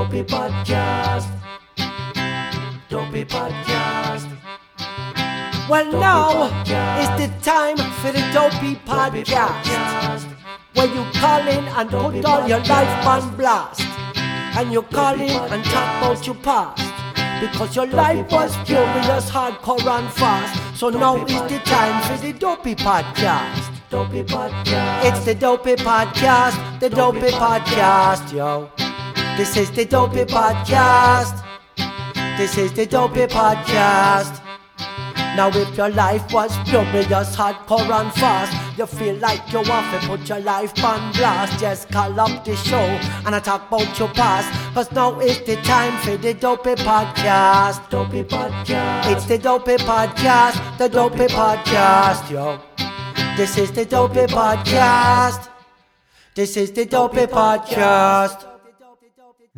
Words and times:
Dopey 0.00 0.22
Podcast. 0.22 1.28
Dopey 2.88 3.24
Podcast. 3.26 4.28
Well, 5.68 5.84
Dopey 5.84 5.98
now 5.98 6.48
Podcast. 6.48 7.02
is 7.02 7.10
the 7.20 7.44
time 7.44 7.76
for 7.76 8.10
the 8.10 8.24
Dopey 8.32 8.76
Dopey 8.76 9.24
Podcast. 9.26 10.24
Where 10.72 10.86
you 10.86 11.04
call 11.20 11.46
in 11.46 11.68
and 11.68 11.90
put 11.90 12.24
all 12.24 12.48
your 12.48 12.60
life 12.60 13.06
on 13.06 13.36
blast. 13.36 13.82
And 14.56 14.72
you 14.72 14.80
call 14.80 15.20
in 15.20 15.52
and 15.52 15.62
talk 15.64 16.02
about 16.02 16.26
your 16.26 16.36
past. 16.36 16.82
Because 17.42 17.76
your 17.76 17.86
life 17.88 18.32
was 18.32 18.56
furious, 18.66 19.30
hardcore 19.30 19.86
and 19.86 20.10
fast. 20.14 20.80
So 20.80 20.88
now 20.88 21.22
is 21.26 21.42
the 21.52 21.58
time 21.66 22.00
for 22.08 22.16
the 22.26 22.32
Dopey 22.32 22.74
Podcast. 22.74 23.68
Dopey 23.90 24.22
Podcast. 24.22 25.04
It's 25.04 25.26
the 25.26 25.34
Dopey 25.34 25.76
Podcast, 25.76 26.80
the 26.80 26.88
Dopey 26.88 27.32
Podcast, 27.32 28.32
yo. 28.32 28.70
This 29.36 29.56
is 29.56 29.70
the 29.70 29.84
Dopey 29.84 30.24
Podcast. 30.24 31.42
This 32.36 32.58
is 32.58 32.72
the 32.72 32.84
Dopey 32.86 33.26
Podcast. 33.26 34.40
Now 35.36 35.48
if 35.48 35.76
your 35.76 35.88
life 35.88 36.32
was 36.32 36.54
furious, 36.68 37.34
hardcore 37.36 37.88
and 38.00 38.12
fast. 38.12 38.52
You 38.78 38.86
feel 38.86 39.16
like 39.16 39.40
you 39.52 39.62
want 39.62 39.86
to 39.92 40.06
put 40.06 40.28
your 40.28 40.40
life 40.40 40.72
on 40.84 41.12
blast. 41.12 41.58
Just 41.58 41.88
call 41.90 42.18
up 42.20 42.44
the 42.44 42.54
show 42.56 42.84
and 43.24 43.34
I 43.34 43.40
talk 43.40 43.68
about 43.68 43.98
your 43.98 44.08
past. 44.08 44.48
Cause 44.74 44.92
now 44.92 45.18
is 45.20 45.38
the 45.46 45.56
time 45.62 45.96
for 46.02 46.16
the 46.16 46.34
Dopey 46.34 46.74
Podcast. 46.74 47.88
Dopey 47.88 48.24
Podcast. 48.24 49.12
It's 49.12 49.24
the 49.24 49.38
Dopey 49.38 49.76
Podcast, 49.76 50.78
the 50.78 50.88
Dopey 50.88 51.26
Podcast, 51.28 52.30
yo. 52.30 52.60
This 53.36 53.56
is 53.56 53.72
the 53.72 53.86
Dopey 53.86 54.26
Podcast. 54.26 55.48
This 56.34 56.56
is 56.56 56.72
the 56.72 56.84
Dopey 56.84 57.26
Podcast 57.26 58.49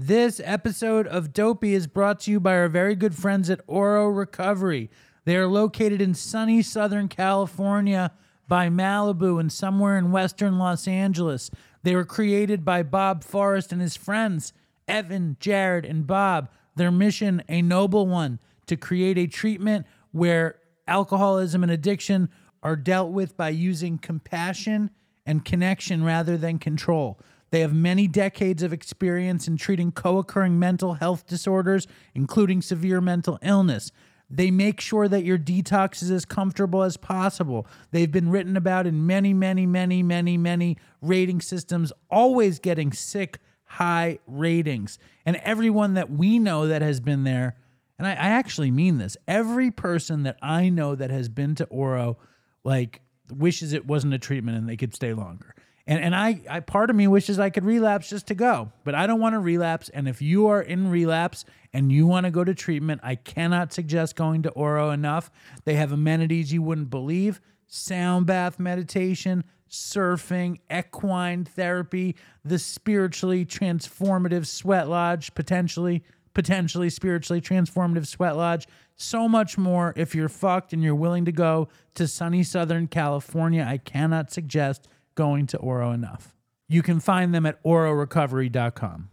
This 0.05 0.41
episode 0.43 1.07
of 1.07 1.33
Dopey 1.33 1.75
is 1.75 1.87
brought 1.87 2.19
to 2.21 2.33
you 2.33 2.41
by 2.41 2.57
our 2.57 2.67
very 2.67 2.97
good 2.97 3.15
friends 3.15 3.49
at 3.49 3.61
Oro 3.69 4.09
Recovery. 4.09 4.91
They 5.27 5.37
are 5.37 5.47
located 5.47 6.03
in 6.03 6.15
sunny 6.15 6.61
Southern 6.61 7.07
California 7.07 8.11
by 8.49 8.69
Malibu 8.69 9.39
and 9.39 9.53
somewhere 9.53 9.97
in 9.97 10.11
Western 10.11 10.59
Los 10.59 10.89
Angeles. 10.89 11.53
They 11.85 11.95
were 11.95 12.05
created 12.05 12.65
by 12.65 12.83
Bob 12.83 13.23
Forrest 13.23 13.71
and 13.71 13.81
his 13.81 13.97
friends, 13.97 14.53
Evan, 14.89 15.37
Jared, 15.39 15.85
and 15.85 16.05
Bob. 16.05 16.51
Their 16.75 16.91
mission, 16.91 17.45
a 17.49 17.63
noble 17.63 18.09
one, 18.09 18.41
to 18.67 18.77
create 18.77 19.19
a 19.19 19.29
treatment 19.29 19.87
where 20.11 20.59
alcoholism 20.89 21.63
and 21.63 21.71
addiction 21.71 22.29
are 22.61 22.75
dealt 22.75 23.13
with 23.13 23.37
by 23.37 23.51
using 23.51 23.99
compassion 23.99 24.91
and 25.25 25.45
connection 25.45 26.03
rather 26.03 26.37
than 26.37 26.59
control. 26.59 27.21
They 27.53 27.61
have 27.61 27.75
many 27.75 28.09
decades 28.09 28.63
of 28.63 28.73
experience 28.73 29.47
in 29.47 29.59
treating 29.59 29.93
co 29.93 30.17
occurring 30.17 30.59
mental 30.59 30.95
health 30.95 31.27
disorders, 31.27 31.87
including 32.15 32.63
severe 32.63 33.03
mental 33.03 33.39
illness. 33.43 33.93
They 34.31 34.51
make 34.51 34.81
sure 34.81 35.07
that 35.07 35.25
your 35.25 35.37
detox 35.37 36.03
is 36.03 36.11
as 36.11 36.25
comfortable 36.25 36.83
as 36.83 36.97
possible. 36.97 37.67
They've 37.91 38.11
been 38.11 38.31
written 38.31 38.57
about 38.57 38.87
in 38.87 39.07
many, 39.07 39.35
many, 39.35 39.67
many, 39.67 40.03
many, 40.03 40.39
many 40.39 40.79
rating 41.03 41.43
systems, 41.43 41.93
always 42.11 42.59
getting 42.59 42.91
sick 42.91 43.39
high 43.65 44.19
ratings. 44.27 44.99
And 45.27 45.37
everyone 45.37 45.93
that 45.93 46.11
we 46.11 46.39
know 46.39 46.67
that 46.67 46.81
has 46.81 47.01
been 47.01 47.25
there, 47.25 47.57
and 47.99 48.09
I, 48.09 48.13
I 48.13 48.29
actually 48.29 48.71
mean 48.71 48.97
this, 48.97 49.19
every 49.29 49.71
person 49.71 50.23
that 50.23 50.39
I 50.41 50.71
know 50.71 50.95
that 50.95 51.11
has 51.11 51.29
been 51.29 51.55
to 51.57 51.67
Oro, 51.67 52.17
like, 52.65 53.03
wishes 53.31 53.75
it 53.75 53.87
wasn't 53.87 54.15
a 54.15 54.19
treatment 54.19 54.57
and 54.57 54.67
they 54.67 54.77
could 54.79 54.95
stay 54.95 55.13
longer. 55.13 55.55
And 55.87 56.03
and 56.03 56.15
I, 56.15 56.41
I 56.49 56.61
part 56.61 56.91
of 56.91 56.97
me 56.97 57.09
wishes 57.09 57.39
I 57.39 57.51
could 57.51 57.65
relapse 57.65 58.09
just 58.09 58.29
to 58.29 58.35
go, 58.35 58.71
but 58.85 58.95
I 58.95 59.07
don't 59.07 59.21
want 59.21 59.35
to 59.35 59.41
relapse. 59.41 59.89
And 59.89 60.09
if 60.09 60.23
you 60.23 60.47
are 60.47 60.63
in 60.63 60.91
relapse 60.91 61.45
and 61.73 61.91
you 61.91 62.07
want 62.07 62.25
to 62.25 62.31
go 62.31 62.45
to 62.45 62.55
treatment, 62.55 63.01
I 63.03 63.17
cannot 63.17 63.73
suggest 63.73 64.15
going 64.15 64.43
to 64.45 64.51
Oro 64.51 64.91
enough. 64.91 65.31
They 65.65 65.75
have 65.75 65.91
amenities 65.91 66.53
you 66.53 66.63
wouldn't 66.63 66.91
believe: 66.91 67.41
sound 67.67 68.27
bath 68.27 68.61
meditation, 68.61 69.43
surfing, 69.69 70.61
equine 70.71 71.45
therapy, 71.45 72.15
the 72.45 72.61
spiritually 72.61 73.45
transformative 73.45 74.47
sweat 74.47 74.89
lodge, 74.89 75.35
potentially 75.35 76.05
potentially 76.35 76.89
spiritually 76.89 77.41
transformative 77.41 78.07
sweat 78.07 78.37
lodge. 78.37 78.67
So 78.97 79.29
much 79.29 79.59
more. 79.59 79.93
If 79.97 80.15
you're 80.15 80.29
fucked 80.29 80.73
and 80.73 80.83
you're 80.83 80.95
willing 80.95 81.25
to 81.25 81.33
go 81.33 81.69
to 81.95 82.07
sunny 82.07 82.43
Southern 82.43 82.87
California, 82.87 83.67
I 83.69 83.79
cannot 83.79 84.31
suggest 84.31 84.89
going 85.15 85.47
to 85.49 85.59
Oro 85.59 85.93
enough. 85.93 86.35
You 86.69 86.83
can 86.83 87.01
find 87.01 87.35
them 87.35 87.47
at 87.47 87.63
ororecovery.com. 87.63 89.11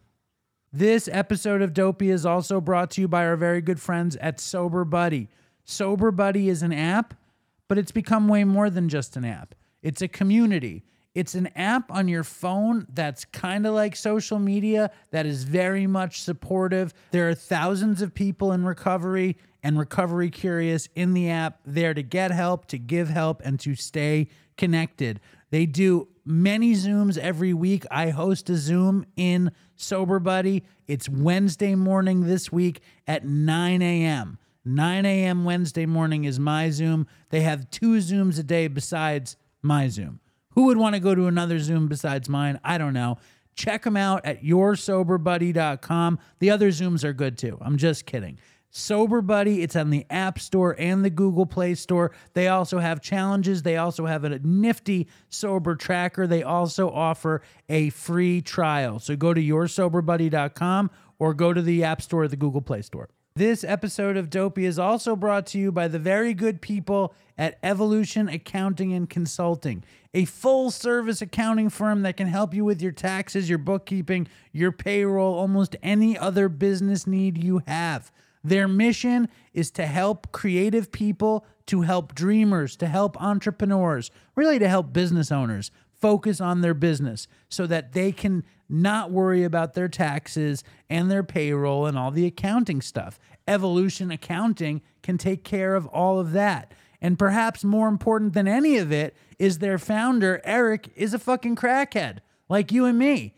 This 0.71 1.09
episode 1.11 1.61
of 1.61 1.73
Dopey 1.73 2.11
is 2.11 2.25
also 2.25 2.61
brought 2.61 2.91
to 2.91 3.01
you 3.01 3.07
by 3.07 3.25
our 3.25 3.35
very 3.35 3.59
good 3.59 3.81
friends 3.81 4.15
at 4.17 4.39
Sober 4.39 4.85
Buddy. 4.85 5.27
Sober 5.65 6.11
Buddy 6.11 6.47
is 6.47 6.61
an 6.61 6.71
app, 6.71 7.15
but 7.67 7.77
it's 7.77 7.91
become 7.91 8.27
way 8.27 8.43
more 8.43 8.69
than 8.69 8.87
just 8.87 9.17
an 9.17 9.25
app. 9.25 9.55
It's 9.81 10.01
a 10.01 10.07
community. 10.07 10.83
It's 11.15 11.33
an 11.33 11.47
app 11.55 11.91
on 11.91 12.07
your 12.07 12.23
phone 12.23 12.85
that's 12.93 13.25
kind 13.25 13.65
of 13.65 13.73
like 13.73 13.95
social 13.95 14.37
media 14.37 14.91
that 15.11 15.25
is 15.25 15.43
very 15.43 15.87
much 15.87 16.21
supportive. 16.21 16.93
There 17.11 17.27
are 17.29 17.35
thousands 17.35 18.01
of 18.01 18.13
people 18.13 18.51
in 18.51 18.63
recovery 18.63 19.37
and 19.63 19.77
recovery 19.77 20.29
curious 20.29 20.87
in 20.95 21.13
the 21.13 21.29
app 21.29 21.59
there 21.65 21.93
to 21.93 22.03
get 22.03 22.31
help, 22.31 22.67
to 22.67 22.77
give 22.77 23.09
help, 23.09 23.41
and 23.43 23.59
to 23.61 23.75
stay 23.75 24.29
connected. 24.55 25.19
They 25.51 25.65
do 25.65 26.07
many 26.25 26.73
Zooms 26.73 27.17
every 27.17 27.53
week. 27.53 27.85
I 27.89 28.09
host 28.09 28.49
a 28.49 28.55
Zoom 28.55 29.05
in 29.15 29.51
Sober 29.75 30.19
Buddy. 30.19 30.63
It's 30.87 31.09
Wednesday 31.09 31.75
morning 31.75 32.27
this 32.27 32.51
week 32.51 32.81
at 33.07 33.25
9 33.25 33.81
a.m. 33.81 34.37
9 34.65 35.05
a.m. 35.05 35.45
Wednesday 35.45 35.85
morning 35.85 36.25
is 36.25 36.39
my 36.39 36.69
Zoom. 36.69 37.07
They 37.29 37.41
have 37.41 37.69
two 37.71 37.97
Zooms 37.97 38.37
a 38.39 38.43
day 38.43 38.67
besides 38.67 39.37
my 39.61 39.87
Zoom. 39.87 40.19
Who 40.51 40.65
would 40.65 40.77
want 40.77 40.95
to 40.95 40.99
go 40.99 41.15
to 41.15 41.27
another 41.27 41.59
Zoom 41.59 41.87
besides 41.87 42.29
mine? 42.29 42.59
I 42.63 42.77
don't 42.77 42.93
know. 42.93 43.17
Check 43.55 43.83
them 43.83 43.97
out 43.97 44.25
at 44.25 44.43
yoursoberbuddy.com. 44.43 46.19
The 46.39 46.49
other 46.51 46.69
Zooms 46.69 47.03
are 47.03 47.13
good 47.13 47.37
too. 47.37 47.57
I'm 47.61 47.77
just 47.77 48.05
kidding. 48.05 48.39
Sober 48.71 49.21
Buddy, 49.21 49.63
it's 49.63 49.75
on 49.75 49.89
the 49.89 50.05
App 50.09 50.39
Store 50.39 50.75
and 50.77 51.03
the 51.03 51.09
Google 51.09 51.45
Play 51.45 51.75
Store. 51.75 52.11
They 52.33 52.47
also 52.47 52.79
have 52.79 53.01
challenges. 53.01 53.63
They 53.63 53.77
also 53.77 54.05
have 54.05 54.23
a 54.23 54.39
nifty 54.39 55.07
sober 55.29 55.75
tracker. 55.75 56.27
They 56.27 56.43
also 56.43 56.89
offer 56.89 57.41
a 57.67 57.89
free 57.89 58.41
trial. 58.41 58.99
So 58.99 59.15
go 59.15 59.33
to 59.33 59.41
yoursoberbuddy.com 59.41 60.91
or 61.17 61.33
go 61.33 61.53
to 61.53 61.61
the 61.61 61.83
App 61.83 62.01
Store 62.01 62.23
or 62.23 62.27
the 62.27 62.35
Google 62.35 62.61
Play 62.61 62.83
Store. 62.83 63.09
This 63.35 63.63
episode 63.63 64.17
of 64.17 64.29
Dopey 64.29 64.65
is 64.65 64.77
also 64.77 65.15
brought 65.15 65.45
to 65.47 65.57
you 65.59 65.71
by 65.71 65.87
the 65.87 65.99
very 65.99 66.33
good 66.33 66.61
people 66.61 67.13
at 67.37 67.57
Evolution 67.63 68.27
Accounting 68.27 68.91
and 68.91 69.09
Consulting, 69.09 69.83
a 70.13 70.25
full 70.25 70.71
service 70.71 71.21
accounting 71.21 71.69
firm 71.69 72.01
that 72.01 72.17
can 72.17 72.27
help 72.27 72.53
you 72.53 72.65
with 72.65 72.81
your 72.81 72.91
taxes, 72.91 73.47
your 73.47 73.57
bookkeeping, 73.57 74.27
your 74.51 74.73
payroll, 74.73 75.35
almost 75.35 75.77
any 75.81 76.17
other 76.17 76.49
business 76.49 77.07
need 77.07 77.41
you 77.41 77.61
have. 77.65 78.11
Their 78.43 78.67
mission 78.67 79.29
is 79.53 79.71
to 79.71 79.85
help 79.85 80.31
creative 80.31 80.91
people, 80.91 81.45
to 81.67 81.81
help 81.81 82.15
dreamers, 82.15 82.75
to 82.77 82.87
help 82.87 83.21
entrepreneurs, 83.21 84.11
really 84.35 84.59
to 84.59 84.69
help 84.69 84.93
business 84.93 85.31
owners 85.31 85.71
focus 85.99 86.39
on 86.39 86.61
their 86.61 86.73
business 86.73 87.27
so 87.49 87.67
that 87.67 87.91
they 87.93 88.11
can 88.11 88.43
not 88.69 89.11
worry 89.11 89.43
about 89.43 89.73
their 89.73 89.87
taxes 89.87 90.63
and 90.89 91.09
their 91.09 91.23
payroll 91.23 91.85
and 91.85 91.97
all 91.97 92.11
the 92.11 92.25
accounting 92.25 92.81
stuff. 92.81 93.19
Evolution 93.47 94.11
Accounting 94.11 94.81
can 95.01 95.17
take 95.17 95.43
care 95.43 95.75
of 95.75 95.87
all 95.87 96.19
of 96.19 96.31
that. 96.31 96.73
And 97.01 97.17
perhaps 97.17 97.63
more 97.63 97.87
important 97.87 98.33
than 98.33 98.47
any 98.47 98.77
of 98.77 98.91
it 98.91 99.15
is 99.37 99.59
their 99.59 99.77
founder, 99.77 100.41
Eric, 100.43 100.91
is 100.95 101.13
a 101.13 101.19
fucking 101.19 101.55
crackhead 101.55 102.19
like 102.47 102.71
you 102.71 102.85
and 102.85 102.99
me. 102.99 103.33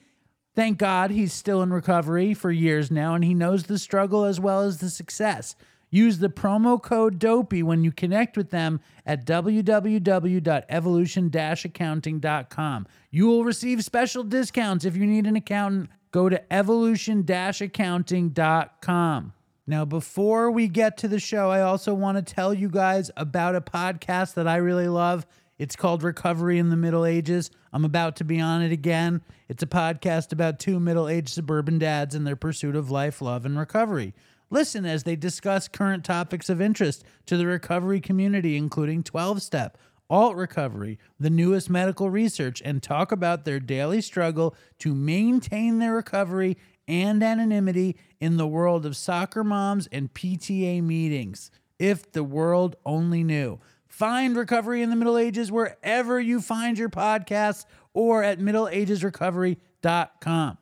Thank 0.56 0.78
God 0.78 1.12
he's 1.12 1.34
still 1.34 1.62
in 1.62 1.72
recovery 1.72 2.34
for 2.34 2.52
years 2.52 2.92
now 2.92 3.16
and 3.16 3.24
he 3.24 3.34
knows 3.34 3.64
the 3.64 3.80
struggle 3.80 4.26
as 4.26 4.38
well 4.40 4.62
as 4.62 4.80
the 4.80 4.90
success. 4.90 5.56
Use 5.90 6.20
the 6.20 6.30
promo 6.30 6.82
code 6.82 7.20
DOPEY 7.20 7.64
when 7.64 7.84
you 7.84 7.92
connect 7.92 8.38
with 8.38 8.50
them 8.50 8.80
at 9.06 9.26
www.evolution 9.26 11.32
accounting.com. 11.36 12.88
You 13.12 13.28
will 13.28 13.44
receive 13.44 13.84
special 13.84 14.24
discounts 14.24 14.86
if 14.86 14.96
you 14.96 15.06
need 15.06 15.28
an 15.28 15.36
accountant. 15.36 15.90
Go 16.12 16.30
to 16.30 16.54
evolution 16.54 17.26
accounting.com. 17.30 19.34
Now, 19.68 19.86
before 19.86 20.52
we 20.52 20.68
get 20.68 20.98
to 20.98 21.08
the 21.08 21.20
show, 21.20 21.50
I 21.50 21.62
also 21.62 21.94
want 21.94 22.18
to 22.18 22.34
tell 22.34 22.54
you 22.54 22.68
guys 22.68 23.12
about 23.16 23.56
a 23.56 23.62
podcast 23.62 24.34
that 24.34 24.48
I 24.48 24.58
really 24.58 24.88
love. 24.88 25.26
It's 25.62 25.76
called 25.76 26.02
Recovery 26.02 26.58
in 26.58 26.72
the 26.72 26.76
Middle 26.76 27.06
Ages. 27.06 27.52
I'm 27.72 27.86
about 27.86 28.16
to 28.16 28.24
be 28.24 28.40
on 28.40 28.64
it 28.64 28.72
again. 28.72 29.22
It's 29.48 29.62
a 29.62 29.68
podcast 29.68 30.32
about 30.32 30.58
two 30.58 30.80
middle 30.80 31.08
aged 31.08 31.30
suburban 31.30 31.78
dads 31.78 32.16
and 32.16 32.26
their 32.26 32.36
pursuit 32.36 32.76
of 32.76 32.90
life, 32.90 33.22
love, 33.22 33.46
and 33.46 33.60
recovery. 33.60 34.16
Listen 34.50 34.88
as 34.88 35.04
they 35.04 35.16
discuss 35.16 35.68
current 35.68 36.04
topics 36.04 36.50
of 36.50 36.62
interest 36.62 37.04
to 37.28 37.38
the 37.38 37.46
recovery 37.46 38.02
community, 38.02 38.58
including 38.58 39.04
12 39.04 39.44
step, 39.44 39.78
alt 40.10 40.36
recovery, 40.36 40.98
the 41.20 41.30
newest 41.30 41.70
medical 41.70 42.10
research, 42.10 42.60
and 42.66 42.82
talk 42.82 43.12
about 43.12 43.46
their 43.46 43.60
daily 43.60 44.02
struggle 44.02 44.56
to 44.80 44.96
maintain 44.96 45.78
their 45.78 45.94
recovery 45.94 46.58
and 46.88 47.22
anonymity 47.22 47.96
in 48.20 48.38
the 48.38 48.48
world 48.48 48.84
of 48.84 48.98
soccer 48.98 49.44
moms 49.44 49.86
and 49.92 50.12
PTA 50.12 50.82
meetings. 50.82 51.52
If 51.78 52.12
the 52.12 52.24
world 52.24 52.78
only 52.84 53.24
knew. 53.24 53.60
Find 53.92 54.36
Recovery 54.38 54.82
in 54.82 54.90
the 54.90 54.96
Middle 54.96 55.18
Ages 55.18 55.52
wherever 55.52 56.18
you 56.18 56.40
find 56.40 56.78
your 56.78 56.88
podcasts 56.88 57.66
or 57.94 58.24
at 58.24 58.40
middleagesrecovery.com. 58.40 60.58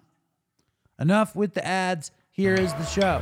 Enough 1.00 1.36
with 1.36 1.54
the 1.54 1.64
ads. 1.64 2.10
Here 2.31 2.56
is 2.56 2.74
the 2.74 2.86
show. 2.86 3.22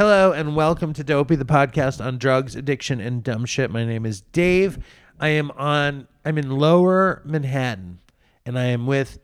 Hello 0.00 0.32
and 0.32 0.56
welcome 0.56 0.94
to 0.94 1.04
Dopey, 1.04 1.36
the 1.36 1.44
podcast 1.44 2.02
on 2.02 2.16
drugs, 2.16 2.56
addiction, 2.56 3.02
and 3.02 3.22
dumb 3.22 3.44
shit. 3.44 3.70
My 3.70 3.84
name 3.84 4.06
is 4.06 4.22
Dave. 4.22 4.78
I 5.20 5.28
am 5.28 5.50
on. 5.50 6.08
I'm 6.24 6.38
in 6.38 6.52
Lower 6.52 7.20
Manhattan, 7.22 7.98
and 8.46 8.58
I 8.58 8.64
am 8.64 8.86
with 8.86 9.18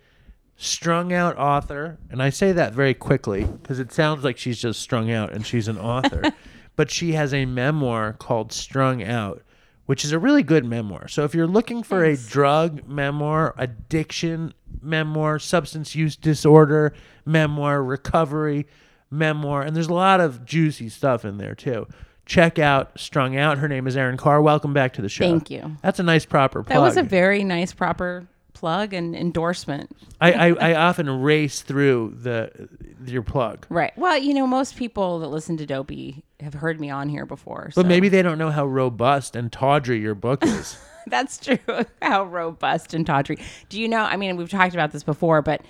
strung 0.55 1.15
out 1.15 1.39
author. 1.39 1.97
And 2.11 2.23
I 2.23 2.29
say 2.29 2.53
that 2.53 2.75
very 2.75 2.93
quickly 2.93 3.45
because 3.45 3.79
it 3.79 3.91
sounds 3.91 4.23
like 4.23 4.37
she's 4.37 4.61
just 4.61 4.83
strung 4.83 5.11
out 5.11 5.33
and 5.33 5.47
she's 5.47 5.67
an 5.67 5.79
author, 5.79 6.23
but 6.77 6.91
she 6.91 7.13
has 7.13 7.33
a 7.33 7.47
memoir 7.47 8.13
called 8.13 8.53
Strung 8.53 9.03
Out, 9.03 9.43
which 9.87 10.05
is 10.05 10.13
a 10.13 10.19
really 10.19 10.43
good 10.43 10.67
memoir. 10.67 11.09
So 11.09 11.25
if 11.25 11.35
you're 11.35 11.47
looking 11.47 11.83
for 11.83 12.05
a 12.05 12.19
drug 12.19 12.87
memoir, 12.87 13.55
addiction 13.57 14.53
memoir, 14.83 15.39
substance 15.39 15.95
use 15.95 16.17
disorder 16.17 16.93
memoir, 17.25 17.83
recovery 17.83 18.67
memoir, 19.11 19.63
and 19.63 19.75
there's 19.75 19.89
a 19.89 19.95
lot 19.95 20.21
of 20.21 20.45
juicy 20.45 20.89
stuff 20.89 21.25
in 21.25 21.39
there 21.39 21.55
too. 21.55 21.87
Check 22.25 22.59
out 22.59 22.99
Strung 22.99 23.37
Out. 23.37 23.59
Her 23.59 23.69
name 23.69 23.87
is 23.87 23.97
Erin 23.97 24.17
Khar. 24.17 24.43
Welcome 24.43 24.73
back 24.73 24.95
to 24.95 25.03
the 25.03 25.09
show. 25.09 25.29
Thank 25.29 25.51
you. 25.51 25.77
That's 25.83 26.01
a 26.01 26.03
nice 26.03 26.27
proper 26.27 26.65
plug. 26.65 26.75
That 26.75 26.83
was 26.83 26.97
a 26.97 27.03
very 27.03 27.45
nice, 27.45 27.73
proper 27.73 28.27
plug 28.53 28.95
and 28.95 29.15
endorsement. 29.15 29.95
I, 30.21 30.33
I, 30.33 30.71
I 30.71 30.75
often 30.75 31.23
race 31.23 31.63
through 31.63 32.17
the 32.21 32.69
your 33.07 33.23
plug. 33.23 33.67
Right. 33.69 33.97
Well, 33.97 34.19
you 34.19 34.35
know, 34.35 34.47
most 34.47 34.77
people 34.77 35.21
that 35.21 35.29
listen 35.29 35.57
to 35.59 35.67
Dopey 35.67 36.25
have 36.41 36.55
heard 36.55 36.81
me 36.81 36.91
on 36.91 37.09
here 37.09 37.27
before. 37.27 37.71
But 37.77 37.87
maybe 37.87 38.09
they 38.09 38.23
don't 38.23 38.39
know 38.39 38.51
how 38.51 38.67
robust 38.67 39.37
and 39.37 39.53
tawdry 39.53 40.01
your 40.01 40.15
book 40.15 40.45
is. 40.45 40.79
that's 41.07 41.39
true. 41.39 41.59
How 42.03 42.25
robust 42.25 42.95
and 42.95 43.07
tawdry. 43.07 43.39
Do 43.69 43.81
you 43.81 43.89
know? 43.89 44.03
I 44.03 44.17
mean, 44.17 44.37
we've 44.37 44.51
talked 44.51 44.75
about 44.75 44.91
this 44.91 45.05
before, 45.05 45.41
but 45.43 45.63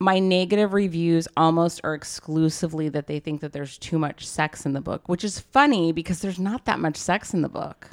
my 0.00 0.18
negative 0.18 0.72
reviews 0.72 1.28
almost 1.36 1.80
are 1.84 1.94
exclusively 1.94 2.88
that 2.88 3.06
they 3.06 3.20
think 3.20 3.40
that 3.42 3.52
there's 3.52 3.76
too 3.78 3.98
much 3.98 4.26
sex 4.26 4.64
in 4.64 4.72
the 4.72 4.80
book, 4.80 5.08
which 5.08 5.22
is 5.22 5.38
funny 5.38 5.92
because 5.92 6.20
there's 6.20 6.38
not 6.38 6.64
that 6.64 6.78
much 6.80 6.96
sex 6.96 7.34
in 7.34 7.42
the 7.42 7.48
book. 7.50 7.90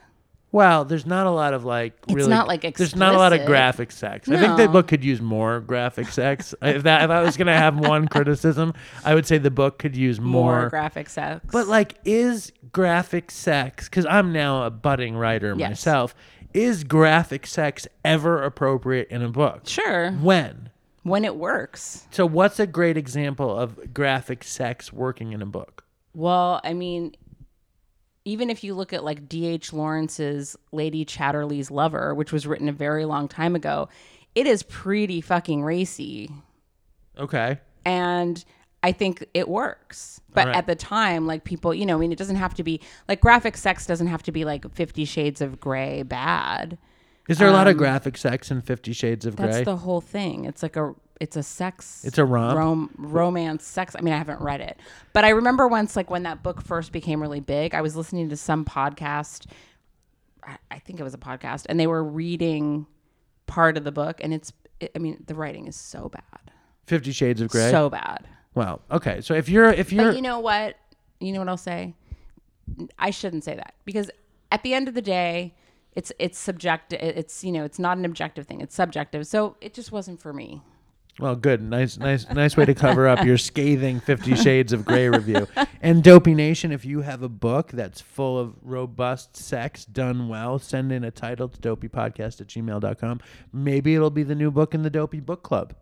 well, 0.53 0.85
there's 0.85 1.05
not 1.05 1.27
a 1.27 1.29
lot 1.31 1.53
of 1.53 1.65
like 1.65 1.93
really. 2.07 2.21
It's 2.21 2.29
not, 2.29 2.47
like, 2.47 2.61
there's 2.77 2.95
not 2.95 3.13
a 3.13 3.17
lot 3.17 3.33
of 3.33 3.45
graphic 3.45 3.91
sex. 3.91 4.29
I 4.29 4.37
think 4.37 4.55
the 4.57 4.69
book 4.69 4.87
could 4.87 5.03
use 5.03 5.19
more 5.21 5.59
graphic 5.59 6.07
sex. 6.07 6.55
if 6.61 6.83
that 6.83 7.03
if 7.03 7.09
I 7.09 7.21
was 7.21 7.35
gonna 7.35 7.57
have 7.57 7.77
one 7.77 8.07
criticism, 8.15 8.73
I 9.03 9.13
would 9.13 9.25
say 9.25 9.37
the 9.37 9.51
book 9.51 9.77
could 9.77 9.95
use 9.95 10.21
More, 10.21 10.61
more. 10.61 10.69
graphic 10.69 11.09
sex. 11.09 11.45
But 11.51 11.67
like, 11.67 11.95
is 12.05 12.53
graphic 12.71 13.29
sex? 13.31 13.89
Because 13.89 14.05
I'm 14.05 14.31
now 14.31 14.63
a 14.63 14.69
budding 14.71 15.17
writer 15.17 15.53
Yes. 15.57 15.69
myself. 15.71 16.15
Is 16.53 16.85
graphic 16.85 17.45
sex 17.45 17.85
ever 18.05 18.41
appropriate 18.41 19.09
in 19.09 19.21
a 19.21 19.29
book? 19.29 19.63
sure, 19.67 20.11
When? 20.13 20.69
When 21.07 21.25
it 21.25 21.35
works. 21.35 22.07
So, 22.11 22.25
what's 22.25 22.59
a 22.59 22.67
great 22.67 22.97
example 22.97 23.57
of 23.57 23.93
graphic 23.93 24.43
sex 24.43 24.91
working 24.91 25.33
in 25.33 25.41
a 25.41 25.45
book? 25.45 25.83
Well, 26.13 26.61
I 26.63 26.73
mean, 26.73 27.15
even 28.25 28.49
if 28.49 28.63
you 28.63 28.73
look 28.75 28.91
at 28.91 29.03
like 29.03 29.29
D.H. 29.29 29.71
Lawrence's 29.71 30.57
Lady 30.71 31.05
Chatterley's 31.05 31.71
Lover, 31.71 32.13
which 32.13 32.33
was 32.33 32.45
written 32.45 32.67
a 32.67 32.73
very 32.73 33.05
long 33.05 33.27
time 33.27 33.55
ago, 33.55 33.87
it 34.35 34.45
is 34.47 34.63
pretty 34.63 35.21
fucking 35.21 35.63
racy. 35.63 36.29
Okay. 37.17 37.59
And 37.85 38.43
I 38.83 38.91
think 38.91 39.25
it 39.33 39.47
works. 39.47 40.21
But 40.33 40.47
right. 40.47 40.55
at 40.55 40.67
the 40.67 40.75
time, 40.75 41.25
like 41.25 41.43
people, 41.43 41.73
you 41.73 41.85
know, 41.85 41.95
I 41.95 41.99
mean, 41.99 42.11
it 42.11 42.17
doesn't 42.17 42.35
have 42.35 42.53
to 42.55 42.63
be 42.63 42.81
like 43.07 43.21
graphic 43.21 43.57
sex 43.57 43.85
doesn't 43.85 44.07
have 44.07 44.23
to 44.23 44.31
be 44.31 44.45
like 44.45 44.69
Fifty 44.73 45.05
Shades 45.05 45.41
of 45.41 45.59
Grey 45.59 46.03
bad. 46.03 46.77
Is 47.27 47.37
there 47.37 47.47
a 47.47 47.51
lot 47.51 47.67
of 47.67 47.77
graphic 47.77 48.17
sex 48.17 48.51
in 48.51 48.61
Fifty 48.61 48.93
Shades 48.93 49.25
of 49.25 49.39
Um, 49.39 49.45
That's 49.45 49.65
the 49.65 49.77
whole 49.77 50.01
thing. 50.01 50.45
It's 50.45 50.63
like 50.63 50.75
a 50.75 50.93
it's 51.19 51.35
a 51.35 51.41
sex 51.43 52.05
It's 52.05 52.17
a 52.19 52.25
romp? 52.25 52.57
rom- 52.57 52.93
romance 52.97 53.65
sex. 53.65 53.95
I 53.97 54.01
mean, 54.01 54.13
I 54.13 54.17
haven't 54.17 54.39
read 54.39 54.61
it, 54.61 54.77
but 55.13 55.25
I 55.25 55.29
remember 55.29 55.67
once 55.67 55.95
like 55.95 56.09
when 56.11 56.23
that 56.23 56.43
book 56.43 56.61
first 56.61 56.91
became 56.91 57.21
really 57.21 57.39
big, 57.39 57.73
I 57.73 57.81
was 57.81 57.95
listening 57.95 58.29
to 58.29 58.37
some 58.37 58.63
podcast. 58.65 59.47
I, 60.43 60.57
I 60.71 60.79
think 60.79 60.99
it 60.99 61.03
was 61.03 61.13
a 61.13 61.17
podcast, 61.19 61.65
and 61.69 61.79
they 61.79 61.87
were 61.87 62.03
reading 62.03 62.85
part 63.47 63.77
of 63.77 63.83
the 63.83 63.91
book, 63.91 64.19
and 64.23 64.33
it's 64.33 64.53
it, 64.79 64.91
I 64.95 64.99
mean, 64.99 65.23
the 65.25 65.33
writing 65.33 65.67
is 65.67 65.75
so 65.75 66.09
bad, 66.09 66.51
Fifty 66.85 67.11
Shades 67.11 67.41
of 67.41 67.49
Grey. 67.49 67.71
so 67.71 67.89
bad. 67.89 68.27
well, 68.53 68.81
okay. 68.91 69.21
So 69.21 69.33
if 69.33 69.49
you're 69.49 69.69
if 69.69 69.91
you're 69.91 70.05
But 70.11 70.15
you 70.15 70.21
know 70.21 70.39
what? 70.39 70.75
You 71.19 71.33
know 71.33 71.39
what 71.39 71.49
I'll 71.49 71.57
say? 71.57 71.95
I 72.99 73.09
shouldn't 73.09 73.43
say 73.43 73.55
that 73.55 73.73
because 73.85 74.11
at 74.51 74.61
the 74.61 74.73
end 74.75 74.87
of 74.87 74.93
the 74.93 75.01
day, 75.01 75.55
it's 75.97 76.11
it's 76.19 76.37
subjective. 76.37 76.99
It's 77.01 77.43
you 77.43 77.51
know, 77.51 77.63
it's 77.63 77.79
not 77.79 77.97
an 77.97 78.05
objective 78.05 78.45
thing. 78.45 78.61
It's 78.61 78.75
subjective. 78.75 79.25
So 79.25 79.57
it 79.59 79.73
just 79.73 79.91
wasn't 79.91 80.21
for 80.21 80.31
me. 80.31 80.61
well, 81.19 81.35
good, 81.35 81.59
nice, 81.59 81.97
nice, 81.97 82.29
nice 82.29 82.55
way 82.55 82.65
to 82.65 82.75
cover 82.75 83.07
up 83.07 83.25
your 83.25 83.39
scathing 83.39 83.99
Fifty 83.99 84.35
Shades 84.35 84.71
of 84.73 84.85
Grey 84.85 85.09
review. 85.09 85.47
And 85.81 86.03
Dopey 86.03 86.35
Nation, 86.35 86.71
if 86.71 86.85
you 86.85 87.01
have 87.01 87.23
a 87.23 87.29
book 87.29 87.71
that's 87.71 87.99
full 87.99 88.37
of 88.37 88.53
robust 88.61 89.35
sex 89.35 89.85
done 89.85 90.29
well, 90.29 90.59
send 90.59 90.91
in 90.91 91.03
a 91.03 91.09
title 91.09 91.49
to 91.49 91.59
dopeypodcast 91.59 92.41
at 92.41 92.47
gmail.com. 92.47 93.19
Maybe 93.51 93.95
it'll 93.95 94.11
be 94.11 94.23
the 94.23 94.35
new 94.35 94.51
book 94.51 94.75
in 94.75 94.83
the 94.83 94.91
Dopey 94.91 95.19
Book 95.19 95.41
Club. 95.41 95.73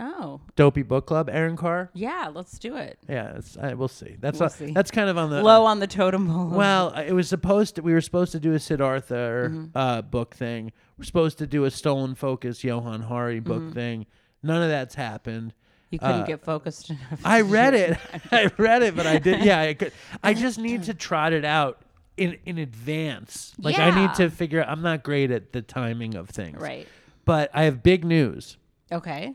Oh, 0.00 0.40
Dopey 0.56 0.82
Book 0.82 1.06
Club, 1.06 1.28
Erin 1.30 1.56
Khar. 1.56 1.90
yeah, 1.92 2.30
let's 2.34 2.58
do 2.58 2.76
it. 2.76 2.98
Yeah, 3.08 3.36
it's, 3.36 3.56
I, 3.58 3.74
we'll 3.74 3.86
see. 3.88 4.16
That's 4.18 4.38
We'll 4.40 4.46
a- 4.48 4.50
see. 4.50 4.72
that's 4.72 4.90
kind 4.90 5.10
of 5.10 5.18
on 5.18 5.28
the 5.30 5.42
Low 5.42 5.66
on 5.66 5.78
the 5.78 5.86
totem 5.86 6.26
pole. 6.26 6.46
Well, 6.48 6.94
it 6.94 7.12
was 7.12 7.28
supposed 7.28 7.76
to. 7.76 7.82
We 7.82 7.92
were 7.92 8.00
supposed 8.00 8.32
to 8.32 8.40
do 8.40 8.52
a 8.54 8.58
Siddhartha 8.58 9.14
Mm-hmm. 9.50 9.76
uh, 9.76 10.02
book 10.02 10.34
thing. 10.34 10.72
We're 10.96 11.04
supposed 11.04 11.38
to 11.38 11.46
do 11.46 11.64
a 11.64 11.70
Stolen 11.70 12.14
Focus 12.14 12.64
Johan 12.64 13.02
Hari 13.02 13.40
book 13.40 13.60
Mm-hmm. 13.62 13.72
thing. 13.72 14.06
None 14.42 14.62
of 14.62 14.68
that's 14.70 14.94
happened. 14.94 15.52
you 15.90 15.98
couldn't 15.98 16.22
uh, 16.22 16.26
get 16.26 16.42
focused 16.44 16.88
enough. 16.90 17.20
I 17.24 17.42
read 17.42 17.74
it. 17.74 17.98
I 18.32 18.50
read 18.56 18.82
it, 18.82 18.96
but 18.96 19.06
I 19.06 19.18
did. 19.18 19.44
Yeah, 19.44 19.60
I 19.60 19.74
could. 19.74 19.92
I 20.22 20.32
just 20.34 20.58
need 20.58 20.84
to 20.84 20.94
trot 20.94 21.32
it 21.34 21.44
out 21.44 21.82
in 22.16 22.38
in 22.46 22.56
advance. 22.58 23.52
Like 23.58 23.78
I 23.78 23.90
need 23.90 24.14
to 24.14 24.30
figure. 24.30 24.64
I'm 24.66 24.80
not 24.82 25.02
great 25.02 25.30
at 25.30 25.52
the 25.52 25.60
timing 25.62 26.14
of 26.14 26.30
things. 26.30 26.58
right. 26.60 26.88
But 27.26 27.50
I 27.52 27.64
have 27.64 27.82
big 27.82 28.04
news. 28.04 28.56
Okay. 28.90 29.34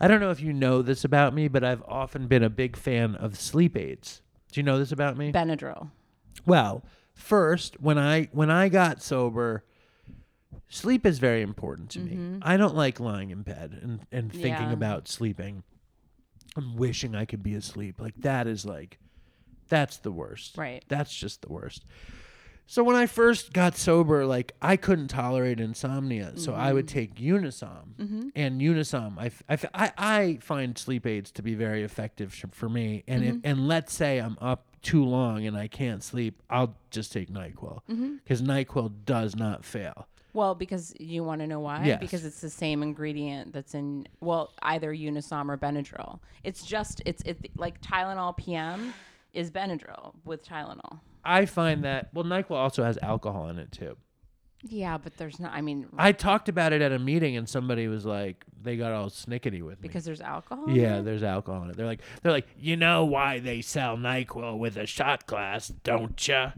I 0.00 0.08
don't 0.08 0.20
know 0.20 0.30
if 0.30 0.40
you 0.40 0.52
know 0.52 0.80
this 0.82 1.04
about 1.04 1.34
me, 1.34 1.48
but 1.48 1.62
I've 1.62 1.82
often 1.86 2.26
been 2.26 2.42
a 2.42 2.48
big 2.50 2.76
fan 2.76 3.14
of 3.16 3.38
sleep 3.38 3.76
aids. 3.76 4.22
Do 4.50 4.60
you 4.60 4.64
know 4.64 4.78
this 4.78 4.92
about 4.92 5.16
me? 5.16 5.30
Benadryl. 5.32 5.90
Well, 6.46 6.82
first, 7.14 7.80
when 7.80 7.98
I 7.98 8.28
when 8.32 8.50
I 8.50 8.68
got 8.70 9.02
sober, 9.02 9.64
sleep 10.68 11.04
is 11.04 11.18
very 11.18 11.42
important 11.42 11.90
to 11.90 11.98
me. 12.00 12.38
I 12.42 12.56
don't 12.56 12.74
like 12.74 12.98
lying 12.98 13.30
in 13.30 13.42
bed 13.42 13.78
and, 13.82 14.00
and 14.10 14.32
thinking 14.32 14.52
Mm-hmm. 14.54 14.64
Yeah. 14.68 14.72
about 14.72 15.06
sleeping. 15.08 15.62
I'm 16.56 16.76
wishing 16.76 17.14
I 17.14 17.26
could 17.26 17.42
be 17.42 17.54
asleep. 17.54 18.00
Like 18.00 18.14
that 18.18 18.46
is 18.46 18.64
like 18.64 18.98
that's 19.68 19.98
the 19.98 20.10
worst. 20.10 20.56
Right. 20.56 20.82
That's 20.88 21.14
just 21.14 21.42
the 21.42 21.52
worst. 21.52 21.84
So 22.72 22.84
when 22.84 22.94
I 22.94 23.06
first 23.06 23.52
got 23.52 23.76
sober, 23.76 24.24
like 24.24 24.52
I 24.62 24.76
couldn't 24.76 25.08
tolerate 25.08 25.58
insomnia, 25.58 26.34
so 26.36 26.54
I 26.54 26.66
Mm-hmm. 26.66 26.74
would 26.74 26.86
take 26.88 27.16
Unisom, 27.16 28.30
and 28.36 28.60
Unisom, 28.60 29.14
I, 29.18 29.26
f- 29.26 29.42
I, 29.48 29.52
f- 29.54 29.64
I- 29.74 29.92
I 29.98 30.38
find 30.40 30.78
sleep 30.78 31.04
aids 31.04 31.32
to 31.32 31.42
be 31.42 31.56
very 31.56 31.82
effective 31.82 32.32
sh- 32.32 32.44
for 32.52 32.68
me. 32.68 33.02
And 33.08 33.24
Mm-hmm. 33.24 33.36
if, 33.38 33.40
and 33.42 33.66
let's 33.66 33.92
say 33.92 34.18
I'm 34.18 34.38
up 34.40 34.66
too 34.82 35.04
long 35.04 35.44
and 35.46 35.56
I 35.56 35.66
can't 35.66 36.00
sleep, 36.04 36.40
I'll 36.48 36.76
just 36.92 37.10
take 37.12 37.28
Nyquil 37.28 37.80
Mm-hmm. 37.90 38.14
because 38.22 38.40
Nyquil 38.40 38.92
does 39.04 39.34
not 39.34 39.64
fail. 39.64 40.06
Well, 40.32 40.54
because 40.54 40.94
you 41.00 41.24
want 41.24 41.40
to 41.40 41.48
know 41.48 41.58
why? 41.58 41.82
Yes. 41.84 41.98
Because 42.00 42.24
it's 42.24 42.40
the 42.40 42.50
same 42.50 42.84
ingredient 42.84 43.52
that's 43.52 43.74
in 43.74 44.06
well 44.20 44.52
either 44.62 44.94
Unisom 44.94 45.48
or 45.48 45.58
Benadryl. 45.58 46.20
It's 46.44 46.64
just 46.64 47.02
it's 47.04 47.20
it 47.24 47.50
like 47.56 47.80
Tylenol 47.82 48.36
PM 48.36 48.94
is 49.32 49.50
Benadryl 49.50 50.14
with 50.24 50.46
Tylenol. 50.46 51.00
I 51.24 51.46
find 51.46 51.84
that 51.84 52.10
well, 52.12 52.24
Nyquil 52.24 52.52
also 52.56 52.82
has 52.84 52.98
alcohol 53.02 53.48
in 53.48 53.58
it 53.58 53.72
too. 53.72 53.96
Yeah, 54.62 54.98
but 54.98 55.16
there's 55.16 55.40
not. 55.40 55.52
I 55.54 55.62
mean, 55.62 55.86
I 55.96 56.12
talked 56.12 56.50
about 56.50 56.74
it 56.74 56.82
at 56.82 56.92
a 56.92 56.98
meeting, 56.98 57.34
and 57.36 57.48
somebody 57.48 57.88
was 57.88 58.04
like, 58.04 58.44
they 58.62 58.76
got 58.76 58.92
all 58.92 59.08
snickety 59.08 59.62
with 59.62 59.80
me. 59.80 59.88
because 59.88 60.04
there's 60.04 60.20
alcohol. 60.20 60.68
in 60.68 60.74
Yeah, 60.74 61.00
there's 61.00 61.22
alcohol 61.22 61.62
in 61.64 61.70
it. 61.70 61.76
They're 61.78 61.86
like, 61.86 62.02
they're 62.22 62.32
like, 62.32 62.46
you 62.58 62.76
know 62.76 63.06
why 63.06 63.38
they 63.38 63.62
sell 63.62 63.96
Nyquil 63.96 64.58
with 64.58 64.76
a 64.76 64.84
shot 64.84 65.26
glass, 65.26 65.68
don't 65.68 66.28
ya? 66.28 66.50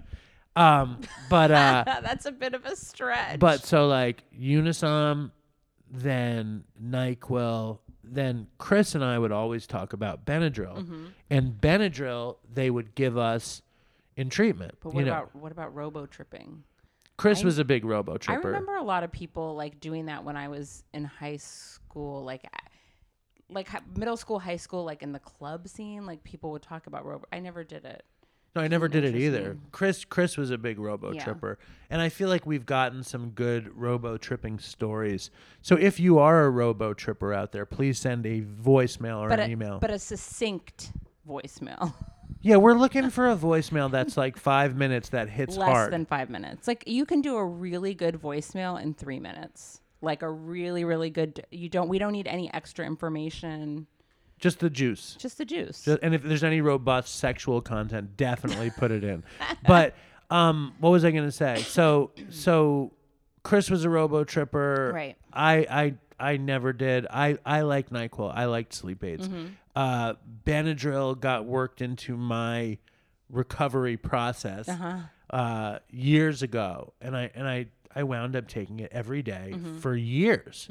Um, 0.57 0.99
but 1.31 1.52
uh, 1.52 1.85
That's 2.02 2.26
a 2.26 2.33
bit 2.33 2.54
of 2.54 2.64
a 2.64 2.75
stretch. 2.75 3.38
but 3.38 3.64
so 3.64 3.87
like 3.87 4.25
Unisom, 4.37 5.31
then 5.90 6.64
Nyquil, 6.83 7.78
then 8.02 8.49
Chris 8.59 8.95
and 8.95 9.04
I 9.04 9.19
would 9.19 9.33
always 9.33 9.66
talk 9.66 9.92
about 9.92 10.25
Benadryl, 10.26 10.78
Mm-hmm. 10.78 11.04
and 11.31 11.52
Benadryl 11.61 12.37
they 12.52 12.69
would 12.71 12.95
give 12.95 13.16
us 13.16 13.62
in 14.16 14.28
treatment. 14.31 14.75
But 14.83 14.95
what 14.95 15.04
know, 15.04 15.11
about 15.12 15.35
what 15.37 15.52
about 15.52 15.75
robo 15.75 16.07
tripping? 16.07 16.62
Chris 17.16 17.42
I- 17.42 17.45
was 17.45 17.59
a 17.59 17.64
big 17.64 17.85
robo 17.85 18.16
tripper. 18.16 18.40
I 18.42 18.47
remember 18.47 18.76
a 18.76 18.83
lot 18.83 19.04
of 19.04 19.12
people 19.12 19.54
like 19.54 19.81
doing 19.81 20.07
that 20.07 20.25
when 20.25 20.37
I 20.37 20.49
was 20.49 20.85
in 20.92 21.04
high 21.04 21.37
school, 21.37 22.25
like 22.25 22.49
like 23.49 23.69
middle 23.97 24.16
school, 24.16 24.38
high 24.38 24.57
school, 24.57 24.85
like 24.85 25.02
in 25.02 25.12
the 25.12 25.19
club 25.19 25.69
scene. 25.69 26.07
Like 26.07 26.25
people 26.25 26.50
would 26.52 26.62
talk 26.62 26.87
about 26.87 27.04
robo. 27.04 27.25
I 27.33 27.38
never 27.40 27.64
did 27.64 27.85
it. 27.85 28.02
No, 28.54 28.61
I 28.61 28.69
never 28.69 28.87
did 28.87 29.04
it 29.04 29.14
either. 29.16 29.57
Chris 29.71 30.04
Chris 30.04 30.37
was 30.37 30.50
a 30.50 30.59
big 30.59 30.78
robo 30.78 31.12
Yeah. 31.12 31.25
tripper. 31.25 31.59
And 31.88 32.02
I 32.02 32.11
feel 32.11 32.28
like 32.28 32.45
we've 32.45 32.66
gotten 32.66 33.02
some 33.02 33.31
good 33.31 33.75
robo 33.75 34.19
tripping 34.19 34.59
stories. 34.59 35.31
So 35.62 35.76
if 35.76 35.99
you 35.99 36.19
are 36.19 36.45
a 36.45 36.50
robo 36.50 36.92
tripper 36.92 37.33
out 37.33 37.52
there, 37.52 37.64
please 37.64 37.99
send 37.99 38.26
a 38.26 38.42
voicemail 38.42 39.21
or 39.21 39.28
But 39.31 39.40
an 39.40 39.49
a, 39.49 39.52
email. 39.52 39.78
but 39.78 39.90
a 39.90 39.99
succinct 39.99 40.92
voicemail, 41.26 41.95
yeah, 42.41 42.57
we're 42.57 42.75
looking 42.75 43.11
for 43.11 43.31
a 43.31 43.37
voicemail 43.37 43.91
that's 43.91 44.17
like 44.17 44.37
five 44.37 44.77
minutes 44.77 45.11
that 45.11 45.29
hits 45.29 45.57
less 45.57 45.69
hard. 45.69 45.93
than 45.93 46.07
five 46.07 46.31
minutes. 46.31 46.67
Like 46.67 46.85
you 46.87 47.05
can 47.05 47.21
do 47.21 47.37
a 47.37 47.45
really 47.45 47.95
good 47.95 48.15
voicemail 48.21 48.81
in 48.83 48.95
three 48.95 49.21
minutes. 49.21 49.81
Like 50.01 50.23
a 50.23 50.31
really 50.31 50.85
really 50.85 51.11
good. 51.11 51.45
You 51.51 51.69
don't. 51.69 51.89
We 51.89 51.99
don't 51.99 52.12
need 52.12 52.27
any 52.27 52.53
extra 52.53 52.85
information. 52.87 53.87
Just 54.41 54.59
the 54.59 54.71
juice. 54.71 55.17
Just 55.21 55.39
the 55.39 55.45
juice. 55.45 55.85
Ju- 55.85 55.99
And 56.03 56.15
if 56.15 56.23
there's 56.25 56.43
any 56.43 56.61
robust 56.61 57.17
sexual 57.21 57.61
content, 57.61 58.17
definitely 58.17 58.71
put 58.71 58.91
it 58.91 59.05
in. 59.05 59.23
But 59.67 59.95
um, 60.31 60.75
what 60.81 60.91
was 60.91 61.05
I 61.05 61.12
going 61.12 61.25
to 61.27 61.31
say? 61.31 61.57
So 61.62 62.11
so 62.31 62.93
Chris 63.45 63.71
was 63.71 63.85
a 63.85 63.89
robo 63.91 64.25
tripper. 64.25 64.91
Right. 64.93 65.17
I 65.33 65.55
I 65.71 65.95
I 66.33 66.37
never 66.39 66.73
did. 66.73 67.07
I 67.09 67.39
I 67.47 67.61
like 67.62 67.91
Nyquil. 67.91 68.33
I 68.35 68.47
liked 68.47 68.75
sleep 68.75 69.05
aids. 69.05 69.29
Mm-hmm. 69.29 69.47
Uh, 69.75 70.14
Benadryl 70.45 71.19
got 71.19 71.45
worked 71.47 71.81
into 71.81 72.17
my 72.17 72.79
recovery 73.31 73.97
process 73.97 74.69
Uh-huh. 74.69 74.99
uh, 75.31 75.79
years 75.91 76.43
ago, 76.43 76.93
and 77.00 77.17
I 77.17 77.31
and 77.35 77.49
I 77.49 77.67
I 77.95 78.02
wound 78.05 78.37
up 78.37 78.49
taking 78.49 78.81
it 78.81 78.91
every 78.93 79.23
day 79.23 79.52
Mm-hmm. 79.55 79.79
for 79.79 79.95
years. 79.97 80.69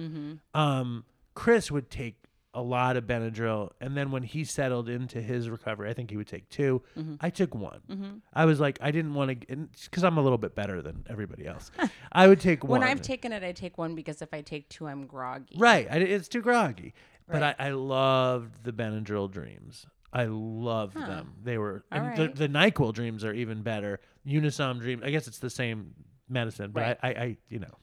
Um, 0.54 1.06
Chris 1.34 1.72
would 1.72 1.90
take 1.90 2.16
a 2.54 2.62
lot 2.62 2.98
of 2.98 3.06
Benadryl, 3.06 3.72
and 3.80 3.96
then 3.96 4.12
when 4.12 4.24
he 4.24 4.44
settled 4.44 4.90
into 4.90 5.22
his 5.22 5.50
recovery, 5.50 5.90
I 5.90 5.94
think 5.94 6.10
he 6.10 6.18
would 6.18 6.28
take 6.28 6.50
2 6.50 6.82
Mm-hmm. 7.00 7.16
I 7.22 7.30
took 7.30 7.56
one. 7.56 8.22
I 8.34 8.44
was 8.46 8.60
like, 8.60 8.78
I 8.82 8.92
didn't 8.92 9.14
want 9.14 9.48
to, 9.48 9.56
because 9.86 10.04
I'm 10.04 10.18
a 10.18 10.22
little 10.22 10.38
bit 10.38 10.54
better 10.54 10.82
than 10.82 11.06
everybody 11.10 11.48
else. 11.48 11.72
I 12.12 12.28
would 12.28 12.42
take 12.42 12.64
one. 12.64 12.72
when 12.82 12.84
I've 12.90 13.02
taken 13.02 13.32
it, 13.32 13.42
I 13.42 13.54
take 13.54 13.78
one 13.78 13.96
because 13.96 14.22
if 14.22 14.34
I 14.34 14.42
take 14.42 14.68
two, 14.68 14.86
I'm 14.88 15.06
groggy. 15.06 15.56
right, 15.58 15.88
I, 15.90 15.98
it's 16.00 16.28
too 16.28 16.42
groggy. 16.42 16.94
But 17.32 17.42
Right. 17.42 17.56
I, 17.60 17.68
I 17.68 17.72
loved 17.72 18.64
the 18.64 18.72
Benadryl 18.74 19.30
dreams. 19.32 19.86
I 20.14 20.26
loved 20.26 20.96
them. 20.98 21.36
They 21.44 21.58
were, 21.58 21.86
All 21.92 21.98
and 22.00 22.08
right. 22.20 22.36
the, 22.36 22.48
the 22.48 22.50
Nyquil 22.50 22.94
dreams 22.94 23.24
are 23.24 23.34
even 23.34 23.62
better. 23.62 24.00
Unisom 24.28 24.80
dreams, 24.82 25.02
I 25.06 25.10
guess 25.12 25.28
it's 25.28 25.38
the 25.40 25.50
same 25.50 25.94
medicine, 26.28 26.72
but 26.72 26.82
Right. 26.82 26.98
I, 27.02 27.08
I, 27.08 27.24
I, 27.24 27.38
you 27.50 27.60
know, 27.60 27.74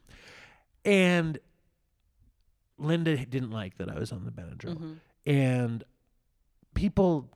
and 0.85 1.39
Linda 2.79 3.17
didn't 3.25 3.51
like 3.51 3.79
that 3.79 3.89
I 3.91 3.99
was 3.99 4.13
on 4.13 4.25
the 4.25 4.31
Benadryl, 4.31 4.75
Mm-hmm. 4.77 4.93
and 5.27 5.85
people, 6.75 7.29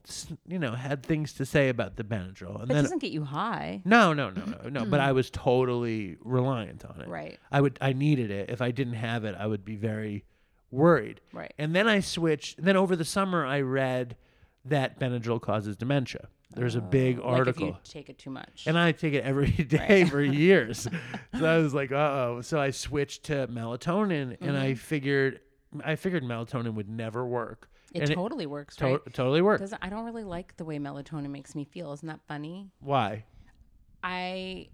you 0.46 0.58
know, 0.58 0.72
had 0.72 1.02
things 1.02 1.32
to 1.34 1.44
say 1.46 1.68
about 1.68 1.96
the 1.96 2.04
Benadryl, 2.04 2.60
and 2.60 2.68
That 2.68 2.74
then 2.74 2.84
doesn't 2.84 3.00
get 3.00 3.10
you 3.12 3.24
high. 3.24 3.82
no, 3.84 4.12
no, 4.12 4.30
no, 4.30 4.44
no, 4.44 4.68
no. 4.68 4.84
but 4.84 5.00
I 5.00 5.12
was 5.18 5.30
totally 5.30 6.16
reliant 6.20 6.84
on 6.84 7.00
it. 7.00 7.08
Right. 7.08 7.38
I 7.50 7.60
would, 7.60 7.76
I 7.80 7.92
needed 7.92 8.30
it. 8.30 8.50
If 8.50 8.62
I 8.62 8.70
didn't 8.70 8.94
have 8.94 9.24
it, 9.24 9.34
I 9.38 9.46
would 9.46 9.64
be 9.64 9.74
very 9.76 10.24
worried. 10.72 11.20
Right. 11.32 11.52
And 11.58 11.76
then 11.76 11.86
I 11.86 12.00
switched. 12.00 12.60
Then 12.62 12.76
over 12.76 12.96
the 12.96 13.04
summer, 13.04 13.46
I 13.46 13.60
read 13.60 14.16
that 14.64 14.98
Benadryl 14.98 15.40
causes 15.40 15.76
dementia. 15.76 16.26
There's 16.54 16.74
a 16.74 16.80
big 16.80 17.18
article. 17.22 17.68
Like 17.68 17.76
if 17.84 17.94
you 17.94 18.00
take 18.00 18.08
it 18.10 18.18
too 18.18 18.30
much. 18.30 18.64
And 18.66 18.76
I 18.78 18.92
take 18.92 19.14
it 19.14 19.24
every 19.24 19.50
day 19.52 20.04
for 20.04 20.20
years. 20.22 20.88
so 21.38 21.46
I 21.46 21.58
was 21.58 21.72
like, 21.72 21.92
uh 21.92 21.96
oh. 21.96 22.40
So 22.42 22.60
I 22.60 22.70
switched 22.70 23.24
to 23.24 23.46
melatonin 23.46 24.36
and 24.40 24.56
I 24.56 24.74
figured 24.74 25.40
I 25.84 25.94
figured 25.96 26.22
melatonin 26.24 26.74
would 26.74 26.90
never 26.90 27.24
work. 27.24 27.70
it 27.94 28.02
and 28.02 28.12
totally 28.14 28.46
works, 28.46 28.76
to- 28.76 28.84
right? 28.84 29.00
totally 29.14 29.40
worked. 29.40 29.60
Doesn't 29.60 29.78
I 29.82 29.88
don't 29.88 30.04
really 30.04 30.24
like 30.24 30.54
the 30.58 30.64
way 30.66 30.78
melatonin 30.78 31.30
makes 31.30 31.54
me 31.54 31.64
feel. 31.64 31.92
Isn't 31.92 32.08
that 32.08 32.20
funny? 32.28 32.70
Why? 32.80 33.24
I 34.04 34.68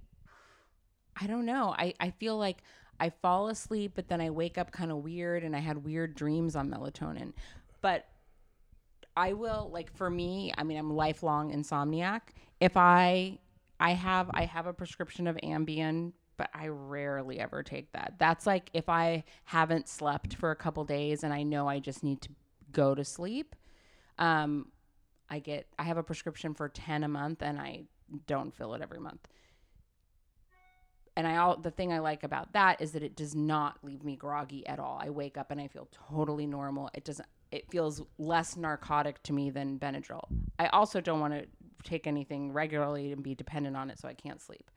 I 1.20 1.26
don't 1.26 1.46
know. 1.46 1.74
I, 1.76 1.94
I 2.00 2.10
feel 2.12 2.36
like 2.38 2.58
I 3.00 3.10
fall 3.10 3.48
asleep, 3.48 3.92
but 3.94 4.08
then 4.08 4.20
I 4.20 4.30
wake 4.30 4.58
up 4.58 4.72
kind 4.72 4.90
of 4.90 4.98
weird 4.98 5.44
and 5.44 5.54
I 5.54 5.60
had 5.60 5.84
weird 5.84 6.14
dreams 6.14 6.56
on 6.56 6.70
melatonin. 6.70 7.32
But 7.80 8.06
I 9.16 9.32
will 9.32 9.70
like 9.72 9.94
for 9.96 10.10
me, 10.10 10.52
I 10.56 10.62
mean 10.62 10.78
I'm 10.78 10.94
lifelong 10.94 11.52
insomniac. 11.52 12.20
If 12.60 12.76
I 12.76 13.38
I 13.80 13.92
have 13.92 14.30
I 14.32 14.44
have 14.44 14.66
a 14.66 14.72
prescription 14.72 15.26
of 15.26 15.36
Ambien, 15.36 16.12
but 16.36 16.50
I 16.54 16.68
rarely 16.68 17.40
ever 17.40 17.62
take 17.62 17.92
that. 17.92 18.14
That's 18.18 18.46
like 18.46 18.70
if 18.72 18.88
I 18.88 19.24
haven't 19.44 19.88
slept 19.88 20.34
for 20.34 20.50
a 20.50 20.56
couple 20.56 20.84
days 20.84 21.24
and 21.24 21.32
I 21.32 21.42
know 21.42 21.68
I 21.68 21.78
just 21.80 22.02
need 22.02 22.20
to 22.22 22.28
go 22.72 22.94
to 22.94 23.04
sleep. 23.04 23.54
Um 24.18 24.68
I 25.30 25.40
get 25.40 25.66
I 25.78 25.84
have 25.84 25.98
a 25.98 26.02
prescription 26.02 26.54
for 26.54 26.68
10 26.68 27.04
a 27.04 27.08
month 27.08 27.42
and 27.42 27.58
I 27.60 27.84
don't 28.26 28.54
fill 28.54 28.74
it 28.74 28.82
every 28.82 29.00
month. 29.00 29.28
And 31.18 31.26
I 31.26 31.38
all 31.38 31.56
the 31.56 31.72
thing 31.72 31.92
I 31.92 31.98
like 31.98 32.22
about 32.22 32.52
that 32.52 32.80
is 32.80 32.92
that 32.92 33.02
it 33.02 33.16
does 33.16 33.34
not 33.34 33.78
leave 33.82 34.04
me 34.04 34.14
groggy 34.14 34.64
at 34.68 34.78
all. 34.78 35.00
I 35.02 35.10
wake 35.10 35.36
up 35.36 35.50
and 35.50 35.60
I 35.60 35.66
feel 35.66 35.88
totally 36.08 36.46
normal. 36.46 36.90
It 36.94 37.04
doesn't 37.04 37.26
it 37.50 37.68
feels 37.72 38.00
less 38.18 38.56
narcotic 38.56 39.20
to 39.24 39.32
me 39.32 39.50
than 39.50 39.80
Benadryl. 39.80 40.22
I 40.60 40.68
also 40.68 41.00
don't 41.00 41.18
want 41.18 41.34
to 41.34 41.46
take 41.82 42.06
anything 42.06 42.52
regularly 42.52 43.10
and 43.10 43.20
be 43.20 43.34
dependent 43.34 43.76
on 43.76 43.90
it 43.90 43.98
so 43.98 44.06
I 44.06 44.14
can't 44.14 44.40
sleep. 44.40 44.70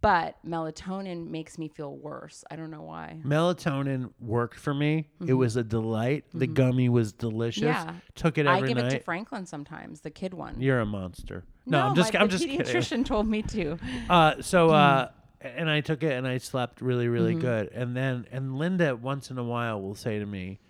But 0.00 0.36
melatonin 0.46 1.28
makes 1.30 1.58
me 1.58 1.66
feel 1.68 1.96
worse. 1.96 2.44
I 2.50 2.56
don't 2.56 2.70
know 2.70 2.82
why. 2.82 3.18
Melatonin 3.24 4.10
worked 4.20 4.58
for 4.58 4.72
me. 4.72 5.08
It 5.26 5.32
was 5.34 5.56
a 5.56 5.64
delight. 5.64 6.24
The 6.32 6.46
gummy 6.46 6.88
was 6.88 7.12
delicious. 7.12 7.64
Mm-hmm. 7.64 7.88
Yeah. 7.88 7.94
Took 8.14 8.38
it 8.38 8.46
every 8.46 8.60
night. 8.60 8.64
I 8.64 8.68
give 8.68 8.76
night. 8.76 8.92
it 8.92 8.98
to 8.98 9.04
Franklin 9.04 9.46
sometimes, 9.46 10.02
the 10.02 10.10
kid 10.10 10.34
one. 10.34 10.60
You're 10.60 10.78
a 10.80 10.86
monster. 10.86 11.44
No, 11.66 11.80
I'm 11.80 11.94
just 11.96 12.14
my, 12.14 12.20
I'm 12.20 12.26
the 12.28 12.32
just 12.32 12.44
kidding. 12.44 12.60
pediatrician 12.60 13.04
told 13.04 13.26
me 13.26 13.42
to. 13.42 13.76
Uh, 14.08 14.40
so 14.40 14.70
uh, 14.70 15.08
Mm. 15.08 15.10
And 15.40 15.70
I 15.70 15.80
took 15.80 16.02
it 16.02 16.12
and 16.12 16.26
I 16.26 16.38
slept 16.38 16.80
really 16.80 17.08
really 17.08 17.32
Mm-hmm. 17.34 17.40
good. 17.40 17.68
And 17.72 17.96
then 17.96 18.26
and 18.32 18.56
Linda 18.58 18.96
once 18.96 19.30
in 19.30 19.38
a 19.38 19.44
while 19.44 19.80
will 19.80 19.94
say 19.94 20.18
to 20.18 20.26
me, 20.26 20.60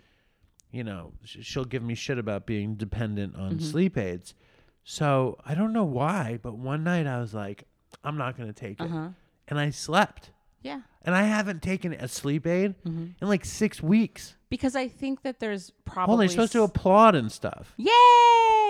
you 0.71 0.83
know, 0.83 1.13
she'll 1.23 1.65
give 1.65 1.81
me 1.83 1.95
shit 1.95 2.17
about 2.19 2.45
being 2.45 2.75
dependent 2.75 3.35
on 3.35 3.53
Mm-hmm. 3.53 3.65
sleep 3.65 3.97
aids. 3.97 4.35
So 4.83 5.37
I 5.45 5.55
don't 5.55 5.73
know 5.73 5.83
why, 5.85 6.39
but 6.41 6.57
one 6.57 6.83
night 6.83 7.05
I 7.07 7.19
was 7.19 7.33
like, 7.33 7.65
I'm 8.03 8.17
not 8.17 8.37
gonna 8.37 8.53
take 8.53 8.79
it, 8.79 8.85
Uh-huh. 8.85 9.09
and 9.47 9.59
I 9.59 9.69
slept. 9.71 10.31
Yeah. 10.61 10.81
And 11.03 11.15
I 11.15 11.23
haven't 11.23 11.61
taken 11.61 11.93
a 11.93 12.07
sleep 12.07 12.45
aid 12.45 12.75
Mm-hmm. 12.85 13.05
in 13.21 13.27
like 13.27 13.45
six 13.45 13.81
weeks. 13.81 14.35
Because 14.49 14.75
I 14.75 14.87
think 14.87 15.21
that 15.23 15.39
there's 15.39 15.71
probably 15.85 16.09
Well, 16.11 16.17
they're 16.19 16.29
supposed 16.29 16.51
to 16.53 16.63
applaud 16.63 17.15
and 17.15 17.31
stuff. 17.31 17.73
Yay! 17.77 17.85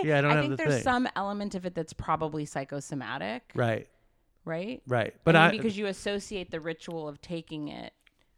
Yeah, 0.03 0.17
I 0.17 0.21
don't 0.21 0.31
I 0.31 0.35
have 0.35 0.43
think 0.43 0.51
the 0.51 0.57
there's 0.57 0.73
thing. 0.75 0.83
some 0.83 1.07
element 1.15 1.55
of 1.55 1.65
it 1.65 1.73
that's 1.75 1.93
probably 1.93 2.45
psychosomatic, 2.45 3.51
Right, 3.55 3.87
right? 4.49 4.81
right. 4.87 5.13
But 5.23 5.35
I 5.35 5.47
I, 5.47 5.51
because 5.51 5.77
you 5.77 5.85
associate 5.85 6.51
the 6.51 6.59
ritual 6.59 7.07
of 7.07 7.21
taking 7.21 7.67
it 7.69 7.93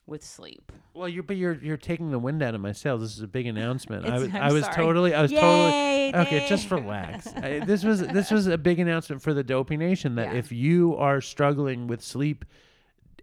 with 0.05 0.23
sleep. 0.23 0.71
Well, 0.93 1.07
you're 1.07 1.23
but 1.23 1.37
you're 1.37 1.53
you're 1.53 1.77
taking 1.77 2.11
the 2.11 2.19
wind 2.19 2.43
out 2.43 2.53
of 2.53 2.59
my 2.61 2.73
sails. 2.73 3.01
This 3.01 3.15
is 3.15 3.21
a 3.21 3.27
big 3.27 3.47
announcement. 3.47 4.05
I 4.05 4.19
was 4.19 4.27
I'm 4.33 4.35
I 4.35 4.51
was 4.51 4.63
sorry. 4.65 4.75
totally 4.75 5.13
I 5.13 5.21
was 5.21 5.31
Yay, 5.31 5.39
totally 6.11 6.25
okay. 6.39 6.49
Just 6.49 6.69
relax. 6.69 7.27
I, 7.35 7.59
this 7.59 7.83
was 7.83 8.01
this 8.01 8.29
was 8.29 8.47
a 8.47 8.57
big 8.57 8.79
announcement 8.79 9.21
for 9.21 9.33
the 9.33 9.43
Dopey 9.43 9.77
Nation 9.77 10.15
that 10.15 10.33
Yeah. 10.33 10.39
if 10.39 10.51
you 10.51 10.95
are 10.97 11.21
struggling 11.21 11.87
with 11.87 12.01
sleep 12.03 12.43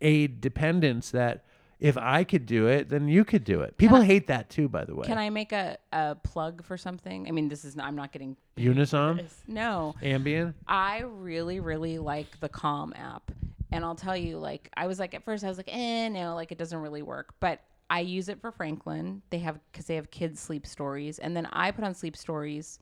aid 0.00 0.40
dependence, 0.40 1.10
that 1.10 1.44
if 1.80 1.96
I 1.96 2.24
could 2.24 2.46
do 2.46 2.66
it, 2.66 2.88
then 2.88 3.08
you 3.08 3.24
could 3.24 3.44
do 3.44 3.60
it. 3.60 3.76
People 3.76 4.00
hate 4.00 4.26
that 4.26 4.50
too, 4.50 4.68
by 4.68 4.84
the 4.84 4.94
way. 4.94 5.06
Can 5.06 5.18
I 5.18 5.30
make 5.30 5.52
a, 5.52 5.78
a 5.92 6.16
plug 6.16 6.64
for 6.64 6.76
something? 6.76 7.28
I 7.28 7.30
mean, 7.30 7.48
this 7.48 7.64
is 7.64 7.76
not, 7.76 7.86
I'm 7.86 7.96
not 7.96 8.12
getting 8.12 8.36
Unisom, 8.56 9.24
no. 9.46 9.94
Ambien. 10.02 10.54
I 10.66 11.00
really, 11.06 11.60
really 11.60 11.98
like 11.98 12.40
the 12.40 12.48
Calm 12.48 12.92
app. 12.96 13.30
And 13.70 13.84
I'll 13.84 13.94
tell 13.94 14.16
you, 14.16 14.38
like, 14.38 14.70
I 14.76 14.86
was 14.86 14.98
like, 14.98 15.14
at 15.14 15.24
first, 15.24 15.44
I 15.44 15.48
was 15.48 15.58
like, 15.58 15.68
eh, 15.70 16.08
no, 16.08 16.34
like, 16.34 16.50
it 16.50 16.58
doesn't 16.58 16.78
really 16.78 17.02
work. 17.02 17.34
But 17.38 17.60
I 17.90 18.00
use 18.00 18.28
it 18.28 18.40
for 18.40 18.50
Franklin. 18.50 19.22
They 19.30 19.40
have, 19.40 19.60
because 19.70 19.86
they 19.86 19.96
have 19.96 20.10
kids' 20.10 20.40
sleep 20.40 20.66
stories. 20.66 21.18
And 21.18 21.36
then 21.36 21.46
I 21.52 21.70
put 21.70 21.84
on 21.84 21.94
sleep 21.94 22.16
stories, 22.16 22.78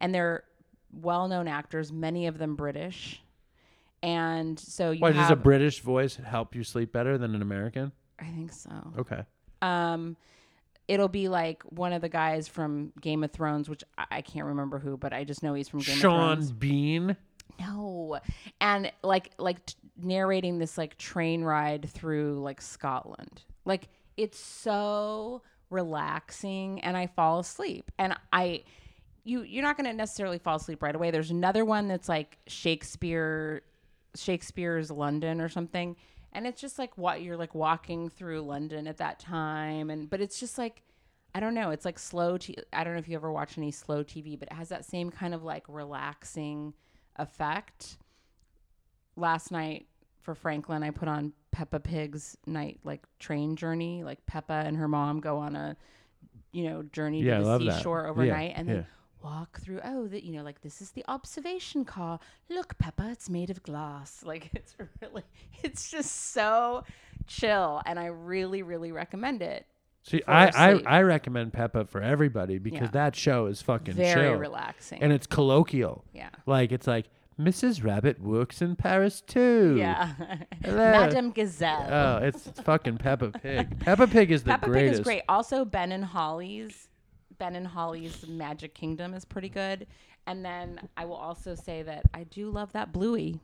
and 0.00 0.14
they're 0.14 0.44
well 0.92 1.26
known 1.26 1.48
actors, 1.48 1.92
many 1.92 2.28
of 2.28 2.38
them 2.38 2.54
British. 2.54 3.20
And 4.00 4.58
so 4.58 4.92
you 4.92 5.00
Why 5.00 5.10
does 5.10 5.30
a 5.30 5.36
British 5.36 5.80
voice 5.80 6.16
help 6.16 6.54
you 6.54 6.62
sleep 6.62 6.92
better 6.92 7.18
than 7.18 7.34
an 7.34 7.42
American? 7.42 7.90
I 8.18 8.24
think 8.24 8.52
so. 8.52 8.70
Okay. 8.98 9.22
um 9.62 10.16
it'll 10.86 11.08
be 11.08 11.28
like 11.28 11.62
one 11.64 11.92
of 11.92 12.00
the 12.00 12.08
guys 12.08 12.48
from 12.48 12.92
Game 13.00 13.22
of 13.22 13.30
Thrones, 13.30 13.68
which 13.68 13.84
I, 13.98 14.04
I 14.10 14.20
can't 14.22 14.46
remember 14.46 14.78
who, 14.78 14.96
but 14.96 15.12
I 15.12 15.24
just 15.24 15.42
know 15.42 15.52
he's 15.54 15.68
from 15.68 15.80
Game 15.80 15.96
of 15.96 16.00
Thrones. 16.00 16.14
Sean 16.16 16.36
Thrones. 16.36 16.52
Bean. 16.52 17.16
No, 17.60 18.18
and 18.60 18.90
like 19.02 19.32
like 19.38 19.64
t- 19.66 19.74
narrating 20.00 20.58
this 20.58 20.78
like 20.78 20.96
train 20.96 21.42
ride 21.42 21.90
through 21.90 22.40
like 22.40 22.60
Scotland. 22.62 23.42
Like 23.64 23.88
it's 24.16 24.38
so 24.38 25.42
relaxing, 25.70 26.80
and 26.80 26.96
I 26.96 27.06
fall 27.08 27.40
asleep. 27.40 27.90
And 27.98 28.16
I, 28.32 28.62
you 29.24 29.42
you're 29.42 29.62
not 29.64 29.76
going 29.76 29.90
to 29.90 29.96
necessarily 29.96 30.38
fall 30.38 30.56
asleep 30.56 30.82
right 30.82 30.94
away. 30.94 31.10
There's 31.10 31.30
another 31.30 31.64
one 31.64 31.88
that's 31.88 32.08
like 32.08 32.38
Shakespeare, 32.46 33.62
Shakespeare's 34.14 34.90
London 34.90 35.40
or 35.40 35.48
something, 35.48 35.96
and 36.32 36.46
it's 36.46 36.60
just 36.60 36.78
like 36.78 36.96
what 36.98 37.22
you're 37.22 37.36
like 37.36 37.54
walking 37.54 38.08
through 38.08 38.42
London 38.42 38.86
at 38.86 38.98
that 38.98 39.18
time, 39.18 39.90
and 39.90 40.08
but 40.10 40.20
it's 40.20 40.38
just 40.40 40.58
like. 40.58 40.82
I 41.34 41.40
don't 41.40 41.52
know. 41.54 41.70
It's 41.70 41.84
like 41.84 41.98
slow. 41.98 42.38
T- 42.38 42.56
I 42.72 42.82
don't 42.82 42.94
know 42.94 42.98
if 42.98 43.06
you 43.06 43.14
ever 43.14 43.30
watch 43.30 43.58
any 43.58 43.70
slow 43.70 44.02
TV, 44.02 44.36
but 44.36 44.48
it 44.50 44.54
has 44.54 44.70
that 44.70 44.86
same 44.86 45.10
kind 45.10 45.34
of 45.34 45.44
like 45.44 45.62
relaxing 45.68 46.72
effect. 47.16 47.98
Last 49.14 49.50
night 49.52 49.86
for 50.22 50.34
Franklin, 50.34 50.82
I 50.82 50.90
put 50.90 51.06
on 51.06 51.34
Peppa 51.52 51.80
Pig's 51.80 52.36
night 52.46 52.80
like 52.82 53.02
train 53.18 53.56
journey. 53.56 54.02
Like 54.04 54.24
Peppa 54.24 54.54
and 54.64 54.76
her 54.78 54.88
mom 54.88 55.20
go 55.20 55.36
on 55.36 55.54
a 55.54 55.76
you 56.50 56.64
know 56.70 56.82
journey 56.82 57.22
Yeah, 57.22 57.38
to 57.38 57.44
the 57.44 57.58
that. 57.58 57.74
seashore 57.76 58.04
Yeah, 58.04 58.10
overnight, 58.10 58.52
and 58.56 58.66
yeah. 58.66 58.74
then 58.74 58.86
walk 59.22 59.60
through. 59.60 59.80
Oh, 59.84 60.06
that 60.08 60.24
you 60.24 60.32
know, 60.32 60.42
like 60.42 60.60
this 60.62 60.80
is 60.80 60.90
the 60.90 61.04
observation 61.08 61.84
car. 61.84 62.18
Look, 62.48 62.76
Peppa, 62.78 63.08
it's 63.10 63.28
made 63.28 63.50
of 63.50 63.62
glass. 63.62 64.22
Like 64.24 64.50
it's 64.54 64.74
really, 65.00 65.22
it's 65.62 65.90
just 65.90 66.32
so 66.32 66.84
chill, 67.26 67.82
and 67.86 67.98
I 67.98 68.06
really, 68.06 68.62
really 68.62 68.92
recommend 68.92 69.42
it. 69.42 69.66
See, 70.02 70.22
I, 70.26 70.46
I. 70.86 70.98
I 70.98 71.02
recommend 71.02 71.52
Peppa 71.52 71.84
for 71.84 72.00
everybody 72.00 72.58
because 72.58 72.80
Yeah. 72.88 72.90
that 72.92 73.16
show 73.16 73.46
is 73.46 73.60
fucking 73.62 73.94
Very 73.94 74.28
chill. 74.30 74.34
relaxing. 74.38 75.02
and 75.02 75.12
it's 75.12 75.26
colloquial. 75.26 76.04
yeah. 76.14 76.30
Like 76.46 76.72
it's 76.72 76.86
like 76.86 77.06
Mrs. 77.38 77.84
Rabbit 77.84 78.20
works 78.20 78.62
in 78.62 78.74
Paris 78.76 79.20
too. 79.20 79.76
Yeah. 79.78 80.12
Madame 80.66 81.30
Gazelle. 81.30 81.86
Oh, 81.90 82.24
it's, 82.26 82.46
it's 82.46 82.60
fucking 82.60 82.98
Peppa 82.98 83.30
Pig. 83.30 83.78
Peppa 83.80 84.06
Pig 84.06 84.30
is 84.30 84.42
the 84.44 84.50
Peppa 84.52 84.66
greatest. 84.66 84.92
Pig 84.92 85.00
is 85.00 85.04
great. 85.04 85.22
Also, 85.28 85.64
Ben 85.64 85.92
and 85.92 86.04
Holly's 86.04 86.87
Ben 87.38 87.56
and 87.56 87.66
Holly's 87.66 88.26
Magic 88.28 88.74
Kingdom 88.74 89.14
is 89.14 89.24
pretty 89.24 89.48
good. 89.48 89.86
And 90.26 90.44
then 90.44 90.80
I 90.96 91.04
will 91.04 91.16
also 91.16 91.54
say 91.54 91.82
that 91.82 92.02
I 92.12 92.24
do 92.24 92.50
love 92.50 92.72
that 92.72 92.92
Bluey. 92.92 93.40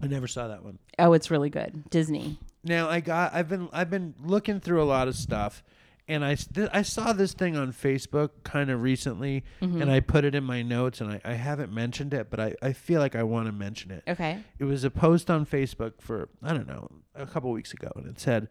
I 0.00 0.06
never 0.06 0.28
saw 0.28 0.48
that 0.48 0.62
one. 0.62 0.78
Oh, 0.98 1.12
it's 1.12 1.30
really 1.30 1.50
good. 1.50 1.90
Disney. 1.90 2.38
Now 2.62 2.88
I 2.88 3.00
got 3.00 3.34
I've 3.34 3.48
been 3.48 3.68
I've 3.72 3.90
been 3.90 4.14
looking 4.22 4.60
through 4.60 4.82
a 4.82 4.84
lot 4.84 5.08
of 5.08 5.16
stuff 5.16 5.62
and 6.06 6.24
I, 6.24 6.34
th- 6.34 6.68
I 6.72 6.82
saw 6.82 7.12
this 7.12 7.32
thing 7.34 7.56
on 7.56 7.72
Facebook 7.72 8.30
kind 8.42 8.68
of 8.70 8.82
recently 8.82 9.44
Mm-hmm. 9.62 9.80
and 9.82 9.90
I 9.90 10.00
put 10.00 10.24
it 10.24 10.34
in 10.34 10.44
my 10.44 10.60
notes 10.62 11.00
and 11.00 11.10
I, 11.12 11.20
I 11.24 11.32
haven't 11.34 11.72
mentioned 11.72 12.12
it 12.14 12.28
but 12.30 12.38
I, 12.38 12.54
I 12.62 12.72
feel 12.72 13.00
like 13.00 13.16
I 13.16 13.22
want 13.22 13.46
to 13.46 13.52
mention 13.52 13.90
it. 13.90 14.02
Okay. 14.06 14.38
It 14.58 14.64
was 14.64 14.84
a 14.84 14.90
post 14.90 15.30
on 15.30 15.46
Facebook 15.46 15.94
for 16.00 16.28
I 16.42 16.52
don't 16.52 16.68
know 16.68 16.88
a 17.14 17.26
couple 17.26 17.50
weeks 17.50 17.72
ago 17.72 17.90
and 17.96 18.06
it 18.06 18.20
said 18.20 18.48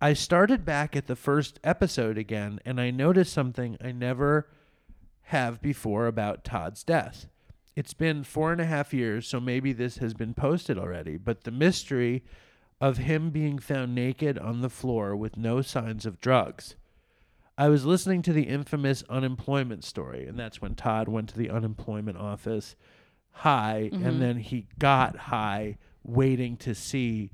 I 0.00 0.12
started 0.12 0.64
back 0.64 0.96
at 0.96 1.06
the 1.06 1.16
first 1.16 1.60
episode 1.64 2.18
again 2.18 2.60
and 2.64 2.80
I 2.80 2.90
noticed 2.90 3.32
something 3.32 3.76
I 3.82 3.92
never 3.92 4.48
have 5.22 5.62
before 5.62 6.06
about 6.06 6.44
Todd's 6.44 6.82
death. 6.82 7.26
It's 7.74 7.94
been 7.94 8.22
four 8.22 8.52
and 8.52 8.60
a 8.60 8.66
half 8.66 8.92
years, 8.92 9.26
so 9.26 9.40
maybe 9.40 9.72
this 9.72 9.96
has 9.98 10.12
been 10.12 10.34
posted 10.34 10.78
already, 10.78 11.16
but 11.16 11.44
the 11.44 11.50
mystery 11.50 12.22
of 12.80 12.98
him 12.98 13.30
being 13.30 13.58
found 13.58 13.94
naked 13.94 14.38
on 14.38 14.60
the 14.60 14.68
floor 14.68 15.16
with 15.16 15.36
no 15.36 15.62
signs 15.62 16.04
of 16.04 16.20
drugs. 16.20 16.74
I 17.56 17.68
was 17.68 17.86
listening 17.86 18.22
to 18.22 18.32
the 18.32 18.42
infamous 18.42 19.04
unemployment 19.08 19.84
story, 19.84 20.26
and 20.26 20.38
that's 20.38 20.60
when 20.60 20.74
Todd 20.74 21.08
went 21.08 21.28
to 21.30 21.38
the 21.38 21.48
unemployment 21.48 22.18
office 22.18 22.74
high, 23.30 23.88
and 23.92 24.02
mm-hmm. 24.02 24.18
then 24.20 24.36
he 24.38 24.66
got 24.78 25.16
high 25.16 25.78
waiting 26.04 26.56
to 26.58 26.74
see 26.74 27.30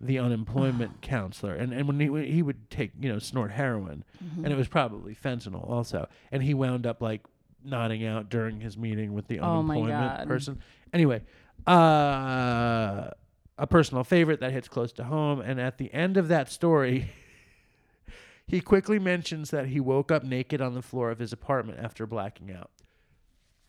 the 0.00 0.18
unemployment 0.18 1.00
counselor. 1.02 1.54
And 1.54 1.72
and 1.72 1.86
when 1.86 1.98
he 2.00 2.08
when 2.08 2.24
he 2.24 2.42
would 2.42 2.70
take 2.70 2.92
you 3.00 3.12
know 3.12 3.18
snort 3.18 3.52
heroin, 3.52 4.04
and 4.36 4.46
it 4.52 4.56
was 4.56 4.68
probably 4.68 5.14
fentanyl 5.14 5.68
also, 5.68 6.08
and 6.30 6.42
he 6.42 6.54
wound 6.54 6.86
up 6.86 7.00
like 7.00 7.22
nodding 7.64 8.04
out 8.06 8.28
during 8.28 8.60
his 8.60 8.76
meeting 8.76 9.12
with 9.12 9.26
the 9.28 9.40
Oh 9.40 9.60
unemployment 9.60 10.28
person. 10.28 10.60
Anyway, 10.92 11.22
uh, 11.66 13.10
a 13.58 13.66
personal 13.68 14.04
favorite 14.04 14.40
that 14.40 14.52
hits 14.52 14.68
close 14.68 14.92
to 14.92 15.04
home, 15.04 15.40
and 15.40 15.60
at 15.60 15.78
the 15.78 15.92
end 15.92 16.16
of 16.16 16.28
that 16.28 16.50
story. 16.50 17.10
He 18.48 18.60
quickly 18.60 19.00
mentions 19.00 19.50
that 19.50 19.66
he 19.66 19.80
woke 19.80 20.12
up 20.12 20.22
naked 20.22 20.60
on 20.60 20.74
the 20.74 20.80
floor 20.80 21.10
of 21.10 21.18
his 21.18 21.32
apartment 21.32 21.80
after 21.82 22.06
blacking 22.06 22.52
out. 22.52 22.70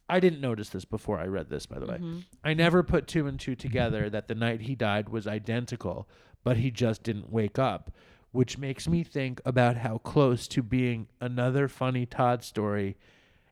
I 0.10 0.20
didn't 0.20 0.42
notice 0.42 0.70
this 0.70 0.86
before 0.86 1.20
I 1.20 1.26
read 1.26 1.50
this, 1.50 1.66
by 1.66 1.80
the 1.80 1.86
way. 1.86 2.00
I 2.44 2.54
never 2.54 2.82
put 2.84 3.08
two 3.08 3.28
and 3.28 3.40
two 3.40 3.56
together 3.56 4.10
that 4.10 4.28
the 4.28 4.36
night 4.36 4.62
he 4.62 4.76
died 4.76 5.10
was 5.10 5.28
identical, 5.28 6.08
but 6.44 6.58
he 6.58 6.72
just 6.72 7.04
didn't 7.04 7.32
wake 7.32 7.60
up, 7.60 7.92
which 8.32 8.58
makes 8.58 8.88
me 8.88 9.04
think 9.04 9.42
about 9.46 9.78
how 9.78 9.98
close 9.98 10.48
to 10.50 10.64
being 10.64 11.08
another 11.20 11.68
funny 11.68 12.06
Todd 12.06 12.44
story 12.44 12.96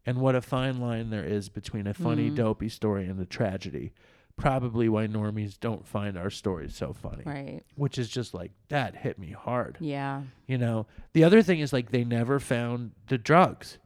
and 0.06 0.20
what 0.20 0.36
a 0.36 0.42
fine 0.42 0.80
line 0.80 1.10
there 1.10 1.26
is 1.26 1.50
between 1.50 1.88
a 1.88 1.94
funny, 1.94 2.30
dopey 2.30 2.70
story 2.70 3.06
and 3.06 3.20
a 3.20 3.26
tragedy. 3.26 3.92
Probably 4.38 4.88
why 4.88 5.08
normies 5.08 5.60
don't 5.60 5.88
find 5.88 6.18
our 6.18 6.30
stories 6.30 6.76
so 6.76 6.94
funny. 6.94 7.24
Right. 7.26 7.64
Which 7.76 7.98
is 7.98 8.10
just 8.10 8.34
like, 8.34 8.52
that 8.70 8.96
hit 8.96 9.18
me 9.18 9.32
hard. 9.32 9.78
Yeah. 9.80 10.22
You 10.46 10.58
know, 10.58 10.88
the 11.14 11.24
other 11.24 11.42
thing 11.42 11.60
is 11.60 11.74
like 11.74 11.92
they 11.92 12.04
never 12.04 12.40
found 12.40 12.92
the 13.08 13.18
drugs. 13.18 13.78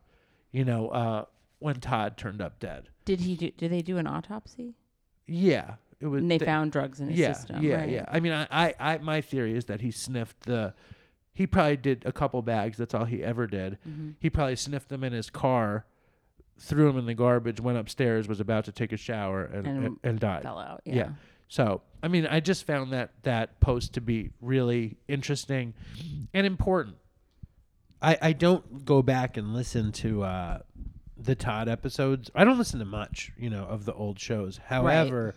You 0.51 0.65
know, 0.65 0.89
uh, 0.89 1.25
when 1.59 1.79
Todd 1.79 2.17
turned 2.17 2.41
up 2.41 2.59
dead. 2.59 2.89
Did 3.05 3.21
he 3.21 3.35
do? 3.35 3.51
Did 3.51 3.71
they 3.71 3.81
do 3.81 3.97
an 3.97 4.07
autopsy? 4.07 4.75
Yeah, 5.27 5.75
it 5.99 6.07
was. 6.07 6.21
And 6.21 6.31
they 6.31 6.37
th- 6.37 6.47
found 6.47 6.71
drugs 6.71 6.99
in 6.99 7.09
his 7.09 7.19
yeah, 7.19 7.33
system. 7.33 7.63
yeah, 7.63 7.75
right? 7.75 7.89
yeah. 7.89 8.05
I 8.07 8.19
mean, 8.19 8.31
I, 8.33 8.47
I, 8.51 8.73
I, 8.79 8.97
my 8.99 9.21
theory 9.21 9.55
is 9.55 9.65
that 9.65 9.81
he 9.81 9.91
sniffed 9.91 10.41
the. 10.41 10.73
He 11.33 11.47
probably 11.47 11.77
did 11.77 12.05
a 12.05 12.11
couple 12.11 12.41
bags. 12.41 12.77
That's 12.77 12.93
all 12.93 13.05
he 13.05 13.23
ever 13.23 13.47
did. 13.47 13.77
Mm-hmm. 13.87 14.11
He 14.19 14.29
probably 14.29 14.57
sniffed 14.57 14.89
them 14.89 15.03
in 15.03 15.13
his 15.13 15.29
car, 15.29 15.85
threw 16.59 16.87
them 16.87 16.97
in 16.97 17.05
the 17.05 17.13
garbage, 17.13 17.61
went 17.61 17.77
upstairs, 17.77 18.27
was 18.27 18.39
about 18.41 18.65
to 18.65 18.71
take 18.73 18.91
a 18.91 18.97
shower, 18.97 19.45
and 19.45 19.65
And 19.65 19.85
and, 19.85 19.99
and 20.03 20.19
died. 20.19 20.43
Fell 20.43 20.59
out. 20.59 20.81
Yeah. 20.83 20.95
Yeah. 20.95 21.09
So, 21.47 21.81
I 22.03 22.09
mean, 22.09 22.27
I 22.27 22.41
just 22.41 22.65
found 22.67 22.93
that 22.93 23.11
that 23.23 23.59
post 23.59 23.93
to 23.93 24.01
be 24.01 24.31
really 24.41 24.97
interesting 25.07 25.73
and 26.33 26.45
important. 26.45 26.97
I 28.01 28.17
I 28.21 28.33
don't 28.33 28.85
go 28.85 29.01
back 29.01 29.35
and 29.37 29.53
listen 29.53 29.91
to 29.93 30.23
uh, 30.23 30.59
the 31.19 31.35
Todd 31.35 31.67
episodes. 31.67 32.31
I 32.33 32.43
don't 32.43 32.57
listen 32.57 32.79
to 32.79 32.85
much, 32.85 33.31
you 33.37 33.49
know, 33.49 33.65
of 33.65 33.85
the 33.85 33.93
old 33.93 34.19
shows. 34.19 34.59
However, 34.67 35.35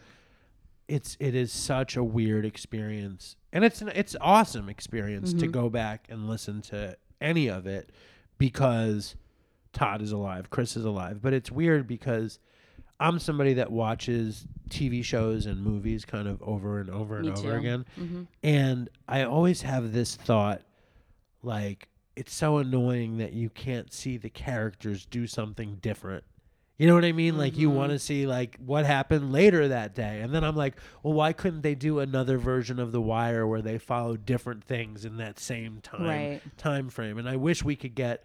it's 0.89 1.17
it 1.21 1.35
is 1.35 1.53
such 1.53 1.97
a 1.97 2.05
weird 2.05 2.45
experience, 2.45 3.37
and 3.53 3.65
it's 3.65 3.83
an 3.83 3.91
it's 3.95 4.15
awesome 4.21 4.69
experience 4.69 5.33
to 5.33 5.41
mm-hmm. 5.41 5.51
go 5.51 5.69
back 5.69 6.07
and 6.09 6.29
listen 6.29 6.63
to 6.63 6.97
any 7.21 7.49
of 7.49 7.67
it 7.67 7.91
because 8.39 9.17
Todd 9.73 10.03
is 10.03 10.13
alive, 10.13 10.51
Chris 10.51 10.77
is 10.77 10.85
alive. 10.85 11.21
But 11.23 11.33
it's 11.33 11.51
weird 11.51 11.87
because 11.87 12.39
I'm 13.01 13.19
somebody 13.19 13.55
that 13.55 13.73
watches 13.73 14.47
TV 14.69 15.05
shows 15.05 15.47
and 15.47 15.63
movies 15.63 16.05
kind 16.05 16.29
of 16.29 16.41
over 16.43 16.79
and 16.79 16.89
over 16.91 17.17
and 17.17 17.27
Me 17.27 17.33
over 17.33 17.43
too. 17.43 17.57
again. 17.57 17.85
Mm-hmm. 17.99 18.23
And 18.43 18.89
I 19.09 19.25
always 19.25 19.63
have 19.63 19.93
this 19.93 20.15
thought 20.15 20.63
like 21.43 21.89
it's 22.17 22.35
so 22.35 22.59
annoying 22.59 23.19
that 23.19 23.33
you 23.33 23.49
can't 23.51 23.93
see 23.93 24.17
the 24.17 24.31
characters 24.31 25.07
do 25.07 25.27
something 25.27 25.77
different. 25.81 26.25
You 26.79 26.87
know 26.89 26.95
what 26.95 27.05
I 27.05 27.13
mean? 27.13 27.39
Like 27.39 27.57
you 27.57 27.69
Mm-hmm. 27.69 27.77
want 27.79 27.93
to 27.93 27.99
see 27.99 28.27
like 28.27 28.57
what 28.65 28.85
happened 28.87 29.33
later 29.33 29.69
that 29.69 29.95
day. 29.95 30.21
And 30.21 30.35
then 30.35 30.43
I'm 30.43 30.57
like, 30.57 30.77
well, 31.03 31.13
why 31.15 31.33
couldn't 31.33 31.61
they 31.63 31.75
do 31.75 32.01
another 32.01 32.39
version 32.39 32.79
of 32.81 32.91
The 32.93 33.01
Wire 33.01 33.47
where 33.47 33.63
they 33.63 33.79
follow 33.79 34.17
different 34.17 34.65
things 34.65 35.05
in 35.05 35.17
that 35.19 35.39
same 35.39 35.81
time 35.81 36.03
Right. 36.07 36.41
time 36.59 36.89
frame? 36.91 37.19
And 37.19 37.29
I 37.29 37.37
wish 37.37 37.63
we 37.63 37.77
could 37.77 37.95
get 37.95 38.25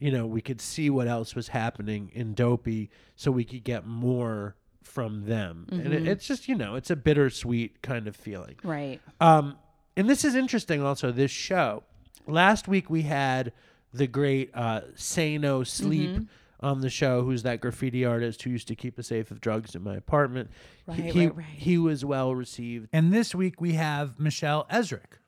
you 0.00 0.12
know, 0.12 0.26
we 0.26 0.40
could 0.40 0.60
see 0.60 0.88
what 0.90 1.08
else 1.08 1.34
was 1.34 1.48
happening 1.48 2.08
in 2.14 2.32
Dopey 2.32 2.88
so 3.16 3.32
we 3.32 3.44
could 3.44 3.64
get 3.64 3.84
more 3.84 4.54
from 4.84 5.24
them. 5.26 5.66
And 5.72 5.82
Mm-hmm. 5.82 5.92
it, 5.92 6.06
it's 6.08 6.26
just, 6.26 6.46
you 6.48 6.54
know, 6.54 6.76
it's 6.76 6.88
a 6.88 6.94
bittersweet 6.96 7.82
kind 7.82 8.06
of 8.06 8.14
feeling. 8.14 8.54
Right. 8.62 9.00
Um, 9.20 9.56
and 9.96 10.08
this 10.08 10.24
is 10.24 10.36
interesting 10.36 10.82
also, 10.84 11.10
this 11.10 11.32
show. 11.32 11.82
Last 12.28 12.68
week 12.68 12.88
we 12.90 13.02
had 13.02 13.52
the 13.92 14.06
great 14.06 14.50
uh, 14.54 14.82
Say 14.94 15.38
No 15.38 15.64
Sleep 15.64 16.10
Mm-hmm. 16.10 16.24
on 16.66 16.80
the 16.80 16.90
show, 16.90 17.22
who's 17.22 17.42
that 17.44 17.60
graffiti 17.60 18.04
artist 18.04 18.42
who 18.42 18.50
used 18.50 18.68
to 18.68 18.74
keep 18.74 18.98
a 18.98 19.02
safe 19.02 19.30
of 19.30 19.40
drugs 19.40 19.74
in 19.74 19.82
my 19.82 19.96
apartment. 19.96 20.50
He- 20.50 20.92
Right, 21.02 21.12
he, 21.12 21.26
right, 21.26 21.36
right. 21.36 21.46
he 21.46 21.78
was 21.78 22.04
well 22.04 22.34
received. 22.34 22.88
And 22.92 23.12
this 23.12 23.34
week 23.34 23.60
we 23.60 23.74
have 23.74 24.18
Michelle 24.18 24.66
Esrick, 24.70 25.18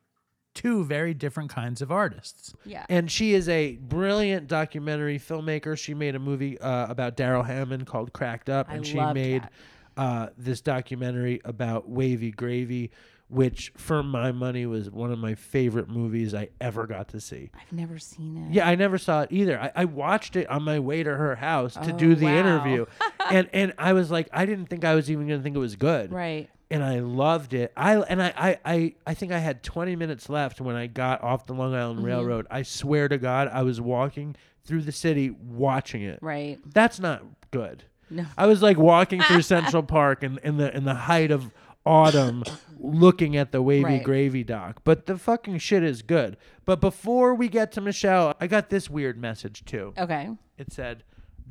two 0.55 0.85
very 0.85 1.15
different 1.15 1.51
kinds 1.51 1.81
of 1.81 1.91
artists. 1.93 2.55
Yeah. 2.65 2.85
And 2.89 3.11
she 3.11 3.33
is 3.35 3.49
a 3.49 3.77
brilliant 3.77 4.47
documentary 4.49 5.19
filmmaker. 5.19 5.79
She 5.79 5.95
made 5.95 6.15
a 6.15 6.19
movie 6.19 6.59
uh, 6.61 6.87
about 6.89 7.17
Darrell 7.17 7.45
Hammond 7.45 7.87
called 7.87 8.13
Cracked 8.13 8.51
Up, 8.51 8.69
I 8.69 8.75
and 8.75 8.87
she 8.87 8.99
made 9.01 9.49
uh, 9.97 10.29
this 10.37 10.61
documentary 10.61 11.41
about 11.45 11.89
Wavy 11.89 12.31
Gravy, 12.33 12.91
which 13.31 13.73
for 13.77 14.03
my 14.03 14.33
money 14.33 14.66
was 14.66 14.90
one 14.90 15.12
of 15.12 15.19
my 15.19 15.35
favorite 15.35 15.88
movies 15.88 16.35
I 16.35 16.49
ever 16.61 16.87
got 16.87 17.09
to 17.09 17.21
see. 17.21 17.51
I've 17.55 17.73
never 17.73 17.99
seen 17.99 18.37
it. 18.37 18.53
Yeah, 18.55 18.69
I 18.69 18.75
never 18.75 18.99
saw 18.99 19.23
it 19.23 19.29
either. 19.31 19.59
I, 19.61 19.71
I 19.75 19.85
watched 19.85 20.35
it 20.37 20.49
on 20.51 20.62
my 20.64 20.79
way 20.81 21.03
to 21.03 21.16
her 21.16 21.37
house 21.37 21.75
to 21.75 21.93
do 21.93 22.12
Oh, 22.12 22.14
the 22.16 22.27
wow. 22.27 22.37
interview, 22.38 22.87
and 23.31 23.49
and 23.53 23.73
I 23.79 23.93
was 23.93 24.11
like, 24.11 24.29
I 24.33 24.45
didn't 24.47 24.66
think 24.66 24.85
I 24.85 24.95
was 24.95 25.11
even 25.11 25.29
gonna 25.29 25.43
think 25.43 25.57
it 25.57 25.61
was 25.61 25.77
good, 25.77 26.12
Right. 26.12 26.51
and 26.71 26.83
I 26.83 26.99
loved 26.99 27.55
it. 27.55 27.73
I 27.77 27.97
and 28.01 28.23
I 28.23 28.33
I 28.37 28.59
I, 28.64 28.95
I 29.07 29.14
think 29.14 29.33
I 29.33 29.38
had 29.38 29.62
20 29.62 29.95
minutes 29.97 30.29
left 30.29 30.61
when 30.61 30.75
I 30.77 30.88
got 30.88 31.23
off 31.23 31.47
the 31.47 31.55
Long 31.55 31.71
Mm-hmm. 31.71 31.81
Island 31.81 32.05
Railroad. 32.05 32.47
I 32.51 32.62
swear 32.62 33.09
to 33.09 33.16
God, 33.19 33.49
I 33.53 33.62
was 33.62 33.81
walking 33.81 34.35
through 34.64 34.83
the 34.83 34.93
city 34.93 35.31
watching 35.31 36.03
it. 36.03 36.19
Right. 36.21 36.59
That's 36.75 36.99
not 37.01 37.23
good. 37.51 37.85
No. 38.12 38.27
I 38.37 38.47
was 38.47 38.61
like 38.61 38.77
walking 38.77 39.21
through 39.23 39.43
Central 39.57 39.85
Park 39.85 40.25
in, 40.25 40.38
in 40.43 40.57
the 40.57 40.77
in 40.77 40.85
the 40.85 40.95
height 40.95 41.31
of 41.31 41.51
autumn 41.87 42.43
looking 42.79 43.37
at 43.37 43.53
the 43.53 43.62
wavy 43.62 43.85
Right. 43.85 44.03
gravy 44.05 44.45
dock. 44.45 44.83
But 44.85 45.07
the 45.07 45.16
fucking 45.19 45.59
shit 45.59 45.83
is 45.83 46.03
good. 46.03 46.37
But 46.64 46.81
before 46.81 47.35
we 47.35 47.49
get 47.49 47.73
to 47.73 47.81
Michelle, 47.81 48.35
I 48.40 48.47
got 48.47 48.71
this 48.71 48.88
weird 48.90 49.19
message 49.19 49.64
too. 49.64 49.93
Okay. 49.99 50.31
It 50.59 50.73
said, 50.73 51.05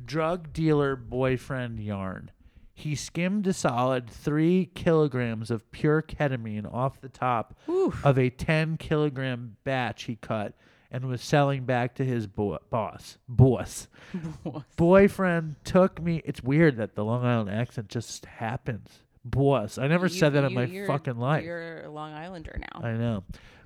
drug 0.04 0.52
dealer 0.52 0.96
boyfriend 0.96 1.80
yarn. 1.80 2.30
He 2.74 2.94
skimmed 2.94 3.46
a 3.46 3.52
solid 3.52 4.08
three 4.08 4.70
kilograms 4.74 5.50
of 5.50 5.70
pure 5.70 6.00
ketamine 6.00 6.72
off 6.72 7.00
the 7.00 7.10
top 7.10 7.54
of 8.02 8.18
a 8.18 8.30
10 8.30 8.78
kilogram 8.78 9.56
batch 9.64 10.04
he 10.04 10.16
cut 10.16 10.54
and 10.90 11.04
was 11.04 11.20
selling 11.20 11.64
back 11.64 11.94
to 11.96 12.04
his 12.04 12.26
bo- 12.26 12.58
boss. 12.70 13.18
Boss. 13.28 13.86
Boyfriend 14.76 15.56
took 15.64 16.00
me. 16.00 16.22
It's 16.24 16.42
weird 16.42 16.76
that 16.78 16.94
the 16.94 17.04
Long 17.04 17.24
Island 17.24 17.50
accent 17.50 17.88
just 17.88 18.24
happens. 18.26 19.02
Boss. 19.24 19.78
I 19.78 19.86
never 19.86 20.06
You- 20.06 20.12
said 20.14 20.32
that 20.34 20.44
in 20.44 20.54
my 20.54 20.66
fucking 20.86 21.16
life. 21.16 21.44
You're 21.44 21.82
a 21.84 21.90
Long 21.90 22.12
Islander 22.12 22.58
now. 22.58 22.80
I 22.86 22.92
know. 22.94 23.24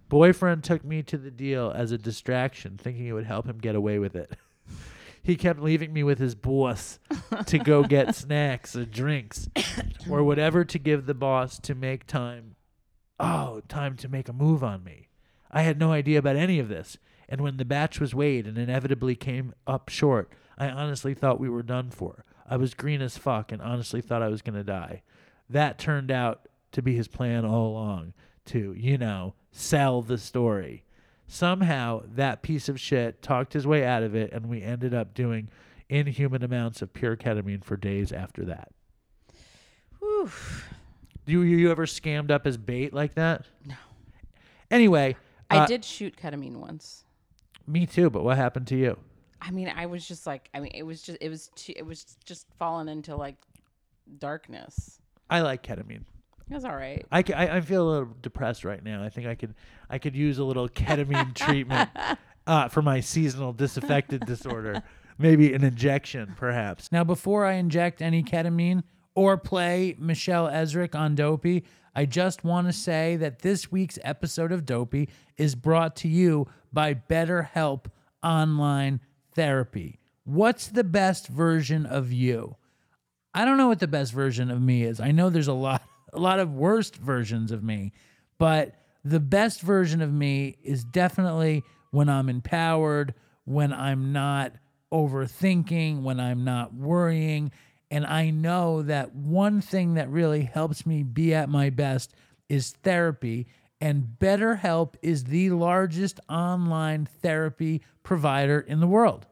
Boyfriend 0.08 0.64
took 0.64 0.84
me 0.84 1.02
to 1.04 1.16
the 1.16 1.30
deal 1.30 1.72
as 1.74 1.90
a 1.92 1.98
distraction, 1.98 2.76
thinking 2.76 3.06
it 3.06 3.12
would 3.12 3.26
help 3.26 3.46
him 3.46 3.58
get 3.58 3.74
away 3.74 3.98
with 3.98 4.14
it. 4.16 4.36
he 5.22 5.36
kept 5.36 5.60
leaving 5.60 5.92
me 5.92 6.02
with 6.02 6.18
his 6.18 6.34
boss 6.34 6.98
to 7.46 7.58
go 7.58 7.82
get 7.84 8.14
snacks 8.14 8.76
or 8.76 8.84
drinks 8.84 9.48
or 10.10 10.22
whatever 10.22 10.64
to 10.64 10.78
give 10.78 11.06
the 11.06 11.14
boss 11.14 11.58
to 11.60 11.74
make 11.74 12.06
time. 12.06 12.56
Oh, 13.18 13.62
time 13.68 13.96
to 13.98 14.08
make 14.08 14.28
a 14.28 14.32
move 14.32 14.62
on 14.62 14.84
me. 14.84 15.08
I 15.50 15.62
had 15.62 15.78
no 15.78 15.92
idea 15.92 16.18
about 16.18 16.36
any 16.36 16.58
of 16.58 16.68
this. 16.68 16.98
And 17.28 17.40
when 17.40 17.56
the 17.56 17.64
batch 17.64 18.00
was 18.00 18.14
weighed 18.14 18.46
and 18.46 18.58
inevitably 18.58 19.14
came 19.16 19.54
up 19.66 19.88
short, 19.88 20.30
I 20.58 20.68
honestly 20.68 21.14
thought 21.14 21.40
we 21.40 21.48
were 21.48 21.62
done 21.62 21.90
for. 21.90 22.24
I 22.46 22.56
was 22.58 22.74
green 22.74 23.00
as 23.00 23.16
fuck 23.16 23.50
and 23.50 23.62
honestly 23.62 24.02
thought 24.02 24.22
I 24.22 24.28
was 24.28 24.42
going 24.42 24.56
to 24.56 24.64
die. 24.64 25.02
That 25.50 25.78
turned 25.78 26.10
out 26.10 26.48
to 26.72 26.82
be 26.82 26.96
his 26.96 27.08
plan 27.08 27.44
all 27.44 27.68
along 27.68 28.14
to, 28.46 28.74
you 28.76 28.98
know, 28.98 29.34
sell 29.52 30.02
the 30.02 30.18
story. 30.18 30.84
Somehow 31.26 32.02
that 32.14 32.42
piece 32.42 32.68
of 32.68 32.78
shit 32.78 33.22
talked 33.22 33.52
his 33.52 33.66
way 33.66 33.84
out 33.84 34.02
of 34.02 34.14
it, 34.14 34.32
and 34.32 34.48
we 34.48 34.62
ended 34.62 34.92
up 34.92 35.14
doing 35.14 35.48
inhuman 35.88 36.42
amounts 36.42 36.82
of 36.82 36.92
pure 36.92 37.16
ketamine 37.16 37.64
for 37.64 37.76
days 37.76 38.12
after 38.12 38.44
that. 38.44 38.72
Whew. 40.00 40.30
You 41.26 41.40
you 41.42 41.70
ever 41.70 41.86
scammed 41.86 42.30
up 42.30 42.46
as 42.46 42.58
bait 42.58 42.92
like 42.92 43.14
that? 43.14 43.46
No. 43.64 43.76
Anyway, 44.70 45.16
I 45.50 45.58
uh, 45.58 45.66
did 45.66 45.84
shoot 45.84 46.16
ketamine 46.16 46.56
once. 46.56 47.04
Me 47.66 47.86
too, 47.86 48.10
but 48.10 48.24
what 48.24 48.36
happened 48.36 48.66
to 48.68 48.76
you? 48.76 48.98
I 49.40 49.50
mean, 49.50 49.72
I 49.74 49.86
was 49.86 50.06
just 50.06 50.26
like, 50.26 50.48
I 50.54 50.60
mean, 50.60 50.72
it 50.74 50.82
was 50.82 51.02
just, 51.02 51.18
it 51.20 51.28
was, 51.28 51.50
too, 51.54 51.72
it 51.76 51.86
was 51.86 52.16
just 52.24 52.46
falling 52.58 52.88
into 52.88 53.16
like 53.16 53.36
darkness. 54.18 54.98
I 55.34 55.40
like 55.40 55.62
ketamine. 55.62 56.04
It 56.50 56.54
was 56.54 56.64
all 56.64 56.76
right. 56.76 57.04
I, 57.10 57.22
ca- 57.22 57.34
I, 57.34 57.56
I 57.56 57.60
feel 57.60 57.88
a 57.88 57.90
little 57.90 58.14
depressed 58.20 58.64
right 58.64 58.82
now. 58.84 59.02
I 59.02 59.08
think 59.08 59.26
I 59.26 59.34
could 59.34 59.54
I 59.90 59.98
could 59.98 60.14
use 60.14 60.38
a 60.38 60.44
little 60.44 60.68
ketamine 60.68 61.34
treatment 61.46 61.90
uh, 62.46 62.68
for 62.68 62.82
my 62.82 63.00
seasonal 63.00 63.52
disaffected 63.52 64.24
disorder. 64.26 64.82
Maybe 65.18 65.52
an 65.54 65.64
injection, 65.64 66.34
perhaps. 66.36 66.92
Now, 66.92 67.02
before 67.04 67.46
I 67.46 67.54
inject 67.54 68.02
any 68.02 68.22
ketamine 68.22 68.82
or 69.14 69.36
play 69.36 69.96
Michelle 69.98 70.48
Esrick 70.48 70.94
on 70.94 71.14
Dopey, 71.14 71.64
I 71.94 72.04
just 72.04 72.44
want 72.44 72.66
to 72.66 72.72
say 72.72 73.16
that 73.16 73.40
this 73.40 73.70
week's 73.72 73.98
episode 74.02 74.50
of 74.52 74.66
Dopey 74.66 75.08
is 75.36 75.54
brought 75.54 75.94
to 75.96 76.08
you 76.08 76.48
by 76.72 76.94
BetterHelp 76.94 77.86
Online 78.22 79.00
Therapy. 79.34 79.98
What's 80.24 80.66
the 80.68 80.84
best 80.84 81.28
version 81.28 81.86
of 81.86 82.12
you? 82.12 82.56
I 83.34 83.44
don't 83.44 83.56
know 83.56 83.66
what 83.66 83.80
the 83.80 83.88
best 83.88 84.12
version 84.12 84.50
of 84.50 84.62
me 84.62 84.84
is. 84.84 85.00
I 85.00 85.10
know 85.10 85.28
there's 85.28 85.48
a 85.48 85.52
lot 85.52 85.82
a 86.12 86.18
lot 86.20 86.38
of 86.38 86.52
worst 86.52 86.96
versions 86.96 87.50
of 87.50 87.64
me, 87.64 87.92
but 88.38 88.76
the 89.04 89.20
best 89.20 89.60
version 89.60 90.00
of 90.00 90.12
me 90.12 90.56
is 90.62 90.84
definitely 90.84 91.64
when 91.90 92.08
I'm 92.08 92.28
empowered, 92.28 93.14
when 93.44 93.72
I'm 93.72 94.12
not 94.12 94.52
overthinking, 94.92 96.02
when 96.02 96.20
I'm 96.20 96.44
not 96.44 96.72
worrying, 96.72 97.50
and 97.90 98.06
I 98.06 98.30
know 98.30 98.82
that 98.82 99.14
one 99.14 99.60
thing 99.60 99.94
that 99.94 100.08
really 100.08 100.42
helps 100.42 100.86
me 100.86 101.02
be 101.02 101.34
at 101.34 101.48
my 101.48 101.70
best 101.70 102.14
is 102.48 102.72
therapy. 102.82 103.46
And 103.80 104.16
BetterHelp 104.18 104.94
is 105.02 105.24
the 105.24 105.50
largest 105.50 106.18
online 106.28 107.06
therapy 107.06 107.82
provider 108.02 108.60
in 108.60 108.80
the 108.80 108.86
world. 108.86 109.26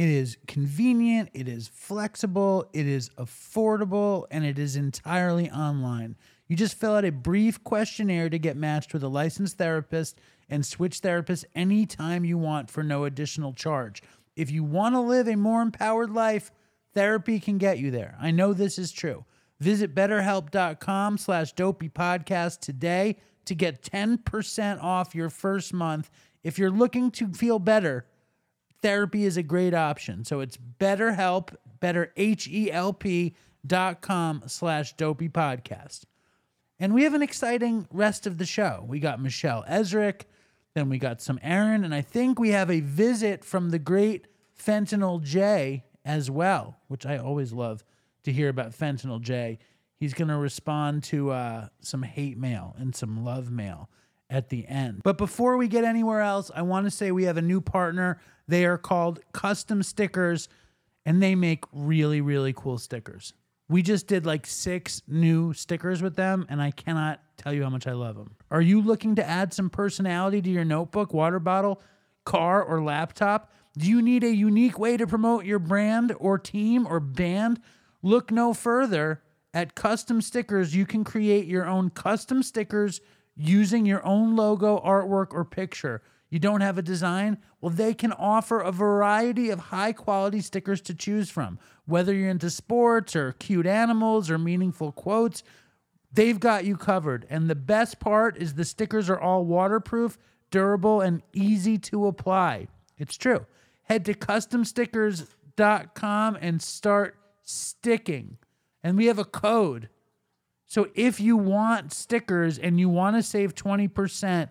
It 0.00 0.08
is 0.08 0.38
convenient, 0.46 1.28
it 1.34 1.46
is 1.46 1.68
flexible, 1.68 2.70
it 2.72 2.86
is 2.86 3.10
affordable, 3.18 4.24
and 4.30 4.46
it 4.46 4.58
is 4.58 4.74
entirely 4.74 5.50
online. 5.50 6.16
You 6.48 6.56
just 6.56 6.80
fill 6.80 6.94
out 6.94 7.04
a 7.04 7.12
brief 7.12 7.62
questionnaire 7.62 8.30
to 8.30 8.38
get 8.38 8.56
matched 8.56 8.94
with 8.94 9.02
a 9.02 9.08
licensed 9.08 9.58
therapist 9.58 10.18
and 10.48 10.64
switch 10.64 11.02
therapists 11.02 11.44
anytime 11.54 12.24
you 12.24 12.38
want 12.38 12.70
for 12.70 12.82
no 12.82 13.04
additional 13.04 13.52
charge. 13.52 14.02
If 14.36 14.50
you 14.50 14.64
want 14.64 14.94
to 14.94 15.00
live 15.00 15.28
a 15.28 15.36
more 15.36 15.60
empowered 15.60 16.12
life, 16.12 16.50
therapy 16.94 17.38
can 17.38 17.58
get 17.58 17.78
you 17.78 17.90
there. 17.90 18.16
I 18.18 18.30
know 18.30 18.54
this 18.54 18.78
is 18.78 18.92
true. 18.92 19.26
Visit 19.58 19.94
betterhelp.com 19.94 21.18
slash 21.18 21.52
dopey 21.52 21.90
podcast 21.90 22.60
today 22.60 23.18
to 23.44 23.54
get 23.54 23.82
10% 23.82 24.82
off 24.82 25.14
your 25.14 25.28
first 25.28 25.74
month. 25.74 26.08
If 26.42 26.58
you're 26.58 26.70
looking 26.70 27.10
to 27.10 27.28
feel 27.34 27.58
better, 27.58 28.06
therapy 28.82 29.24
is 29.24 29.36
a 29.36 29.42
great 29.42 29.74
option. 29.74 30.24
So 30.24 30.40
it's 30.40 30.56
BetterHelp, 30.56 31.54
better 31.80 32.12
H-E-L-P 32.16 33.34
dot 33.66 34.00
com 34.00 34.42
slash 34.46 34.94
dopey 34.94 35.28
podcast. 35.28 36.04
And 36.78 36.94
we 36.94 37.02
have 37.04 37.14
an 37.14 37.22
exciting 37.22 37.86
rest 37.92 38.26
of 38.26 38.38
the 38.38 38.46
show. 38.46 38.84
We 38.88 39.00
got 39.00 39.20
Michelle 39.20 39.64
Esrick, 39.68 40.22
then 40.74 40.88
we 40.88 40.98
got 40.98 41.20
some 41.20 41.38
Erin, 41.42 41.84
and 41.84 41.94
I 41.94 42.00
think 42.00 42.38
we 42.38 42.50
have 42.50 42.70
a 42.70 42.80
visit 42.80 43.44
from 43.44 43.70
the 43.70 43.78
great 43.78 44.28
Fentanyl 44.58 45.22
Jay 45.22 45.84
as 46.04 46.30
well, 46.30 46.78
which 46.88 47.04
I 47.04 47.18
always 47.18 47.52
love 47.52 47.84
to 48.24 48.32
hear 48.32 48.48
about 48.48 48.72
Fentanyl 48.72 49.20
Jay. 49.20 49.58
He's 49.96 50.14
going 50.14 50.28
to 50.28 50.36
respond 50.36 51.02
to 51.04 51.30
uh, 51.30 51.68
some 51.80 52.02
hate 52.02 52.38
mail 52.38 52.74
and 52.78 52.94
some 52.94 53.24
love 53.24 53.50
mail 53.50 53.90
at 54.30 54.48
the 54.48 54.66
end. 54.66 55.02
But 55.02 55.18
before 55.18 55.56
we 55.56 55.68
get 55.68 55.84
anywhere 55.84 56.20
else, 56.20 56.50
I 56.54 56.62
want 56.62 56.86
to 56.86 56.90
say 56.90 57.10
we 57.10 57.24
have 57.24 57.36
a 57.36 57.42
new 57.42 57.60
partner. 57.60 58.18
They 58.48 58.64
are 58.64 58.78
called 58.78 59.20
Custom 59.32 59.82
Stickers, 59.82 60.48
and 61.04 61.22
they 61.22 61.34
make 61.34 61.64
really, 61.72 62.20
really 62.20 62.52
cool 62.52 62.78
stickers. 62.78 63.34
We 63.68 63.82
just 63.82 64.06
did 64.06 64.26
like 64.26 64.46
six 64.46 65.02
new 65.06 65.52
stickers 65.52 66.02
with 66.02 66.16
them, 66.16 66.46
and 66.48 66.62
I 66.62 66.70
cannot 66.70 67.20
tell 67.36 67.52
you 67.52 67.62
how 67.62 67.70
much 67.70 67.86
I 67.86 67.92
love 67.92 68.16
them. 68.16 68.34
Are 68.50 68.60
you 68.60 68.80
looking 68.80 69.14
to 69.16 69.28
add 69.28 69.52
some 69.52 69.70
personality 69.70 70.40
to 70.42 70.50
your 70.50 70.64
notebook, 70.64 71.12
water 71.12 71.38
bottle, 71.38 71.80
car, 72.24 72.62
or 72.62 72.82
laptop? 72.82 73.52
Do 73.78 73.88
you 73.88 74.02
need 74.02 74.24
a 74.24 74.34
unique 74.34 74.78
way 74.78 74.96
to 74.96 75.06
promote 75.06 75.44
your 75.44 75.60
brand 75.60 76.14
or 76.18 76.38
team 76.38 76.86
or 76.86 76.98
band? 76.98 77.60
Look 78.02 78.30
no 78.30 78.54
further. 78.54 79.22
At 79.52 79.74
Custom 79.74 80.20
Stickers, 80.20 80.76
you 80.76 80.86
can 80.86 81.02
create 81.02 81.46
your 81.46 81.66
own 81.66 81.90
custom 81.90 82.42
stickers 82.42 83.00
using 83.36 83.86
your 83.86 84.04
own 84.06 84.36
logo, 84.36 84.80
artwork, 84.80 85.32
or 85.32 85.44
picture. 85.44 86.02
You 86.30 86.38
don't 86.38 86.60
have 86.60 86.78
a 86.78 86.82
design? 86.82 87.38
Well, 87.60 87.70
they 87.70 87.92
can 87.92 88.12
offer 88.12 88.60
a 88.60 88.70
variety 88.70 89.50
of 89.50 89.58
high 89.58 89.92
quality 89.92 90.40
stickers 90.40 90.80
to 90.82 90.94
choose 90.94 91.28
from. 91.28 91.58
Whether 91.86 92.14
you're 92.14 92.30
into 92.30 92.50
sports 92.50 93.16
or 93.16 93.32
cute 93.32 93.66
animals 93.66 94.30
or 94.30 94.38
meaningful 94.38 94.92
quotes, 94.92 95.42
they've 96.12 96.38
got 96.38 96.64
you 96.64 96.76
covered. 96.76 97.26
And 97.28 97.50
the 97.50 97.56
best 97.56 97.98
part 97.98 98.36
is 98.36 98.54
the 98.54 98.64
stickers 98.64 99.10
are 99.10 99.18
all 99.18 99.44
waterproof, 99.44 100.16
durable, 100.50 101.00
and 101.00 101.22
easy 101.32 101.78
to 101.78 102.06
apply. 102.06 102.68
It's 102.96 103.16
true. 103.16 103.44
Head 103.82 104.04
to 104.04 104.14
customstickers.com 104.14 106.38
and 106.40 106.62
start 106.62 107.16
sticking. 107.42 108.38
And 108.84 108.96
we 108.96 109.06
have 109.06 109.18
a 109.18 109.24
code. 109.24 109.88
So 110.70 110.88
if 110.94 111.18
you 111.18 111.36
want 111.36 111.92
stickers 111.92 112.56
and 112.56 112.78
you 112.78 112.88
want 112.88 113.16
to 113.16 113.24
save 113.24 113.56
20%, 113.56 114.50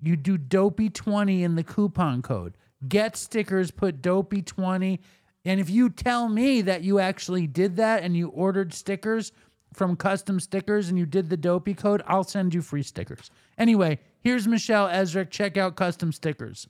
you 0.00 0.14
do 0.14 0.38
dopey20 0.38 1.42
in 1.42 1.56
the 1.56 1.64
coupon 1.64 2.22
code. 2.22 2.56
Get 2.86 3.16
stickers, 3.16 3.72
put 3.72 4.00
dopey20. 4.00 5.00
And 5.44 5.58
if 5.58 5.68
you 5.68 5.90
tell 5.90 6.28
me 6.28 6.62
that 6.62 6.84
you 6.84 7.00
actually 7.00 7.48
did 7.48 7.74
that 7.78 8.04
and 8.04 8.16
you 8.16 8.28
ordered 8.28 8.72
stickers 8.74 9.32
from 9.74 9.96
custom 9.96 10.38
stickers 10.38 10.88
and 10.88 10.96
you 10.96 11.04
did 11.04 11.30
the 11.30 11.36
dopey 11.36 11.74
code, 11.74 12.00
I'll 12.06 12.22
send 12.22 12.54
you 12.54 12.62
free 12.62 12.84
stickers. 12.84 13.32
Anyway, 13.58 13.98
here's 14.20 14.46
Michelle 14.46 14.88
Esrick. 14.88 15.30
Check 15.30 15.56
out 15.56 15.74
custom 15.74 16.12
stickers. 16.12 16.68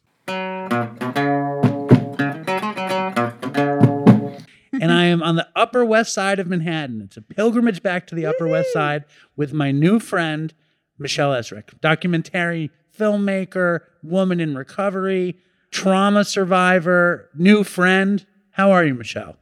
And 4.87 4.93
I 4.93 5.07
am 5.07 5.21
on 5.21 5.35
the 5.35 5.49
Upper 5.57 5.85
West 5.85 6.15
Side 6.15 6.39
of 6.39 6.47
Manhattan. 6.47 7.01
It's 7.01 7.17
a 7.17 7.21
pilgrimage 7.21 7.83
back 7.83 8.07
to 8.07 8.15
the 8.15 8.25
Upper 8.25 8.47
West 8.47 8.73
Side 8.73 9.05
with 9.35 9.53
my 9.53 9.73
new 9.73 9.99
friend, 9.99 10.55
Michelle 10.97 11.33
Esrick, 11.33 11.81
documentary 11.81 12.71
filmmaker, 12.97 13.81
woman 14.05 14.39
in 14.39 14.57
recovery, 14.57 15.41
trauma 15.73 16.25
survivor, 16.25 17.29
new 17.35 17.65
friend. 17.65 18.25
How 18.53 18.71
are 18.71 18.85
you, 18.85 18.95
Michelle? 18.95 19.35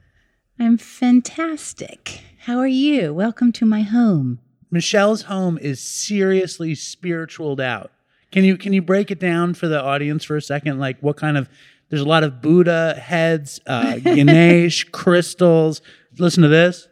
I'm 0.58 0.78
fantastic. 0.78 2.22
How 2.46 2.56
are 2.56 2.66
you? 2.66 3.12
Welcome 3.12 3.52
to 3.52 3.66
my 3.66 3.82
home. 3.82 4.38
Michelle's 4.70 5.24
home 5.24 5.58
is 5.58 5.78
seriously 5.78 6.74
spiritualed 6.74 7.60
out. 7.60 7.92
Can 8.32 8.44
you 8.44 8.56
can 8.56 8.72
you 8.72 8.80
break 8.80 9.10
it 9.10 9.20
down 9.20 9.52
for 9.52 9.68
the 9.68 9.80
audience 9.80 10.24
for 10.24 10.36
a 10.36 10.42
second? 10.42 10.78
Like 10.78 10.98
what 11.00 11.18
kind 11.18 11.36
of 11.36 11.50
there's 11.94 12.04
a 12.04 12.08
lot 12.08 12.24
of 12.24 12.42
Buddha 12.42 12.94
heads, 12.94 13.60
uh, 13.68 13.98
Ganesh, 13.98 14.82
crystals. 14.90 15.80
Listen 16.18 16.42
to 16.42 16.48
this. 16.48 16.88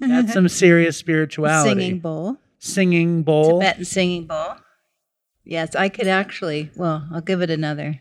That's 0.00 0.34
some 0.34 0.48
serious 0.50 0.98
spirituality. 0.98 1.70
Singing 1.80 1.98
bowl. 2.00 2.36
Singing 2.58 3.22
bowl. 3.22 3.60
Tibetan 3.60 3.86
singing 3.86 4.26
bowl. 4.26 4.56
Yes, 5.44 5.74
I 5.74 5.88
could 5.88 6.08
actually. 6.08 6.70
Well, 6.76 7.08
I'll 7.10 7.22
give 7.22 7.40
it 7.40 7.48
another. 7.48 8.00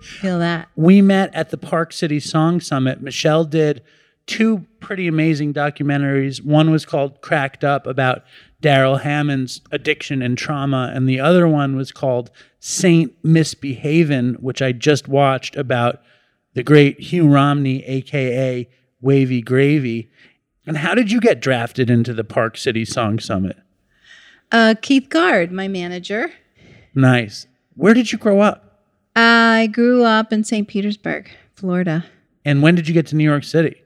Feel 0.00 0.38
that. 0.38 0.68
we 0.74 1.02
met 1.02 1.34
at 1.34 1.50
the 1.50 1.58
Park 1.58 1.92
City 1.92 2.20
Song 2.20 2.58
Summit. 2.58 3.02
Michelle 3.02 3.44
did 3.44 3.82
two 4.26 4.66
pretty 4.80 5.06
amazing 5.06 5.54
documentaries. 5.54 6.44
One 6.44 6.70
was 6.70 6.84
called 6.84 7.20
Cracked 7.20 7.64
Up 7.64 7.86
about 7.86 8.24
Darrell 8.60 8.98
Hammond's 8.98 9.60
addiction 9.70 10.22
and 10.22 10.38
trauma, 10.38 10.92
and 10.94 11.08
the 11.08 11.20
other 11.20 11.48
one 11.48 11.76
was 11.76 11.92
called 11.92 12.30
Saint 12.60 13.12
Misbehavin', 13.24 14.36
which 14.40 14.62
I 14.62 14.72
just 14.72 15.08
watched 15.08 15.56
about 15.56 16.02
the 16.54 16.62
great 16.62 17.00
Hugh 17.00 17.28
Romney, 17.28 17.84
aka 17.84 18.68
Wavy 19.00 19.42
Gravy. 19.42 20.10
And 20.66 20.76
how 20.76 20.94
did 20.94 21.10
you 21.10 21.20
get 21.20 21.40
drafted 21.40 21.90
into 21.90 22.14
the 22.14 22.24
Park 22.24 22.56
City 22.56 22.84
Song 22.84 23.18
Summit? 23.18 23.56
Uh, 24.52 24.74
Keith 24.80 25.08
Guard, 25.08 25.50
my 25.50 25.66
manager. 25.66 26.32
Nice. 26.94 27.46
Where 27.74 27.94
did 27.94 28.12
you 28.12 28.18
grow 28.18 28.40
up? 28.40 28.84
I 29.16 29.68
grew 29.72 30.04
up 30.04 30.32
in 30.32 30.44
St. 30.44 30.68
Petersburg, 30.68 31.30
Florida. 31.56 32.04
And 32.44 32.62
when 32.62 32.74
did 32.74 32.86
you 32.86 32.94
get 32.94 33.06
to 33.08 33.16
New 33.16 33.24
York 33.24 33.44
City? 33.44 33.81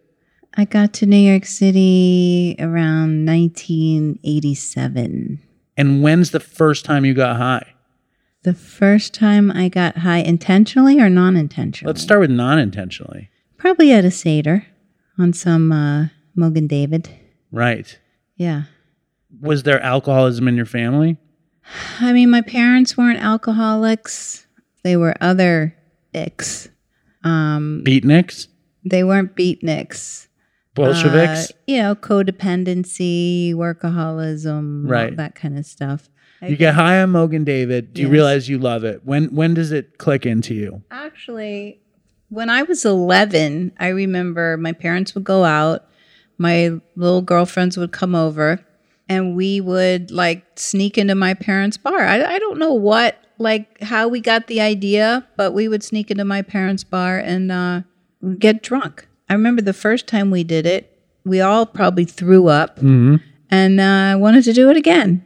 I 0.56 0.64
got 0.64 0.92
to 0.94 1.06
New 1.06 1.18
York 1.18 1.44
City 1.44 2.56
around 2.58 3.26
1987. 3.26 5.38
And 5.76 6.02
when's 6.02 6.30
the 6.30 6.40
first 6.40 6.86
time 6.86 7.04
you 7.04 7.12
got 7.12 7.36
high? 7.36 7.74
The 8.42 8.54
first 8.54 9.12
time 9.12 9.50
I 9.50 9.68
got 9.68 9.98
high 9.98 10.20
intentionally 10.20 10.98
or 11.00 11.10
non 11.10 11.36
intentionally? 11.36 11.90
Let's 11.90 12.00
start 12.02 12.20
with 12.20 12.30
non 12.30 12.58
intentionally. 12.58 13.28
Probably 13.58 13.92
at 13.92 14.04
a 14.06 14.10
Seder 14.10 14.64
on 15.18 15.32
some 15.34 15.72
uh, 15.72 16.06
Mogen 16.36 16.66
David. 16.68 17.10
Right. 17.52 17.98
Yeah. 18.36 18.62
Was 19.40 19.64
there 19.64 19.82
alcoholism 19.82 20.48
in 20.48 20.56
your 20.56 20.64
family? 20.64 21.18
I 22.00 22.12
mean, 22.12 22.30
my 22.30 22.40
parents 22.42 22.96
weren't 22.96 23.18
alcoholics. 23.20 24.46
They 24.84 24.96
were 24.96 25.16
other 25.20 25.76
icks. 26.14 26.68
Um, 27.24 27.82
Beatniks? 27.84 28.46
they 28.84 29.02
weren't 29.02 29.34
beatniks. 29.34 30.28
Bolsheviks? 30.76 31.50
Uh, 31.50 31.54
you 31.66 31.78
know, 31.82 31.94
codependency, 31.96 33.54
workaholism, 33.54 34.84
all 34.84 34.90
Right. 34.90 35.16
that 35.16 35.34
kind 35.34 35.58
of 35.58 35.66
stuff. 35.66 36.08
you 36.42 36.56
get 36.56 36.74
high 36.74 37.00
on 37.00 37.12
Mogen 37.12 37.44
David. 37.44 37.92
Do 37.94 38.02
you 38.02 38.08
realize 38.08 38.48
you 38.48 38.58
love 38.58 38.84
it? 38.84 39.00
When 39.04 39.34
when 39.34 39.54
does 39.54 39.72
it 39.72 39.98
click 39.98 40.26
into 40.26 40.54
you? 40.54 40.82
Actually, 40.90 41.80
when 42.28 42.50
I 42.50 42.62
was 42.62 42.84
11, 42.84 43.72
I 43.78 43.88
remember 43.88 44.56
my 44.56 44.72
parents 44.72 45.14
would 45.14 45.24
go 45.24 45.44
out, 45.44 45.86
my 46.38 46.72
little 46.94 47.22
girlfriends 47.22 47.76
would 47.78 47.92
come 47.92 48.14
over, 48.14 48.60
and 49.08 49.34
we 49.34 49.60
would 49.60 50.10
like 50.10 50.44
sneak 50.56 50.98
into 50.98 51.14
my 51.14 51.32
parents' 51.34 51.76
bar. 51.78 52.00
I, 52.00 52.22
I 52.34 52.38
don't 52.38 52.58
know 52.58 52.74
what, 52.74 53.16
like, 53.38 53.80
how 53.80 54.06
we 54.08 54.20
got 54.20 54.46
the 54.46 54.60
idea, 54.60 55.26
but 55.36 55.52
we 55.52 55.68
would 55.68 55.82
sneak 55.82 56.10
into 56.10 56.24
my 56.24 56.42
parents' 56.42 56.84
bar 56.84 57.16
and 57.18 57.50
uh, 57.50 57.80
get 58.38 58.62
drunk. 58.62 59.08
I 59.28 59.34
remember 59.34 59.62
the 59.62 59.72
first 59.72 60.06
time 60.06 60.30
we 60.30 60.44
did 60.44 60.66
it, 60.66 60.92
we 61.24 61.40
all 61.40 61.66
probably 61.66 62.04
threw 62.04 62.46
up 62.48 62.78
and 63.50 63.80
uh, 63.80 64.16
wanted 64.18 64.44
to 64.44 64.52
do 64.52 64.70
it 64.70 64.76
again. 64.76 65.24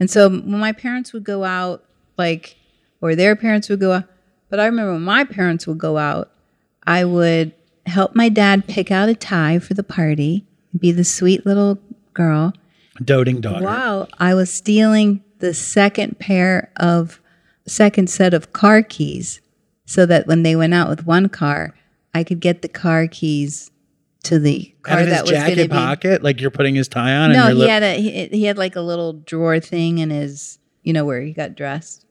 And 0.00 0.10
so 0.10 0.28
when 0.28 0.58
my 0.58 0.72
parents 0.72 1.12
would 1.12 1.24
go 1.24 1.44
out, 1.44 1.84
like, 2.18 2.56
or 3.00 3.14
their 3.14 3.36
parents 3.36 3.68
would 3.68 3.80
go 3.80 3.92
out, 3.92 4.04
but 4.48 4.58
I 4.58 4.66
remember 4.66 4.92
when 4.92 5.02
my 5.02 5.24
parents 5.24 5.66
would 5.66 5.78
go 5.78 5.96
out, 5.98 6.30
I 6.84 7.04
would 7.04 7.52
help 7.86 8.14
my 8.14 8.28
dad 8.28 8.66
pick 8.66 8.90
out 8.90 9.08
a 9.08 9.14
tie 9.14 9.58
for 9.60 9.74
the 9.74 9.84
party, 9.84 10.44
be 10.76 10.90
the 10.92 11.04
sweet 11.04 11.46
little 11.46 11.78
girl. 12.14 12.52
Doting 13.02 13.40
daughter. 13.40 13.64
Wow, 13.64 14.08
I 14.18 14.34
was 14.34 14.52
stealing 14.52 15.22
the 15.38 15.54
second 15.54 16.18
pair 16.18 16.72
of, 16.76 17.20
second 17.66 18.10
set 18.10 18.34
of 18.34 18.52
car 18.52 18.82
keys 18.82 19.40
so 19.86 20.04
that 20.06 20.26
when 20.26 20.42
they 20.42 20.56
went 20.56 20.74
out 20.74 20.88
with 20.88 21.06
one 21.06 21.28
car, 21.28 21.74
I 22.14 22.24
could 22.24 22.40
get 22.40 22.62
the 22.62 22.68
car 22.68 23.06
keys 23.06 23.70
to 24.24 24.38
the 24.38 24.74
car 24.82 24.94
Out 24.94 25.02
of 25.02 25.08
his 25.08 25.16
that 25.16 25.22
was 25.22 25.30
going 25.30 25.44
to 25.44 25.56
jacket 25.56 25.70
pocket, 25.70 26.22
like 26.22 26.40
you're 26.40 26.50
putting 26.50 26.74
his 26.74 26.88
tie 26.88 27.14
on. 27.14 27.32
No, 27.32 27.48
and 27.48 27.58
he 27.58 27.68
had 27.68 27.82
a 27.82 28.00
he, 28.00 28.26
he 28.28 28.44
had 28.44 28.58
like 28.58 28.76
a 28.76 28.80
little 28.80 29.14
drawer 29.14 29.60
thing 29.60 29.98
in 29.98 30.10
his 30.10 30.58
you 30.82 30.92
know 30.92 31.04
where 31.04 31.20
he 31.20 31.32
got 31.32 31.54
dressed. 31.56 32.06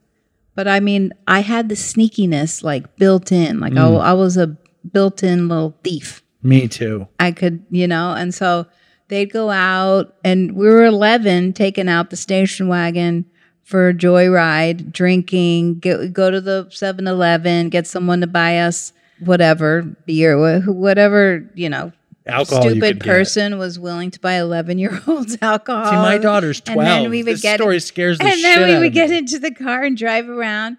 But 0.56 0.68
I 0.68 0.80
mean, 0.80 1.14
I 1.28 1.40
had 1.42 1.70
the 1.70 1.76
sneakiness 1.76 2.64
like 2.64 2.98
built 2.98 3.32
in. 3.32 3.60
Like 3.60 3.74
I, 3.74 3.78
mm. 3.78 4.02
I 4.02 4.14
was 4.14 4.38
a 4.38 4.58
built-in 4.92 5.48
little 5.48 5.78
thief. 5.84 6.24
Me 6.44 6.68
too. 6.68 7.08
I 7.20 7.32
could, 7.32 7.64
you 7.70 7.88
know, 7.88 8.14
and 8.14 8.34
so 8.34 8.66
they'd 9.08 9.32
go 9.32 9.52
out 9.52 10.16
and 10.24 10.56
we 10.56 10.68
were 10.68 10.86
11 10.86 11.54
taking 11.54 11.88
out 11.88 12.10
the 12.10 12.18
station 12.18 12.68
wagon 12.68 13.26
for 13.64 13.90
a 13.90 13.94
joyride, 13.94 14.92
drinking, 14.92 15.80
get, 15.80 16.14
go 16.14 16.32
to 16.32 16.42
the 16.42 16.66
7-Eleven, 16.66 17.70
get 17.70 17.88
someone 17.88 18.22
to 18.22 18.28
buy 18.28 18.58
us 18.58 18.92
whatever, 19.22 19.84
beer, 20.06 20.62
whatever, 20.72 21.50
you 21.56 21.70
know, 21.70 21.92
Alcohol. 22.28 22.64
stupid 22.64 22.82
could 22.82 23.00
get. 23.00 23.06
person 23.06 23.58
was 23.58 23.80
willing 23.80 24.12
to 24.12 24.20
buy 24.20 24.34
11 24.34 24.78
year 24.78 25.02
olds 25.08 25.38
alcohol. 25.42 25.86
See, 25.86 25.96
my 25.96 26.18
daughter's 26.18 26.62
12. 26.62 26.80
And 26.80 26.88
then 26.88 27.10
we 27.10 27.24
would 27.24 27.36
this 27.36 27.42
get 27.42 27.60
story 27.60 27.80
scares 27.80 28.18
the 28.18 28.26
and 28.26 28.44
then 28.44 28.70
we 28.70 28.80
would 28.80 28.94
get 28.94 29.10
me. 29.10 29.18
into 29.18 29.40
the 29.40 29.52
car 29.52 29.84
and 29.84 29.98
drive 29.98 30.30
around. 30.30 30.78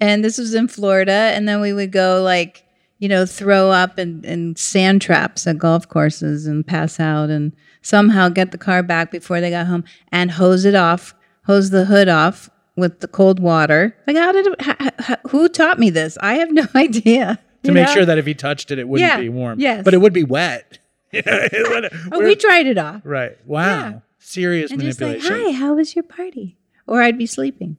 And 0.00 0.24
this 0.24 0.38
was 0.38 0.54
in 0.54 0.68
Florida. 0.68 1.12
And 1.12 1.48
then 1.48 1.60
we 1.60 1.72
would 1.72 1.92
go 1.92 2.22
like, 2.22 2.64
you 2.98 3.08
know, 3.08 3.26
throw 3.26 3.70
up 3.70 3.98
in, 3.98 4.24
in 4.24 4.56
sand 4.56 5.02
traps 5.02 5.46
at 5.46 5.58
golf 5.58 5.88
courses 5.88 6.46
and 6.46 6.66
pass 6.66 7.00
out 7.00 7.30
and 7.30 7.52
somehow 7.80 8.28
get 8.28 8.52
the 8.52 8.58
car 8.58 8.82
back 8.82 9.10
before 9.10 9.40
they 9.40 9.50
got 9.50 9.66
home 9.66 9.84
and 10.10 10.32
hose 10.32 10.64
it 10.64 10.74
off, 10.74 11.14
hose 11.46 11.70
the 11.70 11.84
hood 11.86 12.08
off 12.08 12.48
with 12.76 13.00
the 13.00 13.08
cold 13.08 13.40
water. 13.40 13.96
Like, 14.06 14.16
how 14.16 14.32
did 14.32 14.46
it, 14.46 14.60
ha, 14.62 14.76
ha, 15.00 15.16
who 15.28 15.48
taught 15.48 15.78
me 15.78 15.90
this? 15.90 16.16
I 16.20 16.34
have 16.34 16.52
no 16.52 16.66
idea. 16.74 17.40
To 17.62 17.68
you 17.68 17.72
make 17.74 17.86
know? 17.86 17.92
sure 17.94 18.04
that 18.04 18.18
if 18.18 18.26
he 18.26 18.34
touched 18.34 18.70
it, 18.70 18.78
it 18.78 18.88
wouldn't 18.88 19.08
Yeah, 19.10 19.18
be 19.20 19.28
warm. 19.28 19.58
yes. 19.60 19.82
But 19.84 19.94
it 19.94 19.98
would 20.00 20.12
be 20.12 20.24
wet. 20.24 20.78
It 21.12 21.92
Oh, 22.10 22.20
we 22.20 22.34
tried 22.34 22.66
it 22.66 22.78
off. 22.78 23.02
right. 23.04 23.36
Wow. 23.46 23.64
Yeah. 23.66 23.98
Serious 24.18 24.70
And 24.70 24.80
just 24.80 25.00
like, 25.00 25.18
manipulation. 25.18 25.46
hi, 25.46 25.58
how 25.58 25.74
was 25.74 25.94
your 25.94 26.04
party? 26.04 26.56
Or 26.86 27.02
I'd 27.02 27.18
be 27.18 27.26
sleeping. 27.26 27.76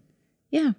Yeah. 0.51 0.73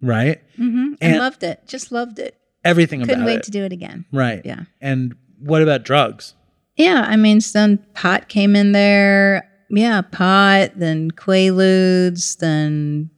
right. 0.00 0.40
Mm-hmm. 0.58 0.94
I 1.02 1.06
And- 1.06 1.18
loved 1.18 1.42
it. 1.42 1.62
Just 1.66 1.90
loved 1.90 2.18
it. 2.18 2.36
Everything 2.64 3.00
Couldn't 3.00 3.16
about 3.22 3.26
wait 3.26 3.42
to 3.44 3.50
do 3.50 3.64
it 3.64 3.72
again. 3.72 4.04
right. 4.12 4.40
Yeah. 4.44 4.64
And 4.80 5.14
what 5.40 5.62
about 5.62 5.84
drugs? 5.84 6.34
Yeah. 6.76 7.04
I 7.08 7.16
mean, 7.16 7.40
some 7.40 7.78
pot 7.94 8.28
came 8.28 8.54
in 8.56 8.72
there. 8.72 9.48
Yeah. 9.70 10.02
Pot, 10.02 10.72
then 10.76 11.10
Quaaludes, 11.12 12.36
then, 12.38 13.10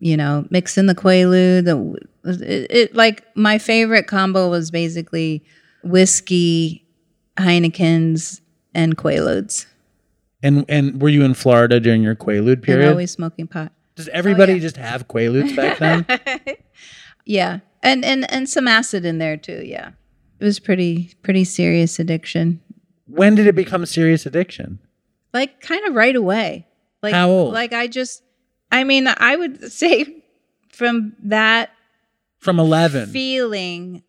you 0.00 0.16
know, 0.16 0.46
mix 0.50 0.76
in 0.78 0.86
the 0.86 0.94
Quaalude. 0.94 1.64
The, 1.64 2.32
it, 2.42 2.66
it, 2.70 2.94
like, 2.94 3.24
my 3.36 3.58
favorite 3.58 4.06
combo 4.06 4.48
was 4.50 4.70
basically 4.70 5.44
whiskey, 5.82 6.84
Heineken's, 7.38 8.40
and 8.74 8.96
Quaaludes. 8.96 9.66
And 10.42 10.64
and 10.68 11.00
were 11.02 11.08
you 11.08 11.24
in 11.24 11.34
Florida 11.34 11.80
during 11.80 12.02
your 12.02 12.14
Quaalude 12.14 12.52
And 12.54 12.62
period? 12.62 12.90
always 12.90 13.10
smoking 13.10 13.48
pot. 13.48 13.72
Does 13.96 14.08
everybody 14.08 14.52
Oh, 14.52 14.56
yeah. 14.56 14.60
just 14.62 14.76
have 14.76 15.08
Quaaludes 15.08 15.56
back 15.56 15.78
then? 15.78 16.06
Yeah, 17.24 17.58
and 17.82 18.04
and 18.04 18.30
and 18.32 18.48
some 18.48 18.68
acid 18.68 19.04
in 19.04 19.18
there 19.18 19.36
too. 19.36 19.62
Yeah, 19.64 19.90
it 20.38 20.44
was 20.44 20.60
pretty 20.60 21.12
pretty 21.22 21.42
serious 21.44 21.98
addiction. 21.98 22.60
when 23.06 23.34
did 23.34 23.46
it 23.48 23.56
become 23.56 23.84
serious 23.86 24.26
addiction? 24.26 24.78
Like 25.34 25.60
kind 25.60 25.84
of 25.86 25.94
right 25.94 26.14
away. 26.14 26.66
Like 27.02 27.14
How 27.14 27.28
old? 27.28 27.52
Like 27.54 27.72
I 27.72 27.86
just, 27.88 28.22
I 28.70 28.84
mean, 28.84 29.08
I 29.08 29.36
would 29.36 29.72
say 29.72 30.22
from 30.70 31.14
that 31.24 31.70
From 32.38 32.58
11. 32.58 33.10
feeling, 33.10 34.02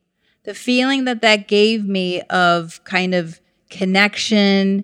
the 0.44 0.54
feeling 0.54 1.06
that 1.06 1.22
that 1.22 1.48
gave 1.48 1.86
me 1.86 2.22
of 2.24 2.84
kind 2.84 3.14
of 3.16 3.40
connection 3.70 4.84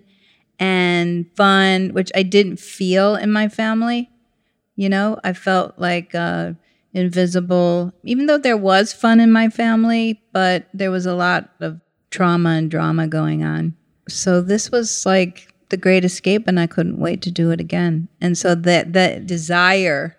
and 0.58 1.26
fun, 1.36 1.90
which 1.90 2.10
I 2.14 2.22
didn't 2.22 2.58
feel 2.58 3.14
in 3.16 3.30
my 3.32 3.48
family. 3.48 4.10
You 4.74 4.88
know, 4.88 5.18
I 5.24 5.32
felt 5.32 5.78
like 5.78 6.14
uh, 6.14 6.52
invisible, 6.92 7.92
even 8.04 8.26
though 8.26 8.38
there 8.38 8.56
was 8.56 8.92
fun 8.92 9.20
in 9.20 9.32
my 9.32 9.48
family, 9.48 10.20
but 10.32 10.66
there 10.74 10.90
was 10.90 11.06
a 11.06 11.14
lot 11.14 11.50
of 11.60 11.80
trauma 12.10 12.50
and 12.50 12.70
drama 12.70 13.06
going 13.06 13.42
on. 13.42 13.74
So 14.08 14.40
this 14.40 14.70
was 14.70 15.04
like 15.06 15.52
the 15.68 15.76
great 15.76 16.04
escape, 16.04 16.46
and 16.46 16.58
I 16.60 16.66
couldn't 16.66 16.98
wait 16.98 17.22
to 17.22 17.30
do 17.30 17.50
it 17.50 17.60
again. 17.60 18.08
And 18.20 18.36
so 18.38 18.54
that 18.54 18.92
that 18.92 19.26
desire, 19.26 20.16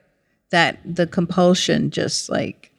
that 0.50 0.80
the 0.84 1.08
compulsion, 1.08 1.92
just 1.92 2.30
like 2.30 2.72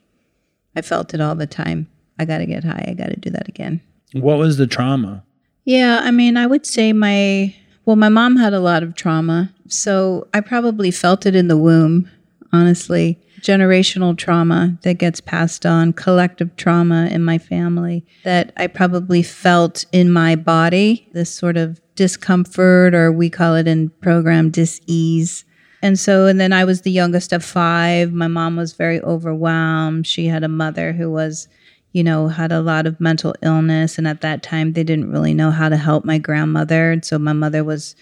I 0.76 0.82
felt 0.82 1.14
it 1.14 1.20
all 1.20 1.34
the 1.34 1.46
time. 1.46 1.88
I 2.18 2.24
got 2.24 2.38
to 2.38 2.46
get 2.46 2.64
high. 2.64 2.84
I 2.88 2.94
got 2.94 3.10
to 3.10 3.16
do 3.16 3.30
that 3.30 3.48
again. 3.48 3.80
What 4.12 4.38
was 4.38 4.56
the 4.56 4.66
trauma? 4.66 5.24
Yeah, 5.64 6.00
I 6.02 6.10
mean, 6.10 6.36
I 6.36 6.46
would 6.46 6.66
say 6.66 6.92
my 6.92 7.54
well, 7.84 7.96
my 7.96 8.08
mom 8.08 8.36
had 8.36 8.52
a 8.52 8.60
lot 8.60 8.82
of 8.82 8.94
trauma, 8.94 9.52
so 9.66 10.28
I 10.34 10.40
probably 10.40 10.90
felt 10.90 11.24
it 11.24 11.34
in 11.34 11.48
the 11.48 11.56
womb, 11.56 12.10
honestly. 12.52 13.18
Generational 13.40 14.16
trauma 14.16 14.78
that 14.82 14.94
gets 14.94 15.20
passed 15.20 15.64
on, 15.64 15.92
collective 15.92 16.54
trauma 16.56 17.08
in 17.10 17.24
my 17.24 17.38
family 17.38 18.04
that 18.24 18.52
I 18.56 18.66
probably 18.66 19.22
felt 19.22 19.84
in 19.92 20.12
my 20.12 20.36
body, 20.36 21.08
this 21.12 21.34
sort 21.34 21.56
of 21.56 21.80
discomfort, 21.94 22.94
or 22.94 23.10
we 23.10 23.30
call 23.30 23.54
it 23.54 23.66
in 23.66 23.90
program 24.00 24.50
dis-ease. 24.50 25.44
And 25.82 25.98
so, 25.98 26.26
and 26.26 26.40
then 26.40 26.52
I 26.52 26.64
was 26.64 26.82
the 26.82 26.90
youngest 26.90 27.32
of 27.32 27.44
five. 27.44 28.12
My 28.12 28.28
mom 28.28 28.56
was 28.56 28.72
very 28.72 29.00
overwhelmed. 29.02 30.06
She 30.06 30.26
had 30.26 30.42
a 30.42 30.48
mother 30.48 30.92
who 30.92 31.10
was 31.10 31.48
you 31.92 32.04
know, 32.04 32.28
had 32.28 32.52
a 32.52 32.60
lot 32.60 32.86
of 32.86 33.00
mental 33.00 33.34
illness. 33.42 33.98
And 33.98 34.06
at 34.06 34.20
that 34.20 34.42
time, 34.42 34.72
they 34.72 34.84
didn't 34.84 35.10
really 35.10 35.34
know 35.34 35.50
how 35.50 35.68
to 35.68 35.76
help 35.76 36.04
my 36.04 36.18
grandmother. 36.18 36.92
And 36.92 37.04
so 37.04 37.18
my 37.18 37.32
mother 37.32 37.64
was 37.64 37.96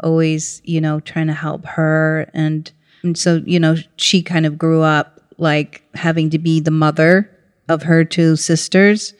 always, 0.00 0.60
you 0.64 0.80
know, 0.80 1.00
trying 1.00 1.28
to 1.28 1.34
help 1.34 1.64
her. 1.64 2.30
And, 2.34 2.70
and 3.02 3.16
so, 3.16 3.42
you 3.44 3.60
know, 3.60 3.76
she 3.96 4.22
kind 4.22 4.46
of 4.46 4.58
grew 4.58 4.82
up 4.82 5.20
like 5.38 5.82
having 5.94 6.30
to 6.30 6.38
be 6.38 6.60
the 6.60 6.70
mother 6.70 7.30
of 7.68 7.82
her 7.84 8.04
two 8.04 8.36
sisters. 8.36 9.14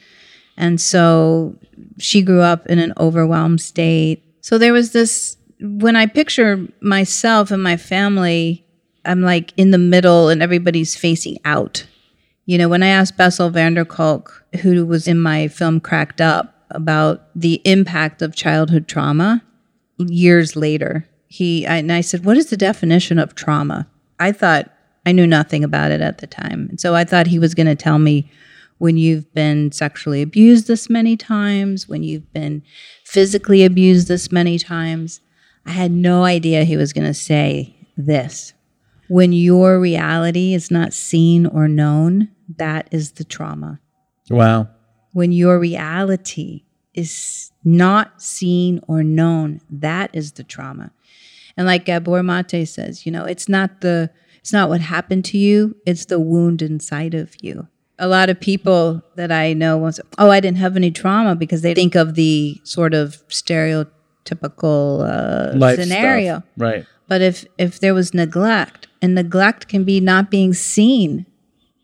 And 0.56 0.80
so 0.80 1.56
she 1.98 2.22
grew 2.22 2.40
up 2.40 2.66
in 2.66 2.78
an 2.78 2.92
overwhelmed 2.98 3.60
state. 3.60 4.22
So 4.40 4.58
there 4.58 4.72
was 4.72 4.92
this, 4.92 5.36
when 5.60 5.96
I 5.96 6.06
picture 6.06 6.66
myself 6.80 7.50
and 7.50 7.62
my 7.62 7.76
family, 7.76 8.64
I'm 9.04 9.22
like 9.22 9.52
in 9.56 9.70
the 9.70 9.78
middle 9.78 10.28
and 10.28 10.42
everybody's 10.42 10.96
facing 10.96 11.38
out. 11.44 11.86
You 12.46 12.58
know, 12.58 12.68
when 12.68 12.82
I 12.82 12.88
asked 12.88 13.16
Bessel 13.16 13.50
van 13.50 13.74
der 13.74 13.84
Kolk, 13.84 14.44
who 14.62 14.86
was 14.86 15.06
in 15.06 15.20
my 15.20 15.48
film 15.48 15.80
Cracked 15.80 16.20
Up, 16.20 16.54
about 16.70 17.28
the 17.34 17.62
impact 17.64 18.20
of 18.20 18.34
childhood 18.34 18.88
trauma 18.88 19.42
years 19.98 20.54
later, 20.54 21.08
he 21.28 21.66
I, 21.66 21.76
and 21.76 21.92
I 21.92 22.00
said, 22.00 22.24
"What 22.24 22.36
is 22.36 22.50
the 22.50 22.56
definition 22.56 23.18
of 23.18 23.34
trauma?" 23.34 23.86
I 24.18 24.32
thought 24.32 24.72
I 25.06 25.12
knew 25.12 25.26
nothing 25.26 25.62
about 25.62 25.90
it 25.92 26.00
at 26.00 26.18
the 26.18 26.26
time, 26.26 26.66
and 26.70 26.80
so 26.80 26.94
I 26.94 27.04
thought 27.04 27.28
he 27.28 27.38
was 27.38 27.54
going 27.54 27.66
to 27.66 27.76
tell 27.76 27.98
me 27.98 28.30
when 28.78 28.96
you've 28.96 29.32
been 29.34 29.72
sexually 29.72 30.22
abused 30.22 30.68
this 30.68 30.88
many 30.88 31.16
times, 31.16 31.88
when 31.88 32.02
you've 32.02 32.32
been 32.32 32.62
physically 33.04 33.64
abused 33.64 34.08
this 34.08 34.32
many 34.32 34.58
times. 34.58 35.20
I 35.66 35.72
had 35.72 35.90
no 35.90 36.24
idea 36.24 36.64
he 36.64 36.76
was 36.76 36.92
going 36.92 37.06
to 37.06 37.14
say 37.14 37.76
this. 37.96 38.54
When 39.08 39.32
your 39.32 39.80
reality 39.80 40.54
is 40.54 40.70
not 40.70 40.92
seen 40.92 41.44
or 41.44 41.68
known, 41.68 42.28
that 42.56 42.88
is 42.90 43.12
the 43.12 43.24
trauma. 43.24 43.80
Wow. 44.30 44.68
When 45.12 45.32
your 45.32 45.58
reality 45.58 46.64
is 46.94 47.50
not 47.64 48.22
seen 48.22 48.80
or 48.86 49.02
known, 49.02 49.60
that 49.70 50.10
is 50.12 50.32
the 50.32 50.44
trauma. 50.44 50.92
And 51.58 51.66
like 51.66 51.84
Gabor 51.84 52.22
Mate 52.22 52.66
says, 52.66 53.04
you 53.04 53.10
know, 53.10 53.24
it's 53.24 53.48
not 53.48 53.80
the 53.80 54.10
it's 54.38 54.52
not 54.52 54.68
what 54.68 54.80
happened 54.80 55.24
to 55.26 55.38
you, 55.38 55.76
it's 55.84 56.06
the 56.06 56.20
wound 56.20 56.62
inside 56.62 57.14
of 57.14 57.34
you. 57.42 57.66
A 57.98 58.06
lot 58.06 58.30
of 58.30 58.38
people 58.38 59.02
that 59.16 59.32
I 59.32 59.54
know 59.54 59.90
say, 59.90 60.02
"Oh, 60.18 60.30
I 60.30 60.38
didn't 60.38 60.58
have 60.58 60.76
any 60.76 60.92
trauma," 60.92 61.34
because 61.34 61.62
they 61.62 61.74
think 61.74 61.96
of 61.96 62.14
the 62.14 62.60
sort 62.62 62.94
of 62.94 63.26
stereotypical 63.28 65.02
uh, 65.02 65.74
scenario. 65.74 66.36
stuff. 66.36 66.44
Right. 66.56 66.86
But 67.08 67.22
if 67.22 67.44
if 67.58 67.80
there 67.80 67.92
was 67.92 68.14
neglect, 68.14 68.86
and 69.02 69.16
neglect 69.16 69.66
can 69.66 69.82
be 69.82 69.98
not 69.98 70.30
being 70.30 70.54
seen, 70.54 71.26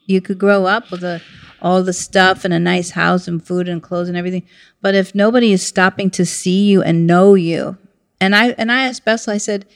you 0.06 0.20
could 0.20 0.38
grow 0.38 0.66
up 0.66 0.92
with 0.92 1.02
a, 1.02 1.20
all 1.60 1.82
the 1.82 1.92
stuff 1.92 2.44
and 2.44 2.54
a 2.54 2.60
nice 2.60 2.90
house 2.90 3.26
and 3.26 3.44
food 3.44 3.68
and 3.68 3.82
clothes 3.82 4.08
and 4.08 4.16
everything, 4.16 4.44
but 4.80 4.94
if 4.94 5.16
nobody 5.16 5.52
is 5.52 5.66
stopping 5.66 6.10
to 6.10 6.24
see 6.24 6.64
you 6.64 6.80
and 6.80 7.08
know 7.08 7.34
you, 7.34 7.76
and 8.24 8.34
I 8.34 8.48
and 8.58 8.70
I 8.72 8.86
especially 8.88 9.34
I 9.34 9.38
said, 9.38 9.66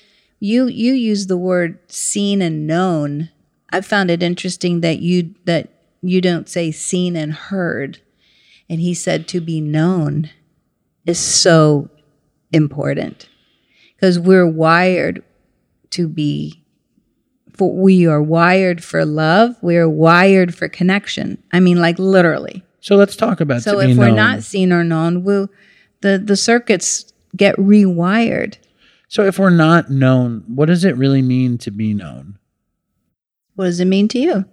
you 0.41 0.67
you 0.67 0.93
use 0.93 1.27
the 1.27 1.37
word 1.37 1.79
seen 1.91 2.43
and 2.43 2.67
known. 2.67 3.31
I 3.71 3.81
found 3.83 4.11
it 4.11 4.23
interesting 4.23 4.81
that 4.81 5.01
you 5.01 5.35
that 5.45 5.71
you 6.03 6.21
don't 6.21 6.49
say 6.49 6.71
seen 6.71 7.17
and 7.17 7.33
heard, 7.33 8.01
and 8.69 8.81
he 8.81 8.95
said 8.95 9.29
to 9.29 9.41
be 9.41 9.61
known 9.61 10.31
is 11.07 11.19
so 11.19 11.89
important 12.53 13.29
because 13.95 14.19
we're 14.19 14.47
wired 14.47 15.23
to 15.91 16.09
be 16.09 16.63
for 17.57 17.75
we 17.75 18.07
are 18.07 18.23
wired 18.23 18.83
for 18.85 19.05
love 19.05 19.57
we 19.63 19.77
are 19.77 19.89
wired 19.89 20.55
for 20.55 20.69
connection 20.69 21.43
i 21.53 21.61
mean 21.61 21.81
like 21.81 21.99
literally 21.99 22.63
So 22.81 22.97
let's 22.97 23.17
talk 23.17 23.41
about 23.41 23.63
so 23.63 23.81
if 23.81 23.97
we're 23.99 24.07
known. 24.09 24.17
not 24.17 24.43
seen 24.45 24.73
or 24.73 24.85
known 24.85 25.25
we'll 25.25 25.49
the 26.03 26.19
the 26.19 26.37
circuits 26.37 27.13
get 27.37 27.57
rewired 27.57 28.57
So 29.09 29.25
if 29.25 29.39
we're 29.39 29.51
not 29.51 29.91
known, 29.91 30.45
what 30.47 30.67
does 30.67 30.85
it 30.85 30.97
really 30.97 31.23
mean 31.23 31.59
to 31.59 31.71
be 31.71 31.95
known? 31.95 32.39
what 33.55 33.65
does 33.65 33.81
it 33.81 33.87
mean 33.87 34.07
to 34.09 34.19
you 34.19 34.45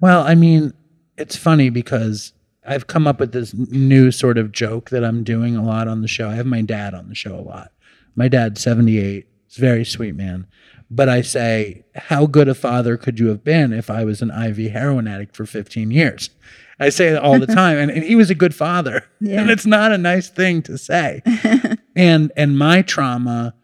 Well, 0.00 0.22
I 0.22 0.34
mean, 0.34 0.72
it's 1.16 1.36
funny 1.36 1.68
because 1.70 2.32
I've 2.66 2.86
come 2.86 3.06
up 3.06 3.18
with 3.18 3.32
this 3.32 3.52
new 3.54 4.10
sort 4.10 4.38
of 4.38 4.52
joke 4.52 4.90
that 4.90 5.04
I'm 5.04 5.24
doing 5.24 5.56
a 5.56 5.64
lot 5.64 5.88
on 5.88 6.02
the 6.02 6.08
show. 6.08 6.28
I 6.28 6.34
have 6.34 6.46
my 6.46 6.62
dad 6.62 6.94
on 6.94 7.08
the 7.08 7.14
show 7.14 7.34
a 7.34 7.40
lot. 7.40 7.72
My 8.14 8.28
dad's 8.28 8.60
78. 8.60 9.26
He's 9.46 9.58
a 9.58 9.60
very 9.60 9.84
sweet 9.84 10.14
man. 10.14 10.46
But 10.90 11.08
I 11.08 11.22
say, 11.22 11.84
how 11.94 12.26
good 12.26 12.48
a 12.48 12.54
father 12.54 12.96
could 12.96 13.18
you 13.18 13.28
have 13.28 13.42
been 13.44 13.72
if 13.72 13.90
I 13.90 14.04
was 14.04 14.22
an 14.22 14.30
IV 14.30 14.72
heroin 14.72 15.08
addict 15.08 15.34
for 15.36 15.46
15 15.46 15.90
years? 15.90 16.30
I 16.78 16.88
say 16.90 17.08
it 17.08 17.16
all 17.18 17.38
the 17.38 17.46
time. 17.62 17.78
And, 17.78 17.90
and 17.90 18.04
he 18.04 18.14
was 18.14 18.30
a 18.30 18.34
good 18.34 18.54
father. 18.54 19.04
Yeah. 19.20 19.40
And 19.40 19.50
it's 19.50 19.66
not 19.66 19.92
a 19.92 19.98
nice 19.98 20.28
thing 20.28 20.62
to 20.62 20.76
say. 20.78 21.22
and 21.96 22.32
and 22.36 22.58
my 22.58 22.82
trauma 22.82 23.54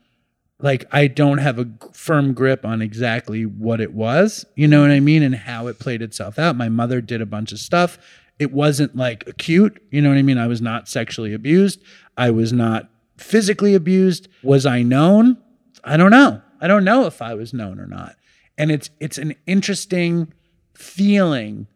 like 0.59 0.87
I 0.91 1.07
don't 1.07 1.39
have 1.39 1.59
a 1.59 1.69
firm 1.93 2.33
grip 2.33 2.65
on 2.65 2.81
exactly 2.81 3.45
what 3.45 3.81
it 3.81 3.93
was, 3.93 4.47
you 4.55 4.67
know 4.67 4.81
what 4.81 4.91
I 4.91 5.01
mean, 5.01 5.23
and 5.23 5.35
how 5.35 5.67
it 5.67 5.79
played 5.79 6.03
itself 6.03 6.39
out. 6.39 6.57
My 6.57 6.69
mother 6.69 7.01
did 7.01 7.21
a 7.21 7.27
bunch 7.27 7.53
of 7.53 7.59
stuff. 7.59 7.99
It 8.39 8.53
wasn't 8.53 8.97
like 8.97 9.27
acute, 9.27 9.83
you 9.91 10.01
know 10.01 10.11
what 10.11 10.19
I 10.19 10.23
mean? 10.23 10.39
I 10.39 10.47
was 10.47 10.63
not 10.63 10.89
sexually 10.89 11.35
abused. 11.35 11.83
I 12.17 12.31
was 12.31 12.53
not 12.53 12.89
physically 13.17 13.75
abused. 13.75 14.29
Was 14.43 14.67
I 14.67 14.83
known? 14.83 15.39
I 15.85 15.97
don't 15.97 16.11
know. 16.11 16.43
I 16.61 16.67
don't 16.67 16.85
know 16.85 17.07
if 17.07 17.21
I 17.21 17.35
was 17.35 17.53
known 17.53 17.79
or 17.79 17.87
not. 17.87 18.17
And 18.59 18.71
it's 18.71 18.89
it's 18.99 19.19
an 19.19 19.35
interesting 19.47 20.33
feeling 20.75 21.67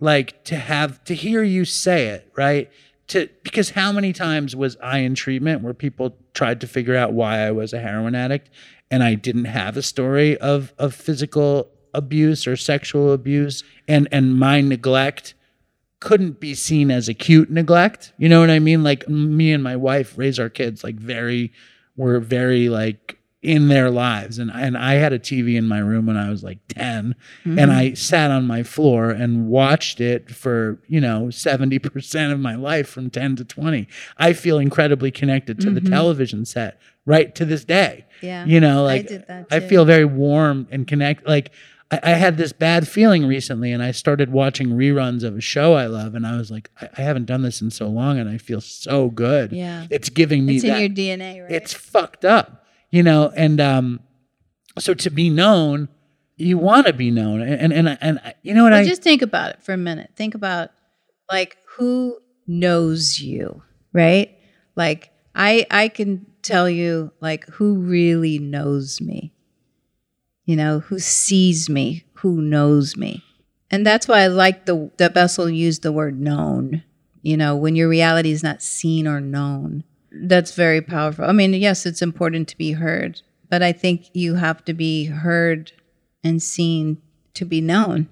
like 0.00 0.44
to 0.44 0.56
have 0.56 1.02
to 1.04 1.14
hear 1.14 1.42
you 1.42 1.64
say 1.64 2.08
it 2.08 2.30
right 2.36 2.70
to 3.10 3.28
because 3.42 3.70
how 3.70 3.92
many 3.92 4.12
times 4.12 4.56
was 4.56 4.76
i 4.82 4.98
in 4.98 5.14
treatment 5.14 5.62
where 5.62 5.74
people 5.74 6.16
tried 6.34 6.60
to 6.60 6.66
figure 6.66 6.96
out 6.96 7.12
why 7.12 7.38
i 7.38 7.50
was 7.50 7.72
a 7.72 7.80
heroin 7.80 8.14
addict 8.14 8.50
and 8.90 9.02
i 9.02 9.14
didn't 9.14 9.44
have 9.44 9.76
a 9.76 9.82
story 9.82 10.36
of 10.38 10.72
of 10.78 10.94
physical 10.94 11.70
abuse 11.92 12.46
or 12.46 12.56
sexual 12.56 13.12
abuse 13.12 13.62
and 13.88 14.08
and 14.10 14.38
my 14.38 14.60
neglect 14.60 15.34
couldn't 16.00 16.40
be 16.40 16.54
seen 16.54 16.90
as 16.90 17.08
acute 17.08 17.50
neglect? 17.50 18.12
You 18.18 18.28
know 18.28 18.40
what 18.40 18.50
i 18.50 18.58
mean? 18.58 18.82
Like 18.82 19.08
me 19.08 19.52
and 19.52 19.62
my 19.62 19.76
wife 19.76 20.16
raise 20.16 20.38
our 20.38 20.48
kids 20.48 20.82
like 20.82 20.96
very 20.96 21.52
we're 21.96 22.18
very 22.18 22.68
like 22.68 23.18
in 23.42 23.68
their 23.68 23.90
lives. 23.90 24.38
And 24.38 24.50
and 24.50 24.76
I 24.76 24.94
had 24.94 25.12
a 25.12 25.18
TV 25.18 25.56
in 25.56 25.66
my 25.66 25.78
room 25.78 26.06
when 26.06 26.16
I 26.16 26.28
was 26.28 26.44
like 26.44 26.58
10 26.68 27.14
and 27.44 27.56
mm-hmm. 27.56 27.70
I 27.70 27.94
sat 27.94 28.30
on 28.30 28.46
my 28.46 28.62
floor 28.62 29.10
and 29.10 29.48
watched 29.48 30.00
it 30.00 30.30
for 30.30 30.78
you 30.88 31.00
know 31.00 31.26
70% 31.30 32.32
of 32.32 32.38
my 32.38 32.54
life 32.54 32.88
from 32.88 33.08
10 33.08 33.36
to 33.36 33.44
20 33.44 33.88
I 34.18 34.34
feel 34.34 34.58
incredibly 34.58 35.10
connected 35.10 35.58
to 35.60 35.70
the 35.70 35.80
mm-hmm. 35.80 35.92
television 35.92 36.44
set 36.44 36.78
right 37.06 37.34
to 37.34 37.46
this 37.46 37.64
day. 37.64 38.04
Yeah, 38.20 38.44
you 38.44 38.60
know 38.60 38.80
I 38.80 38.94
like 38.94 39.06
did 39.06 39.26
that 39.28 39.46
I 39.50 39.60
feel 39.60 39.86
very 39.86 40.04
warm 40.04 40.68
and 40.70 40.86
connect 40.86 41.26
like 41.26 41.50
I, 41.90 42.00
I 42.02 42.10
had 42.10 42.36
this 42.36 42.52
bad 42.52 42.86
feeling 42.86 43.26
recently 43.26 43.72
and 43.72 43.82
I 43.82 43.92
started 43.92 44.30
watching 44.30 44.68
reruns 44.68 45.24
of 45.24 45.38
a 45.38 45.40
show 45.40 45.72
I 45.72 45.86
love 45.86 46.14
and 46.14 46.26
I 46.26 46.36
was 46.36 46.50
like 46.50 46.68
I, 46.78 46.90
I 46.98 47.00
haven't 47.00 47.24
done 47.24 47.40
this 47.40 47.62
in 47.62 47.70
so 47.70 47.88
long 47.88 48.18
and 48.18 48.28
I 48.28 48.36
feel 48.36 48.60
so 48.60 49.08
good. 49.08 49.52
Yeah. 49.52 49.86
it's 49.88 50.10
giving 50.10 50.44
me 50.44 50.56
it's 50.56 50.64
that 50.64 50.82
in 50.82 50.94
your 50.94 51.16
dna 51.16 51.42
right? 51.42 51.52
It's 51.52 51.72
fucked 51.72 52.26
up 52.26 52.59
you 52.90 53.02
know 53.02 53.32
and 53.36 53.60
um 53.60 54.00
so 54.78 54.94
to 54.94 55.10
be 55.10 55.30
known 55.30 55.88
you 56.36 56.56
want 56.58 56.86
to 56.86 56.92
be 56.92 57.10
known 57.10 57.40
and 57.42 57.72
and 57.72 57.88
and, 57.88 57.98
and 58.00 58.34
you 58.42 58.54
know 58.54 58.62
what 58.64 58.72
Well, 58.72 58.80
i 58.80 58.84
just 58.84 59.02
think 59.02 59.22
about 59.22 59.50
it 59.50 59.62
for 59.62 59.72
a 59.72 59.76
minute. 59.76 60.10
Think 60.16 60.34
about 60.34 60.70
like 61.30 61.56
who 61.76 62.18
knows 62.46 63.20
you, 63.20 63.62
right? 63.92 64.36
Like 64.76 65.10
I 65.34 65.66
I 65.70 65.88
can 65.88 66.26
tell 66.42 66.68
you 66.68 67.12
like 67.20 67.46
who 67.46 67.74
really 67.76 68.38
knows 68.38 69.00
me. 69.00 69.32
You 70.44 70.56
know, 70.56 70.80
who 70.80 70.98
sees 70.98 71.68
me, 71.68 72.04
who 72.14 72.40
knows 72.42 72.96
me. 72.96 73.22
And 73.70 73.86
that's 73.86 74.08
why 74.08 74.20
I 74.22 74.26
like 74.26 74.66
the 74.66 74.90
that 74.96 75.14
Bessel 75.14 75.48
used 75.48 75.82
the 75.82 75.92
word 75.92 76.20
known. 76.20 76.82
You 77.22 77.36
know, 77.36 77.54
when 77.54 77.76
your 77.76 77.88
reality 77.88 78.32
is 78.32 78.42
not 78.42 78.62
seen 78.62 79.06
or 79.06 79.20
known. 79.20 79.84
That's 80.12 80.54
very 80.54 80.80
powerful. 80.80 81.24
I 81.24 81.32
mean, 81.32 81.54
yes, 81.54 81.86
it's 81.86 82.02
important 82.02 82.48
to 82.48 82.58
be 82.58 82.72
heard, 82.72 83.22
but 83.48 83.62
I 83.62 83.72
think 83.72 84.08
you 84.12 84.34
have 84.34 84.64
to 84.64 84.74
be 84.74 85.06
heard 85.06 85.72
and 86.24 86.42
seen 86.42 87.00
to 87.34 87.44
be 87.44 87.60
known. 87.60 88.08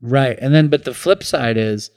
Right. 0.00 0.38
And 0.40 0.54
then, 0.54 0.68
but 0.68 0.84
the 0.84 0.94
flip 0.94 1.22
side 1.22 1.56
is 1.56 1.90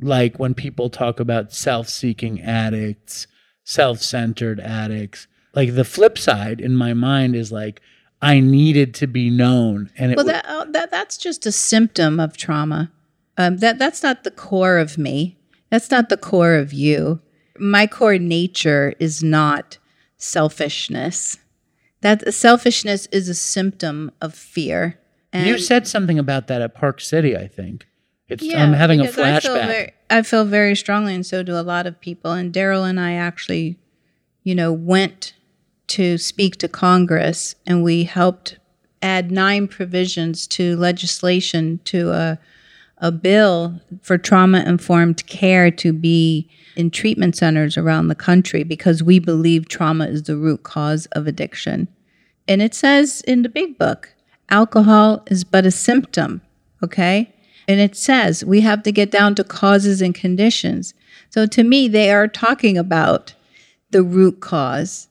like 0.00 0.38
when 0.38 0.54
people 0.54 0.90
talk 0.90 1.20
about 1.20 1.52
self 1.52 1.88
seeking 1.88 2.40
addicts, 2.40 3.26
self 3.64 4.00
centered 4.00 4.60
addicts, 4.60 5.26
like 5.54 5.74
the 5.74 5.84
flip 5.84 6.18
side 6.18 6.60
in 6.60 6.76
my 6.76 6.92
mind 6.92 7.34
is 7.34 7.50
like, 7.50 7.80
I 8.20 8.40
needed 8.40 8.94
to 8.96 9.06
be 9.06 9.30
known. 9.30 9.90
And 9.96 10.12
it 10.12 10.16
Well, 10.16 10.26
that, 10.26 10.44
oh, 10.48 10.66
that 10.70 10.90
that's 10.90 11.16
just 11.16 11.46
a 11.46 11.52
symptom 11.52 12.18
of 12.18 12.36
trauma. 12.36 12.90
Um, 13.38 13.58
that 13.58 13.78
that's 13.78 14.02
not 14.02 14.24
the 14.24 14.30
core 14.30 14.78
of 14.78 14.96
me. 14.96 15.36
That's 15.70 15.90
not 15.90 16.08
the 16.08 16.16
core 16.16 16.54
of 16.54 16.72
you. 16.72 17.20
My 17.58 17.86
core 17.86 18.18
nature 18.18 18.94
is 18.98 19.22
not 19.22 19.78
selfishness. 20.16 21.38
That 22.00 22.32
selfishness 22.32 23.06
is 23.06 23.28
a 23.28 23.34
symptom 23.34 24.12
of 24.20 24.34
fear. 24.34 24.98
And 25.32 25.46
you 25.46 25.58
said 25.58 25.86
something 25.86 26.18
about 26.18 26.46
that 26.46 26.62
at 26.62 26.74
Park 26.74 27.00
City, 27.00 27.36
I 27.36 27.46
think. 27.46 27.86
It's, 28.28 28.42
I'm 28.54 28.72
having 28.72 29.00
a 29.00 29.04
because 29.04 29.18
I 29.18 29.40
feel, 29.40 29.56
flashback. 29.56 29.66
very, 29.66 29.92
I 30.10 30.22
feel 30.22 30.44
very 30.44 30.74
strongly, 30.74 31.14
and 31.14 31.24
so 31.24 31.42
do 31.42 31.54
a 31.54 31.62
lot 31.62 31.86
of 31.86 32.00
people. 32.00 32.32
And 32.32 32.52
Darrell 32.52 32.84
and 32.84 32.98
I 32.98 33.12
actually, 33.12 33.78
you 34.42 34.54
know, 34.54 34.72
went 34.72 35.34
to 35.88 36.18
speak 36.18 36.56
to 36.56 36.68
Congress, 36.68 37.54
and 37.66 37.84
we 37.84 38.04
helped 38.04 38.58
add 39.00 39.30
nine 39.30 39.68
provisions 39.68 40.46
to 40.48 40.76
legislation 40.76 41.78
to 41.84 42.10
a 42.10 42.38
a 42.98 43.12
bill 43.12 43.80
for 44.02 44.16
trauma 44.16 44.62
informed 44.64 45.26
care 45.26 45.70
to 45.70 45.92
be 45.92 46.48
in 46.76 46.90
treatment 46.90 47.36
centers 47.36 47.76
around 47.76 48.08
the 48.08 48.14
country 48.14 48.62
because 48.62 49.02
we 49.02 49.18
believe 49.18 49.68
trauma 49.68 50.06
is 50.06 50.24
the 50.24 50.36
root 50.36 50.62
cause 50.62 51.06
of 51.12 51.26
addiction. 51.26 51.88
And 52.48 52.62
it 52.62 52.74
says 52.74 53.20
in 53.22 53.42
the 53.42 53.48
big 53.48 53.78
book, 53.78 54.14
alcohol 54.48 55.22
is 55.26 55.44
but 55.44 55.66
a 55.66 55.70
symptom, 55.70 56.40
okay? 56.82 57.34
And 57.68 57.80
it 57.80 57.96
says 57.96 58.44
we 58.44 58.60
have 58.60 58.82
to 58.84 58.92
get 58.92 59.10
down 59.10 59.34
to 59.34 59.44
causes 59.44 60.00
and 60.00 60.14
conditions. 60.14 60.94
So 61.30 61.46
to 61.46 61.64
me, 61.64 61.88
they 61.88 62.12
are 62.12 62.28
talking 62.28 62.78
about 62.78 63.34
the 63.90 64.02
root 64.02 64.40
cause. 64.40 65.08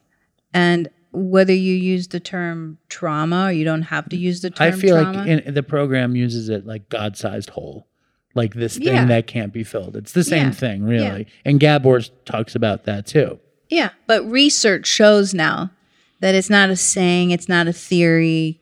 And 0.53 0.89
whether 1.15 1.53
you 1.53 1.73
use 1.75 2.07
the 2.09 2.19
term 2.19 2.77
trauma 2.89 3.45
or 3.47 3.51
you 3.51 3.63
don't 3.65 3.83
have 3.83 4.09
to 4.09 4.17
use 4.17 4.41
the 4.41 4.49
term 4.49 4.67
I 4.67 4.71
feel 4.71 5.01
trauma. 5.01 5.19
like 5.19 5.27
in, 5.45 5.53
the 5.53 5.63
program 5.63 6.15
uses 6.15 6.49
it 6.49 6.65
like 6.65 6.89
God 6.89 7.17
sized 7.17 7.49
hole, 7.51 7.87
like 8.33 8.53
this 8.53 8.77
thing 8.77 8.87
Yeah. 8.87 9.05
that 9.05 9.27
can't 9.27 9.53
be 9.53 9.63
filled. 9.63 9.95
It's 9.95 10.11
the 10.13 10.23
same 10.23 10.47
Yeah. 10.47 10.51
thing, 10.51 10.83
really. 10.83 11.27
And 11.45 11.59
Gabor 11.59 12.01
talks 12.25 12.55
about 12.55 12.83
that 12.85 13.05
too. 13.05 13.39
Yeah, 13.69 13.89
but 14.07 14.23
research 14.29 14.85
shows 14.87 15.33
now 15.33 15.71
that 16.19 16.35
it's 16.35 16.49
not 16.49 16.69
a 16.69 16.75
saying, 16.75 17.31
it's 17.31 17.49
not 17.49 17.67
a 17.67 17.73
theory, 17.73 18.59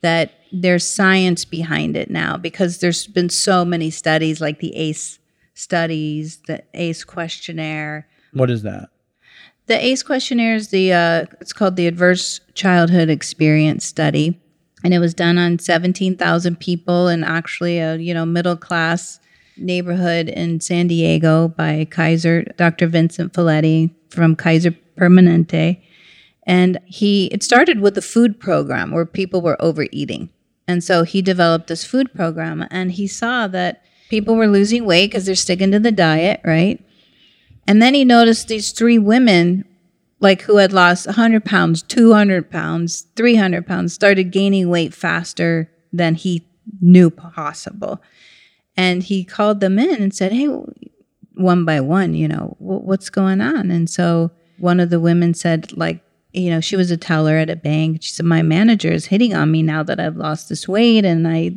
that 0.00 0.32
there's 0.52 0.86
science 0.86 1.44
behind 1.44 1.96
it 1.96 2.10
now 2.10 2.36
because 2.36 2.78
there's 2.78 3.06
been 3.06 3.28
so 3.28 3.64
many 3.64 3.90
studies 3.90 4.40
like 4.40 4.60
the 4.60 4.74
ACE 4.76 5.18
studies, 5.54 6.38
the 6.46 6.62
ACE 6.74 7.02
questionnaire. 7.04 8.06
What 8.32 8.50
is 8.50 8.62
that? 8.62 8.90
The 9.66 9.82
ACE 9.82 10.02
questionnaire 10.02 10.54
is 10.54 10.68
the 10.68 10.92
uh, 10.92 11.26
it's 11.40 11.54
called 11.54 11.76
the 11.76 11.86
Adverse 11.86 12.40
Childhood 12.52 13.08
Experience 13.08 13.86
Study, 13.86 14.38
and 14.82 14.92
it 14.92 14.98
was 14.98 15.14
done 15.14 15.38
on 15.38 15.58
17,000 15.58 16.60
people 16.60 17.08
in 17.08 17.24
actually 17.24 17.78
a 17.78 17.96
you 17.96 18.12
know 18.12 18.26
middle 18.26 18.56
class 18.56 19.20
neighborhood 19.56 20.28
in 20.28 20.60
San 20.60 20.88
Diego 20.88 21.48
by 21.48 21.86
Kaiser 21.90 22.42
Dr. 22.58 22.88
Vincent 22.88 23.32
Felitti 23.32 23.90
from 24.10 24.36
Kaiser 24.36 24.72
Permanente, 24.98 25.80
and 26.46 26.78
he 26.84 27.26
it 27.26 27.42
started 27.42 27.80
with 27.80 27.96
a 27.96 28.02
food 28.02 28.38
program 28.38 28.90
where 28.90 29.06
people 29.06 29.40
were 29.40 29.60
overeating, 29.62 30.28
and 30.68 30.84
so 30.84 31.04
he 31.04 31.22
developed 31.22 31.68
this 31.68 31.86
food 31.86 32.12
program, 32.12 32.66
and 32.70 32.92
he 32.92 33.06
saw 33.06 33.48
that 33.48 33.82
people 34.10 34.36
were 34.36 34.46
losing 34.46 34.84
weight 34.84 35.10
because 35.10 35.24
they're 35.24 35.34
sticking 35.34 35.70
to 35.70 35.80
the 35.80 35.90
diet, 35.90 36.42
right? 36.44 36.84
And 37.66 37.80
then 37.80 37.94
he 37.94 38.04
noticed 38.04 38.48
these 38.48 38.72
three 38.72 38.98
women, 38.98 39.64
like 40.20 40.42
who 40.42 40.56
had 40.56 40.72
lost 40.72 41.06
100 41.06 41.44
pounds, 41.44 41.82
200 41.82 42.50
pounds, 42.50 43.06
300 43.16 43.66
pounds, 43.66 43.92
started 43.92 44.30
gaining 44.30 44.68
weight 44.68 44.92
faster 44.94 45.70
than 45.92 46.14
he 46.14 46.46
knew 46.80 47.10
possible. 47.10 48.02
And 48.76 49.02
he 49.02 49.24
called 49.24 49.60
them 49.60 49.78
in 49.78 50.02
and 50.02 50.14
said, 50.14 50.32
Hey, 50.32 50.48
one 51.34 51.64
by 51.64 51.80
one, 51.80 52.14
you 52.14 52.28
know, 52.28 52.56
"wh- 52.58 52.84
what's 52.84 53.10
going 53.10 53.40
on? 53.40 53.70
And 53.70 53.88
so 53.88 54.30
one 54.58 54.80
of 54.80 54.90
the 54.90 55.00
women 55.00 55.34
said, 55.34 55.76
like, 55.76 56.00
you 56.32 56.50
know, 56.50 56.60
she 56.60 56.76
was 56.76 56.90
a 56.90 56.96
teller 56.96 57.36
at 57.36 57.50
a 57.50 57.56
bank. 57.56 58.02
She 58.02 58.10
said, 58.10 58.26
My 58.26 58.42
manager 58.42 58.90
is 58.90 59.06
hitting 59.06 59.34
on 59.34 59.50
me 59.50 59.62
now 59.62 59.82
that 59.84 60.00
I've 60.00 60.16
lost 60.16 60.48
this 60.48 60.66
weight. 60.68 61.04
And 61.04 61.26
I, 61.28 61.56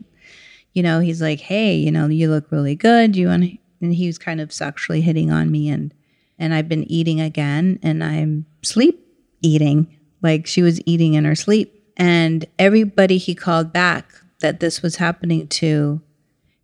you 0.74 0.84
know, 0.84 1.00
he's 1.00 1.22
like, 1.22 1.40
Hey, 1.40 1.76
you 1.76 1.92
know, 1.92 2.08
you 2.08 2.30
look 2.30 2.52
really 2.52 2.76
good. 2.76 3.16
You 3.16 3.28
want 3.28 3.60
and 3.82 3.94
he 3.94 4.08
was 4.08 4.18
kind 4.18 4.42
of 4.42 4.52
sexually 4.52 5.02
hitting 5.02 5.32
on 5.32 5.52
me. 5.52 5.70
And, 5.70 5.94
and 6.40 6.54
I've 6.54 6.70
been 6.70 6.90
eating 6.92 7.20
again 7.20 7.80
and 7.82 8.04
I'm 8.04 8.46
sleep 8.64 9.04
eating 9.42 9.98
like 10.22 10.48
she 10.48 10.62
was 10.62 10.82
eating 10.86 11.14
in 11.14 11.26
her 11.26 11.36
sleep. 11.36 11.74
And 11.96 12.46
everybody 12.60 13.18
he 13.18 13.34
called 13.36 13.74
back 13.74 14.12
that 14.40 14.60
this 14.60 14.82
was 14.82 14.98
happening 14.98 15.48
to, 15.48 16.02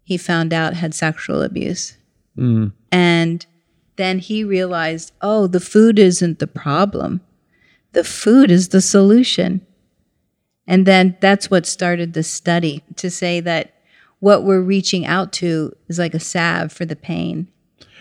he 0.04 0.18
found 0.18 0.54
out 0.54 0.76
had 0.76 0.94
sexual 0.94 1.42
abuse. 1.42 1.98
Mm. 2.38 2.72
And 2.92 3.46
then 3.96 4.20
he 4.20 4.44
realized, 4.44 5.12
oh, 5.22 5.48
the 5.48 5.60
food 5.60 6.00
isn't 6.00 6.40
the 6.40 6.48
problem. 6.48 7.22
The 7.94 8.04
food 8.04 8.52
is 8.52 8.70
the 8.70 8.82
solution. 8.82 9.66
And 10.68 10.86
then 10.86 11.18
that's 11.20 11.52
what 11.52 11.66
started 11.66 12.14
the 12.14 12.24
study 12.24 12.84
to 12.96 13.10
say 13.10 13.40
that 13.42 13.74
what 14.20 14.44
we're 14.44 14.62
reaching 14.62 15.06
out 15.06 15.34
to 15.34 15.76
is 15.90 16.00
like 16.00 16.14
a 16.14 16.20
salve 16.20 16.72
for 16.72 16.86
the 16.86 16.96
pain 16.96 17.48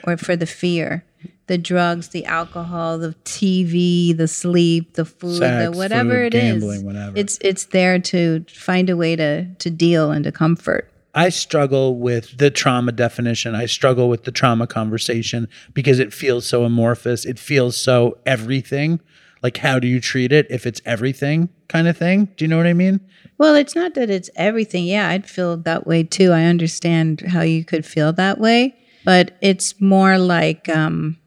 or 0.05 0.16
for 0.16 0.37
the 0.37 0.47
fear. 0.47 1.05
The 1.53 1.59
drugs, 1.59 2.09
the 2.09 2.24
alcohol, 2.24 2.96
the 2.96 3.14
TV, 3.26 4.16
the 4.16 4.26
sleep, 4.26 4.94
the 4.94 5.05
food, 5.05 5.36
Sex, 5.36 5.66
the 5.66 5.76
whatever 5.76 6.24
food, 6.24 6.34
it 6.34 6.34
is. 6.34 6.53
gambling, 6.53 6.86
whatever. 6.86 7.12
It's 7.14 7.36
it's 7.42 7.66
there 7.66 7.98
to 7.98 8.46
find 8.48 8.88
a 8.88 8.96
way 8.96 9.16
to 9.16 9.44
to 9.44 9.68
deal 9.68 10.11
and 10.11 10.24
to 10.24 10.32
comfort. 10.32 10.90
I 11.14 11.28
struggle 11.28 11.98
with 11.98 12.38
the 12.38 12.50
trauma 12.50 12.90
definition. 12.90 13.55
I 13.55 13.66
struggle 13.66 14.09
with 14.09 14.24
the 14.24 14.32
trauma 14.32 14.66
conversation 14.66 15.46
because 15.74 15.98
it 15.98 16.14
feels 16.14 16.46
so 16.46 16.64
amorphous. 16.64 17.26
It 17.26 17.38
feels 17.38 17.76
so 17.76 18.16
everything. 18.24 18.98
Like, 19.42 19.59
how 19.59 19.78
do 19.78 19.86
you 19.86 20.00
treat 20.00 20.32
it 20.32 20.46
if 20.48 20.64
it's 20.66 20.80
everything 20.86 21.50
kind 21.68 21.86
of 21.86 21.98
thing? 21.98 22.30
Do 22.38 22.46
you 22.46 22.48
know 22.48 22.57
what 22.57 22.66
I 22.66 22.72
mean? 22.72 22.98
Well, 23.36 23.55
it's 23.57 23.74
not 23.74 23.92
that 23.92 24.09
it's 24.09 24.30
everything. 24.36 24.86
Yeah, 24.86 25.11
I'd 25.11 25.28
feel 25.28 25.59
that 25.59 25.86
way 25.86 26.03
too. 26.03 26.32
I 26.32 26.44
understand 26.44 27.20
how 27.28 27.42
you 27.42 27.62
could 27.62 27.84
feel 27.84 28.11
that 28.14 28.38
way, 28.38 28.74
but 29.05 29.36
it's 29.42 29.78
more 29.82 30.16
like, 30.16 30.66
um, 30.70 31.18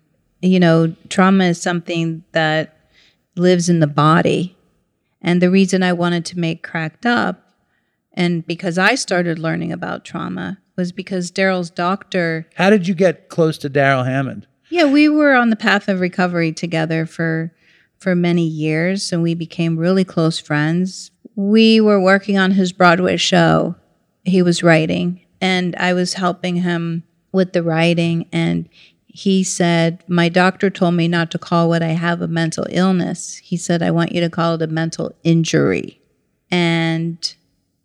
you 0.46 0.60
know, 0.60 0.96
trauma 1.10 1.46
is 1.46 1.62
something 1.62 2.24
that 2.32 2.78
lives 3.36 3.70
in 3.70 3.80
the 3.80 3.88
body. 3.88 4.56
And 5.22 5.42
the 5.42 5.50
reason 5.50 5.82
I 5.84 5.94
wanted 5.94 6.26
to 6.26 6.40
make 6.40 6.64
Cracked 6.64 7.06
Up, 7.06 7.52
and 8.14 8.46
because 8.46 8.78
I 8.78 8.96
started 8.96 9.40
learning 9.40 9.72
about 9.72 10.06
trauma, 10.06 10.60
was 10.78 10.92
because 10.92 11.32
Darrell's 11.32 11.70
doctor 11.70 12.48
How 12.56 12.70
did 12.70 12.88
you 12.88 12.94
get 12.94 13.30
close 13.30 13.58
to 13.60 13.70
Darrell 13.70 14.04
Hammond? 14.04 14.48
yeah, 14.70 14.86
we 14.86 15.08
were 15.08 15.34
on 15.34 15.50
the 15.50 15.56
path 15.56 15.88
of 15.88 16.00
recovery 16.00 16.52
together 16.52 17.06
for 17.06 17.52
for 17.98 18.14
many 18.14 18.46
years 18.46 19.14
and 19.14 19.24
we 19.24 19.34
became 19.34 19.78
really 19.78 20.04
close 20.04 20.38
friends. 20.38 21.12
We 21.36 21.80
were 21.80 22.00
working 22.00 22.38
on 22.38 22.52
his 22.52 22.74
Broadway 22.74 23.18
show 23.18 23.76
he 24.26 24.42
was 24.42 24.62
writing 24.64 25.22
and 25.40 25.76
I 25.78 25.94
was 25.94 26.16
helping 26.16 26.58
him 26.58 27.04
with 27.32 27.54
the 27.54 27.64
writing 27.64 28.28
and 28.34 28.68
he 29.16 29.46
said, 29.46 30.04
My 30.10 30.28
doctor 30.28 30.70
told 30.70 30.96
me 30.96 31.08
not 31.08 31.32
to 31.32 31.40
call 31.40 31.70
what 31.70 31.82
I 31.82 31.94
have 31.94 32.22
a 32.22 32.28
mental 32.28 32.66
illness. 32.70 33.38
He 33.38 33.56
said, 33.56 33.82
I 33.82 33.90
want 33.90 34.12
you 34.12 34.20
to 34.20 34.30
call 34.30 34.56
it 34.56 34.62
a 34.62 34.68
mental 34.68 35.16
injury. 35.24 36.02
And 36.52 37.34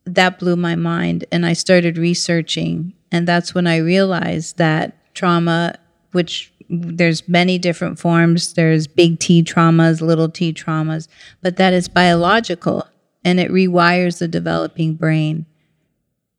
that 0.05 0.41
blew 0.41 0.57
my 0.57 0.75
mind. 0.75 1.25
And 1.31 1.47
I 1.47 1.53
started 1.53 1.97
researching. 1.97 2.95
And 3.13 3.29
that's 3.29 3.55
when 3.55 3.69
I 3.69 3.77
realized 3.77 4.59
that 4.59 5.15
trauma, 5.15 5.79
which 6.11 6.53
there's 6.69 7.29
many 7.29 7.59
different 7.59 8.01
forms, 8.01 8.55
there's 8.55 8.89
big 8.89 9.21
T 9.21 9.45
traumas, 9.45 10.01
little 10.01 10.29
t 10.29 10.53
traumas, 10.53 11.07
but 11.43 11.57
that 11.59 11.73
is 11.73 11.87
biological 11.87 12.89
and 13.25 13.39
it 13.39 13.53
rewires 13.53 14.19
the 14.19 14.27
developing 14.27 14.95
brain 14.95 15.47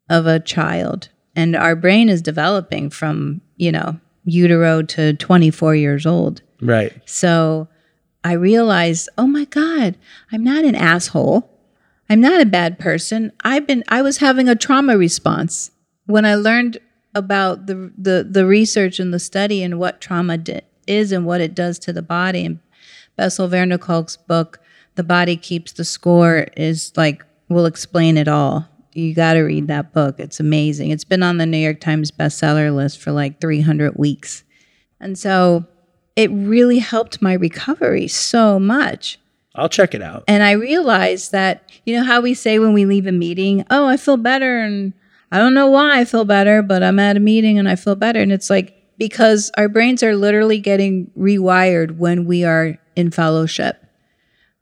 of 0.09 0.27
a 0.27 0.41
child 0.41 1.07
and 1.35 1.55
our 1.55 1.75
brain 1.75 2.09
is 2.09 2.21
developing 2.21 2.89
from, 2.89 3.41
you 3.55 3.71
know, 3.71 3.99
utero 4.25 4.81
to 4.83 5.13
24 5.13 5.75
years 5.75 6.05
old. 6.05 6.41
Right. 6.61 6.93
So 7.05 7.67
I 8.23 8.33
realized, 8.33 9.09
oh 9.17 9.27
my 9.27 9.45
God, 9.45 9.97
I'm 10.31 10.43
not 10.43 10.63
an 10.63 10.75
asshole. 10.75 11.49
I'm 12.09 12.21
not 12.21 12.41
a 12.41 12.45
bad 12.45 12.77
person. 12.77 13.31
I've 13.43 13.65
been 13.65 13.83
I 13.87 14.01
was 14.01 14.17
having 14.17 14.49
a 14.49 14.55
trauma 14.55 14.97
response. 14.97 15.71
When 16.05 16.25
I 16.25 16.35
learned 16.35 16.77
about 17.15 17.67
the 17.67 17.91
the, 17.97 18.27
the 18.29 18.45
research 18.45 18.99
and 18.99 19.13
the 19.13 19.19
study 19.19 19.63
and 19.63 19.79
what 19.79 20.01
trauma 20.01 20.37
di- 20.37 20.61
is 20.87 21.11
and 21.11 21.25
what 21.25 21.41
it 21.41 21.55
does 21.55 21.79
to 21.79 21.93
the 21.93 22.01
body 22.01 22.45
and 22.45 22.59
Bessel 23.15 23.47
van 23.47 23.69
der 23.69 23.77
Kolk's 23.77 24.17
book, 24.17 24.59
The 24.95 25.03
Body 25.03 25.35
Keeps 25.35 25.73
the 25.73 25.85
Score, 25.85 26.47
is 26.55 26.91
like 26.95 27.25
will 27.49 27.65
explain 27.65 28.17
it 28.17 28.27
all. 28.27 28.67
You 28.93 29.13
got 29.13 29.33
to 29.33 29.41
read 29.41 29.67
that 29.67 29.93
book. 29.93 30.19
It's 30.19 30.39
amazing. 30.39 30.91
It's 30.91 31.03
been 31.03 31.23
on 31.23 31.37
the 31.37 31.45
New 31.45 31.57
York 31.57 31.79
Times 31.79 32.11
bestseller 32.11 32.73
list 32.75 32.99
for 32.99 33.11
like 33.11 33.39
300 33.39 33.95
weeks. 33.95 34.43
And 34.99 35.17
so 35.17 35.65
it 36.15 36.29
really 36.31 36.79
helped 36.79 37.21
my 37.21 37.33
recovery 37.33 38.07
so 38.07 38.59
much. 38.59 39.17
I'll 39.55 39.69
check 39.69 39.93
it 39.93 40.01
out. 40.01 40.23
And 40.27 40.43
I 40.43 40.51
realized 40.51 41.31
that, 41.31 41.71
you 41.85 41.95
know, 41.95 42.03
how 42.03 42.21
we 42.21 42.33
say 42.33 42.59
when 42.59 42.73
we 42.73 42.85
leave 42.85 43.07
a 43.07 43.11
meeting, 43.11 43.65
oh, 43.69 43.87
I 43.87 43.97
feel 43.97 44.17
better. 44.17 44.59
And 44.59 44.93
I 45.31 45.37
don't 45.37 45.53
know 45.53 45.67
why 45.67 45.99
I 45.99 46.05
feel 46.05 46.25
better, 46.25 46.61
but 46.61 46.83
I'm 46.83 46.99
at 46.99 47.17
a 47.17 47.21
meeting 47.21 47.57
and 47.59 47.67
I 47.67 47.75
feel 47.75 47.95
better. 47.95 48.19
And 48.19 48.31
it's 48.31 48.49
like, 48.49 48.75
because 48.97 49.51
our 49.57 49.67
brains 49.67 50.03
are 50.03 50.15
literally 50.15 50.59
getting 50.59 51.11
rewired 51.17 51.97
when 51.97 52.25
we 52.25 52.43
are 52.43 52.77
in 52.95 53.09
fellowship, 53.09 53.83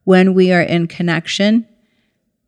when 0.06 0.34
we 0.34 0.52
are 0.54 0.62
in 0.62 0.88
connection. 0.88 1.68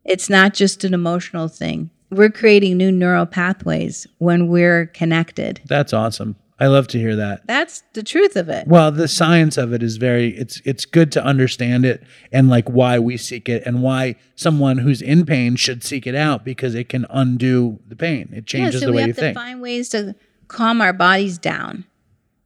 It's 0.05 0.29
not 0.29 0.53
just 0.53 0.83
an 0.83 0.93
emotional 0.93 1.47
thing. 1.47 1.89
We're 2.09 2.29
creating 2.29 2.77
new 2.77 2.91
neural 2.91 3.25
pathways 3.25 4.05
when 4.17 4.47
we're 4.47 4.87
connected. 4.87 5.61
That's 5.65 5.93
awesome. 5.93 6.35
I 6.59 6.67
love 6.67 6.87
to 6.89 6.99
hear 6.99 7.15
that. 7.15 7.47
That's 7.47 7.81
the 7.93 8.03
truth 8.03 8.35
of 8.35 8.47
it. 8.47 8.67
Well, 8.67 8.91
the 8.91 9.07
science 9.07 9.57
of 9.57 9.73
it 9.73 9.81
is 9.81 9.97
very 9.97 10.37
it's 10.37 10.61
it's 10.63 10.85
good 10.85 11.11
to 11.13 11.23
understand 11.23 11.85
it 11.85 12.03
and 12.31 12.49
like 12.49 12.69
why 12.69 12.99
we 12.99 13.17
seek 13.17 13.49
it 13.49 13.63
and 13.65 13.81
why 13.81 14.15
someone 14.35 14.77
who's 14.77 15.01
in 15.01 15.25
pain 15.25 15.55
should 15.55 15.83
seek 15.83 16.05
it 16.05 16.13
out 16.13 16.45
because 16.45 16.75
it 16.75 16.87
can 16.87 17.07
undo 17.09 17.79
the 17.87 17.95
pain. 17.95 18.29
It 18.31 18.45
changes 18.45 18.75
yeah, 18.75 18.79
so 18.81 18.85
the 18.87 18.91
we 18.91 18.95
way 18.97 19.01
have 19.01 19.07
you 19.07 19.13
to 19.15 19.21
think. 19.21 19.35
find 19.35 19.59
ways 19.59 19.89
to 19.89 20.15
calm 20.49 20.81
our 20.81 20.93
bodies 20.93 21.39
down. 21.39 21.85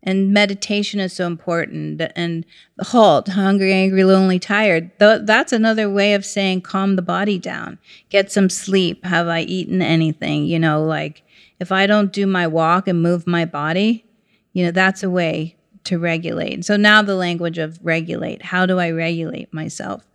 And 0.06 0.32
meditation 0.32 1.00
is 1.00 1.14
so 1.14 1.26
important. 1.26 2.02
And 2.16 2.46
halt, 2.80 3.28
hungry, 3.30 3.74
angry, 3.74 4.04
lonely, 4.04 4.40
tired. 4.40 4.98
Th- 5.00 5.22
that's 5.24 5.52
another 5.52 5.90
way 5.90 6.14
of 6.14 6.24
saying 6.24 6.62
calm 6.62 6.96
the 6.96 7.02
body 7.02 7.40
down. 7.40 7.80
Get 8.10 8.32
some 8.32 8.50
sleep. 8.50 9.04
Have 9.04 9.28
I 9.28 9.42
eaten 9.42 9.82
anything? 9.82 10.46
You 10.46 10.60
know, 10.60 10.84
like 10.86 11.24
if 11.60 11.72
I 11.72 11.88
don't 11.88 12.14
do 12.14 12.28
my 12.28 12.46
walk 12.48 12.88
and 12.88 13.02
move 13.02 13.26
my 13.26 13.46
body, 13.46 14.06
you 14.54 14.64
know, 14.64 14.72
that's 14.72 15.04
a 15.04 15.10
way 15.10 15.56
to 15.86 15.98
regulate. 15.98 16.66
So 16.66 16.78
now 16.78 17.02
the 17.02 17.16
language 17.16 17.58
of 17.58 17.80
regulate. 17.82 18.42
How 18.44 18.66
do 18.66 18.80
I 18.80 18.92
regulate 18.92 19.54
myself? 19.54 20.06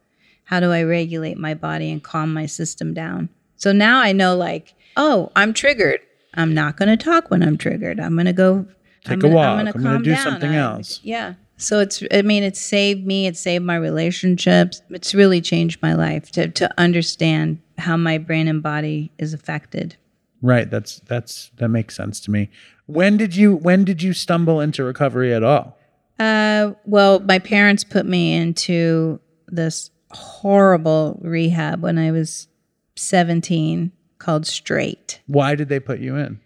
How 0.45 0.61
do 0.61 0.73
I 0.73 0.83
regulate 0.83 1.39
my 1.39 1.55
body 1.55 1.91
and 1.91 2.03
calm 2.03 2.33
my 2.33 2.47
system 2.47 2.93
down? 2.93 3.29
So 3.57 3.73
now 3.73 4.01
I 4.01 4.13
know, 4.13 4.37
like, 4.37 4.75
oh, 4.97 5.31
I'm 5.37 5.53
triggered. 5.53 6.01
I'm 6.35 6.55
not 6.55 6.77
going 6.77 6.89
to 6.89 6.97
talk 6.97 7.31
when 7.31 7.43
I'm 7.43 7.59
triggered. 7.59 8.01
I'm 8.01 8.15
going 8.15 8.27
to 8.27 8.33
go 8.33 8.67
Take 9.05 9.13
I'm 9.15 9.19
a 9.19 9.23
gonna, 9.23 9.35
walk. 9.35 9.47
I'm 9.61 9.67
I'm 9.69 9.73
going 9.73 9.85
gonna 9.85 10.05
do 10.05 10.11
down. 10.15 10.23
something 10.25 10.51
I- 10.51 10.57
else. 10.57 11.01
Yeah. 11.03 11.35
So 11.57 11.81
it's, 11.81 12.03
I 12.11 12.23
mean, 12.23 12.43
it's 12.43 12.61
saved 12.61 13.07
me. 13.07 13.27
It's 13.27 13.39
saved 13.39 13.65
my 13.65 13.77
relationships. 13.77 14.81
It's 14.89 15.15
really 15.15 15.43
changed 15.43 15.83
my 15.83 15.93
life 15.93 16.31
to, 16.33 16.49
to 16.49 16.73
understand 16.81 17.61
how 17.77 17.99
my 17.99 18.17
brain 18.17 18.49
and 18.49 18.63
body 18.63 19.11
is 19.19 19.35
affected. 19.35 19.97
Right. 20.41 20.71
That's 20.71 21.01
that's 21.01 21.51
that 21.57 21.69
makes 21.69 21.95
sense 21.97 22.19
to 22.21 22.31
me. 22.31 22.49
When 22.87 23.19
did 23.19 23.37
you 23.37 23.55
when 23.57 23.85
did 23.85 24.03
you 24.03 24.15
stumble 24.15 24.59
into 24.61 24.83
recovery 24.85 25.35
at 25.35 25.43
all? 25.45 25.77
Uh, 26.19 26.73
well, 26.87 27.21
my 27.21 27.39
parents 27.39 27.85
put 27.85 28.07
me 28.07 28.33
into 28.35 29.21
this 29.49 29.91
horrible 30.13 31.19
rehab 31.23 31.83
when 31.83 31.99
I 31.99 32.11
was 32.11 32.49
17 32.97 33.93
called 34.19 34.47
Straight. 34.47 35.21
Why 35.27 35.55
did 35.55 35.69
they 35.69 35.81
put 35.81 36.01
you 36.01 36.17
in? 36.17 36.41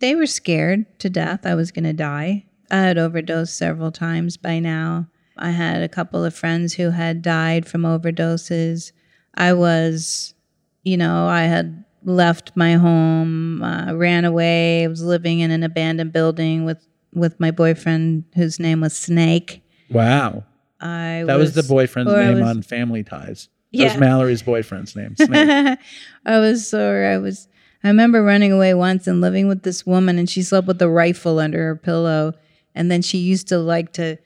They 0.00 0.14
were 0.14 0.26
scared 0.26 0.86
to 1.00 1.10
death 1.10 1.44
I 1.44 1.54
was 1.54 1.70
going 1.72 1.84
to 1.84 1.92
die. 1.92 2.44
I 2.70 2.76
had 2.82 2.98
overdosed 2.98 3.56
several 3.56 3.90
times 3.90 4.36
by 4.36 4.58
now. 4.58 5.08
I 5.36 5.50
had 5.50 5.82
a 5.82 5.88
couple 5.88 6.24
of 6.24 6.34
friends 6.34 6.74
who 6.74 6.90
had 6.90 7.22
died 7.22 7.66
from 7.66 7.82
overdoses. 7.82 8.92
I 9.34 9.52
was, 9.52 10.34
you 10.82 10.96
know, 10.96 11.26
I 11.28 11.42
had 11.44 11.84
left 12.04 12.52
my 12.56 12.74
home, 12.74 13.62
uh, 13.62 13.94
ran 13.94 14.24
away. 14.24 14.84
I 14.84 14.88
was 14.88 15.02
living 15.02 15.40
in 15.40 15.50
an 15.50 15.62
abandoned 15.62 16.12
building 16.12 16.64
with 16.64 16.84
with 17.14 17.40
my 17.40 17.50
boyfriend 17.50 18.24
whose 18.34 18.60
name 18.60 18.82
was 18.82 18.94
Snake. 18.96 19.62
Wow. 19.90 20.44
I 20.80 21.24
That 21.26 21.38
was, 21.38 21.54
the 21.54 21.62
boyfriend's 21.62 22.12
name 22.12 22.40
was- 22.40 22.48
on 22.48 22.62
Family 22.62 23.02
Ties. 23.02 23.48
That 23.72 23.84
was 23.84 23.92
Yeah. 23.94 23.98
Mallory's 23.98 24.42
boyfriend's 24.42 24.94
name. 24.94 25.16
Snake. 25.16 25.78
I 26.26 26.38
was 26.38 26.68
sore. 26.68 27.04
I 27.06 27.16
was. 27.18 27.48
I 27.84 27.88
remember 27.88 28.22
running 28.22 28.52
away 28.52 28.74
once 28.74 29.06
and 29.06 29.20
living 29.20 29.46
with 29.48 29.62
this 29.62 29.86
woman, 29.86 30.18
and 30.18 30.28
she 30.28 30.42
slept 30.42 30.66
with 30.66 30.80
a 30.82 30.88
rifle 30.88 31.38
under 31.38 31.58
her 31.66 31.76
pillow. 31.76 32.34
And 32.74 32.90
then 32.90 33.02
she 33.02 33.18
used 33.18 33.48
to 33.48 33.58
like 33.58 33.92
to 33.94 34.18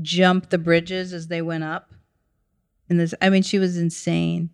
jump 0.00 0.50
the 0.50 0.58
bridges 0.58 1.12
as 1.12 1.26
they 1.28 1.42
went 1.42 1.64
up. 1.64 1.92
And 2.88 2.98
this, 3.00 3.14
I 3.20 3.28
mean, 3.30 3.42
she 3.42 3.58
was 3.58 3.76
insane. 3.76 4.50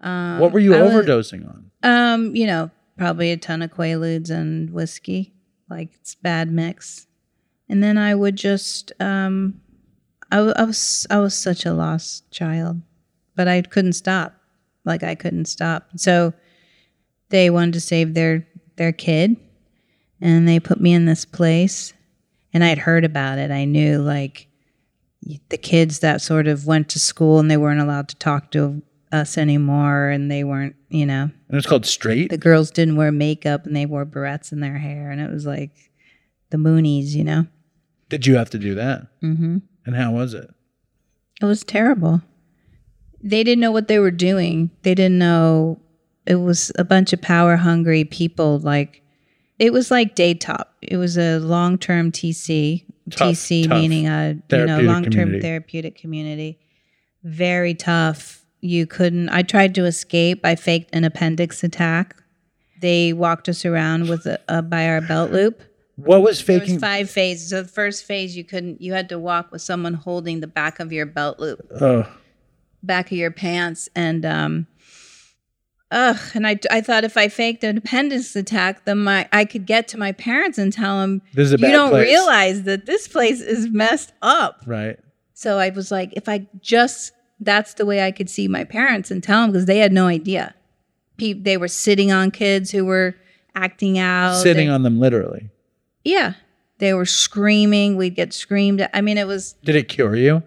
Um, 0.00 0.38
what 0.38 0.52
were 0.52 0.60
you 0.60 0.74
I 0.74 0.82
was- 0.82 0.92
overdosing 0.92 1.48
on? 1.48 1.70
um, 1.82 2.36
you 2.36 2.46
know, 2.46 2.70
probably 2.98 3.30
a 3.32 3.36
ton 3.36 3.62
of 3.62 3.70
Quaaludes 3.72 4.30
and 4.30 4.70
whiskey. 4.70 5.32
Like 5.70 5.90
it's 5.94 6.14
bad 6.14 6.52
mix. 6.52 7.06
And 7.68 7.82
then 7.82 7.96
I 7.96 8.14
would 8.14 8.36
just, 8.36 8.92
um, 9.00 9.60
I, 10.30 10.38
I 10.38 10.64
was, 10.64 11.06
I 11.10 11.18
was 11.18 11.34
such 11.34 11.64
a 11.64 11.72
lost 11.72 12.30
child, 12.30 12.82
but 13.34 13.48
I 13.48 13.62
couldn't 13.62 13.94
stop. 13.94 14.34
Like 14.84 15.02
I 15.02 15.14
couldn't 15.14 15.46
stop. 15.46 15.88
So 15.96 16.34
they 17.34 17.50
wanted 17.50 17.74
to 17.74 17.80
save 17.80 18.14
their 18.14 18.46
their 18.76 18.92
kid, 18.92 19.36
and 20.20 20.46
they 20.48 20.60
put 20.60 20.80
me 20.80 20.92
in 20.94 21.04
this 21.04 21.24
place. 21.24 21.92
And 22.52 22.62
I'd 22.62 22.78
heard 22.78 23.04
about 23.04 23.38
it. 23.38 23.50
I 23.50 23.64
knew 23.64 23.98
like 23.98 24.46
the 25.48 25.56
kids 25.58 25.98
that 25.98 26.20
sort 26.22 26.46
of 26.46 26.66
went 26.66 26.88
to 26.90 27.00
school 27.00 27.40
and 27.40 27.50
they 27.50 27.56
weren't 27.56 27.80
allowed 27.80 28.08
to 28.10 28.16
talk 28.16 28.50
to 28.52 28.82
us 29.10 29.36
anymore, 29.36 30.08
and 30.08 30.30
they 30.30 30.44
weren't, 30.44 30.76
you 30.88 31.04
know, 31.06 31.30
And 31.48 31.58
it's 31.58 31.66
called 31.66 31.86
Straight. 31.86 32.30
the 32.30 32.38
girls 32.38 32.70
didn't 32.70 32.96
wear 32.96 33.10
makeup 33.10 33.66
and 33.66 33.74
they 33.74 33.86
wore 33.86 34.04
barrettes 34.06 34.52
in 34.52 34.60
their 34.60 34.78
hair 34.78 35.10
and 35.10 35.20
it 35.20 35.30
was 35.30 35.46
like 35.46 35.70
the 36.50 36.56
moonies 36.56 37.08
you 37.14 37.24
know 37.24 37.46
Did 38.08 38.26
you 38.26 38.36
have 38.36 38.50
to 38.50 38.58
do 38.58 38.74
that? 38.76 39.06
mm-hmm. 39.22 39.58
And 39.86 39.96
how 39.96 40.12
was 40.12 40.34
it? 40.34 40.50
it 41.42 41.44
was 41.46 41.64
terrible 41.64 42.22
they 43.22 43.42
didn't 43.44 43.60
know 43.60 43.72
what 43.72 43.88
they 43.88 43.98
were 43.98 44.10
doing 44.12 44.70
they 44.82 44.94
didn't 44.94 45.18
know 45.18 45.80
it 46.26 46.36
was 46.36 46.72
a 46.78 46.84
bunch 46.84 47.12
of 47.12 47.20
power 47.20 47.56
hungry 47.56 48.04
people 48.04 48.58
like 48.60 49.02
it 49.58 49.72
was 49.72 49.90
like 49.90 50.14
daytop 50.16 50.66
it 50.82 50.96
was 50.96 51.16
a 51.18 51.38
long-term 51.38 52.10
tc 52.12 52.84
Tough, 53.10 53.32
tc 53.32 53.68
tough 53.68 53.78
meaning 53.78 54.06
a 54.08 54.36
you 54.50 54.64
know 54.66 54.80
long-term 54.80 55.12
community. 55.12 55.40
therapeutic 55.40 55.96
community 55.96 56.58
very 57.22 57.74
tough 57.74 58.44
you 58.60 58.86
couldn't 58.86 59.28
i 59.28 59.42
tried 59.42 59.74
to 59.74 59.84
escape 59.84 60.40
i 60.44 60.54
faked 60.54 60.94
an 60.94 61.04
appendix 61.04 61.62
attack 61.62 62.16
they 62.80 63.12
walked 63.12 63.48
us 63.48 63.64
around 63.64 64.08
with 64.08 64.26
a, 64.26 64.38
a 64.48 64.60
by 64.62 64.88
our 64.88 65.00
belt 65.00 65.30
loop 65.30 65.62
What 65.96 66.22
was 66.22 66.40
faking? 66.40 66.74
was 66.74 66.80
five 66.82 67.08
phases. 67.08 67.50
So 67.50 67.62
the 67.62 67.68
first 67.68 68.04
phase, 68.04 68.36
you 68.36 68.42
couldn't. 68.44 68.82
You 68.82 68.92
had 68.94 69.08
to 69.10 69.18
walk 69.18 69.52
with 69.52 69.62
someone 69.62 69.94
holding 69.94 70.40
the 70.40 70.48
back 70.48 70.80
of 70.80 70.92
your 70.92 71.06
belt 71.06 71.38
loop, 71.38 71.60
oh, 71.80 72.04
back 72.82 73.12
of 73.12 73.16
your 73.16 73.30
pants, 73.30 73.88
and 73.94 74.26
um, 74.26 74.66
ugh. 75.94 76.18
And 76.34 76.46
I, 76.46 76.58
I 76.70 76.80
thought 76.82 77.04
if 77.04 77.16
I 77.16 77.28
faked 77.28 77.64
an 77.64 77.78
appendix 77.78 78.34
attack, 78.36 78.84
then 78.84 78.98
my 78.98 79.28
I 79.32 79.44
could 79.44 79.64
get 79.66 79.88
to 79.88 79.98
my 79.98 80.12
parents 80.12 80.58
and 80.58 80.72
tell 80.72 81.00
them, 81.00 81.22
This 81.32 81.46
is 81.52 81.54
a 81.54 81.58
you 81.66 81.72
don't 81.72 81.90
place." 81.90 82.06
realize 82.08 82.62
that 82.64 82.84
this 82.86 83.08
place 83.08 83.40
is 83.40 83.68
messed 83.70 84.12
up. 84.20 84.60
right. 84.66 84.98
So 85.32 85.58
I 85.58 85.70
was 85.70 85.90
like, 85.90 86.12
if 86.12 86.28
I 86.28 86.46
just 86.60 87.12
that's 87.40 87.74
the 87.74 87.84
way 87.86 88.02
I 88.04 88.10
could 88.12 88.30
see 88.30 88.46
my 88.48 88.64
parents 88.64 89.10
and 89.10 89.22
tell 89.22 89.42
them 89.42 89.50
because 89.52 89.66
they 89.66 89.78
had 89.78 89.92
no 89.92 90.06
idea. 90.06 90.54
Pe- 91.16 91.32
they 91.32 91.56
were 91.56 91.68
sitting 91.68 92.10
on 92.12 92.30
kids 92.30 92.70
who 92.70 92.84
were 92.84 93.14
acting 93.54 93.98
out, 93.98 94.34
Sitting 94.42 94.68
They- 94.68 94.72
on 94.72 94.82
them 94.82 94.98
literally. 95.00 95.50
Yeah. 96.04 96.34
They 96.78 96.92
were 96.92 97.06
screaming. 97.06 97.96
We'd 97.96 98.14
get 98.16 98.32
screamed 98.32 98.80
at. 98.80 98.90
I 98.94 99.00
mean, 99.00 99.16
it 99.16 99.26
was, 99.26 99.54
Did 99.64 99.76
it 99.76 99.88
cure 99.88 100.16
you? 100.16 100.42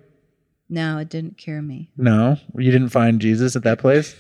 no, 0.70 0.98
it 0.98 1.10
didn't 1.10 1.38
cure 1.38 1.62
me. 1.62 1.90
No. 1.98 2.38
You 2.58 2.70
didn't 2.72 2.90
find 2.90 3.20
Jesus 3.22 3.56
at 3.56 3.64
that 3.64 3.80
place? 3.80 4.16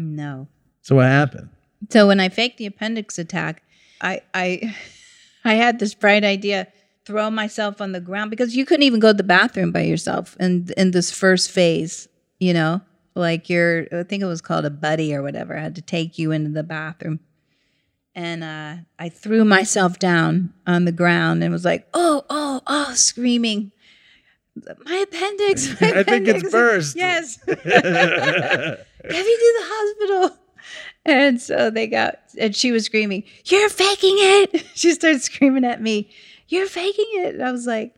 No. 0.00 0.48
So 0.80 0.96
what 0.96 1.06
happened? 1.06 1.50
So 1.90 2.06
when 2.06 2.20
I 2.20 2.30
faked 2.30 2.56
the 2.56 2.64
appendix 2.66 3.18
attack, 3.18 3.62
I, 4.00 4.22
I, 4.32 4.74
I 5.44 5.54
had 5.54 5.78
this 5.78 5.94
bright 5.94 6.24
idea 6.24 6.68
throw 7.04 7.30
myself 7.30 7.80
on 7.80 7.92
the 7.92 8.00
ground 8.00 8.30
because 8.30 8.56
you 8.56 8.64
couldn't 8.64 8.84
even 8.84 9.00
go 9.00 9.08
to 9.08 9.16
the 9.16 9.22
bathroom 9.22 9.72
by 9.72 9.82
yourself 9.82 10.36
in, 10.40 10.68
in 10.76 10.92
this 10.92 11.10
first 11.10 11.50
phase, 11.50 12.08
you 12.38 12.54
know, 12.54 12.80
like 13.14 13.48
your, 13.50 13.86
I 13.92 14.02
think 14.04 14.22
it 14.22 14.26
was 14.26 14.40
called 14.40 14.64
a 14.64 14.70
buddy 14.70 15.14
or 15.14 15.22
whatever, 15.22 15.56
I 15.56 15.60
had 15.60 15.74
to 15.74 15.82
take 15.82 16.18
you 16.18 16.30
into 16.32 16.50
the 16.50 16.62
bathroom. 16.62 17.20
and 18.14 18.42
uh, 18.42 18.76
I 18.98 19.08
threw 19.08 19.44
myself 19.44 19.98
down 19.98 20.52
on 20.66 20.84
the 20.84 20.92
ground 20.92 21.42
and 21.42 21.52
was 21.52 21.64
like, 21.64 21.86
"Oh, 21.94 22.24
oh, 22.28 22.60
oh!" 22.66 22.92
screaming, 22.94 23.70
"My 24.84 24.96
appendix! 24.96 25.80
My 25.80 26.00
I 26.00 26.02
think 26.02 26.26
it's 26.28 26.50
burst. 26.50 26.96
Yes. 27.04 27.38
Get 29.12 29.26
you 29.26 29.36
to 29.38 29.54
the 29.58 29.66
hospital. 29.66 30.36
And 31.06 31.40
so 31.40 31.70
they 31.70 31.86
got, 31.86 32.18
and 32.38 32.54
she 32.54 32.72
was 32.72 32.84
screaming, 32.84 33.24
You're 33.46 33.68
faking 33.70 34.16
it. 34.18 34.64
She 34.74 34.92
started 34.92 35.22
screaming 35.22 35.64
at 35.64 35.80
me, 35.80 36.10
You're 36.48 36.66
faking 36.66 37.08
it. 37.14 37.34
And 37.36 37.42
I 37.44 37.50
was 37.52 37.66
like, 37.66 37.94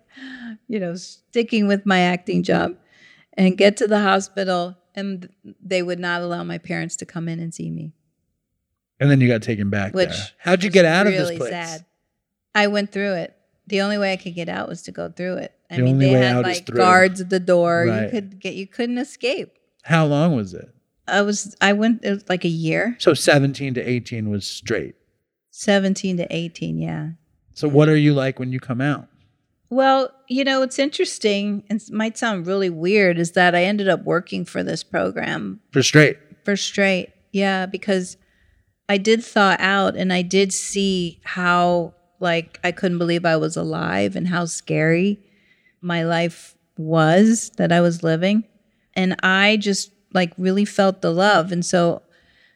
you 0.69 0.79
know, 0.79 0.95
sticking 0.95 1.67
with 1.67 1.85
my 1.85 1.99
acting 2.01 2.43
job 2.43 2.77
and 3.35 3.59
get 3.59 3.77
to 3.79 3.87
the 3.89 4.01
hospital. 4.01 4.77
And 4.95 5.29
they 5.61 5.83
would 5.83 5.99
not 5.99 6.21
allow 6.23 6.45
my 6.45 6.59
parents 6.59 6.97
to 6.97 7.07
come 7.07 7.29
in 7.29 7.41
and 7.41 7.53
see 7.53 7.71
me, 7.71 7.93
And 9.01 9.11
then 9.11 9.21
you 9.23 9.27
got 9.29 9.43
taken 9.43 9.71
back 9.71 9.95
which 9.95 10.11
there. 10.11 10.27
How'd 10.39 10.63
you 10.63 10.71
get 10.71 10.85
out 10.85 11.07
of 11.07 11.13
really 11.15 11.37
this 11.37 11.39
place? 11.39 11.51
Really 11.51 11.65
sad. 11.65 11.87
I 12.55 12.67
went 12.67 12.93
through 12.93 13.15
it. 13.15 13.35
The 13.69 13.81
only 13.81 13.97
way 13.97 14.13
I 14.13 14.17
could 14.17 14.35
get 14.35 14.51
out 14.51 14.69
was 14.69 14.83
to 14.83 14.93
go 14.93 15.09
through 15.09 15.39
it. 15.39 15.55
I 15.71 15.77
The 15.77 15.83
mean, 15.83 15.95
only 15.95 16.07
they 16.07 16.13
way 16.13 16.21
had 16.21 16.43
like 16.43 16.67
guards 16.67 17.21
at 17.23 17.31
the 17.31 17.41
door. 17.41 17.87
Right. 17.89 18.05
You 18.05 18.11
could 18.11 18.39
get, 18.39 18.55
you 18.55 18.67
couldn't 18.67 18.99
escape. 18.99 19.55
How 19.83 20.05
long 20.05 20.37
was 20.37 20.53
it? 20.53 20.69
I 21.09 21.23
was, 21.23 21.57
I 21.61 21.73
went 21.73 22.05
it 22.05 22.11
was 22.11 22.29
like 22.29 22.45
a 22.45 22.49
year, 22.49 22.97
So 22.99 23.15
17 23.15 23.75
to 23.75 23.81
18 23.81 24.31
was 24.31 24.47
straight. 24.47 24.95
17 25.51 26.17
to 26.19 26.27
18. 26.35 26.79
Yeah. 26.79 27.11
So 27.55 27.69
what 27.69 27.89
are 27.89 27.97
you 27.97 28.15
like 28.15 28.39
when 28.39 28.53
you 28.53 28.61
come 28.61 28.81
out? 28.81 29.09
Well, 29.69 30.11
you 30.29 30.45
know, 30.45 30.63
it's 30.63 30.79
interesting 30.79 31.65
and 31.69 31.81
it 31.81 31.91
might 31.93 32.19
sound 32.19 32.47
really 32.47 32.71
weird 32.71 33.19
is 33.19 33.33
that 33.33 33.55
I 33.55 33.65
ended 33.65 33.89
up 33.89 34.05
working 34.05 34.45
for 34.45 34.63
this 34.63 34.83
program 34.83 35.61
For 35.73 35.83
straight. 35.83 36.19
for 36.45 36.57
straight. 36.57 37.11
Yeah, 37.33 37.67
because 37.67 38.17
I 38.89 38.99
did 38.99 39.25
thaw 39.25 39.57
out 39.59 39.97
and 39.97 40.13
I 40.13 40.23
did 40.23 40.53
see 40.53 41.21
how 41.25 41.95
like 42.21 42.61
I 42.63 42.71
couldn't 42.73 42.99
believe 42.99 43.25
I 43.25 43.37
was 43.37 43.57
alive 43.57 44.15
and 44.15 44.29
how 44.29 44.45
scary 44.45 45.19
my 45.81 46.05
life 46.05 46.55
was 46.77 47.51
that 47.57 47.73
I 47.73 47.81
was 47.81 48.03
living. 48.03 48.45
And 48.95 49.17
I 49.23 49.57
just 49.57 49.91
like 50.15 50.33
really 50.37 50.65
felt 50.65 51.03
the 51.03 51.13
love. 51.13 51.53
And 51.53 51.65
so 51.65 52.03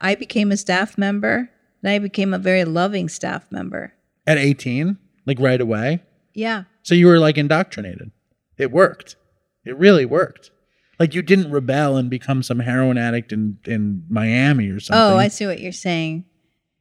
I 0.00 0.14
became 0.14 0.52
a 0.52 0.56
staff 0.56 0.98
member 0.98 1.50
and 1.82 1.90
I 1.90 1.98
became 1.98 2.34
a 2.34 2.38
very 2.38 2.64
loving 2.64 3.08
staff 3.08 3.50
member. 3.50 3.94
At 4.26 4.38
18? 4.38 4.98
Like 5.24 5.38
right 5.40 5.60
away? 5.60 6.02
Yeah. 6.34 6.64
So 6.82 6.94
you 6.94 7.06
were 7.06 7.18
like 7.18 7.38
indoctrinated. 7.38 8.10
It 8.58 8.70
worked. 8.70 9.16
It 9.64 9.76
really 9.76 10.04
worked. 10.04 10.50
Like 10.98 11.14
you 11.14 11.22
didn't 11.22 11.50
rebel 11.50 11.96
and 11.96 12.08
become 12.08 12.42
some 12.42 12.60
heroin 12.60 12.96
addict 12.96 13.32
in, 13.32 13.58
in 13.66 14.04
Miami 14.08 14.70
or 14.70 14.76
oh, 14.76 14.78
something. 14.78 15.14
Oh, 15.14 15.18
I 15.18 15.28
see 15.28 15.46
what 15.46 15.60
you're 15.60 15.72
saying. 15.72 16.24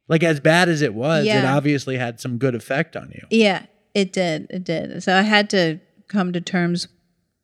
like 0.08 0.22
as 0.22 0.40
bad 0.40 0.68
as 0.68 0.82
it 0.82 0.94
was, 0.94 1.26
it 1.26 1.44
obviously 1.44 1.96
had 1.98 2.20
some 2.20 2.38
good 2.38 2.54
effect 2.54 2.96
on 2.96 3.10
you. 3.10 3.26
Yeah, 3.30 3.66
it 3.94 4.12
did. 4.12 4.46
It 4.50 4.64
did. 4.64 5.02
So 5.02 5.14
I 5.16 5.22
had 5.22 5.50
to 5.50 5.80
come 6.08 6.32
to 6.32 6.40
terms 6.40 6.88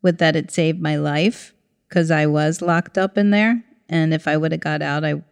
with 0.03 0.19
that 0.19 0.37
it 0.37 0.51
saved 0.51 0.81
my 0.81 0.97
life 0.97 1.53
because 1.93 2.11
I 2.11 2.25
was 2.25 2.63
locked 2.63 2.97
up 2.97 3.19
in 3.19 3.33
there. 3.33 3.63
And 3.87 4.15
if 4.15 4.27
I 4.27 4.39
would 4.39 4.51
have 4.53 4.63
got 4.63 4.81
out, 4.81 5.05
I, 5.05 5.23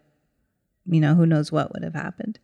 you 0.84 1.00
know, 1.00 1.14
who 1.14 1.24
knows 1.24 1.50
what 1.50 1.72
would 1.72 1.82
have 1.82 1.94
happened. 1.94 2.38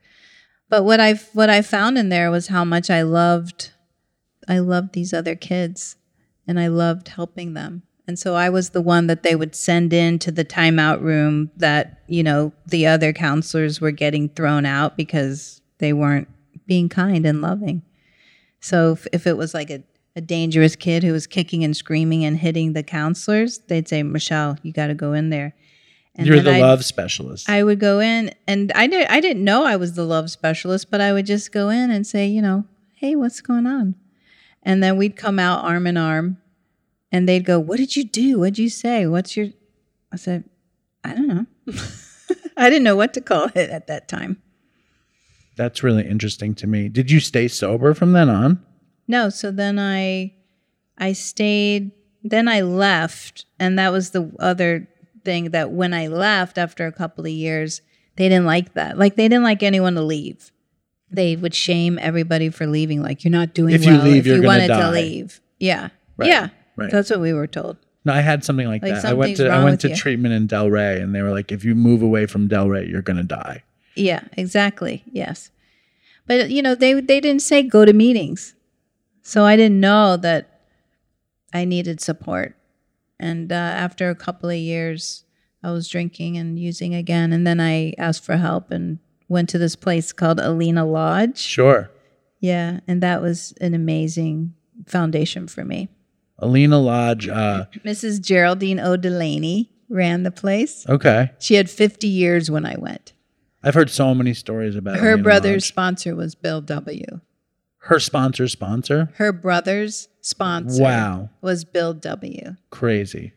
But 0.70 0.84
what 0.84 1.00
I 1.00 1.14
what 1.34 1.50
I 1.50 1.60
found 1.60 1.98
in 1.98 2.08
there 2.08 2.30
was 2.30 2.48
how 2.48 2.64
much 2.64 2.88
I 2.88 3.02
loved, 3.02 3.72
I 4.48 4.58
loved 4.58 4.94
these 4.94 5.12
other 5.12 5.36
kids, 5.36 5.96
and 6.48 6.58
I 6.58 6.68
loved 6.68 7.08
helping 7.08 7.52
them. 7.52 7.82
And 8.08 8.18
so 8.18 8.34
I 8.34 8.48
was 8.48 8.70
the 8.70 8.80
one 8.80 9.06
that 9.08 9.22
they 9.22 9.36
would 9.36 9.54
send 9.54 9.92
into 9.92 10.32
the 10.32 10.44
timeout 10.44 11.02
room 11.02 11.50
that 11.58 12.02
you 12.08 12.22
know 12.22 12.52
the 12.66 12.86
other 12.86 13.12
counselors 13.12 13.82
were 13.82 13.90
getting 13.90 14.30
thrown 14.30 14.64
out 14.64 14.96
because 14.96 15.60
they 15.78 15.92
weren't 15.92 16.28
being 16.66 16.88
kind 16.88 17.26
and 17.26 17.42
loving. 17.42 17.82
So 18.60 18.92
if, 18.92 19.06
if 19.12 19.26
it 19.26 19.36
was 19.36 19.52
like 19.52 19.70
a, 19.70 19.82
a 20.16 20.20
dangerous 20.20 20.74
kid 20.74 21.04
who 21.04 21.12
was 21.12 21.26
kicking 21.26 21.62
and 21.62 21.76
screaming 21.76 22.24
and 22.24 22.38
hitting 22.38 22.72
the 22.72 22.82
counselors, 22.82 23.58
they'd 23.68 23.86
say, 23.86 24.02
Michelle, 24.02 24.56
you 24.62 24.72
got 24.72 24.86
to 24.88 24.94
go 24.94 25.12
in 25.12 25.28
there. 25.30 25.54
And 26.14 26.26
You're 26.26 26.40
the 26.40 26.52
I'd- 26.52 26.62
love 26.62 26.84
specialist. 26.84 27.48
I 27.48 27.62
would 27.62 27.78
go 27.78 28.00
in 28.00 28.32
and 28.48 28.72
I 28.72 28.86
did 28.86 29.06
I 29.08 29.20
didn't 29.20 29.44
know 29.44 29.64
I 29.64 29.76
was 29.76 29.92
the 29.92 30.04
love 30.04 30.30
specialist, 30.30 30.90
but 30.90 31.02
I 31.02 31.12
would 31.12 31.26
just 31.26 31.52
go 31.52 31.68
in 31.68 31.90
and 31.90 32.06
say, 32.06 32.26
you 32.26 32.40
know, 32.40 32.64
hey, 32.94 33.14
what's 33.14 33.42
going 33.42 33.66
on? 33.66 33.94
And 34.62 34.82
then 34.82 34.96
we'd 34.96 35.14
come 35.14 35.38
out 35.38 35.62
arm 35.64 35.86
in 35.86 35.98
arm 35.98 36.38
and 37.12 37.28
they'd 37.28 37.44
go, 37.44 37.60
What 37.60 37.76
did 37.76 37.94
you 37.96 38.02
do? 38.04 38.38
What'd 38.38 38.58
you 38.58 38.70
say? 38.70 39.06
What's 39.06 39.36
your 39.36 39.48
I 40.10 40.16
said, 40.16 40.44
I 41.04 41.12
don't 41.12 41.28
know. 41.28 41.46
I 42.56 42.70
didn't 42.70 42.84
know 42.84 42.96
what 42.96 43.12
to 43.14 43.20
call 43.20 43.50
it 43.54 43.68
at 43.70 43.86
that 43.88 44.08
time. 44.08 44.40
That's 45.56 45.82
really 45.82 46.06
interesting 46.08 46.54
to 46.56 46.66
me. 46.66 46.88
Did 46.88 47.10
you 47.10 47.20
stay 47.20 47.48
sober 47.48 47.92
from 47.92 48.12
then 48.12 48.30
on? 48.30 48.64
No, 49.09 49.28
so 49.28 49.50
then 49.50 49.78
I 49.78 50.34
I 50.98 51.12
stayed 51.12 51.90
then 52.24 52.48
I 52.48 52.61
left 52.62 53.44
and 53.61 53.78
that 53.78 53.92
was 53.92 54.11
the 54.11 54.32
other 54.40 54.88
thing 55.24 55.50
that 55.50 55.70
when 55.70 55.94
I 55.94 56.09
left 56.09 56.59
after 56.59 56.86
a 56.86 56.92
couple 56.92 57.24
of 57.24 57.30
years, 57.30 57.80
they 58.16 58.28
didn't 58.28 58.46
like 58.46 58.74
that. 58.74 58.98
Like 58.98 59.16
they 59.16 59.28
didn't 59.28 59.44
like 59.44 59.62
anyone 59.62 59.94
to 59.94 60.02
leave. 60.02 60.50
They 61.11 61.36
would 61.36 61.54
shame 61.54 61.98
everybody 62.00 62.48
for 62.48 62.66
leaving 62.66 63.02
like 63.02 63.22
you're 63.24 63.30
not 63.30 63.54
doing 63.54 63.74
If 63.74 63.84
you 63.84 63.92
well 63.92 64.02
leave, 64.04 64.16
if 64.18 64.26
you're 64.26 64.36
you 64.38 64.42
wanted 64.42 64.68
die. 64.68 64.80
to 64.80 64.90
leave. 64.90 65.40
Yeah. 65.61 65.90
Right, 66.16 66.28
Yeah. 66.28 66.48
right. 66.76 66.90
That's 66.90 67.11
what 67.11 67.20
we 67.20 67.32
were 67.32 67.46
told. 67.46 67.76
No, 68.04 68.12
I 68.12 68.20
had 68.20 68.44
something 68.44 68.66
like, 68.66 68.82
Like 68.82 68.94
that. 68.94 69.04
I 69.04 69.12
went 69.12 69.36
to 69.36 69.48
I 69.48 69.62
went 69.62 69.80
to 69.82 69.88
you. 69.90 69.96
treatment 69.96 70.34
in 70.34 70.48
Delray 70.48 71.00
and 71.00 71.14
they 71.14 71.22
were 71.22 71.30
like, 71.32 71.52
if 71.52 71.64
you 71.64 71.74
move 71.76 72.02
away 72.02 72.26
from 72.26 72.48
Delray, 72.48 72.88
you're 72.90 73.02
gonna 73.02 73.22
die. 73.22 73.62
Yeah, 73.94 74.22
exactly. 74.36 75.04
Yes. 75.11 75.50
But 76.26 76.50
you 76.50 76.61
know, 76.61 76.74
they 76.74 76.94
they 76.94 77.20
didn't 77.20 77.42
say 77.42 77.62
go 77.62 77.84
to 77.84 77.92
meetings. 77.92 78.54
So 79.27 79.45
I 79.45 79.57
didn't 79.57 79.81
know 79.81 80.16
that 80.18 80.61
I 81.53 81.64
needed 81.64 82.01
support. 82.01 82.55
And 83.18 83.51
uh, 83.51 83.57
after 83.57 84.09
a 84.09 84.14
couple 84.14 84.49
of 84.49 84.55
years, 84.57 85.24
I 85.64 85.72
was 85.72 85.89
drinking 85.89 86.37
and 86.37 86.57
using 86.57 86.95
again 86.95 87.33
and 87.33 87.45
then 87.45 87.59
I 87.59 87.93
asked 87.99 88.24
for 88.24 88.37
help 88.37 88.70
and 88.70 89.01
went 89.29 89.49
to 89.49 89.59
this 89.59 89.74
place 89.74 90.12
called 90.12 90.39
Alina 90.39 90.87
Lodge. 90.87 91.39
Sure. 91.39 91.91
Yeah, 92.39 92.79
and 92.87 93.03
that 93.03 93.20
was 93.20 93.53
an 93.61 93.74
amazing 93.74 94.55
foundation 94.87 95.49
for 95.49 95.64
me. 95.64 95.89
Alina 96.39 96.79
Lodge, 96.79 97.29
uh, 97.29 97.64
Mrs. 97.85 98.20
Geraldine 98.20 98.79
O. 98.79 98.97
Delaney 98.97 99.72
ran 99.89 100.22
the 100.22 100.31
place. 100.31 100.87
okay. 100.89 101.33
She 101.41 101.55
had 101.55 101.68
50 101.68 102.07
years 102.07 102.49
when 102.49 102.64
I 102.64 102.77
went. 102.79 103.12
I've 103.64 103.74
heard 103.74 103.91
so 103.91 104.14
many 104.14 104.35
stories 104.35 104.77
about 104.77 104.99
Her 104.99 105.14
Alina 105.14 105.22
brother's 105.24 105.64
Lodge. 105.64 105.68
sponsor 105.68 106.14
was 106.14 106.37
Bill 106.37 106.61
W. 106.61 107.20
her 107.87 107.99
sponsor 108.01 108.49
sponsor. 108.49 109.11
her 109.16 109.32
brother's 109.32 110.09
sponsor 110.20 110.82
Wow. 110.82 111.30
was 111.41 111.64
Bill 111.64 111.95
W, 111.95 112.57
Crazy. 112.70 113.32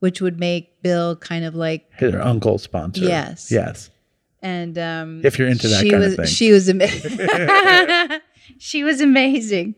which 0.00 0.20
would 0.20 0.38
make 0.40 0.82
Bill 0.82 1.16
kind 1.16 1.44
of 1.44 1.54
like 1.54 1.86
Her 1.94 2.20
uncle 2.20 2.58
sponsor. 2.58 3.02
Yes. 3.04 3.50
Yes. 3.50 3.90
and 4.42 4.76
um 4.78 5.20
If 5.24 5.38
you're 5.38 5.48
into 5.48 5.68
that 5.68 5.80
she 5.82 5.90
kind 5.90 6.02
of 6.02 6.08
was 6.10 6.16
thing. 6.16 6.26
she 6.26 6.52
was 6.52 6.68
amazing. 6.68 7.18
she 8.58 8.82
was 8.84 9.00
amazing, 9.00 9.74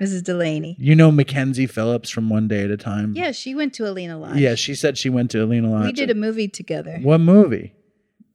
Mrs. 0.00 0.24
Delaney. 0.24 0.76
You 0.78 0.94
know 0.96 1.10
Mackenzie 1.12 1.66
Phillips 1.66 2.10
from 2.10 2.28
One 2.28 2.48
Day 2.48 2.64
at 2.64 2.70
a 2.70 2.76
Time? 2.76 3.14
Yeah, 3.16 3.30
she 3.32 3.54
went 3.54 3.74
to 3.74 3.88
Alina 3.88 4.18
Lodge. 4.18 4.36
Yeah, 4.38 4.54
she 4.56 4.74
said 4.74 4.98
she 4.98 5.08
went 5.10 5.30
to 5.32 5.42
Alina 5.44 5.70
Lodge. 5.70 5.84
we 5.86 5.92
did 5.92 6.10
a 6.10 6.14
movie 6.14 6.48
together. 6.48 6.98
What 7.02 7.18
movie? 7.18 7.74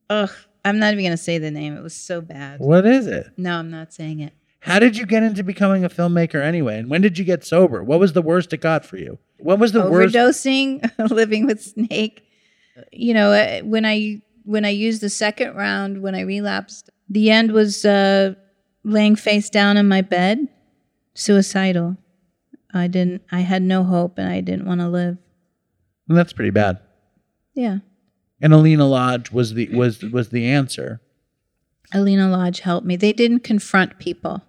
Ugh, 0.10 0.32
I'm 0.66 0.80
not 0.80 0.94
even 0.94 1.04
gonna 1.04 1.18
say 1.18 1.38
the 1.38 1.52
name. 1.52 1.76
It 1.76 1.82
was 1.82 1.94
so 1.94 2.22
bad. 2.22 2.60
What 2.62 2.86
is 2.86 3.08
it? 3.08 3.28
No, 3.38 3.58
I'm 3.60 3.70
not 3.72 3.94
saying 3.94 4.22
it. 4.22 4.34
How 4.64 4.80
did 4.80 4.98
you 4.98 5.06
get 5.06 5.24
into 5.24 5.44
becoming 5.44 5.84
a 5.84 5.90
filmmaker 5.90 6.42
anyway? 6.42 6.80
And 6.80 6.90
when 6.90 7.02
did 7.02 7.18
you 7.18 7.26
get 7.26 7.44
sober? 7.44 7.84
What 7.84 8.00
was 8.00 8.14
the 8.14 8.22
worst 8.22 8.54
it 8.54 8.62
got 8.62 8.86
for 8.86 8.96
you? 8.96 9.20
What 9.40 9.60
was 9.60 9.74
the 9.74 9.90
worst? 9.90 10.16
overdosing, 10.16 10.90
living 11.12 11.46
with 11.46 11.62
Snake. 11.62 12.24
You 12.94 13.14
know, 13.14 13.34
uh, 13.34 13.60
when 13.60 13.86
I 13.86 14.22
when 14.46 14.64
I 14.64 14.70
used 14.70 15.02
the 15.02 15.10
second 15.10 15.56
round, 15.56 16.02
when 16.02 16.16
I 16.16 16.22
relapsed, 16.22 16.90
the 17.10 17.30
end 17.30 17.52
was 17.52 17.84
uh, 17.84 18.36
laying 18.86 19.18
face 19.18 19.50
down 19.50 19.76
in 19.76 19.88
my 19.90 20.02
bed, 20.02 20.48
suicidal. 21.14 21.98
I 22.74 22.88
didn't. 22.88 23.22
I 23.34 23.42
had 23.42 23.62
no 23.64 23.84
hope, 23.84 24.18
and 24.18 24.30
I 24.30 24.40
didn't 24.40 24.66
want 24.66 24.80
to 24.80 24.88
live. 24.88 25.18
That's 26.08 26.34
pretty 26.34 26.52
bad. 26.52 26.80
Yeah, 27.54 27.80
And 28.42 28.54
Alina 28.54 28.88
Lodge 28.88 29.30
was 29.32 29.54
the 29.56 29.68
was 29.76 30.02
was 30.04 30.30
the 30.30 30.48
answer. 30.48 31.02
Alina 31.94 32.30
Lodge 32.30 32.62
helped 32.62 32.88
me. 32.88 32.96
They 32.96 33.14
didn't 33.14 33.42
confront 33.42 34.00
people. 34.00 34.42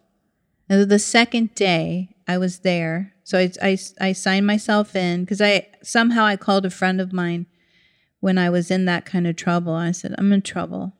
And 0.68 0.90
the 0.90 0.98
second 0.98 1.54
day 1.54 2.16
I 2.26 2.38
was 2.38 2.60
there, 2.60 3.12
so 3.22 3.38
I, 3.38 3.50
I, 3.62 3.78
I 4.00 4.12
signed 4.12 4.46
myself 4.46 4.96
in 4.96 5.24
because 5.24 5.40
I 5.40 5.68
somehow 5.82 6.24
I 6.24 6.36
called 6.36 6.66
a 6.66 6.70
friend 6.70 7.00
of 7.00 7.12
mine 7.12 7.46
when 8.20 8.38
I 8.38 8.50
was 8.50 8.70
in 8.70 8.86
that 8.86 9.04
kind 9.04 9.26
of 9.26 9.36
trouble. 9.36 9.74
I 9.74 9.92
said, 9.92 10.14
I'm 10.16 10.32
in 10.32 10.42
trouble. 10.42 10.94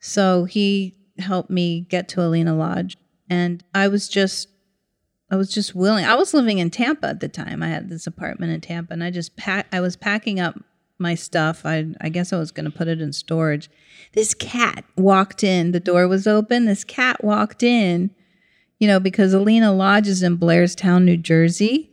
So 0.00 0.44
he 0.44 0.96
helped 1.18 1.50
me 1.50 1.82
get 1.88 2.08
to 2.08 2.22
Alina 2.22 2.54
Lodge. 2.54 2.96
And 3.30 3.62
I 3.74 3.88
was 3.88 4.08
just 4.08 4.48
I 5.30 5.36
was 5.36 5.48
just 5.48 5.74
willing. 5.74 6.04
I 6.04 6.14
was 6.14 6.34
living 6.34 6.58
in 6.58 6.68
Tampa 6.68 7.06
at 7.06 7.20
the 7.20 7.28
time. 7.28 7.62
I 7.62 7.68
had 7.68 7.88
this 7.88 8.06
apartment 8.06 8.52
in 8.52 8.60
Tampa 8.60 8.92
and 8.92 9.02
I 9.02 9.10
just 9.10 9.36
pack 9.36 9.66
I 9.72 9.80
was 9.80 9.96
packing 9.96 10.40
up 10.40 10.58
my 10.98 11.14
stuff. 11.14 11.64
I 11.64 11.86
I 12.00 12.08
guess 12.08 12.32
I 12.32 12.38
was 12.38 12.50
going 12.50 12.70
to 12.70 12.76
put 12.76 12.88
it 12.88 13.00
in 13.00 13.12
storage. 13.12 13.70
This 14.12 14.34
cat 14.34 14.84
walked 14.96 15.42
in. 15.42 15.72
The 15.72 15.80
door 15.80 16.08
was 16.08 16.26
open. 16.26 16.66
This 16.66 16.84
cat 16.84 17.22
walked 17.24 17.62
in. 17.62 18.10
You 18.82 18.88
know, 18.88 18.98
because 18.98 19.32
Alina 19.32 19.72
Lodge's 19.72 20.24
in 20.24 20.38
Blairstown, 20.38 21.04
New 21.04 21.16
Jersey. 21.16 21.92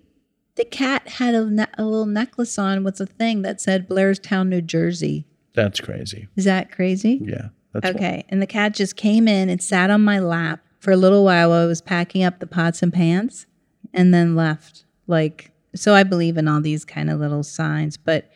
The 0.56 0.66
cat 0.66 1.08
had 1.08 1.36
a, 1.36 1.46
ne- 1.46 1.68
a 1.78 1.84
little 1.86 2.08
necklace 2.08 2.58
on 2.58 2.84
with 2.84 3.00
a 3.00 3.06
thing 3.06 3.44
that 3.44 3.62
said 3.62 3.88
Blairstown, 3.88 4.48
New 4.48 4.64
Jersey. 4.64 5.28
That's 5.54 5.80
crazy. 5.80 6.28
Is 6.36 6.46
that 6.46 6.72
crazy? 6.72 7.20
Yeah. 7.22 7.50
That's 7.74 7.96
Okay. 7.96 8.26
And 8.30 8.42
the 8.42 8.48
cat 8.48 8.74
just 8.74 8.96
came 8.96 9.28
in 9.28 9.50
and 9.50 9.62
sat 9.62 9.92
on 9.92 10.04
my 10.04 10.18
lap 10.18 10.62
for 10.80 10.90
a 10.90 10.98
little 10.98 11.24
while 11.24 11.52
while 11.52 11.62
I 11.62 11.68
was 11.68 11.80
packing 11.80 12.24
up 12.24 12.40
the 12.40 12.48
pots 12.48 12.82
and 12.82 12.92
pans 12.92 13.46
and 13.94 14.12
then 14.12 14.36
left. 14.36 14.86
Like, 15.06 15.52
so 15.76 15.94
I 15.94 16.02
believe 16.02 16.38
in 16.38 16.48
all 16.48 16.60
these 16.60 16.86
kind 16.86 17.12
of 17.12 17.20
little 17.20 17.44
signs. 17.44 17.98
But 17.98 18.32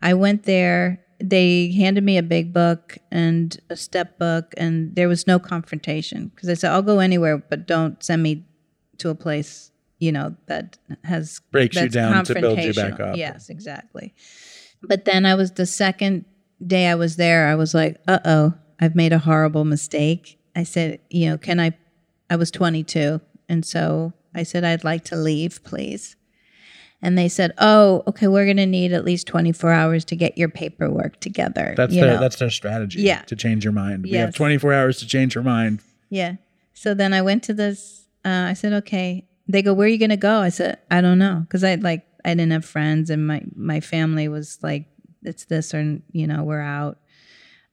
I 0.00 0.14
went 0.14 0.44
there. 0.44 1.04
They 1.20 1.72
handed 1.72 2.04
me 2.04 2.16
a 2.16 2.22
big 2.22 2.52
book 2.52 2.98
and 3.10 3.58
a 3.70 3.76
step 3.76 4.18
book, 4.18 4.54
and 4.56 4.94
there 4.94 5.08
was 5.08 5.26
no 5.26 5.38
confrontation 5.38 6.28
because 6.28 6.48
I 6.48 6.54
said, 6.54 6.70
I'll 6.70 6.82
go 6.82 7.00
anywhere, 7.00 7.38
but 7.38 7.66
don't 7.66 8.02
send 8.02 8.22
me 8.22 8.44
to 8.98 9.08
a 9.10 9.14
place, 9.14 9.72
you 9.98 10.12
know, 10.12 10.36
that 10.46 10.78
has 11.04 11.40
Breaks 11.50 11.76
you 11.76 11.88
down 11.88 12.24
to 12.24 12.34
build 12.34 12.58
you 12.58 12.72
back 12.72 13.00
up. 13.00 13.16
Yes, 13.16 13.48
exactly. 13.50 14.14
But 14.82 15.04
then 15.06 15.26
I 15.26 15.34
was 15.34 15.52
the 15.52 15.66
second 15.66 16.24
day 16.64 16.86
I 16.86 16.94
was 16.94 17.16
there, 17.16 17.48
I 17.48 17.54
was 17.54 17.74
like, 17.74 17.96
uh 18.06 18.20
oh, 18.24 18.54
I've 18.80 18.94
made 18.94 19.12
a 19.12 19.18
horrible 19.18 19.64
mistake. 19.64 20.38
I 20.54 20.62
said, 20.62 21.00
you 21.10 21.30
know, 21.30 21.38
can 21.38 21.60
I? 21.60 21.72
I 22.30 22.36
was 22.36 22.50
22. 22.50 23.20
And 23.48 23.64
so 23.64 24.12
I 24.34 24.42
said, 24.42 24.64
I'd 24.64 24.84
like 24.84 25.04
to 25.04 25.16
leave, 25.16 25.64
please. 25.64 26.16
And 27.00 27.16
they 27.16 27.28
said, 27.28 27.52
oh, 27.58 28.02
okay, 28.08 28.26
we're 28.26 28.44
going 28.44 28.56
to 28.56 28.66
need 28.66 28.92
at 28.92 29.04
least 29.04 29.28
24 29.28 29.70
hours 29.70 30.04
to 30.06 30.16
get 30.16 30.36
your 30.36 30.48
paperwork 30.48 31.20
together. 31.20 31.74
That's 31.76 31.94
their 31.94 32.14
know? 32.14 32.20
that's 32.20 32.36
their 32.36 32.50
strategy. 32.50 33.02
Yeah. 33.02 33.22
To 33.22 33.36
change 33.36 33.64
your 33.64 33.72
mind. 33.72 34.02
We 34.04 34.12
have 34.12 34.34
24 34.34 34.72
hours 34.72 34.98
to 34.98 35.06
change 35.06 35.34
your 35.34 35.44
mind. 35.44 35.80
Yeah. 36.10 36.34
So 36.72 36.94
then 36.94 37.12
I 37.12 37.22
went 37.22 37.44
to 37.44 37.54
this. 37.54 38.06
Uh, 38.24 38.46
I 38.48 38.54
said, 38.54 38.72
okay. 38.72 39.26
They 39.46 39.62
go, 39.62 39.72
where 39.72 39.86
are 39.86 39.90
you 39.90 39.98
going 39.98 40.10
to 40.10 40.16
go? 40.16 40.40
I 40.40 40.48
said, 40.48 40.78
I 40.90 41.00
don't 41.00 41.18
know, 41.18 41.40
because 41.40 41.64
I 41.64 41.76
like 41.76 42.04
I 42.24 42.30
didn't 42.30 42.52
have 42.52 42.64
friends, 42.64 43.08
and 43.08 43.26
my 43.26 43.42
my 43.54 43.80
family 43.80 44.28
was 44.28 44.58
like, 44.62 44.86
it's 45.22 45.46
this 45.46 45.72
or 45.72 46.00
you 46.12 46.26
know 46.26 46.44
we're 46.44 46.60
out. 46.60 46.98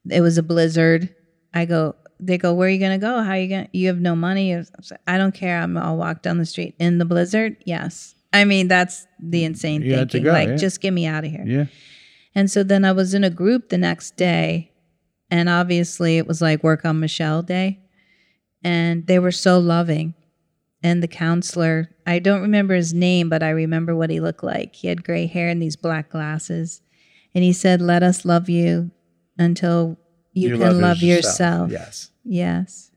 It 0.09 0.21
was 0.21 0.38
a 0.38 0.43
blizzard. 0.43 1.13
I 1.53 1.65
go. 1.65 1.95
They 2.17 2.38
go, 2.38 2.53
where 2.53 2.69
are 2.69 2.71
you 2.71 2.80
going 2.80 2.97
to 2.97 3.05
go? 3.05 3.21
How 3.21 3.32
are 3.32 3.38
you 3.38 3.49
going? 3.49 3.65
to 3.65 3.78
You 3.78 3.88
have 3.88 3.99
no 3.99 4.15
money. 4.15 4.55
I 4.55 4.59
like, 4.59 5.01
I 5.05 5.17
don't 5.17 5.36
care. 5.36 5.61
I'm, 5.61 5.78
I'll 5.78 5.97
walk 5.97 6.21
down 6.21 6.38
the 6.38 6.45
street 6.45 6.73
in 6.80 6.97
the 6.97 7.03
blizzard. 7.03 7.57
Yes. 7.65 8.14
I 8.36 8.45
mean 8.45 8.67
that's 8.67 9.07
the 9.19 9.43
insane 9.43 9.81
You 9.81 9.95
thinking. 9.95 10.23
go, 10.23 10.31
like, 10.31 10.49
yeah. 10.49 10.55
just 10.55 10.81
get 10.81 10.91
me 10.91 11.05
out 11.05 11.23
of 11.25 11.31
here. 11.31 11.43
Yeah. 11.45 11.65
And 12.33 12.51
so 12.51 12.63
then 12.63 12.83
I 12.83 12.91
was 12.91 13.13
in 13.13 13.23
a 13.23 13.29
group 13.29 13.69
the 13.69 13.77
next 13.77 14.17
day, 14.17 14.71
and 15.31 15.47
obviously 15.47 16.17
it 16.17 16.27
was 16.27 16.41
like 16.41 16.63
work 16.63 16.83
on 16.86 16.99
Michelle 16.99 17.41
day. 17.41 17.79
And 18.63 19.07
they 19.07 19.19
were 19.19 19.31
so 19.31 19.59
loving. 19.59 20.15
And 20.83 21.01
the 21.01 21.07
counselor, 21.07 21.89
I 22.05 22.19
don't 22.19 22.41
remember 22.41 22.75
his 22.75 22.93
name, 22.93 23.29
but 23.29 23.41
I 23.41 23.49
remember 23.49 23.95
what 23.95 24.09
he 24.09 24.19
looked 24.19 24.43
like. 24.43 24.75
He 24.75 24.88
had 24.88 25.03
gray 25.03 25.27
hair 25.27 25.49
and 25.49 25.61
these 25.61 25.75
black 25.75 26.09
glasses. 26.09 26.81
And 27.33 27.43
he 27.43 27.53
said, 27.53 27.81
Let 27.81 28.03
us 28.03 28.25
love 28.25 28.49
you 28.49 28.91
until 29.38 29.97
you, 30.33 30.57
can 30.57 30.81
love, 30.81 31.01
yourself. 31.01 31.71
Yes. 31.71 32.11
Yes. 32.23 32.91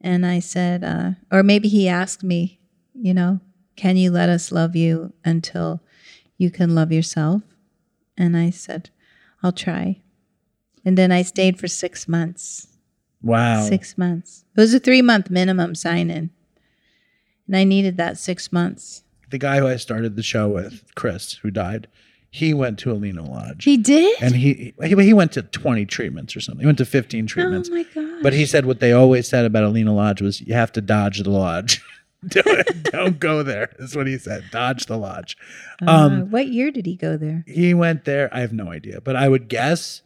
And 0.00 0.24
I 0.24 0.38
said, 0.38 0.84
uh, 0.84 1.10
or 1.32 1.42
maybe 1.42 1.68
he 1.68 1.88
asked 1.88 2.22
me, 2.22 2.60
you 2.94 3.14
know, 3.14 3.40
can 3.78 3.96
you 3.96 4.10
let 4.10 4.28
us 4.28 4.50
love 4.50 4.74
you 4.74 5.12
until 5.24 5.80
you 6.36 6.50
can 6.50 6.74
love 6.74 6.90
yourself? 6.90 7.42
And 8.16 8.36
I 8.36 8.50
said, 8.50 8.90
I'll 9.40 9.52
try. 9.52 10.00
And 10.84 10.98
then 10.98 11.12
I 11.12 11.22
stayed 11.22 11.60
for 11.60 11.68
six 11.68 12.08
months. 12.08 12.66
Wow. 13.22 13.62
Six 13.62 13.96
months. 13.96 14.44
It 14.56 14.60
was 14.60 14.74
a 14.74 14.80
three 14.80 15.00
month 15.00 15.30
minimum 15.30 15.76
sign 15.76 16.10
in. 16.10 16.30
And 17.46 17.56
I 17.56 17.62
needed 17.62 17.96
that 17.98 18.18
six 18.18 18.50
months. 18.52 19.04
The 19.30 19.38
guy 19.38 19.60
who 19.60 19.68
I 19.68 19.76
started 19.76 20.16
the 20.16 20.24
show 20.24 20.48
with, 20.48 20.82
Chris, 20.96 21.34
who 21.34 21.50
died, 21.52 21.86
he 22.30 22.52
went 22.52 22.80
to 22.80 22.90
Alina 22.90 23.22
Lodge. 23.22 23.62
He 23.62 23.76
did? 23.76 24.20
and 24.20 24.34
he, 24.34 24.74
he 24.82 24.94
he 24.96 25.12
went 25.14 25.32
to 25.32 25.42
20 25.42 25.86
treatments 25.86 26.34
or 26.34 26.40
something. 26.40 26.60
He 26.60 26.66
went 26.66 26.78
to 26.78 26.84
15 26.84 27.26
treatments. 27.28 27.68
oh 27.70 27.74
my 27.74 27.84
God. 27.94 28.22
But 28.24 28.32
he 28.32 28.44
said 28.44 28.66
what 28.66 28.80
they 28.80 28.92
always 28.92 29.28
said 29.28 29.44
about 29.44 29.62
Alina 29.62 29.94
Lodge 29.94 30.20
was 30.20 30.40
you 30.40 30.54
have 30.54 30.72
to 30.72 30.80
dodge 30.80 31.22
the 31.22 31.30
lodge. 31.30 31.80
don't, 32.28 32.82
don't 32.84 33.20
go 33.20 33.42
there. 33.42 33.70
That's 33.78 33.94
what 33.94 34.06
he 34.06 34.18
said. 34.18 34.44
Dodge 34.50 34.86
the 34.86 34.96
lodge. 34.98 35.36
Uh, 35.86 35.90
Um, 35.90 36.30
what 36.30 36.48
year 36.48 36.70
did 36.70 36.84
he 36.86 36.96
go 36.96 37.16
there? 37.16 37.44
he 37.46 37.74
went 37.74 38.04
there. 38.04 38.28
I 38.32 38.40
have 38.40 38.52
no 38.52 38.70
idea, 38.72 39.00
but 39.00 39.14
I 39.16 39.28
would 39.28 39.48
guess. 39.48 40.02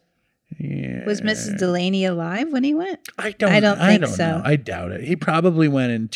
Yeah, 0.59 1.03
Was 1.05 1.21
Mrs. 1.21 1.57
Delaney 1.57 2.05
alive 2.05 2.51
when 2.53 2.63
he 2.63 2.75
went? 2.75 2.99
I 3.17 3.31
don't. 3.31 3.51
I 3.51 3.59
don't 3.59 3.79
I 3.79 3.87
think 3.89 4.01
don't 4.03 4.13
so. 4.13 4.37
know. 4.37 4.41
I 4.45 4.55
doubt 4.55 4.91
it. 4.91 5.03
He 5.03 5.15
probably 5.15 5.67
went 5.67 5.91
in 5.91 6.07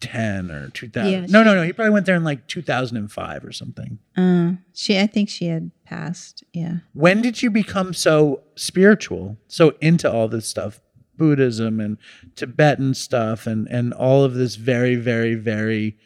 2010 0.00 0.50
or 0.50 0.68
2000. 0.70 1.12
Yeah, 1.12 1.26
no, 1.28 1.44
no, 1.44 1.54
no. 1.54 1.62
He 1.62 1.72
probably 1.72 1.92
went 1.92 2.06
there 2.06 2.16
in 2.16 2.24
like 2.24 2.48
2005 2.48 3.44
or 3.44 3.52
something. 3.52 3.98
Uh, 4.16 4.54
she, 4.72 4.98
I 4.98 5.06
think 5.06 5.28
she 5.28 5.46
had 5.46 5.70
passed. 5.84 6.42
Yeah. 6.52 6.78
When 6.94 7.22
did 7.22 7.42
you 7.42 7.50
become 7.50 7.94
so 7.94 8.42
spiritual, 8.56 9.36
so 9.46 9.74
into 9.80 10.10
all 10.10 10.26
this 10.26 10.46
stuff, 10.48 10.80
Buddhism 11.16 11.80
and 11.80 11.98
Tibetan 12.36 12.94
stuff, 12.94 13.46
and 13.46 13.66
and 13.68 13.92
all 13.92 14.24
of 14.24 14.34
this 14.34 14.56
very, 14.56 14.96
very, 14.96 15.34
very 15.34 15.96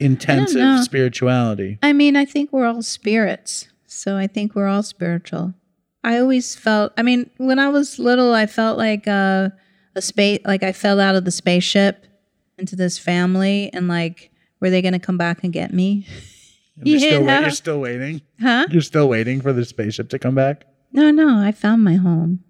intensive 0.00 0.60
know. 0.60 0.82
spirituality? 0.82 1.78
I 1.82 1.92
mean, 1.92 2.16
I 2.16 2.24
think 2.24 2.52
we're 2.52 2.66
all 2.66 2.82
spirits. 2.82 3.68
So 3.86 4.16
I 4.16 4.26
think 4.26 4.54
we're 4.54 4.68
all 4.68 4.82
spiritual. 4.82 5.54
I 6.02 6.18
always 6.18 6.54
felt, 6.54 6.92
I 6.96 7.02
mean, 7.02 7.30
when 7.36 7.58
I 7.58 7.68
was 7.68 7.98
little, 7.98 8.32
I 8.32 8.46
felt 8.46 8.78
like 8.78 9.06
uh, 9.06 9.50
a 9.94 10.00
space, 10.00 10.40
like 10.44 10.62
I 10.62 10.72
fell 10.72 10.98
out 10.98 11.14
of 11.14 11.24
the 11.24 11.30
spaceship 11.30 12.06
into 12.56 12.76
this 12.76 12.98
family 12.98 13.70
and 13.72 13.88
like, 13.88 14.30
were 14.60 14.70
they 14.70 14.80
going 14.80 14.92
to 14.94 14.98
come 14.98 15.18
back 15.18 15.44
and 15.44 15.52
get 15.52 15.74
me? 15.74 16.06
You're, 16.76 16.98
You 16.98 16.98
still, 17.08 17.24
wait- 17.24 17.40
you're 17.40 17.50
still 17.50 17.80
waiting. 17.80 18.22
Huh? 18.40 18.66
You're 18.70 18.80
still 18.80 19.08
waiting 19.08 19.40
for 19.40 19.52
the 19.52 19.64
spaceship 19.64 20.08
to 20.10 20.18
come 20.18 20.34
back. 20.34 20.64
No, 20.92 21.10
no, 21.10 21.38
I 21.38 21.52
found 21.52 21.84
my 21.84 21.96
home. 21.96 22.42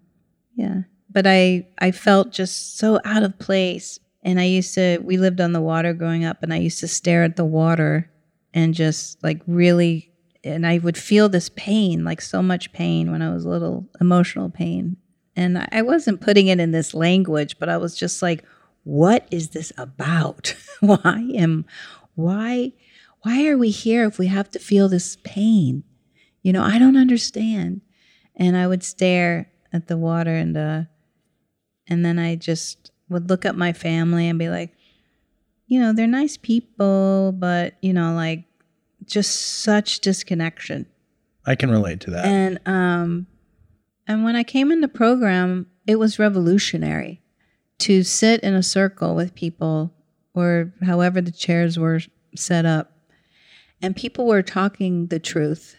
Yeah. 0.55 0.83
But 1.11 1.27
I 1.27 1.67
I 1.79 1.91
felt 1.91 2.31
just 2.31 2.77
so 2.77 2.99
out 3.05 3.23
of 3.23 3.37
place. 3.39 3.99
And 4.23 4.39
I 4.39 4.45
used 4.45 4.73
to 4.75 4.99
we 5.03 5.17
lived 5.17 5.41
on 5.41 5.53
the 5.53 5.61
water 5.61 5.93
growing 5.93 6.23
up 6.25 6.43
and 6.43 6.53
I 6.53 6.57
used 6.57 6.79
to 6.81 6.87
stare 6.87 7.23
at 7.23 7.35
the 7.35 7.45
water 7.45 8.09
and 8.53 8.73
just 8.73 9.21
like 9.23 9.41
really 9.47 10.11
and 10.43 10.65
I 10.65 10.79
would 10.79 10.97
feel 10.97 11.29
this 11.29 11.49
pain, 11.49 12.03
like 12.03 12.19
so 12.21 12.41
much 12.41 12.73
pain 12.73 13.11
when 13.11 13.21
I 13.21 13.31
was 13.31 13.45
little, 13.45 13.87
emotional 13.99 14.49
pain. 14.49 14.97
And 15.35 15.57
I- 15.57 15.81
wasn't 15.83 16.21
putting 16.21 16.47
it 16.47 16.59
in 16.59 16.71
this 16.71 16.93
language, 16.93 17.57
but 17.59 17.69
I 17.69 17.77
was 17.77 17.95
just 17.95 18.21
like, 18.21 18.43
what 18.83 19.27
is 19.31 19.49
this 19.49 19.71
about? 19.77 20.55
why 20.79 21.29
am 21.35 21.65
why 22.15 22.73
why 23.23 23.45
are 23.47 23.57
we 23.57 23.69
here 23.69 24.05
if 24.05 24.17
we 24.17 24.27
have 24.27 24.49
to 24.51 24.59
feel 24.59 24.89
this 24.89 25.17
pain? 25.23 25.83
You 26.43 26.53
know, 26.53 26.63
I 26.63 26.79
don't 26.79 26.97
understand 26.97 27.81
and 28.35 28.57
I 28.57 28.67
would 28.67 28.83
stare 28.83 29.51
at 29.73 29.87
the 29.87 29.97
water 29.97 30.35
and 30.35 30.57
uh 30.57 30.83
and 31.91 32.05
then 32.05 32.17
I 32.17 32.37
just 32.37 32.89
would 33.09 33.29
look 33.29 33.45
at 33.45 33.57
my 33.57 33.73
family 33.73 34.29
and 34.29 34.39
be 34.39 34.47
like, 34.47 34.73
you 35.67 35.77
know, 35.77 35.91
they're 35.91 36.07
nice 36.07 36.37
people, 36.37 37.33
but 37.37 37.75
you 37.81 37.91
know, 37.91 38.13
like 38.13 38.45
just 39.03 39.61
such 39.61 39.99
disconnection. 39.99 40.85
I 41.45 41.55
can 41.55 41.69
relate 41.69 41.99
to 42.01 42.11
that. 42.11 42.25
And 42.25 42.59
um 42.65 43.27
and 44.07 44.23
when 44.23 44.37
I 44.37 44.43
came 44.43 44.71
in 44.71 44.79
the 44.79 44.87
program, 44.87 45.67
it 45.85 45.97
was 45.97 46.17
revolutionary 46.17 47.21
to 47.79 48.03
sit 48.03 48.39
in 48.39 48.53
a 48.53 48.63
circle 48.63 49.13
with 49.13 49.35
people 49.35 49.93
or 50.33 50.73
however 50.83 51.19
the 51.19 51.31
chairs 51.31 51.77
were 51.77 51.99
set 52.37 52.65
up. 52.65 52.93
And 53.81 53.97
people 53.97 54.27
were 54.27 54.43
talking 54.43 55.07
the 55.07 55.19
truth. 55.19 55.75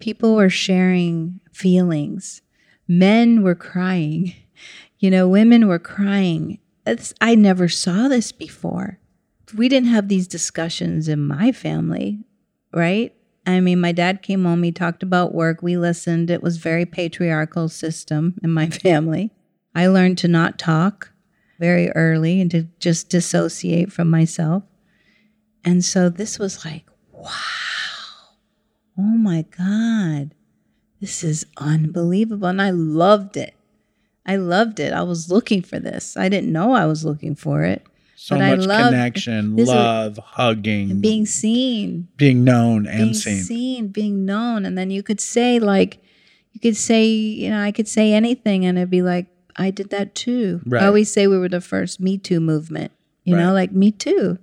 People 0.00 0.34
were 0.34 0.50
sharing 0.50 1.40
feelings. 1.50 2.42
Men 2.86 3.42
were 3.42 3.54
crying. 3.54 4.34
You 5.04 5.10
know, 5.10 5.28
women 5.28 5.68
were 5.68 5.78
crying. 5.78 6.60
It's, 6.86 7.12
I 7.20 7.34
never 7.34 7.68
saw 7.68 8.08
this 8.08 8.32
before. 8.32 8.98
We 9.54 9.68
didn't 9.68 9.90
have 9.90 10.08
these 10.08 10.26
discussions 10.26 11.08
in 11.08 11.26
my 11.26 11.52
family, 11.52 12.20
right? 12.72 13.14
I 13.46 13.60
mean, 13.60 13.82
my 13.82 13.92
dad 13.92 14.22
came 14.22 14.46
home, 14.46 14.62
he 14.62 14.72
talked 14.72 15.02
about 15.02 15.34
work, 15.34 15.60
we 15.60 15.76
listened. 15.76 16.30
It 16.30 16.42
was 16.42 16.56
very 16.56 16.86
patriarchal 16.86 17.68
system 17.68 18.38
in 18.42 18.50
my 18.50 18.70
family. 18.70 19.30
I 19.74 19.88
learned 19.88 20.16
to 20.18 20.28
not 20.28 20.58
talk 20.58 21.12
very 21.60 21.90
early 21.90 22.40
and 22.40 22.50
to 22.52 22.62
just 22.78 23.10
dissociate 23.10 23.92
from 23.92 24.08
myself. 24.08 24.62
And 25.66 25.84
so 25.84 26.08
this 26.08 26.38
was 26.38 26.64
like, 26.64 26.86
wow. 27.12 27.30
Oh 28.98 29.02
my 29.02 29.42
God. 29.54 30.34
This 30.98 31.22
is 31.22 31.44
unbelievable. 31.58 32.48
And 32.48 32.62
I 32.62 32.70
loved 32.70 33.36
it. 33.36 33.54
I 34.26 34.36
loved 34.36 34.80
it. 34.80 34.92
I 34.92 35.02
was 35.02 35.30
looking 35.30 35.62
for 35.62 35.78
this. 35.78 36.16
I 36.16 36.28
didn't 36.28 36.52
know 36.52 36.72
I 36.72 36.86
was 36.86 37.04
looking 37.04 37.34
for 37.34 37.62
it. 37.62 37.84
So 38.16 38.38
much 38.38 38.60
connection, 38.60 39.56
love, 39.56 40.16
hugging, 40.16 41.00
being 41.00 41.26
seen, 41.26 42.08
being 42.16 42.42
known 42.42 42.86
and 42.86 43.14
seen. 43.14 43.32
being 43.34 43.42
seen. 43.42 43.42
seen, 43.42 43.88
being 43.88 44.24
known, 44.24 44.64
and 44.64 44.78
then 44.78 44.90
you 44.90 45.02
could 45.02 45.20
say 45.20 45.58
like, 45.58 45.98
you 46.52 46.60
could 46.60 46.76
say, 46.76 47.04
you 47.04 47.50
know, 47.50 47.60
I 47.60 47.70
could 47.70 47.88
say 47.88 48.14
anything, 48.14 48.64
and 48.64 48.78
it'd 48.78 48.88
be 48.88 49.02
like, 49.02 49.26
I 49.56 49.70
did 49.70 49.90
that 49.90 50.14
too. 50.14 50.62
Right. 50.64 50.82
I 50.82 50.86
always 50.86 51.12
say 51.12 51.26
we 51.26 51.38
were 51.38 51.48
the 51.48 51.60
first 51.60 52.00
Me 52.00 52.16
Too 52.16 52.40
movement. 52.40 52.92
You 53.24 53.36
know, 53.36 53.52
like 53.52 53.72
Me 53.72 53.90
Too. 53.90 54.38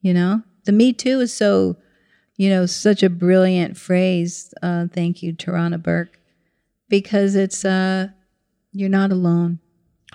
You 0.00 0.14
know, 0.14 0.42
the 0.64 0.72
Me 0.72 0.92
Too 0.92 1.20
is 1.20 1.32
so, 1.32 1.76
you 2.36 2.48
know, 2.48 2.66
such 2.66 3.02
a 3.02 3.10
brilliant 3.10 3.76
phrase. 3.76 4.52
Uh, 4.62 4.86
thank 4.92 5.22
you, 5.22 5.32
Tarana 5.32 5.80
Burke, 5.82 6.18
because 6.88 7.34
it's 7.34 7.64
uh, 7.64 8.08
you're 8.72 8.88
not 8.88 9.10
alone. 9.10 9.60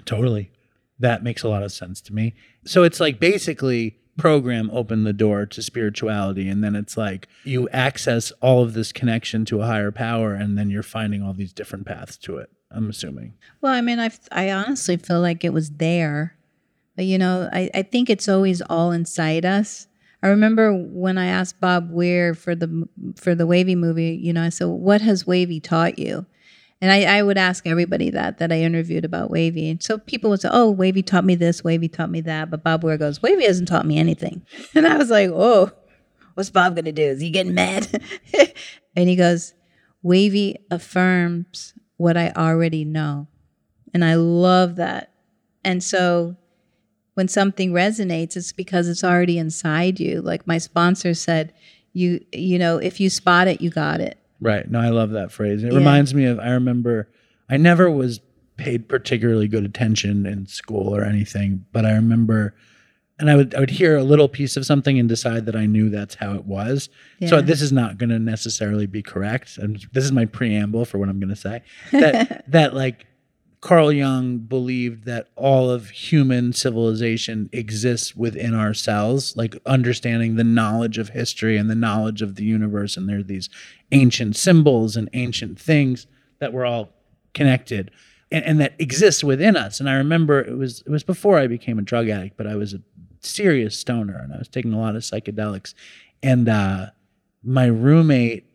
Totally. 0.06 0.52
That 1.00 1.24
makes 1.24 1.44
a 1.44 1.50
lot 1.50 1.64
of 1.64 1.72
sense 1.72 2.02
to 2.02 2.14
me. 2.14 2.36
So 2.66 2.84
it's 2.84 3.00
like 3.00 3.20
basically 3.20 3.98
program 4.18 4.70
opened 4.72 5.06
the 5.06 5.14
door 5.14 5.46
to 5.46 5.62
spirituality 5.62 6.48
and 6.48 6.64
then 6.64 6.76
it's 6.76 6.96
like 6.96 7.28
you 7.44 7.68
access 7.70 8.32
all 8.42 8.62
of 8.62 8.74
this 8.74 8.92
connection 8.92 9.44
to 9.44 9.62
a 9.62 9.66
higher 9.66 9.92
power 9.92 10.34
and 10.34 10.58
then 10.58 10.70
you're 10.70 10.84
finding 10.84 11.24
all 11.24 11.34
these 11.34 11.52
different 11.52 11.86
paths 11.86 12.16
to 12.18 12.38
it. 12.38 12.50
I'm 12.70 12.90
assuming. 12.90 13.34
Well, 13.62 13.74
I 13.74 13.82
mean, 13.82 14.00
I 14.00 14.12
I 14.32 14.52
honestly 14.52 14.98
feel 14.98 15.22
like 15.22 15.44
it 15.44 15.54
was 15.54 15.72
there, 15.72 16.36
but 16.96 17.06
you 17.06 17.18
know, 17.18 17.50
I 17.52 17.70
I 17.74 17.82
think 17.84 18.10
it's 18.10 18.28
always 18.28 18.62
all 18.64 18.92
inside 18.92 19.46
us. 19.46 19.88
I 20.24 20.28
remember 20.28 20.74
when 20.74 21.18
I 21.18 21.26
asked 21.26 21.60
Bob 21.60 21.92
Weir 21.92 22.34
for 22.34 22.56
the 22.56 22.88
for 23.16 23.36
the 23.36 23.46
Wavy 23.46 23.76
movie, 23.76 24.20
you 24.22 24.34
know, 24.34 24.44
I 24.44 24.50
said, 24.50 24.68
"What 24.68 25.02
has 25.02 25.28
Wavy 25.28 25.60
taught 25.60 26.00
you?" 26.00 26.26
And 26.84 26.92
I, 26.92 27.20
I 27.20 27.24
would 27.24 27.38
ask 27.38 27.66
everybody 27.66 28.10
that 28.10 28.40
that 28.40 28.52
I 28.52 28.60
interviewed 28.60 29.06
about 29.06 29.32
Wavy, 29.32 29.70
and 29.70 29.82
so 29.82 29.98
people 29.98 30.30
would 30.32 30.42
say, 30.42 30.50
"Oh, 30.52 30.70
Wavy 30.70 31.02
taught 31.02 31.24
me 31.24 31.34
this, 31.34 31.64
Wavy 31.64 31.88
taught 31.88 32.10
me 32.10 32.20
that," 32.20 32.52
but 32.52 32.62
Bob 32.62 32.84
Weir 32.84 32.98
goes, 32.98 33.22
"Wavy 33.22 33.46
hasn't 33.46 33.70
taught 33.70 33.86
me 33.86 33.98
anything," 33.98 34.46
and 34.76 34.86
I 34.86 34.98
was 34.98 35.10
like, 35.10 35.30
"Oh, 35.30 35.72
what's 36.34 36.50
Bob 36.50 36.76
gonna 36.76 36.92
do? 36.92 37.04
Is 37.04 37.22
he 37.22 37.30
getting 37.30 37.54
mad?" 37.54 37.88
and 38.98 39.08
he 39.08 39.16
goes, 39.16 39.54
"Wavy 40.02 40.58
affirms 40.70 41.74
what 41.96 42.18
I 42.18 42.34
already 42.36 42.84
know." 42.84 43.28
And 43.94 44.04
I 44.04 44.16
love 44.16 44.76
that. 44.76 45.14
And 45.64 45.82
so 45.82 46.36
when 47.14 47.30
something 47.30 47.72
resonates, 47.72 48.36
it's 48.36 48.52
because 48.52 48.90
it's 48.90 49.06
already 49.06 49.38
inside 49.38 50.02
you. 50.02 50.22
Like 50.22 50.48
my 50.48 50.58
sponsor 50.58 51.14
said, 51.14 51.54
you 51.94 52.26
you 52.34 52.60
know, 52.60 52.76
if 52.78 53.00
you 53.00 53.10
spot 53.10 53.48
it, 53.48 53.62
you 53.62 53.70
got 53.70 54.02
it. 54.02 54.18
Right. 54.44 54.70
No, 54.70 54.80
I 54.80 54.90
love 54.90 55.12
that 55.12 55.32
phrase. 55.32 55.64
It 55.64 55.72
Yeah. 55.72 55.78
reminds 55.78 56.14
me 56.14 56.26
of 56.26 56.40
I 56.40 56.50
remember 56.52 57.10
I 57.50 57.58
never 57.58 57.90
was 57.90 58.20
paid 58.58 58.88
particularly 58.88 59.48
good 59.48 59.64
attention 59.66 60.26
in 60.26 60.46
school 60.48 60.96
or 60.96 61.04
anything, 61.04 61.66
but 61.72 61.86
I 61.86 61.94
remember 61.94 62.54
and 63.20 63.30
I 63.30 63.36
would 63.36 63.54
I 63.56 63.60
would 63.60 63.70
hear 63.70 63.96
a 63.96 64.04
little 64.04 64.28
piece 64.28 64.58
of 64.58 64.66
something 64.66 65.00
and 65.00 65.08
decide 65.08 65.46
that 65.46 65.56
I 65.56 65.66
knew 65.66 65.90
that's 65.90 66.16
how 66.16 66.34
it 66.34 66.46
was. 66.46 66.90
So 67.28 67.42
this 67.42 67.62
is 67.62 67.72
not 67.72 67.98
going 67.98 68.10
to 68.10 68.20
necessarily 68.20 68.86
be 68.86 69.02
correct. 69.02 69.58
And 69.58 69.86
this 69.94 70.04
is 70.04 70.12
my 70.12 70.26
preamble 70.26 70.84
for 70.86 70.98
what 70.98 71.10
I'm 71.10 71.20
going 71.20 71.30
to 71.30 71.36
say. 71.36 71.62
That 71.92 72.44
that 72.52 72.74
like 72.76 73.06
Carl 73.64 73.94
Jung 73.94 74.40
believed 74.40 75.06
that 75.06 75.30
all 75.38 75.72
of 75.72 75.90
human 75.90 76.52
civilization 76.52 77.50
exists 77.54 78.14
within 78.14 78.54
ourselves, 78.54 79.38
like 79.38 79.56
understanding 79.66 80.36
the 80.36 80.44
knowledge 80.44 80.98
of 80.98 81.10
history 81.10 81.56
and 81.56 81.70
the 81.70 81.76
knowledge 81.76 82.22
of 82.22 82.36
the 82.36 82.44
universe. 82.44 82.98
And 82.98 83.08
there 83.08 83.20
are 83.20 83.24
these 83.24 83.50
ancient 83.94 84.36
symbols 84.36 84.98
and 84.98 85.10
ancient 85.14 85.58
things 85.58 86.08
that 86.40 86.52
we're 86.52 86.66
all 86.66 86.90
connected 87.34 87.90
and, 88.30 88.44
and 88.44 88.60
that 88.60 88.76
exists 88.80 89.24
within 89.24 89.56
us. 89.56 89.80
And 89.80 89.90
I 89.90 89.94
remember 89.94 90.42
it 90.42 90.58
was 90.58 90.84
it 90.86 90.90
was 90.90 91.04
before 91.04 91.40
I 91.40 91.48
became 91.48 91.80
a 91.80 91.84
drug 91.84 92.10
addict, 92.10 92.36
but 92.36 92.48
I 92.48 92.56
was 92.56 92.74
a 92.74 92.82
serious 93.22 93.80
stoner 93.80 94.20
and 94.22 94.34
I 94.34 94.40
was 94.40 94.50
taking 94.50 94.74
a 94.74 94.80
lot 94.82 94.98
of 94.98 95.04
psychedelics. 95.04 95.74
And 96.22 96.50
uh, 96.50 96.88
my 97.42 97.68
roommate 97.68 98.46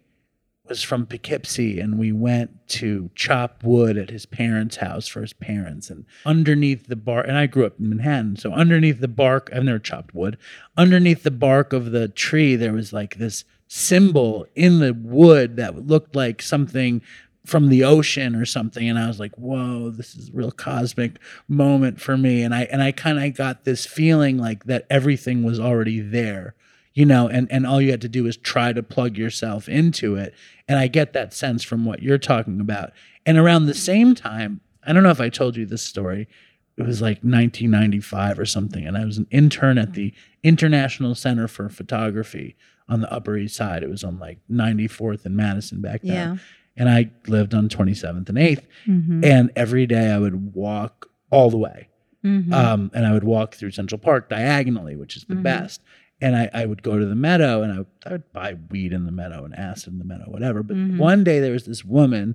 was 0.68 0.82
from 0.82 1.06
Poughkeepsie, 1.06 1.80
and 1.80 1.98
we 1.98 2.12
went 2.12 2.68
to 2.68 3.10
chop 3.14 3.62
wood 3.62 3.96
at 3.96 4.10
his 4.10 4.26
parents' 4.26 4.76
house 4.76 5.08
for 5.08 5.20
his 5.20 5.32
parents. 5.32 5.90
And 5.90 6.04
underneath 6.24 6.86
the 6.86 6.96
bark, 6.96 7.26
and 7.26 7.36
I 7.36 7.46
grew 7.46 7.66
up 7.66 7.78
in 7.78 7.88
Manhattan, 7.88 8.36
so 8.36 8.52
underneath 8.52 9.00
the 9.00 9.08
bark, 9.08 9.50
I've 9.54 9.64
never 9.64 9.78
chopped 9.78 10.14
wood. 10.14 10.36
Underneath 10.76 11.22
the 11.22 11.30
bark 11.30 11.72
of 11.72 11.92
the 11.92 12.08
tree, 12.08 12.56
there 12.56 12.72
was 12.72 12.92
like 12.92 13.16
this 13.16 13.44
symbol 13.68 14.46
in 14.54 14.80
the 14.80 14.94
wood 14.94 15.56
that 15.56 15.86
looked 15.86 16.16
like 16.16 16.40
something 16.40 17.02
from 17.44 17.68
the 17.68 17.82
ocean 17.82 18.34
or 18.34 18.44
something 18.44 18.88
and 18.88 18.98
I 18.98 19.06
was 19.06 19.18
like 19.18 19.34
whoa 19.36 19.88
this 19.90 20.14
is 20.14 20.28
a 20.28 20.32
real 20.32 20.50
cosmic 20.50 21.18
moment 21.48 21.98
for 21.98 22.16
me 22.16 22.42
and 22.42 22.54
I 22.54 22.64
and 22.64 22.82
I 22.82 22.92
kind 22.92 23.18
of 23.18 23.34
got 23.34 23.64
this 23.64 23.86
feeling 23.86 24.36
like 24.36 24.64
that 24.64 24.86
everything 24.90 25.44
was 25.44 25.58
already 25.58 26.00
there 26.00 26.54
you 26.94 27.04
know 27.04 27.28
and 27.28 27.50
and 27.50 27.66
all 27.66 27.80
you 27.80 27.90
had 27.90 28.00
to 28.00 28.08
do 28.08 28.26
is 28.26 28.36
try 28.36 28.72
to 28.72 28.82
plug 28.82 29.16
yourself 29.16 29.68
into 29.68 30.16
it 30.16 30.34
and 30.66 30.78
I 30.78 30.86
get 30.88 31.12
that 31.12 31.32
sense 31.32 31.62
from 31.62 31.84
what 31.84 32.02
you're 32.02 32.18
talking 32.18 32.60
about 32.60 32.92
and 33.26 33.38
around 33.38 33.66
the 33.66 33.74
same 33.74 34.14
time 34.14 34.60
I 34.86 34.92
don't 34.92 35.02
know 35.02 35.10
if 35.10 35.20
I 35.20 35.28
told 35.28 35.56
you 35.56 35.66
this 35.66 35.82
story 35.82 36.28
it 36.76 36.86
was 36.86 37.00
like 37.02 37.18
1995 37.18 38.38
or 38.38 38.46
something 38.46 38.86
and 38.86 38.96
I 38.96 39.04
was 39.04 39.18
an 39.18 39.26
intern 39.30 39.78
at 39.78 39.94
the 39.94 40.12
International 40.42 41.14
Center 41.14 41.48
for 41.48 41.68
Photography 41.68 42.56
on 42.88 43.00
the 43.00 43.12
Upper 43.12 43.36
East 43.36 43.56
Side 43.56 43.82
it 43.82 43.90
was 43.90 44.04
on 44.04 44.18
like 44.18 44.38
94th 44.50 45.24
and 45.26 45.36
Madison 45.36 45.80
back 45.80 46.02
then 46.02 46.12
Yeah. 46.14 46.36
and 46.76 46.88
I 46.88 47.10
lived 47.26 47.54
on 47.54 47.68
27th 47.68 48.28
and 48.28 48.38
8th. 48.38 48.64
Mm-hmm. 48.86 49.24
And 49.24 49.50
every 49.56 49.86
day 49.86 50.10
I 50.10 50.18
would 50.18 50.54
walk 50.54 51.10
all 51.30 51.50
the 51.50 51.58
way. 51.58 51.88
Mm-hmm. 52.24 52.52
Um, 52.52 52.90
and 52.94 53.06
I 53.06 53.12
would 53.12 53.24
walk 53.24 53.54
through 53.56 53.72
Central 53.72 53.98
Park 53.98 54.28
diagonally, 54.28 54.96
which 54.96 55.16
is 55.16 55.24
the 55.24 55.34
best. 55.34 55.80
And 56.20 56.34
I, 56.36 56.50
I 56.52 56.66
would 56.66 56.82
go 56.82 56.98
to 56.98 57.06
the 57.06 57.14
meadow 57.14 57.62
and 57.62 57.72
I 57.72 57.78
would, 57.78 57.86
I 58.06 58.10
would 58.12 58.32
buy 58.32 58.56
weed 58.70 58.92
in 58.92 59.06
the 59.06 59.12
meadow 59.12 59.44
and 59.44 59.54
acid 59.56 59.92
in 59.92 59.98
the 60.00 60.04
meadow, 60.04 60.24
whatever. 60.26 60.62
But 60.64 60.76
one 60.98 61.22
day 61.22 61.38
there 61.38 61.52
was 61.52 61.64
this 61.64 61.84
woman 61.84 62.34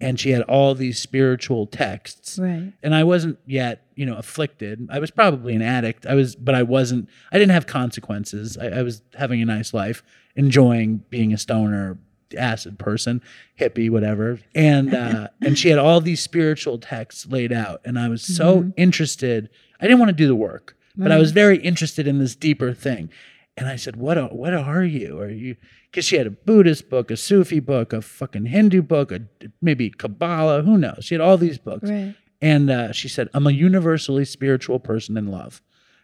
and 0.00 0.18
she 0.18 0.30
had 0.30 0.42
all 0.42 0.74
these 0.74 0.98
spiritual 0.98 1.66
texts 1.66 2.38
Right. 2.38 2.72
and 2.82 2.94
I 2.94 3.04
wasn't 3.04 3.38
yet, 3.46 3.86
you 3.94 4.04
know, 4.06 4.16
afflicted. 4.16 4.88
I 4.90 4.98
was 4.98 5.10
probably 5.12 5.54
an 5.54 5.62
addict. 5.62 6.06
I 6.06 6.14
was, 6.14 6.34
but 6.34 6.54
I 6.56 6.62
wasn't. 6.64 7.08
I 7.30 7.38
didn't 7.38 7.52
have 7.52 7.66
consequences. 7.66 8.56
I, 8.58 8.68
I 8.80 8.82
was 8.82 9.02
having 9.14 9.40
a 9.42 9.44
nice 9.44 9.72
life, 9.74 10.02
enjoying 10.36 11.04
being 11.10 11.32
a 11.32 11.38
stoner, 11.38 11.98
acid 12.36 12.78
person, 12.78 13.20
hippie, 13.58 13.90
whatever. 13.90 14.40
And 14.54 14.94
uh, 14.94 15.28
and 15.42 15.58
she 15.58 15.68
had 15.68 15.78
all 15.78 16.00
these 16.00 16.22
spiritual 16.22 16.78
texts 16.78 17.26
laid 17.26 17.52
out, 17.52 17.80
and 17.84 17.98
I 17.98 18.08
was 18.08 18.22
so 18.22 18.72
interested. 18.76 19.50
I 19.80 19.84
didn't 19.84 19.98
want 19.98 20.08
to 20.08 20.16
do 20.16 20.26
the 20.26 20.34
work, 20.34 20.76
but 20.96 21.12
I 21.12 21.18
was 21.18 21.32
mm. 21.32 21.34
very 21.34 21.58
interested 21.58 22.06
in 22.06 22.18
this 22.18 22.34
deeper 22.34 22.72
thing. 22.72 23.10
And 23.56 23.68
I 23.68 23.76
said, 23.76 23.96
"What? 23.96 24.16
Are, 24.16 24.28
what 24.28 24.54
are 24.54 24.84
you? 24.84 25.18
Are 25.18 25.30
you?" 25.30 25.56
Because 25.90 26.04
she 26.04 26.16
had 26.16 26.26
a 26.26 26.30
Buddhist 26.30 26.88
book, 26.88 27.10
a 27.10 27.16
Sufi 27.16 27.60
book, 27.60 27.92
a 27.92 28.00
fucking 28.00 28.46
Hindu 28.46 28.82
book, 28.82 29.12
a 29.12 29.22
maybe 29.60 29.90
Kabbalah. 29.90 30.62
Who 30.62 30.78
knows? 30.78 31.00
She 31.02 31.14
had 31.14 31.20
all 31.20 31.36
these 31.36 31.58
books. 31.58 31.90
Right. 31.90 32.14
And 32.40 32.70
uh, 32.70 32.92
she 32.92 33.08
said, 33.08 33.28
"I'm 33.34 33.46
a 33.46 33.52
universally 33.52 34.24
spiritual 34.24 34.78
person 34.78 35.16
in 35.16 35.30
love." 35.30 35.62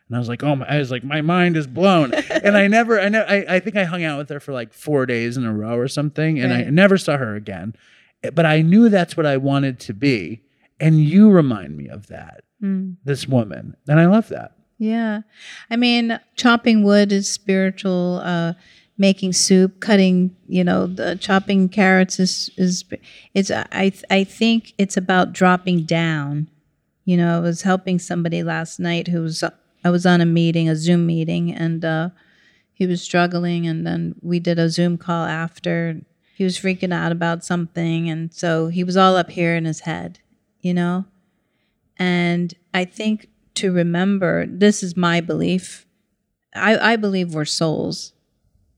And 0.09 0.16
I 0.16 0.18
was 0.18 0.28
like, 0.28 0.43
"Oh 0.43 0.57
my!" 0.57 0.66
I 0.66 0.78
was 0.78 0.91
like, 0.91 1.05
"My 1.05 1.20
mind 1.20 1.57
is 1.57 1.66
blown." 1.66 2.12
and 2.14 2.57
I 2.57 2.66
never, 2.66 3.01
I, 3.01 3.09
ne- 3.09 3.18
I, 3.18 3.57
I 3.57 3.61
think 3.61 3.76
I 3.76 3.84
hung 3.84 4.05
out 4.05 4.18
with 4.18 4.28
her 4.28 4.41
for 4.41 4.53
like 4.53 4.72
four 4.72 5.07
days 5.07 5.37
in 5.37 5.45
a 5.45 5.53
row 5.53 5.76
or 5.76 5.89
something, 5.89 6.39
and 6.39 6.53
I 6.53 6.64
never 6.64 6.99
saw 6.99 7.16
her 7.16 7.34
again. 7.34 7.74
Eh, 8.22 8.30
but 8.30 8.47
I 8.47 8.62
knew 8.62 8.89
that's 8.89 9.16
what 9.16 9.26
I 9.26 9.37
wanted 9.37 9.80
to 9.80 9.95
be, 9.95 10.43
and 10.78 11.01
you 11.01 11.30
remind 11.30 11.76
me 11.76 11.89
of 11.89 12.09
that. 12.09 12.43
Mm. 12.62 12.97
This 13.05 13.26
woman, 13.26 13.76
and 13.89 14.01
I 14.01 14.07
love 14.07 14.28
that. 14.28 14.56
Yeah. 14.79 15.22
I 15.70 15.77
mean, 15.77 16.18
chopping 16.37 16.83
wood 16.83 17.12
is 17.12 17.29
spiritual. 17.29 18.20
Uh, 18.22 18.55
making 18.99 19.31
soup, 19.33 19.81
cutting, 19.81 20.35
you 20.49 20.64
know, 20.64 20.87
the 20.87 21.16
chopping 21.16 21.68
carrots 21.68 22.18
is 22.18 22.51
is 22.57 22.83
it's 23.35 23.51
I 23.51 23.93
I 24.11 24.24
think 24.24 24.72
it's 24.79 24.97
about 24.97 25.33
dropping 25.33 25.85
down. 25.85 26.49
You 27.05 27.16
know, 27.18 27.37
I 27.37 27.41
was 27.41 27.62
helping 27.62 27.99
somebody 27.99 28.43
last 28.43 28.81
night 28.81 29.09
who 29.09 29.22
was 29.22 29.45
I 29.85 29.91
was 29.91 30.07
on 30.07 30.20
a 30.20 30.27
meeting, 30.27 30.68
a 30.68 30.77
Zoom 30.77 31.07
meeting, 31.07 31.53
and 31.53 31.85
uh, 31.85 32.11
he 32.72 32.87
was 32.87 33.03
struggling, 33.03 33.66
and 33.66 33.87
then 33.87 34.16
we 34.22 34.41
did 34.41 34.59
a 34.59 34.70
Zoom 34.70 34.99
call 34.99 35.27
after. 35.27 36.01
He 36.35 36.45
was 36.45 36.59
freaking 36.59 36.93
out 36.93 37.12
about 37.12 37.45
something, 37.45 38.11
and 38.11 38.33
so 38.33 38.68
he 38.68 38.85
was 38.85 38.97
all 38.97 39.16
up 39.16 39.31
here 39.31 39.57
in 39.57 39.64
his 39.66 39.81
head, 39.81 40.20
you 40.61 40.74
know. 40.74 41.07
And 41.99 42.55
I 42.74 42.85
think 42.85 43.29
to 43.57 43.73
remember, 43.73 44.47
this 44.47 44.83
is 44.83 44.97
my 44.97 45.21
belief. 45.21 45.87
I, 46.55 46.93
I 46.93 46.97
believe 46.97 47.35
we're 47.35 47.45
souls 47.45 48.13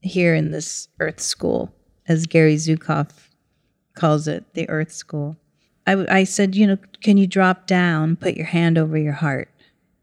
here 0.00 0.34
in 0.34 0.50
this 0.50 0.88
Earth 1.00 1.20
School, 1.20 1.74
as 2.06 2.26
Gary 2.26 2.56
Zukav 2.56 3.10
calls 3.94 4.28
it, 4.28 4.54
the 4.54 4.68
Earth 4.68 4.92
School. 4.92 5.36
I, 5.86 6.18
I 6.20 6.24
said, 6.24 6.54
you 6.54 6.66
know, 6.66 6.78
can 7.02 7.16
you 7.16 7.26
drop 7.26 7.66
down, 7.66 8.16
put 8.16 8.34
your 8.34 8.46
hand 8.46 8.78
over 8.78 8.96
your 8.98 9.12
heart? 9.14 9.50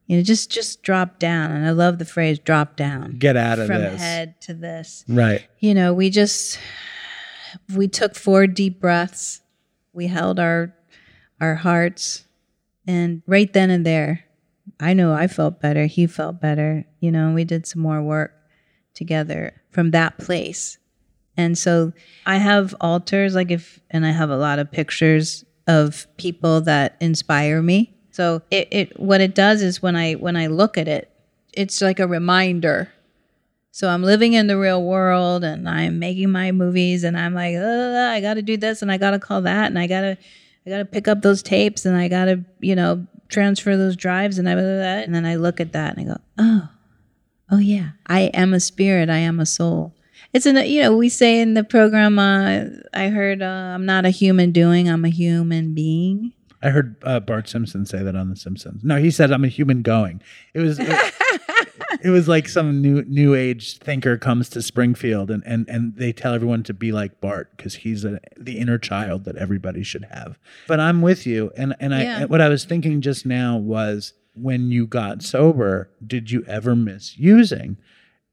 You 0.08 0.18
know, 0.18 0.24
just 0.24 0.52
just 0.52 0.84
drop 0.84 1.18
down. 1.18 1.52
And 1.52 1.66
I 1.66 1.72
love 1.72 1.98
the 1.98 2.06
phrase 2.06 2.38
"drop 2.38 2.76
down." 2.76 3.18
Get 3.18 3.36
out 3.36 3.58
of 3.58 3.66
from 3.66 3.82
this. 3.82 4.00
head 4.00 4.40
to 4.42 4.54
this 4.54 5.04
Right. 5.08 5.48
you 5.60 5.74
know, 5.74 5.96
we 5.96 6.12
just 6.12 6.60
we 7.76 7.88
took 7.88 8.14
four 8.14 8.46
deep 8.46 8.80
breaths. 8.80 9.42
We 9.94 10.06
held 10.06 10.40
our 10.40 10.76
our 11.42 11.56
hearts 11.56 12.26
and 12.86 13.24
right 13.26 13.52
then 13.52 13.72
and 13.72 13.84
there 13.84 14.25
I 14.80 14.94
know 14.94 15.14
I 15.14 15.28
felt 15.28 15.62
better. 15.62 15.86
He 15.86 16.08
felt 16.08 16.42
better. 16.42 16.86
You 17.00 17.12
know, 17.12 17.34
we 17.34 17.44
did 17.44 17.66
some 17.66 17.82
more 17.82 18.02
work 18.02 18.34
together 18.94 19.54
from 19.72 19.92
that 19.92 20.18
place. 20.18 20.78
And 21.38 21.58
so 21.58 21.94
I 22.26 22.38
have 22.38 22.76
altars, 22.80 23.36
like 23.36 23.52
if, 23.52 23.80
and 23.90 24.06
I 24.06 24.12
have 24.12 24.30
a 24.30 24.38
lot 24.38 24.60
of 24.60 24.72
pictures 24.72 25.44
of 25.68 26.08
people 26.18 26.62
that 26.62 26.96
inspire 27.02 27.62
me. 27.62 27.94
So 28.12 28.42
it, 28.50 28.68
it 28.72 29.00
what 29.00 29.20
it 29.20 29.36
does 29.36 29.62
is 29.62 29.82
when 29.82 29.96
I 29.98 30.14
when 30.14 30.38
I 30.38 30.48
look 30.48 30.78
at 30.78 30.88
it, 30.88 31.12
it's 31.52 31.82
like 31.82 32.00
a 32.00 32.08
reminder. 32.08 32.90
So 33.72 33.90
I'm 33.90 34.04
living 34.04 34.34
in 34.34 34.48
the 34.48 34.58
real 34.58 34.82
world 34.82 35.44
and 35.44 35.68
I'm 35.68 36.00
making 36.00 36.32
my 36.32 36.54
movies 36.54 37.04
and 37.04 37.18
I'm 37.18 37.34
like, 37.34 37.56
"Uh, 37.58 38.10
I 38.14 38.22
got 38.22 38.36
to 38.36 38.42
do 38.42 38.56
this 38.56 38.82
and 38.82 38.90
I 38.90 38.98
got 38.98 39.12
to 39.12 39.20
call 39.20 39.42
that 39.42 39.66
and 39.66 39.78
I 39.78 39.88
got 39.88 40.02
to 40.02 40.18
I 40.66 40.70
got 40.70 40.78
to 40.78 40.86
pick 40.86 41.10
up 41.10 41.22
those 41.22 41.44
tapes 41.44 41.86
and 41.86 41.98
I 41.98 42.08
got 42.08 42.26
to, 42.26 42.44
you 42.62 42.76
know, 42.76 43.06
transfer 43.30 43.76
those 43.76 43.96
drives 43.96 44.38
and 44.38 44.48
I 44.48 44.54
and 44.54 45.14
then 45.14 45.26
I 45.26 45.36
look 45.36 45.60
at 45.60 45.74
that 45.74 45.98
and 45.98 46.10
I 46.10 46.14
go, 46.14 46.22
"Oh. 46.38 46.70
Oh 47.52 47.60
yeah, 47.60 47.90
I 48.08 48.22
am 48.34 48.54
a 48.54 48.60
spirit, 48.60 49.10
I 49.10 49.18
am 49.18 49.40
a 49.40 49.46
soul." 49.46 49.94
It's 50.34 50.46
an 50.46 50.58
you 50.68 50.82
know, 50.82 50.98
we 50.98 51.10
say 51.10 51.40
in 51.40 51.54
the 51.54 51.64
program 51.64 52.18
uh, 52.18 52.66
I 52.94 53.10
heard 53.10 53.42
uh, 53.42 53.46
I'm 53.46 53.86
not 53.86 54.06
a 54.06 54.10
human 54.10 54.52
doing, 54.52 54.90
I'm 54.90 55.06
a 55.06 55.10
human 55.10 55.74
being. 55.74 56.34
I 56.64 56.70
heard 56.70 56.96
uh, 57.04 57.20
Bart 57.20 57.48
Simpson 57.48 57.86
say 57.86 58.02
that 58.02 58.16
on 58.16 58.30
The 58.32 58.36
Simpsons. 58.36 58.84
No, 58.84 58.98
he 58.98 59.12
said 59.12 59.32
I'm 59.32 59.44
a 59.44 59.50
human 59.50 59.84
going. 59.84 60.22
It 60.56 60.62
was 60.62 60.80
it, 60.80 61.14
it 62.06 62.10
was 62.12 62.28
like 62.28 62.48
some 62.48 62.82
new 62.82 63.02
new 63.04 63.34
age 63.34 63.78
thinker 63.80 64.18
comes 64.18 64.48
to 64.50 64.62
Springfield 64.62 65.32
and 65.32 65.42
and 65.46 65.68
and 65.68 65.96
they 65.96 66.14
tell 66.14 66.34
everyone 66.34 66.62
to 66.64 66.74
be 66.74 66.92
like 66.92 67.20
Bart 67.20 67.56
because 67.58 67.76
he's 67.76 68.06
a, 68.06 68.20
the 68.38 68.60
inner 68.60 68.78
child 68.78 69.26
that 69.26 69.36
everybody 69.38 69.84
should 69.84 70.06
have. 70.12 70.38
But 70.68 70.80
I'm 70.80 71.02
with 71.02 71.26
you, 71.26 71.52
and 71.58 71.76
and 71.80 71.94
I 71.96 72.04
Yeah. 72.04 72.26
what 72.26 72.42
I 72.42 72.50
was 72.50 72.64
thinking 72.66 73.02
just 73.02 73.26
now 73.26 73.58
was 73.58 74.14
when 74.36 74.70
you 74.70 74.86
got 74.86 75.24
sober, 75.24 75.90
did 76.06 76.30
you 76.32 76.44
ever 76.48 76.76
miss 76.76 77.18
using? 77.18 77.78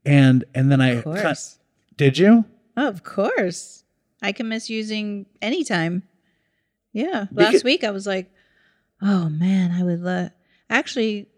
And 0.04 0.44
and 0.54 0.70
then 0.70 0.80
I 0.80 1.00
course. 1.00 1.58
did 1.96 2.18
you? 2.18 2.44
Oh, 2.76 2.88
of 2.88 3.02
course. 3.04 3.84
I 4.20 4.32
can 4.32 4.48
miss 4.48 4.68
using 4.70 5.26
anytime. 5.40 6.02
Yeah. 6.92 7.26
Because- 7.34 7.54
Last 7.54 7.64
week 7.64 7.84
I 7.84 7.90
was 7.90 8.06
like, 8.06 8.30
oh 9.00 9.28
man, 9.28 9.70
I 9.72 9.82
would. 9.82 10.30
Actually, 10.70 11.28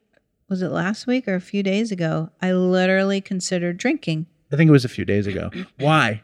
was 0.48 0.62
it 0.62 0.68
last 0.68 1.06
week 1.06 1.26
or 1.26 1.34
a 1.34 1.40
few 1.40 1.62
days 1.62 1.90
ago? 1.90 2.30
I 2.42 2.52
literally 2.52 3.20
considered 3.20 3.76
drinking. 3.78 4.26
I 4.52 4.56
think 4.56 4.68
it 4.68 4.72
was 4.72 4.84
a 4.84 4.88
few 4.88 5.04
days 5.04 5.26
ago. 5.26 5.50
Why? 5.78 6.22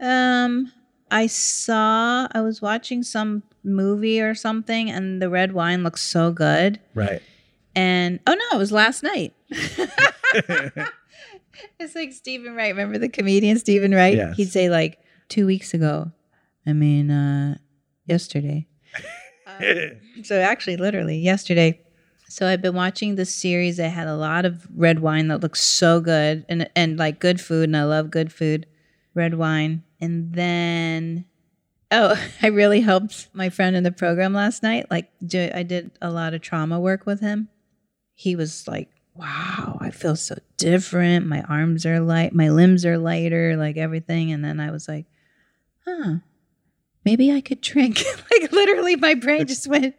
Um, 0.00 0.72
I 1.10 1.26
saw, 1.26 2.28
I 2.32 2.40
was 2.40 2.62
watching 2.62 3.02
some 3.02 3.42
movie 3.62 4.20
or 4.20 4.34
something 4.34 4.90
and 4.90 5.20
the 5.20 5.28
red 5.28 5.52
wine 5.52 5.82
looked 5.84 5.98
so 5.98 6.32
good. 6.32 6.80
Right. 6.94 7.20
And 7.74 8.18
oh 8.26 8.34
no, 8.34 8.56
it 8.56 8.58
was 8.58 8.72
last 8.72 9.02
night. 9.02 9.34
it's 11.78 11.94
like 11.94 12.12
Stephen 12.12 12.54
Wright. 12.54 12.74
Remember 12.74 12.98
the 12.98 13.08
comedian 13.08 13.58
Stephen 13.58 13.92
Wright? 13.92 14.16
Yes. 14.16 14.36
He'd 14.36 14.50
say 14.50 14.70
like 14.70 14.98
two 15.28 15.46
weeks 15.46 15.74
ago. 15.74 16.10
I 16.66 16.72
mean, 16.72 17.10
uh, 17.10 17.56
yesterday. 18.06 18.66
Um, 19.46 20.22
so 20.22 20.40
actually, 20.40 20.76
literally 20.76 21.18
yesterday. 21.18 21.80
So 22.30 22.46
I've 22.46 22.62
been 22.62 22.76
watching 22.76 23.16
this 23.16 23.34
series 23.34 23.78
that 23.78 23.90
had 23.90 24.06
a 24.06 24.14
lot 24.14 24.44
of 24.44 24.68
red 24.76 25.00
wine 25.00 25.26
that 25.28 25.40
looks 25.40 25.60
so 25.60 26.00
good 26.00 26.46
and 26.48 26.70
and 26.76 26.96
like 26.96 27.18
good 27.18 27.40
food, 27.40 27.64
and 27.64 27.76
I 27.76 27.82
love 27.82 28.10
good 28.10 28.32
food, 28.32 28.66
red 29.14 29.34
wine. 29.34 29.82
And 30.00 30.32
then, 30.32 31.24
oh, 31.90 32.16
I 32.42 32.46
really 32.46 32.80
helped 32.80 33.28
my 33.32 33.50
friend 33.50 33.74
in 33.74 33.82
the 33.82 33.90
program 33.90 34.32
last 34.32 34.62
night. 34.62 34.86
Like, 34.90 35.10
do, 35.26 35.50
I 35.52 35.64
did 35.64 35.90
a 36.00 36.10
lot 36.10 36.32
of 36.32 36.40
trauma 36.40 36.78
work 36.78 37.04
with 37.04 37.20
him. 37.20 37.48
He 38.14 38.36
was 38.36 38.68
like, 38.68 38.90
"Wow, 39.14 39.78
I 39.80 39.90
feel 39.90 40.14
so 40.14 40.36
different. 40.56 41.26
My 41.26 41.42
arms 41.42 41.84
are 41.84 41.98
light, 41.98 42.32
my 42.32 42.50
limbs 42.50 42.86
are 42.86 42.96
lighter, 42.96 43.56
like 43.56 43.76
everything." 43.76 44.30
And 44.30 44.44
then 44.44 44.60
I 44.60 44.70
was 44.70 44.86
like, 44.88 45.06
"Huh." 45.84 46.18
maybe 47.04 47.32
I 47.32 47.40
could 47.40 47.60
drink. 47.60 48.04
like 48.30 48.52
literally 48.52 48.94
my 48.96 49.14
brain 49.14 49.46
just 49.46 49.66
went, 49.66 49.94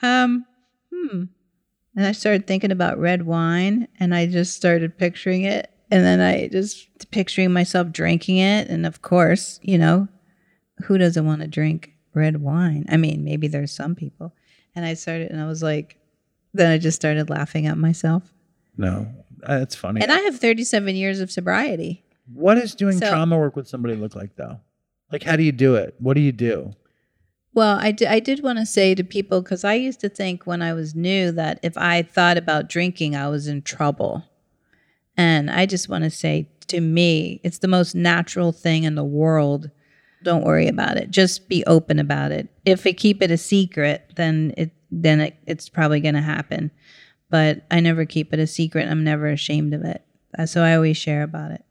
um, 0.00 0.46
hmm. 0.92 1.24
And 1.96 2.06
I 2.06 2.12
started 2.12 2.46
thinking 2.46 2.70
about 2.70 2.98
red 2.98 3.26
wine 3.26 3.88
and 3.98 4.14
I 4.14 4.26
just 4.26 4.54
started 4.54 4.96
picturing 4.96 5.42
it. 5.42 5.70
And 5.90 6.04
then 6.04 6.20
I 6.20 6.46
just 6.48 7.10
picturing 7.10 7.52
myself 7.52 7.90
drinking 7.90 8.38
it. 8.38 8.68
And 8.68 8.86
of 8.86 9.02
course, 9.02 9.58
you 9.62 9.76
know, 9.76 10.06
who 10.84 10.98
doesn't 10.98 11.26
want 11.26 11.40
to 11.40 11.48
drink 11.48 11.92
red 12.14 12.40
wine? 12.40 12.86
I 12.88 12.96
mean, 12.96 13.24
maybe 13.24 13.48
there's 13.48 13.72
some 13.72 13.94
people. 13.94 14.32
And 14.76 14.84
I 14.84 14.94
started 14.94 15.30
and 15.32 15.40
I 15.40 15.46
was 15.46 15.62
like, 15.62 15.96
then 16.54 16.70
I 16.70 16.78
just 16.78 16.96
started 16.96 17.28
laughing 17.28 17.66
at 17.66 17.76
myself. 17.76 18.32
No, 18.76 19.08
uh, 19.42 19.58
that's 19.58 19.74
funny. 19.74 20.00
And 20.00 20.12
I 20.12 20.20
have 20.20 20.38
37 20.38 20.94
years 20.94 21.20
of 21.20 21.30
sobriety. 21.30 22.04
What 22.32 22.54
does 22.54 22.74
doing 22.76 22.98
So- 22.98 23.10
trauma 23.10 23.36
work 23.36 23.56
with 23.56 23.66
somebody 23.68 23.96
look 23.96 24.14
like 24.14 24.36
though? 24.36 24.60
Like 25.10 25.24
how 25.24 25.34
do 25.34 25.42
you 25.42 25.52
do 25.52 25.74
it? 25.74 25.96
What 25.98 26.14
do 26.14 26.20
you 26.20 26.30
do? 26.32 26.72
Well, 27.52 27.78
I 27.80 27.90
did, 27.90 28.08
I 28.08 28.20
did 28.20 28.42
want 28.42 28.58
to 28.58 28.66
say 28.66 28.94
to 28.94 29.02
people 29.02 29.42
because 29.42 29.64
I 29.64 29.74
used 29.74 30.00
to 30.00 30.08
think 30.08 30.46
when 30.46 30.62
I 30.62 30.72
was 30.72 30.94
new 30.94 31.32
that 31.32 31.58
if 31.62 31.76
I 31.76 32.02
thought 32.02 32.38
about 32.38 32.68
drinking, 32.68 33.16
I 33.16 33.28
was 33.28 33.48
in 33.48 33.62
trouble. 33.62 34.24
And 35.16 35.50
I 35.50 35.66
just 35.66 35.88
want 35.88 36.04
to 36.04 36.10
say 36.10 36.48
to 36.68 36.80
me, 36.80 37.40
it's 37.42 37.58
the 37.58 37.68
most 37.68 37.94
natural 37.94 38.52
thing 38.52 38.84
in 38.84 38.94
the 38.94 39.04
world. 39.04 39.70
Don't 40.22 40.44
worry 40.44 40.68
about 40.68 40.96
it. 40.96 41.10
Just 41.10 41.48
be 41.48 41.64
open 41.66 41.98
about 41.98 42.30
it. 42.30 42.48
If 42.64 42.86
I 42.86 42.92
keep 42.92 43.22
it 43.22 43.30
a 43.30 43.36
secret, 43.36 44.12
then 44.16 44.54
it 44.56 44.70
then 44.92 45.20
it, 45.20 45.36
it's 45.46 45.68
probably 45.68 46.00
going 46.00 46.14
to 46.14 46.20
happen. 46.20 46.70
But 47.30 47.64
I 47.70 47.80
never 47.80 48.04
keep 48.04 48.32
it 48.32 48.38
a 48.40 48.46
secret. 48.46 48.88
I'm 48.88 49.04
never 49.04 49.28
ashamed 49.28 49.72
of 49.74 49.84
it. 49.84 50.04
So 50.46 50.62
I 50.62 50.74
always 50.74 50.96
share 50.96 51.22
about 51.22 51.52
it. 51.52 51.64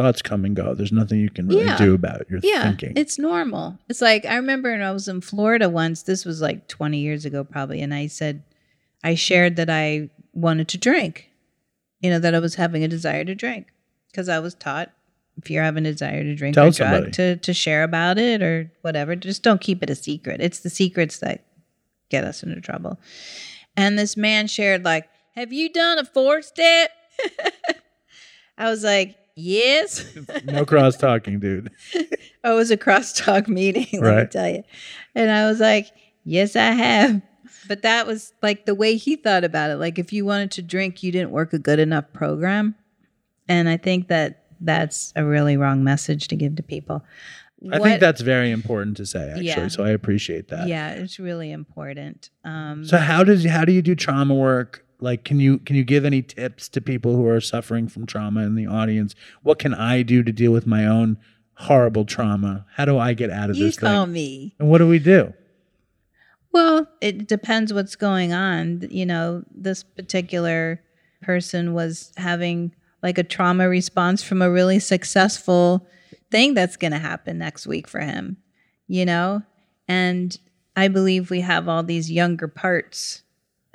Thoughts 0.00 0.22
come 0.22 0.44
and 0.44 0.56
go. 0.56 0.74
There's 0.74 0.92
nothing 0.92 1.20
you 1.20 1.28
can 1.30 1.46
really 1.48 1.64
Yeah. 1.64 1.76
do 1.76 1.94
about 1.94 2.28
your 2.30 2.40
Yeah, 2.42 2.62
thinking. 2.62 2.94
it's 2.96 3.18
normal. 3.18 3.78
It's 3.88 4.00
like 4.00 4.24
I 4.24 4.36
remember 4.36 4.70
when 4.70 4.82
I 4.82 4.92
was 4.92 5.08
in 5.08 5.20
Florida 5.20 5.68
once. 5.68 6.02
This 6.02 6.24
was 6.24 6.40
like 6.40 6.68
20 6.68 6.98
years 6.98 7.24
ago, 7.24 7.44
probably, 7.44 7.80
and 7.82 7.92
I 7.92 8.06
said 8.06 8.42
I 9.04 9.14
shared 9.14 9.56
that 9.56 9.68
I 9.70 10.08
wanted 10.32 10.68
to 10.68 10.78
drink. 10.78 11.30
You 12.00 12.10
know 12.10 12.18
that 12.18 12.34
I 12.34 12.38
was 12.38 12.54
having 12.54 12.82
a 12.84 12.88
desire 12.88 13.24
to 13.24 13.34
drink 13.34 13.66
because 14.10 14.28
I 14.28 14.38
was 14.38 14.54
taught 14.54 14.90
if 15.36 15.50
you're 15.50 15.62
having 15.64 15.84
a 15.86 15.92
desire 15.92 16.22
to 16.22 16.34
drink 16.34 16.54
Tell 16.54 16.68
or 16.68 16.70
drug 16.70 16.90
somebody. 16.92 17.10
to 17.12 17.36
to 17.36 17.52
share 17.52 17.82
about 17.82 18.16
it 18.18 18.42
or 18.42 18.70
whatever. 18.80 19.14
Just 19.16 19.42
don't 19.42 19.60
keep 19.60 19.82
it 19.82 19.90
a 19.90 19.94
secret. 19.94 20.40
It's 20.40 20.60
the 20.60 20.70
secrets 20.70 21.18
that 21.18 21.44
get 22.08 22.24
us 22.24 22.42
into 22.42 22.60
trouble. 22.60 22.98
And 23.76 23.98
this 23.98 24.16
man 24.16 24.46
shared 24.46 24.82
like, 24.84 25.08
"Have 25.34 25.52
you 25.52 25.68
done 25.70 25.98
a 25.98 26.04
four 26.06 26.40
step?" 26.42 26.90
I 28.58 28.68
was 28.70 28.84
like, 28.84 29.16
"Yes." 29.40 30.04
no 30.44 30.64
cross 30.64 30.96
talking, 30.96 31.40
dude. 31.40 31.70
Oh, 32.42 32.54
it 32.54 32.56
was 32.56 32.70
a 32.70 32.76
crosstalk 32.78 33.48
meeting, 33.60 33.86
let 34.00 34.16
me 34.16 34.26
tell 34.30 34.48
you. 34.48 34.62
And 35.14 35.30
I 35.30 35.46
was 35.46 35.60
like, 35.60 35.88
yes, 36.24 36.56
I 36.56 36.70
have. 36.70 37.20
But 37.68 37.82
that 37.82 38.06
was 38.06 38.32
like 38.42 38.64
the 38.64 38.74
way 38.74 38.96
he 38.96 39.16
thought 39.16 39.44
about 39.44 39.68
it. 39.68 39.76
Like, 39.76 39.98
if 39.98 40.10
you 40.10 40.24
wanted 40.24 40.50
to 40.52 40.62
drink, 40.62 41.02
you 41.02 41.12
didn't 41.12 41.32
work 41.32 41.52
a 41.52 41.58
good 41.58 41.78
enough 41.78 42.10
program. 42.14 42.76
And 43.46 43.68
I 43.68 43.76
think 43.76 44.08
that 44.08 44.44
that's 44.62 45.12
a 45.16 45.24
really 45.24 45.58
wrong 45.58 45.84
message 45.84 46.28
to 46.28 46.36
give 46.36 46.56
to 46.56 46.62
people. 46.62 47.04
I 47.70 47.78
What- 47.78 47.82
think 47.82 48.00
that's 48.00 48.22
very 48.22 48.50
important 48.52 48.96
to 48.96 49.04
say, 49.04 49.28
actually. 49.28 49.44
Yeah. 49.48 49.68
So 49.68 49.84
I 49.84 49.90
appreciate 49.90 50.48
that. 50.48 50.66
yeah, 50.66 50.92
it's 50.92 51.18
really 51.18 51.50
important. 51.52 52.30
Um, 52.42 52.86
So 52.86 52.96
how 52.96 53.22
does 53.22 53.44
how 53.44 53.66
do 53.66 53.72
you 53.72 53.82
do 53.82 53.94
trauma 53.94 54.34
work? 54.34 54.86
Like, 55.02 55.24
can 55.24 55.40
you 55.40 55.58
can 55.58 55.76
you 55.76 55.84
give 55.84 56.04
any 56.04 56.22
tips 56.22 56.68
to 56.70 56.80
people 56.80 57.16
who 57.16 57.26
are 57.26 57.40
suffering 57.40 57.88
from 57.88 58.06
trauma 58.06 58.42
in 58.42 58.54
the 58.54 58.66
audience? 58.66 59.14
What 59.42 59.58
can 59.58 59.74
I 59.74 60.02
do 60.02 60.22
to 60.22 60.32
deal 60.32 60.52
with 60.52 60.66
my 60.66 60.86
own 60.86 61.18
horrible 61.54 62.04
trauma? 62.04 62.66
How 62.74 62.84
do 62.84 62.98
I 62.98 63.12
get 63.14 63.30
out 63.30 63.50
of 63.50 63.56
you 63.56 63.66
this 63.66 63.78
call 63.78 64.04
thing? 64.04 64.12
me. 64.12 64.54
And 64.58 64.68
what 64.68 64.78
do 64.78 64.88
we 64.88 64.98
do? 64.98 65.32
Well, 66.52 66.88
it 67.00 67.28
depends 67.28 67.72
what's 67.72 67.96
going 67.96 68.32
on. 68.32 68.88
You 68.90 69.06
know, 69.06 69.44
this 69.54 69.82
particular 69.82 70.82
person 71.22 71.74
was 71.74 72.12
having 72.16 72.74
like 73.02 73.18
a 73.18 73.22
trauma 73.22 73.68
response 73.68 74.22
from 74.22 74.42
a 74.42 74.50
really 74.50 74.78
successful 74.78 75.86
thing 76.30 76.54
that's 76.54 76.76
going 76.76 76.92
to 76.92 76.98
happen 76.98 77.38
next 77.38 77.66
week 77.66 77.88
for 77.88 78.00
him, 78.00 78.36
you 78.88 79.04
know? 79.04 79.42
And 79.88 80.36
I 80.76 80.88
believe 80.88 81.30
we 81.30 81.40
have 81.40 81.68
all 81.68 81.82
these 81.82 82.10
younger 82.10 82.48
parts. 82.48 83.22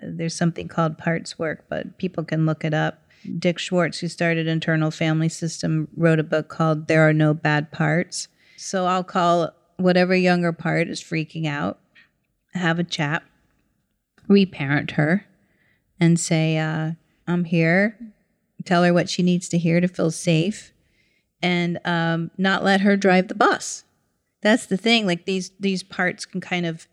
There's 0.02 0.36
something 0.36 0.68
called 0.68 0.98
parts 0.98 1.39
work, 1.39 1.66
but 1.70 1.98
people 1.98 2.24
can 2.24 2.46
look 2.46 2.64
it 2.66 2.74
up. 2.74 3.02
Dick 3.39 3.58
Schwartz, 3.58 4.00
who 4.00 4.08
started 4.08 4.48
Internal 4.48 4.91
Family 4.91 5.30
System, 5.30 5.88
wrote 5.96 6.20
a 6.20 6.24
book 6.24 6.48
called 6.48 6.88
There 6.88 7.08
Are 7.08 7.14
No 7.14 7.34
Bad 7.34 7.72
Parts. 7.72 8.28
So 8.58 8.86
I'll 8.86 9.04
call 9.04 9.52
whatever 9.78 10.16
younger 10.16 10.54
part 10.54 10.88
is 10.88 11.02
freaking 11.02 11.48
out 11.48 11.80
have 12.56 12.80
a 12.80 12.84
chat, 12.84 13.24
reparent 14.28 14.91
her, 14.91 15.26
and 16.00 16.20
say, 16.20 16.58
uh, 16.58 16.91
I'm 17.28 17.46
here. 17.46 17.98
Tell 18.64 18.84
her 18.84 18.93
what 18.93 19.10
she 19.10 19.22
needs 19.22 19.48
to 19.50 19.58
hear 19.58 19.80
to 19.80 19.88
feel 19.88 20.12
safe, 20.12 20.74
and 21.41 21.80
um, 21.86 22.32
not 22.38 22.64
let 22.64 22.82
her 22.82 22.98
drive 22.98 23.28
the 23.28 23.36
bus. 23.36 23.84
That's 24.41 24.66
the 24.66 24.78
thing. 24.78 25.06
Like 25.06 25.26
these 25.26 25.52
these 25.60 25.84
parts 25.84 26.26
can 26.26 26.41
kind 26.41 26.66
of 26.66 26.88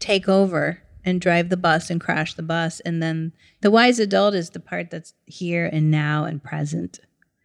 take 0.00 0.28
over 0.28 0.82
and 1.04 1.20
drive 1.20 1.48
the 1.48 1.56
bus 1.56 1.90
and 1.90 2.00
crash 2.00 2.34
the 2.34 2.42
bus. 2.42 2.80
And 2.80 3.02
then 3.02 3.32
the 3.60 3.70
wise 3.70 3.98
adult 3.98 4.34
is 4.34 4.50
the 4.50 4.60
part 4.60 4.90
that's 4.90 5.14
here 5.26 5.68
and 5.72 5.90
now 5.90 6.24
and 6.24 6.42
present. 6.42 7.00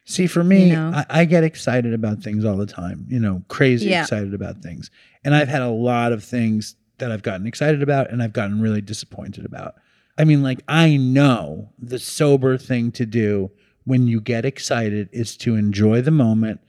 See, 0.05 0.26
for 0.28 0.43
me, 0.43 0.70
You 0.70 0.76
know? 0.76 0.91
I, 0.95 1.05
I 1.22 1.26
get 1.26 1.43
excited 1.43 1.93
about 1.93 2.24
things 2.24 2.43
all 2.45 2.57
the 2.57 2.66
time, 2.66 3.05
you 3.10 3.20
know, 3.20 3.43
crazy 3.47 3.89
Yeah. 3.89 4.01
excited 4.01 4.34
about 4.34 4.62
things. 4.64 4.89
And 5.24 5.36
I've 5.36 5.49
had 5.49 5.62
a 5.62 5.70
lot 5.70 6.14
of 6.14 6.24
things 6.24 6.76
that 6.97 7.12
I've 7.12 7.22
gotten 7.24 7.45
excited 7.45 7.84
about 7.84 8.10
and 8.12 8.24
I've 8.24 8.34
gotten 8.34 8.62
really 8.62 8.82
disappointed 8.82 9.45
about. 9.45 9.76
I 10.18 10.24
mean, 10.26 10.41
like, 10.43 10.62
I 10.68 10.97
know 10.97 11.70
the 11.78 11.99
sober 11.99 12.57
thing 12.57 12.91
to 12.93 13.05
do 13.05 13.51
when 13.86 14.07
you 14.07 14.20
get 14.20 14.45
excited 14.45 15.10
is 15.12 15.38
to 15.38 15.55
enjoy 15.55 16.01
the 16.01 16.12
moment, 16.12 16.60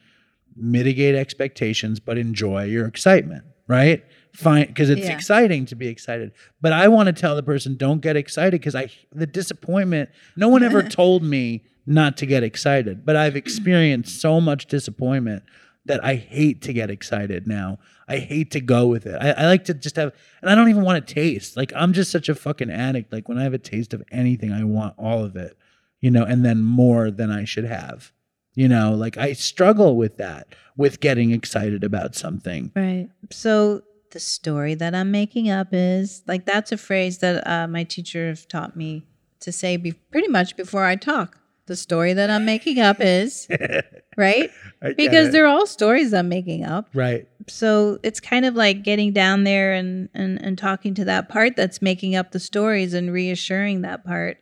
mitigate 0.56 1.14
expectations, 1.14 1.98
but 2.00 2.18
enjoy 2.18 2.64
your 2.64 2.86
excitement, 2.86 3.44
right? 3.66 4.04
Fine, 4.32 4.66
because 4.66 4.90
it's 4.90 5.02
Yeah. 5.06 5.14
exciting 5.14 5.66
to 5.66 5.74
be 5.74 5.88
excited. 5.88 6.32
But 6.60 6.72
I 6.72 6.88
want 6.88 7.08
to 7.08 7.12
tell 7.12 7.34
the 7.36 7.42
person, 7.42 7.76
don't 7.76 8.00
get 8.00 8.16
excited 8.16 8.60
because 8.60 8.74
I 8.74 8.88
the 9.12 9.26
disappointment. 9.26 10.10
No 10.36 10.48
one 10.48 10.62
ever 10.62 10.82
told 10.88 11.22
me 11.22 11.62
not 11.86 12.16
to 12.18 12.26
get 12.26 12.42
excited, 12.42 13.04
but 13.04 13.16
I've 13.16 13.36
experienced 13.36 14.20
so 14.20 14.40
much 14.40 14.66
disappointment 14.66 15.42
that 15.86 16.04
I 16.04 16.14
hate 16.14 16.62
to 16.62 16.72
get 16.72 16.90
excited 16.90 17.46
now. 17.46 17.78
I 18.06 18.18
hate 18.18 18.50
to 18.52 18.60
go 18.60 18.86
with 18.86 19.06
it. 19.06 19.16
I, 19.20 19.30
I 19.30 19.46
like 19.46 19.64
to 19.64 19.74
just 19.74 19.96
have, 19.96 20.12
and 20.42 20.50
I 20.50 20.54
don't 20.54 20.68
even 20.68 20.82
want 20.84 21.04
to 21.06 21.14
taste. 21.14 21.56
Like 21.56 21.72
I'm 21.74 21.92
just 21.92 22.10
such 22.12 22.28
a 22.28 22.34
fucking 22.34 22.70
addict. 22.70 23.12
Like 23.12 23.28
when 23.28 23.38
I 23.38 23.42
have 23.44 23.54
a 23.54 23.58
taste 23.58 23.94
of 23.94 24.02
anything, 24.12 24.52
I 24.52 24.62
want 24.64 24.94
all 24.98 25.24
of 25.24 25.36
it, 25.36 25.56
you 26.00 26.10
know, 26.10 26.22
and 26.24 26.44
then 26.44 26.62
more 26.62 27.10
than 27.10 27.30
I 27.30 27.44
should 27.44 27.64
have. 27.64 28.12
You 28.54 28.68
know, 28.68 28.92
like 28.94 29.16
I 29.16 29.32
struggle 29.32 29.96
with 29.96 30.16
that, 30.18 30.48
with 30.76 31.00
getting 31.00 31.30
excited 31.30 31.82
about 31.84 32.14
something. 32.14 32.72
Right. 32.76 33.08
So 33.30 33.82
the 34.10 34.20
story 34.20 34.74
that 34.74 34.94
I'm 34.94 35.10
making 35.10 35.50
up 35.50 35.68
is 35.72 36.22
like 36.26 36.44
that's 36.44 36.72
a 36.72 36.76
phrase 36.76 37.18
that 37.18 37.46
uh, 37.46 37.66
my 37.66 37.84
teacher 37.84 38.28
have 38.28 38.46
taught 38.48 38.76
me 38.76 39.06
to 39.40 39.52
say 39.52 39.76
be- 39.76 39.92
pretty 39.92 40.28
much 40.28 40.56
before 40.56 40.84
I 40.84 40.96
talk. 40.96 41.38
The 41.66 41.76
story 41.76 42.12
that 42.14 42.30
I'm 42.30 42.44
making 42.44 42.80
up 42.80 42.96
is 43.00 43.46
right 44.16 44.50
because 44.96 45.30
they're 45.30 45.46
all 45.46 45.66
stories 45.66 46.12
I'm 46.12 46.28
making 46.28 46.64
up. 46.64 46.88
right. 46.94 47.28
So 47.46 47.98
it's 48.02 48.18
kind 48.20 48.44
of 48.44 48.54
like 48.54 48.82
getting 48.82 49.12
down 49.12 49.44
there 49.44 49.72
and, 49.72 50.08
and 50.12 50.40
and 50.44 50.58
talking 50.58 50.94
to 50.94 51.04
that 51.04 51.28
part 51.28 51.54
that's 51.56 51.80
making 51.80 52.16
up 52.16 52.32
the 52.32 52.40
stories 52.40 52.92
and 52.92 53.12
reassuring 53.12 53.82
that 53.82 54.04
part 54.04 54.38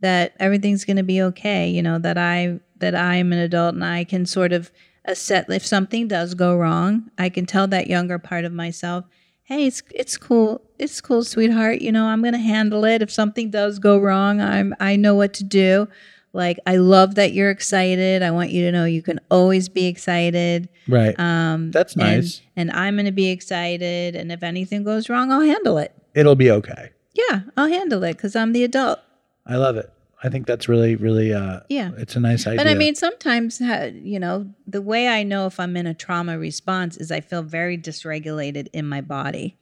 that 0.00 0.34
everything's 0.40 0.84
going 0.84 0.96
to 0.96 1.02
be 1.02 1.20
okay. 1.22 1.68
You 1.68 1.82
know 1.82 1.98
that 1.98 2.16
I 2.16 2.60
that 2.78 2.94
I'm 2.94 3.32
an 3.32 3.38
adult 3.38 3.74
and 3.74 3.84
I 3.84 4.04
can 4.04 4.24
sort 4.24 4.52
of 4.54 4.70
assess 5.04 5.46
if 5.48 5.66
something 5.66 6.08
does 6.08 6.34
go 6.34 6.56
wrong. 6.56 7.10
I 7.18 7.28
can 7.28 7.46
tell 7.46 7.66
that 7.68 7.86
younger 7.88 8.18
part 8.18 8.44
of 8.44 8.52
myself, 8.52 9.04
"Hey, 9.44 9.66
it's 9.66 9.82
it's 9.94 10.16
cool, 10.16 10.62
it's 10.78 11.00
cool, 11.00 11.24
sweetheart. 11.24 11.80
You 11.82 11.92
know 11.92 12.06
I'm 12.06 12.22
going 12.22 12.34
to 12.34 12.38
handle 12.38 12.84
it. 12.84 13.02
If 13.02 13.10
something 13.10 13.50
does 13.50 13.78
go 13.78 13.98
wrong, 13.98 14.40
I'm 14.40 14.74
I 14.80 14.96
know 14.96 15.14
what 15.14 15.32
to 15.34 15.44
do." 15.44 15.88
Like 16.34 16.58
I 16.66 16.76
love 16.76 17.16
that 17.16 17.34
you're 17.34 17.50
excited. 17.50 18.22
I 18.22 18.30
want 18.30 18.50
you 18.50 18.64
to 18.64 18.72
know 18.72 18.86
you 18.86 19.02
can 19.02 19.20
always 19.30 19.68
be 19.68 19.86
excited. 19.86 20.68
Right. 20.88 21.14
Um, 21.20 21.70
That's 21.72 21.92
and- 21.94 22.02
nice. 22.02 22.40
And, 22.56 22.70
I'm 22.70 22.94
going 22.96 23.04
to 23.04 23.12
be 23.12 23.28
excited. 23.28 24.16
And 24.16 24.32
if 24.32 24.42
anything 24.42 24.82
goes 24.82 25.10
wrong, 25.10 25.30
I'll 25.30 25.40
handle 25.42 25.76
it. 25.76 25.92
It'll 26.14 26.34
be 26.34 26.50
okay. 26.50 26.90
Yeah, 27.12 27.40
I'll 27.56 27.68
handle 27.68 28.02
it 28.04 28.14
because 28.16 28.34
I'm 28.34 28.52
the 28.54 28.64
adult. 28.64 29.00
I 29.46 29.56
love 29.56 29.76
it. 29.76 29.92
I 30.24 30.28
think 30.28 30.46
that's 30.46 30.68
really, 30.68 30.94
really, 30.94 31.32
uh, 31.34 31.60
Yeah. 31.68 31.90
it's 31.98 32.14
a 32.16 32.20
nice 32.20 32.46
idea. 32.46 32.58
But 32.58 32.68
I 32.68 32.74
mean, 32.74 32.94
sometimes, 32.94 33.60
you 33.60 34.20
know, 34.20 34.52
the 34.66 34.80
way 34.80 35.08
I 35.08 35.22
know 35.24 35.46
if 35.46 35.58
I'm 35.58 35.76
in 35.76 35.86
a 35.86 35.94
trauma 35.94 36.38
response 36.38 36.96
is 36.96 37.10
I 37.10 37.20
feel 37.20 37.42
very 37.42 37.76
dysregulated 37.76 38.68
in 38.72 38.88
my 38.88 39.00
body. 39.00 39.56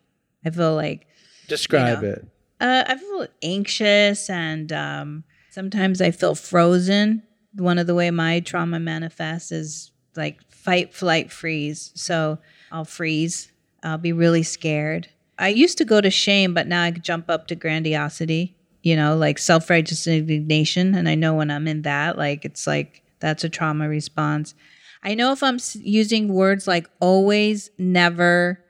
I 0.44 0.50
feel 0.50 0.74
like 0.74 1.06
describe 1.48 2.02
you 2.02 2.08
know. 2.08 2.12
it. 2.14 2.26
uh, 2.61 2.84
I 2.86 2.96
feel 2.96 3.26
anxious 3.42 4.28
and 4.28 4.70
um, 4.72 5.24
sometimes 5.50 6.00
I 6.00 6.11
feel 6.11 6.34
frozen. 6.34 7.22
One 7.54 7.78
of 7.78 7.86
the 7.86 7.94
way 7.94 8.11
my 8.11 8.40
trauma 8.40 8.78
manifests 8.80 9.52
is 9.52 9.92
like 10.14 10.40
fight, 10.50 10.92
flight, 10.94 11.32
freeze. 11.32 11.90
So 11.94 12.38
I'll 12.70 12.84
freeze. 12.84 13.50
I'll 13.82 13.98
be 13.98 14.12
really 14.12 14.42
scared. 14.42 15.08
I 15.38 15.48
used 15.48 15.78
to 15.78 15.86
go 15.86 16.02
to 16.02 16.11
shame, 16.11 16.52
but 16.52 16.66
now 16.66 16.82
I 16.82 16.90
jump 16.90 17.30
up 17.30 17.46
to 17.48 17.54
grandiosity, 17.54 18.56
you 18.83 18.97
know, 18.97 19.16
like 19.16 19.39
self 19.39 19.68
righteous 19.70 20.07
indignation. 20.07 20.95
And 20.95 21.09
I 21.09 21.14
know 21.14 21.35
when 21.35 21.51
I'm 21.51 21.66
in 21.68 21.83
that, 21.83 22.16
like, 22.18 22.45
it's 22.45 22.66
like 22.66 23.03
that's 23.20 23.45
a 23.45 23.49
trauma 23.49 23.89
response. 23.89 24.55
I 25.03 25.14
know 25.14 25.33
if 25.33 25.43
I'm 25.43 25.59
using 25.81 26.28
words 26.33 26.66
like 26.66 26.89
always, 27.01 27.70
never, 27.78 28.61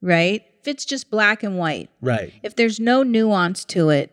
right? 0.00 0.42
If 0.60 0.68
it's 0.68 0.84
just 0.84 1.10
black 1.10 1.42
and 1.42 1.58
white, 1.58 1.90
Right. 2.00 2.32
if 2.42 2.56
there's 2.56 2.80
no 2.80 3.02
nuance 3.04 3.64
to 3.66 3.90
it, 3.90 4.10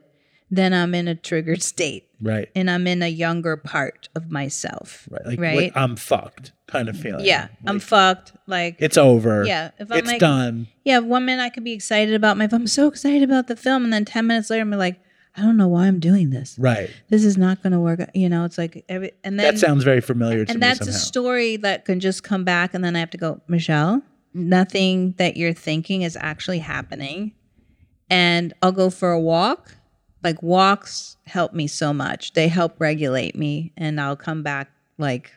then 0.51 0.71
I'm 0.73 0.93
in 0.93 1.07
a 1.07 1.15
triggered 1.15 1.63
state 1.63 2.03
Right. 2.21 2.47
and 2.55 2.69
I'm 2.69 2.85
in 2.85 3.01
a 3.01 3.07
younger 3.07 3.57
part 3.57 4.07
of 4.15 4.29
myself. 4.29 5.07
Right. 5.09 5.25
Like, 5.25 5.39
right? 5.39 5.57
like, 5.57 5.71
I'm 5.75 5.95
fucked 5.95 6.51
kind 6.67 6.89
of 6.89 6.95
feeling. 6.97 7.25
yeah, 7.25 7.47
I'm 7.65 7.79
fucked. 7.79 8.33
Like, 8.45 8.75
It's 8.77 8.97
over. 8.97 9.43
Yeah, 9.45 9.71
if 9.79 9.91
I'm 9.91 9.97
it's 9.97 10.07
like- 10.07 10.19
done. 10.19 10.67
yeah, 10.83 10.99
one 10.99 11.25
minute 11.25 11.41
I 11.41 11.49
could 11.49 11.63
be 11.63 11.73
excited 11.73 12.13
about 12.13 12.37
my, 12.37 12.45
if 12.45 12.53
I'm 12.53 12.67
so 12.67 12.87
excited 12.87 13.23
about 13.23 13.47
the 13.47 13.55
film. 13.55 13.83
And 13.83 13.91
then 13.91 14.05
10 14.05 14.27
minutes 14.27 14.51
later, 14.51 14.61
I'm 14.61 14.69
like, 14.71 14.99
I 15.35 15.41
don't 15.41 15.57
know 15.57 15.67
why 15.67 15.87
I'm 15.87 15.99
doing 15.99 16.29
this. 16.29 16.55
Right. 16.59 16.91
This 17.09 17.23
is 17.23 17.37
not 17.37 17.63
going 17.63 17.73
to 17.73 17.79
work. 17.79 17.99
You 18.13 18.29
know, 18.29 18.45
it's 18.45 18.57
like, 18.57 18.85
every, 18.87 19.13
and 19.23 19.39
then, 19.39 19.55
that 19.55 19.59
sounds 19.59 19.83
very 19.83 20.01
familiar 20.01 20.45
to 20.45 20.51
and 20.51 20.59
me 20.59 20.67
that's 20.67 20.79
somehow. 20.79 20.95
a 20.95 20.99
story 20.99 21.57
that 21.57 21.85
can 21.85 21.99
just 21.99 22.23
come 22.23 22.43
back. 22.43 22.73
And 22.73 22.83
then 22.83 22.95
I 22.95 22.99
have 22.99 23.09
to 23.11 23.17
go, 23.17 23.41
Michelle, 23.47 24.01
nothing 24.33 25.13
that 25.17 25.35
you're 25.35 25.53
thinking 25.53 26.03
is 26.03 26.15
actually 26.19 26.59
happening. 26.59 27.33
And 28.09 28.53
I'll 28.61 28.71
go 28.71 28.89
for 28.91 29.11
a 29.11 29.19
walk. 29.19 29.75
Like 30.23 30.41
walks 30.43 31.17
help 31.25 31.53
me 31.53 31.67
so 31.67 31.93
much. 31.93 32.33
They 32.33 32.47
help 32.47 32.79
regulate 32.79 33.35
me. 33.35 33.73
And 33.75 33.99
I'll 33.99 34.15
come 34.15 34.43
back 34.43 34.69
like, 34.97 35.31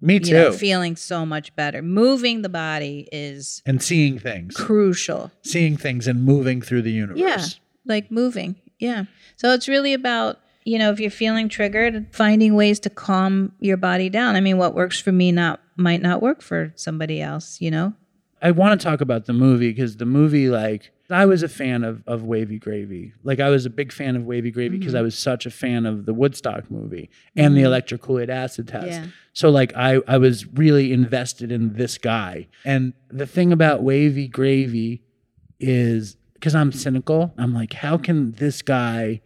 me 0.00 0.14
you 0.14 0.20
too. 0.20 0.32
know, 0.32 0.52
feeling 0.52 0.96
so 0.96 1.26
much 1.26 1.54
better. 1.56 1.82
Moving 1.82 2.42
the 2.42 2.48
body 2.48 3.08
is 3.12 3.62
and 3.66 3.82
seeing 3.82 4.18
things, 4.18 4.54
crucial. 4.54 5.30
seeing 5.42 5.76
things, 5.76 6.06
and 6.06 6.22
moving 6.22 6.60
through 6.60 6.82
the 6.82 6.90
universe. 6.90 7.18
Yeah, 7.18 7.44
like 7.84 8.10
moving. 8.10 8.56
Yeah. 8.78 9.04
So 9.36 9.52
it's 9.52 9.68
really 9.68 9.94
about, 9.94 10.38
you 10.64 10.78
know, 10.78 10.90
if 10.90 11.00
you're 11.00 11.10
feeling 11.10 11.48
triggered, 11.48 12.06
finding 12.12 12.54
ways 12.54 12.80
to 12.80 12.90
calm 12.90 13.52
your 13.60 13.76
body 13.76 14.08
down. 14.08 14.36
I 14.36 14.40
mean, 14.40 14.58
what 14.58 14.74
works 14.74 15.00
for 15.00 15.12
me 15.12 15.32
not 15.32 15.60
might 15.76 16.02
not 16.02 16.22
work 16.22 16.42
for 16.42 16.72
somebody 16.74 17.20
else, 17.20 17.60
you 17.60 17.70
know? 17.70 17.94
I 18.42 18.50
want 18.50 18.78
to 18.78 18.84
talk 18.84 19.00
about 19.00 19.26
the 19.26 19.32
movie 19.32 19.70
because 19.70 19.96
the 19.96 20.06
movie, 20.06 20.48
like, 20.48 20.90
I 21.08 21.24
was 21.24 21.42
a 21.42 21.48
fan 21.48 21.84
of, 21.84 22.02
of 22.06 22.24
Wavy 22.24 22.58
Gravy. 22.58 23.12
Like, 23.22 23.40
I 23.40 23.48
was 23.48 23.64
a 23.64 23.70
big 23.70 23.92
fan 23.92 24.16
of 24.16 24.24
Wavy 24.24 24.50
Gravy 24.50 24.78
because 24.78 24.94
I 24.94 24.98
mm-hmm. 24.98 25.04
was 25.04 25.18
such 25.18 25.46
a 25.46 25.50
fan 25.50 25.86
of 25.86 26.04
the 26.04 26.12
Woodstock 26.12 26.70
movie 26.70 27.10
and 27.36 27.54
the 27.54 27.60
mm-hmm. 27.60 27.66
electric 27.66 28.02
Kool 28.02 28.18
Aid 28.18 28.30
acid 28.30 28.68
test. 28.68 28.88
Yeah. 28.88 29.06
So, 29.32 29.50
like, 29.50 29.74
I, 29.76 30.00
I 30.08 30.18
was 30.18 30.46
really 30.46 30.92
invested 30.92 31.52
in 31.52 31.74
this 31.74 31.96
guy. 31.96 32.48
And 32.64 32.92
the 33.08 33.26
thing 33.26 33.52
about 33.52 33.82
Wavy 33.82 34.26
Gravy 34.28 35.02
is 35.60 36.16
because 36.38 36.54
I'm 36.54 36.72
cynical, 36.72 37.34
I'm 37.38 37.54
like, 37.54 37.72
how 37.72 37.98
can 37.98 38.32
this 38.32 38.62
guy 38.62 39.20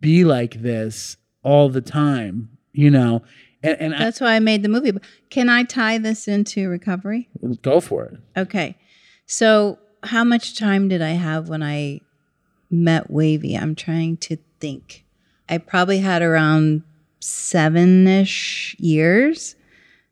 be 0.00 0.24
like 0.24 0.62
this 0.62 1.16
all 1.42 1.68
the 1.68 1.80
time? 1.80 2.50
You 2.72 2.90
know? 2.90 3.22
And, 3.62 3.80
and 3.80 3.94
I, 3.94 3.98
That's 3.98 4.20
why 4.20 4.34
I 4.34 4.40
made 4.40 4.62
the 4.62 4.68
movie. 4.68 4.92
Can 5.30 5.48
I 5.48 5.62
tie 5.64 5.98
this 5.98 6.28
into 6.28 6.68
recovery? 6.68 7.28
go 7.62 7.80
for 7.80 8.04
it. 8.06 8.18
Okay. 8.36 8.76
So, 9.26 9.78
how 10.02 10.24
much 10.24 10.58
time 10.58 10.88
did 10.88 11.02
I 11.02 11.10
have 11.10 11.48
when 11.48 11.62
I 11.62 12.00
met 12.70 13.10
Wavy? 13.10 13.56
I'm 13.56 13.74
trying 13.74 14.18
to 14.18 14.36
think. 14.60 15.04
I 15.48 15.58
probably 15.58 15.98
had 15.98 16.22
around 16.22 16.82
seven 17.20 18.06
ish 18.06 18.76
years 18.78 19.56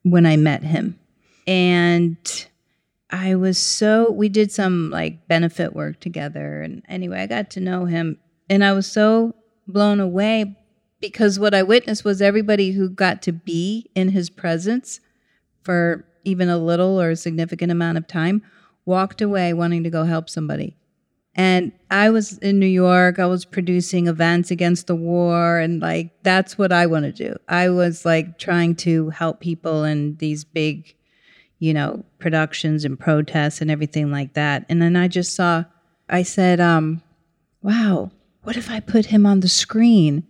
when 0.02 0.26
I 0.26 0.36
met 0.36 0.62
him. 0.62 0.98
And 1.46 2.16
I 3.14 3.36
was 3.36 3.58
so, 3.58 4.10
we 4.10 4.28
did 4.28 4.50
some 4.50 4.90
like 4.90 5.28
benefit 5.28 5.72
work 5.72 6.00
together. 6.00 6.62
And 6.62 6.82
anyway, 6.88 7.20
I 7.20 7.26
got 7.28 7.48
to 7.50 7.60
know 7.60 7.84
him. 7.84 8.18
And 8.50 8.64
I 8.64 8.72
was 8.72 8.90
so 8.90 9.36
blown 9.68 10.00
away 10.00 10.56
because 11.00 11.38
what 11.38 11.54
I 11.54 11.62
witnessed 11.62 12.04
was 12.04 12.20
everybody 12.20 12.72
who 12.72 12.90
got 12.90 13.22
to 13.22 13.32
be 13.32 13.88
in 13.94 14.08
his 14.08 14.30
presence 14.30 14.98
for 15.62 16.04
even 16.24 16.48
a 16.48 16.58
little 16.58 17.00
or 17.00 17.10
a 17.10 17.16
significant 17.16 17.70
amount 17.70 17.98
of 17.98 18.08
time 18.08 18.42
walked 18.84 19.22
away 19.22 19.52
wanting 19.52 19.84
to 19.84 19.90
go 19.90 20.02
help 20.02 20.28
somebody. 20.28 20.76
And 21.36 21.70
I 21.92 22.10
was 22.10 22.38
in 22.38 22.58
New 22.58 22.66
York, 22.66 23.20
I 23.20 23.26
was 23.26 23.44
producing 23.44 24.08
events 24.08 24.50
against 24.50 24.88
the 24.88 24.96
war, 24.96 25.58
and 25.60 25.80
like 25.80 26.10
that's 26.24 26.58
what 26.58 26.72
I 26.72 26.86
want 26.86 27.04
to 27.04 27.12
do. 27.12 27.36
I 27.48 27.68
was 27.68 28.04
like 28.04 28.38
trying 28.38 28.74
to 28.76 29.10
help 29.10 29.38
people 29.40 29.84
in 29.84 30.16
these 30.16 30.42
big, 30.42 30.96
you 31.58 31.72
know, 31.72 32.04
productions 32.18 32.84
and 32.84 32.98
protests 32.98 33.60
and 33.60 33.70
everything 33.70 34.10
like 34.10 34.34
that. 34.34 34.66
And 34.68 34.82
then 34.82 34.96
I 34.96 35.08
just 35.08 35.34
saw, 35.34 35.64
I 36.08 36.22
said, 36.22 36.60
um, 36.60 37.02
wow, 37.62 38.10
what 38.42 38.56
if 38.56 38.70
I 38.70 38.80
put 38.80 39.06
him 39.06 39.24
on 39.26 39.40
the 39.40 39.48
screen 39.48 40.26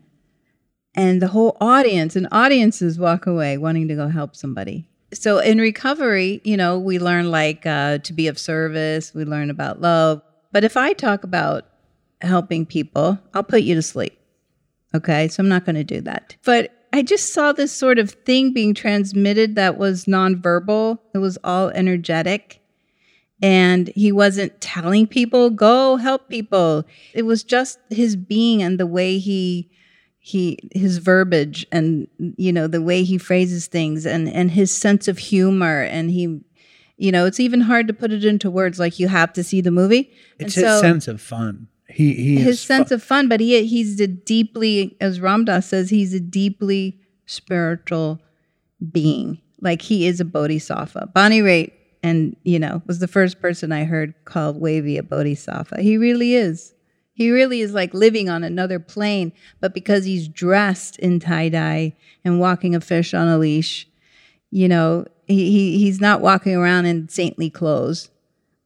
and 0.95 1.21
the 1.21 1.29
whole 1.29 1.57
audience 1.61 2.15
and 2.15 2.29
audiences 2.31 2.99
walk 2.99 3.27
away 3.27 3.59
wanting 3.59 3.89
to 3.89 3.95
go 3.95 4.09
help 4.09 4.37
somebody? 4.37 4.89
So 5.13 5.39
in 5.39 5.59
recovery, 5.59 6.41
you 6.45 6.57
know, 6.57 6.79
we 6.79 6.99
learn 6.99 7.31
like 7.31 7.67
uh, 7.67 7.99
to 7.99 8.13
be 8.13 8.27
of 8.27 8.39
service, 8.39 9.15
we 9.15 9.25
learn 9.25 9.51
about 9.51 9.81
love. 9.81 10.23
But 10.53 10.65
if 10.65 10.77
I 10.77 10.93
talk 10.93 11.25
about 11.25 11.67
helping 12.21 12.67
people, 12.67 13.19
I'll 13.33 13.45
put 13.45 13.63
you 13.63 13.75
to 13.75 13.83
sleep. 13.83 14.19
Okay, 14.95 15.29
so 15.29 15.43
I'm 15.43 15.49
not 15.49 15.65
going 15.65 15.75
to 15.75 15.85
do 15.85 16.01
that. 16.03 16.37
But 16.45 16.73
I 16.95 17.03
just 17.03 17.33
saw 17.33 17.51
this 17.51 17.73
sort 17.73 17.99
of 17.99 18.13
thing 18.13 18.53
being 18.53 18.73
transmitted 18.73 19.57
that 19.57 19.77
was 19.77 20.05
nonverbal. 20.05 21.01
It 21.13 21.19
was 21.19 21.37
all 21.43 21.71
energetic. 21.71 22.63
And 23.43 23.89
he 23.97 24.13
wasn't 24.13 24.61
telling 24.61 25.09
people, 25.09 25.51
go 25.51 25.97
help 25.97 26.29
people. 26.29 26.85
It 27.13 27.23
was 27.23 27.43
just 27.43 27.81
his 27.91 28.15
being 28.15 28.63
and 28.63 28.79
the 28.79 28.87
way 28.87 29.19
he 29.19 29.73
he 30.21 30.57
his 30.73 30.99
verbiage 30.99 31.67
and 31.73 32.07
you 32.39 32.53
know 32.53 32.69
the 32.69 32.81
way 32.81 33.03
he 33.03 33.19
phrases 33.19 33.67
things 33.67 34.07
and 34.07 34.27
and 34.27 34.53
his 34.53 34.71
sense 34.71 35.07
of 35.07 35.19
humor 35.19 35.83
and 35.83 36.11
he 36.11 36.41
you 36.97 37.13
know 37.13 37.27
it's 37.27 37.39
even 37.39 37.61
hard 37.61 37.87
to 37.89 37.93
put 37.93 38.11
it 38.11 38.25
into 38.25 38.51
words 38.51 38.79
like 38.79 38.99
you 38.99 39.07
have 39.09 39.35
to 39.35 39.45
see 39.45 39.61
the 39.61 39.71
movie 39.71 40.11
It's 40.39 40.55
his 40.55 40.81
sense 40.81 41.09
of 41.09 41.21
fun. 41.21 41.69
He 41.89 42.15
he 42.15 42.37
his 42.37 42.61
sense 42.61 42.89
fu- 42.89 42.95
of 42.97 43.03
fun, 43.03 43.29
but 43.29 43.41
he 43.41 43.67
he's 43.67 44.01
a 44.01 44.07
deeply, 44.07 44.97
as 45.01 45.21
Ram 45.21 45.45
Dass 45.45 45.67
says, 45.67 45.91
he's 45.91 46.15
a 46.15 46.21
deeply 46.21 46.99
spiritual 47.27 48.21
being. 48.91 49.41
Like 49.61 49.83
he 49.83 50.07
is 50.07 50.21
a 50.21 50.25
bodhisattva. 50.25 51.11
Bonnie 51.15 51.41
Raitt, 51.41 51.73
and 52.03 52.37
you 52.43 52.59
know, 52.59 52.83
was 52.87 52.99
the 52.99 53.09
first 53.09 53.41
person 53.41 53.71
I 53.71 53.85
heard 53.85 54.15
called 54.25 54.61
Wavy 54.61 54.97
a 54.97 55.03
bodhisattva. 55.03 55.83
He 55.83 55.97
really 55.99 56.35
is. 56.35 56.75
He 57.13 57.31
really 57.31 57.61
is 57.61 57.73
like 57.73 57.95
living 57.95 58.29
on 58.29 58.43
another 58.43 58.81
plane, 58.81 59.33
but 59.61 59.73
because 59.73 60.05
he's 60.05 60.27
dressed 60.27 60.99
in 60.99 61.21
tie 61.21 61.49
dye 61.49 61.95
and 62.25 62.41
walking 62.41 62.75
a 62.75 62.81
fish 62.81 63.15
on 63.15 63.29
a 63.29 63.39
leash, 63.39 63.87
you 64.51 64.69
know, 64.69 65.05
he, 65.27 65.51
he 65.51 65.79
he's 65.79 66.01
not 66.01 66.21
walking 66.21 66.57
around 66.57 66.87
in 66.87 67.09
saintly 67.09 67.51
clothes, 67.51 68.11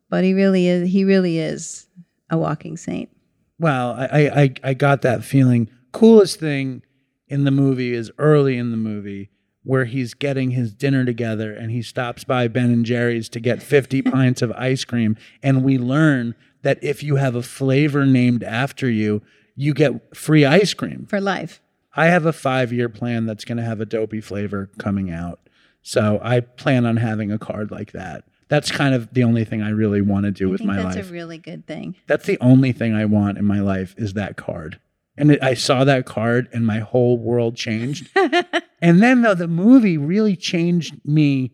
but 0.09 0.25
he 0.25 0.33
really 0.33 0.67
is. 0.67 0.89
He 0.91 1.05
really 1.05 1.39
is 1.39 1.88
a 2.31 2.39
walking 2.39 2.77
saint. 2.77 3.11
Well, 3.59 3.93
I, 3.93 4.07
I 4.07 4.43
I 4.43 4.55
I 4.65 4.75
got 4.75 5.03
that 5.03 5.25
feeling. 5.25 5.69
Coolest 5.93 6.39
thing 6.39 6.83
in 7.29 7.45
the 7.45 7.51
movie 7.51 7.93
is 7.93 8.11
early 8.19 8.57
in 8.57 8.71
the 8.71 8.77
movie 8.77 9.31
where 9.65 9.85
he's 9.85 10.15
getting 10.15 10.53
his 10.53 10.73
dinner 10.73 11.05
together 11.05 11.53
and 11.53 11.71
he 11.71 11.83
stops 11.83 12.25
by 12.25 12.49
Ben 12.49 12.71
and 12.71 12.87
Jerry's 12.87 13.29
to 13.29 13.41
get 13.41 13.63
50 13.63 14.01
pints 14.03 14.41
of 14.41 14.51
ice 14.53 14.85
cream 14.85 15.17
and 15.43 15.63
we 15.63 15.77
learn 15.77 16.35
that 16.63 16.79
if 16.83 17.03
you 17.03 17.17
have 17.17 17.35
a 17.35 17.43
flavor 17.43 18.07
named 18.07 18.43
after 18.43 18.89
you, 18.91 19.23
you 19.55 19.75
get 19.75 20.17
free 20.17 20.45
ice 20.45 20.75
cream. 20.75 21.07
for 21.09 21.21
life. 21.21 21.61
I 21.95 22.07
have 22.07 22.27
a 22.27 22.33
5-year 22.33 22.89
plan 22.89 23.27
that's 23.27 23.45
going 23.45 23.59
to 23.59 23.65
have 23.65 23.81
a 23.81 23.87
dopey 23.87 24.21
flavor 24.21 24.71
coming 24.79 25.11
out. 25.11 25.41
So 25.83 26.21
I 26.23 26.41
plan 26.41 26.87
on 26.87 26.97
having 26.97 27.33
a 27.33 27.39
card 27.39 27.71
like 27.71 27.93
that. 27.93 28.25
That's 28.49 28.71
kind 28.71 28.95
of 28.95 29.13
the 29.13 29.25
only 29.25 29.45
thing 29.45 29.63
I 29.63 29.71
really 29.71 30.01
want 30.01 30.25
to 30.25 30.31
do 30.31 30.49
I 30.49 30.51
with 30.53 30.65
my 30.65 30.77
that's 30.77 30.85
life. 30.85 30.95
That's 30.95 31.09
a 31.09 31.13
really 31.13 31.39
good 31.39 31.67
thing. 31.67 31.97
That's 32.07 32.27
the 32.27 32.39
only 32.41 32.73
thing 32.73 32.95
I 32.95 33.05
want 33.05 33.39
in 33.39 33.45
my 33.45 33.61
life 33.61 33.95
is 33.99 34.15
that 34.15 34.37
card. 34.37 34.81
And 35.17 35.33
it, 35.33 35.43
I 35.43 35.55
saw 35.55 35.85
that 35.85 36.07
card 36.07 36.49
and 36.53 36.67
my 36.67 36.79
whole 36.79 37.19
world 37.19 37.57
changed. 37.57 38.09
and 38.81 39.03
then 39.03 39.23
though 39.23 39.35
the 39.35 39.49
movie 39.49 39.99
really 39.99 40.37
changed 40.37 40.95
me 41.05 41.53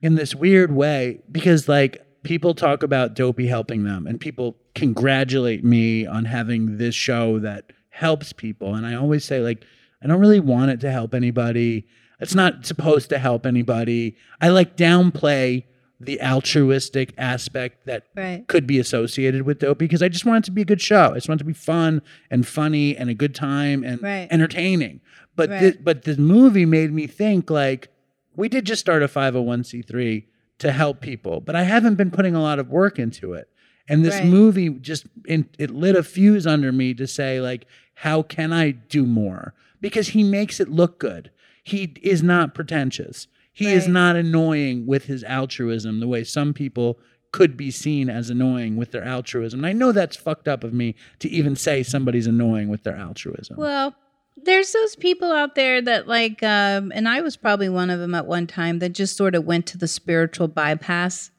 in 0.00 0.14
this 0.14 0.34
weird 0.34 0.72
way 0.72 1.20
because 1.30 1.68
like 1.68 2.04
people 2.22 2.54
talk 2.54 2.82
about 2.82 3.14
Dopey 3.14 3.46
helping 3.46 3.84
them 3.84 4.06
and 4.06 4.20
people 4.20 4.56
congratulate 4.74 5.64
me 5.64 6.06
on 6.06 6.24
having 6.24 6.78
this 6.78 6.94
show 6.94 7.38
that 7.40 7.72
helps 7.90 8.32
people 8.32 8.74
and 8.74 8.86
I 8.86 8.94
always 8.94 9.24
say 9.24 9.40
like 9.40 9.64
I 10.02 10.06
don't 10.06 10.20
really 10.20 10.40
want 10.40 10.70
it 10.70 10.80
to 10.80 10.90
help 10.90 11.14
anybody. 11.14 11.86
It's 12.18 12.34
not 12.34 12.66
supposed 12.66 13.08
to 13.10 13.18
help 13.18 13.46
anybody. 13.46 14.16
I 14.40 14.48
like 14.48 14.76
downplay 14.76 15.64
the 16.04 16.20
altruistic 16.20 17.12
aspect 17.18 17.86
that 17.86 18.04
Right. 18.16 18.46
could 18.48 18.66
be 18.66 18.78
associated 18.78 19.42
with 19.42 19.58
Dopey 19.60 19.84
because 19.86 20.02
I 20.02 20.08
just 20.08 20.24
want 20.26 20.44
it 20.44 20.46
to 20.46 20.52
be 20.52 20.62
a 20.62 20.66
good 20.66 20.80
show. 20.80 21.10
I 21.12 21.14
just 21.14 21.28
want 21.28 21.40
it 21.40 21.44
to 21.44 21.48
be 21.48 21.52
fun 21.52 22.02
and 22.30 22.46
funny 22.46 22.96
and 22.96 23.08
a 23.10 23.14
good 23.14 23.34
time 23.34 23.84
and 23.84 24.02
Right. 24.02 24.28
entertaining. 24.30 25.00
But 25.36 25.50
Right. 25.50 25.82
but 25.84 26.02
this 26.04 26.18
movie 26.18 26.66
made 26.66 26.92
me 26.92 27.06
think 27.06 27.50
like 27.50 27.88
we 28.36 28.48
did 28.48 28.64
just 28.64 28.80
start 28.80 29.02
a 29.02 29.08
501c3 29.08 30.26
to 30.58 30.72
help 30.72 31.00
people, 31.00 31.40
but 31.40 31.54
I 31.56 31.62
haven't 31.64 31.96
been 31.96 32.10
putting 32.10 32.34
a 32.34 32.42
lot 32.42 32.58
of 32.58 32.68
work 32.68 32.98
into 32.98 33.32
it. 33.32 33.48
And 33.88 34.04
this 34.04 34.20
Right. 34.20 34.28
movie 34.28 34.68
just 34.70 35.06
in, 35.26 35.48
it 35.58 35.70
lit 35.70 35.96
a 35.96 36.02
fuse 36.02 36.46
under 36.46 36.72
me 36.72 36.94
to 36.94 37.06
say 37.06 37.40
like 37.40 37.66
how 37.96 38.22
can 38.22 38.52
I 38.52 38.70
do 38.70 39.04
more? 39.06 39.54
Because 39.80 40.08
he 40.08 40.22
makes 40.22 40.60
it 40.60 40.68
look 40.68 40.98
good. 40.98 41.30
He 41.62 41.94
is 42.02 42.22
not 42.22 42.54
pretentious. 42.54 43.28
He 43.52 43.72
is 43.72 43.86
not 43.86 44.16
annoying 44.16 44.86
with 44.86 45.04
his 45.04 45.22
altruism 45.24 46.00
the 46.00 46.08
way 46.08 46.24
some 46.24 46.54
people 46.54 46.98
could 47.32 47.56
be 47.56 47.70
seen 47.70 48.10
as 48.10 48.30
annoying 48.30 48.76
with 48.76 48.92
their 48.92 49.04
altruism. 49.04 49.60
And 49.60 49.66
I 49.66 49.72
know 49.72 49.92
that's 49.92 50.16
fucked 50.16 50.48
up 50.48 50.64
of 50.64 50.72
me 50.72 50.94
to 51.18 51.28
even 51.28 51.56
say 51.56 51.82
somebody's 51.82 52.26
annoying 52.26 52.68
with 52.68 52.82
their 52.82 52.96
altruism. 52.96 53.56
Well, 53.56 53.94
there's 54.36 54.72
those 54.72 54.96
people 54.96 55.32
out 55.32 55.54
there 55.54 55.80
that 55.82 56.08
like, 56.08 56.42
um, 56.42 56.92
and 56.94 57.08
I 57.08 57.20
was 57.20 57.36
probably 57.36 57.68
one 57.68 57.90
of 57.90 58.00
them 58.00 58.14
at 58.14 58.26
one 58.26 58.46
time 58.46 58.78
that 58.80 58.90
just 58.90 59.16
sort 59.16 59.34
of 59.34 59.44
went 59.44 59.66
to 59.68 59.78
the 59.78 59.88
spiritual 59.88 60.48
bypass. 60.48 61.30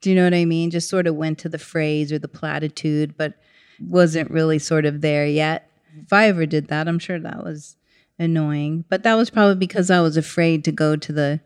Do 0.00 0.10
you 0.10 0.16
know 0.16 0.24
what 0.24 0.34
I 0.34 0.44
mean? 0.44 0.70
Just 0.70 0.88
sort 0.88 1.06
of 1.06 1.14
went 1.14 1.38
to 1.40 1.48
the 1.48 1.58
phrase 1.58 2.12
or 2.12 2.18
the 2.18 2.28
platitude, 2.28 3.16
but 3.16 3.34
wasn't 3.80 4.30
really 4.30 4.58
sort 4.58 4.84
of 4.84 5.00
there 5.00 5.26
yet. 5.26 5.68
If 6.00 6.12
I 6.12 6.26
ever 6.28 6.46
did 6.46 6.68
that, 6.68 6.88
I'm 6.88 6.98
sure 6.98 7.20
that 7.20 7.44
was 7.44 7.76
annoying. 8.18 8.84
But 8.88 9.02
that 9.04 9.14
was 9.14 9.30
probably 9.30 9.56
because 9.56 9.90
I 9.90 10.00
was 10.00 10.16
afraid 10.16 10.64
to 10.64 10.72
go 10.72 10.96
to 10.96 11.12
the, 11.12 11.40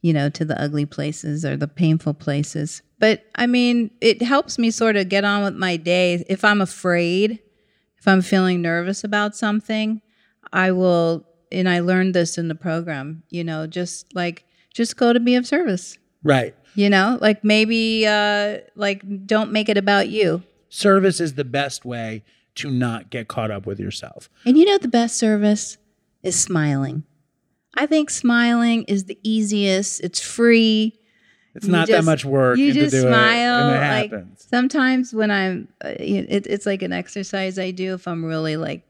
you 0.00 0.12
know, 0.12 0.28
to 0.30 0.44
the 0.44 0.60
ugly 0.60 0.86
places 0.86 1.44
or 1.44 1.56
the 1.56 1.68
painful 1.68 2.14
places. 2.14 2.82
But 2.98 3.24
I 3.34 3.46
mean, 3.46 3.90
it 4.00 4.22
helps 4.22 4.58
me 4.58 4.70
sort 4.70 4.96
of 4.96 5.08
get 5.08 5.24
on 5.24 5.44
with 5.44 5.54
my 5.54 5.76
day. 5.76 6.24
If 6.28 6.44
I'm 6.44 6.60
afraid, 6.60 7.38
if 7.98 8.06
I'm 8.06 8.22
feeling 8.22 8.62
nervous 8.62 9.04
about 9.04 9.36
something, 9.36 10.00
I 10.52 10.72
will, 10.72 11.26
and 11.50 11.68
I 11.68 11.80
learned 11.80 12.14
this 12.14 12.38
in 12.38 12.48
the 12.48 12.54
program, 12.54 13.22
you 13.30 13.44
know, 13.44 13.66
just 13.66 14.14
like, 14.14 14.44
just 14.72 14.96
go 14.96 15.12
to 15.12 15.20
be 15.20 15.34
of 15.34 15.46
service, 15.46 15.98
right. 16.22 16.54
you 16.74 16.88
know, 16.88 17.18
like 17.20 17.42
maybe, 17.42 18.06
uh, 18.06 18.58
like, 18.76 19.26
don't 19.26 19.50
make 19.50 19.68
it 19.68 19.76
about 19.76 20.08
you. 20.08 20.42
Service 20.68 21.20
is 21.20 21.34
the 21.34 21.44
best 21.44 21.84
way 21.84 22.22
to 22.56 22.70
not 22.70 23.10
get 23.10 23.28
caught 23.28 23.50
up 23.50 23.66
with 23.66 23.80
yourself. 23.80 24.28
And 24.44 24.56
you 24.56 24.64
know, 24.64 24.78
the 24.78 24.88
best 24.88 25.16
service 25.16 25.78
is 26.22 26.38
smiling. 26.38 27.04
I 27.78 27.86
think 27.86 28.10
smiling 28.10 28.82
is 28.84 29.04
the 29.04 29.18
easiest, 29.22 30.00
it's 30.00 30.20
free. 30.20 30.98
It's 31.54 31.66
You 31.66 31.72
not 31.72 31.88
that 31.88 32.04
much 32.04 32.24
work. 32.24 32.58
You 32.58 32.72
to 32.72 32.80
just 32.80 32.96
smile. 33.00 33.68
it, 33.68 33.72
and 33.72 33.76
it 33.76 33.88
like 33.88 34.10
happens. 34.10 34.46
sometimes 34.50 35.14
when 35.14 35.30
I'm, 35.30 35.68
uh, 35.84 35.88
it, 35.98 36.46
it's 36.46 36.66
like 36.66 36.82
an 36.82 36.92
exercise 36.92 37.58
I 37.58 37.70
do 37.70 37.94
if 37.94 38.06
I'm 38.08 38.24
really 38.24 38.56
like 38.56 38.82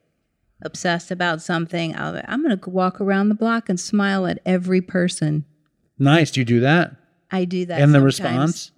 obsessed 0.62 1.10
about 1.10 1.40
something. 1.42 1.94
I'll, 1.96 2.20
I'm 2.26 2.42
gonna 2.42 2.58
walk 2.66 3.00
around 3.00 3.28
the 3.28 3.34
block 3.34 3.68
and 3.68 3.78
smile 3.78 4.26
at 4.26 4.40
every 4.46 4.80
person. 4.80 5.44
nice. 5.98 6.30
Do 6.30 6.40
you 6.40 6.44
do 6.46 6.60
that? 6.60 6.96
I 7.30 7.44
do 7.44 7.66
that. 7.66 7.80
and 7.80 7.94
the 7.94 8.00
response? 8.00 8.72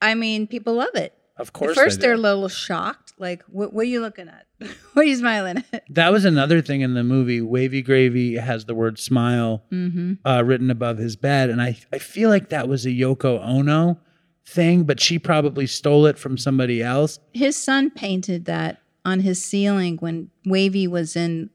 I 0.00 0.14
mean, 0.14 0.46
people 0.46 0.74
love 0.74 0.94
it. 0.94 1.12
Of 1.40 1.52
course. 1.52 1.76
At 1.76 1.82
first, 1.82 2.00
they 2.00 2.08
are 2.08 2.12
a 2.12 2.16
little 2.18 2.48
shocked. 2.48 3.14
Like, 3.18 3.42
what, 3.44 3.72
what 3.72 3.82
are 3.82 3.88
you 3.88 4.00
looking 4.00 4.28
at? 4.28 4.46
what 4.92 5.02
are 5.02 5.08
you 5.08 5.16
smiling 5.16 5.64
at? 5.72 5.84
That 5.90 6.12
was 6.12 6.24
another 6.24 6.60
thing 6.62 6.82
in 6.82 6.94
the 6.94 7.02
movie. 7.02 7.40
Wavy 7.40 7.82
Gravy 7.82 8.36
has 8.36 8.66
the 8.66 8.74
word 8.74 8.98
smile 8.98 9.62
Mm-hmm. 9.72 10.26
uh, 10.26 10.42
written 10.42 10.70
above 10.70 10.98
his 10.98 11.16
bed. 11.16 11.50
And 11.50 11.60
I, 11.62 11.78
I 11.92 11.98
feel 11.98 12.28
like 12.30 12.50
that 12.50 12.68
was 12.68 12.84
a 12.86 12.90
Yoko 12.90 13.42
Ono 13.44 13.98
thing, 14.46 14.84
but 14.84 15.00
she 15.00 15.18
probably 15.18 15.66
stole 15.66 16.06
it 16.06 16.18
from 16.18 16.36
somebody 16.38 16.82
else. 16.82 17.18
His 17.32 17.56
son 17.56 17.90
painted 17.90 18.44
that 18.46 18.80
on 19.04 19.20
his 19.20 19.42
ceiling 19.42 19.96
when 19.98 20.30
Wavy 20.44 20.86
was 20.86 21.16
in 21.16 21.50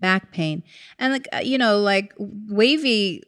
back 0.00 0.30
pain, 0.32 0.62
and 0.98 1.12
like 1.12 1.26
uh, 1.32 1.38
you 1.42 1.58
know, 1.58 1.78
like 1.80 2.12
Wavy 2.18 3.22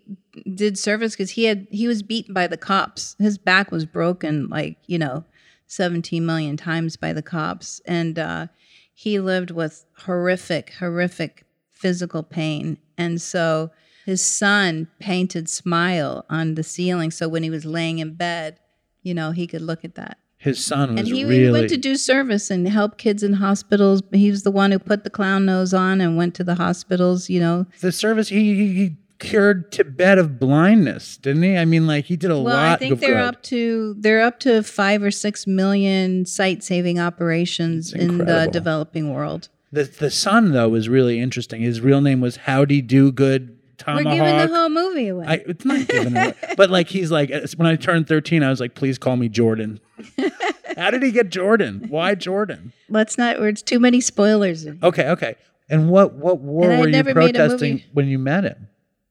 did 0.54 0.78
service 0.78 1.14
because 1.14 1.30
he 1.30 1.44
had 1.44 1.66
he 1.70 1.88
was 1.88 2.02
beaten 2.02 2.32
by 2.34 2.46
the 2.46 2.56
cops. 2.56 3.16
His 3.18 3.38
back 3.38 3.70
was 3.70 3.84
broken, 3.86 4.48
like 4.48 4.78
you 4.86 4.98
know, 4.98 5.24
seventeen 5.68 6.26
million 6.26 6.56
times 6.56 6.96
by 6.96 7.12
the 7.12 7.22
cops, 7.22 7.80
and 7.86 8.18
uh, 8.18 8.46
he 8.92 9.20
lived 9.20 9.52
with 9.52 9.84
horrific, 9.98 10.72
horrific 10.80 11.44
physical 11.70 12.24
pain, 12.24 12.78
and 12.96 13.20
so 13.22 13.70
his 14.04 14.24
son 14.24 14.88
painted 14.98 15.48
smile 15.48 16.24
on 16.28 16.54
the 16.56 16.62
ceiling, 16.64 17.10
so 17.10 17.28
when 17.28 17.42
he 17.44 17.50
was 17.50 17.64
laying 17.64 17.98
in 17.98 18.14
bed, 18.14 18.58
you 19.02 19.14
know, 19.14 19.30
he 19.32 19.46
could 19.46 19.60
look 19.62 19.84
at 19.84 19.94
that. 19.94 20.18
His 20.38 20.64
son 20.64 20.92
was 20.94 21.00
And 21.00 21.08
he 21.08 21.24
really. 21.24 21.50
went 21.50 21.68
to 21.70 21.76
do 21.76 21.96
service 21.96 22.50
and 22.50 22.66
help 22.68 22.96
kids 22.96 23.22
in 23.22 23.34
hospitals. 23.34 24.02
He 24.12 24.30
was 24.30 24.44
the 24.44 24.50
one 24.52 24.70
who 24.70 24.78
put 24.78 25.02
the 25.04 25.10
clown 25.10 25.44
nose 25.44 25.74
on 25.74 26.00
and 26.00 26.16
went 26.16 26.34
to 26.36 26.44
the 26.44 26.54
hospitals, 26.54 27.28
you 27.28 27.40
know. 27.40 27.66
the 27.80 27.90
service, 27.92 28.28
he, 28.28 28.54
he, 28.54 28.74
he 28.74 28.96
cured 29.18 29.72
Tibet 29.72 30.18
of 30.18 30.38
blindness, 30.38 31.16
didn't 31.16 31.42
he? 31.42 31.56
I 31.56 31.64
mean, 31.64 31.86
like, 31.86 32.06
he 32.06 32.16
did 32.16 32.30
a 32.30 32.36
lot. 32.36 32.44
Well, 32.44 32.56
I 32.56 32.76
think 32.76 33.00
they're 33.00 33.14
good. 33.14 33.24
up 33.24 33.42
to 33.44 33.94
they're 33.98 34.22
up 34.22 34.40
to 34.40 34.62
five 34.62 35.02
or 35.02 35.10
six 35.10 35.46
million 35.46 36.26
sight 36.26 36.62
saving 36.62 36.98
operations 36.98 37.92
in 37.92 38.18
the 38.18 38.48
developing 38.52 39.12
world. 39.12 39.48
The, 39.70 39.84
the 39.84 40.10
son, 40.10 40.52
though, 40.52 40.70
was 40.70 40.88
really 40.88 41.20
interesting. 41.20 41.60
His 41.60 41.80
real 41.80 42.00
name 42.00 42.20
was 42.20 42.36
Howdy 42.36 42.80
Do 42.80 43.12
Good 43.12 43.58
Tomahawk. 43.76 44.06
We're 44.06 44.18
giving 44.18 44.36
the 44.36 44.56
whole 44.56 44.68
movie 44.70 45.08
away. 45.08 45.26
I, 45.26 45.34
it's 45.46 45.64
not 45.64 45.86
giving 45.88 46.16
away. 46.16 46.34
but 46.56 46.70
like 46.70 46.88
he's 46.88 47.10
like 47.10 47.30
when 47.56 47.66
I 47.66 47.76
turned 47.76 48.08
thirteen, 48.08 48.42
I 48.42 48.50
was 48.50 48.60
like, 48.60 48.74
please 48.74 48.98
call 48.98 49.16
me 49.16 49.28
Jordan. 49.28 49.80
How 50.76 50.90
did 50.90 51.02
he 51.02 51.10
get 51.10 51.30
Jordan? 51.30 51.86
Why 51.88 52.14
Jordan? 52.14 52.72
let's 52.88 53.18
not. 53.18 53.40
It's 53.40 53.62
too 53.62 53.80
many 53.80 54.00
spoilers. 54.00 54.64
in 54.64 54.78
Okay, 54.82 55.08
okay. 55.08 55.36
And 55.68 55.90
what 55.90 56.14
what 56.14 56.40
war 56.40 56.70
And 56.70 56.80
were 56.80 56.86
you 56.86 56.92
never 56.92 57.14
made 57.14 57.36
a 57.36 57.38
protesting 57.40 57.82
when 57.92 58.08
you 58.08 58.18
met 58.18 58.44
him? 58.44 58.68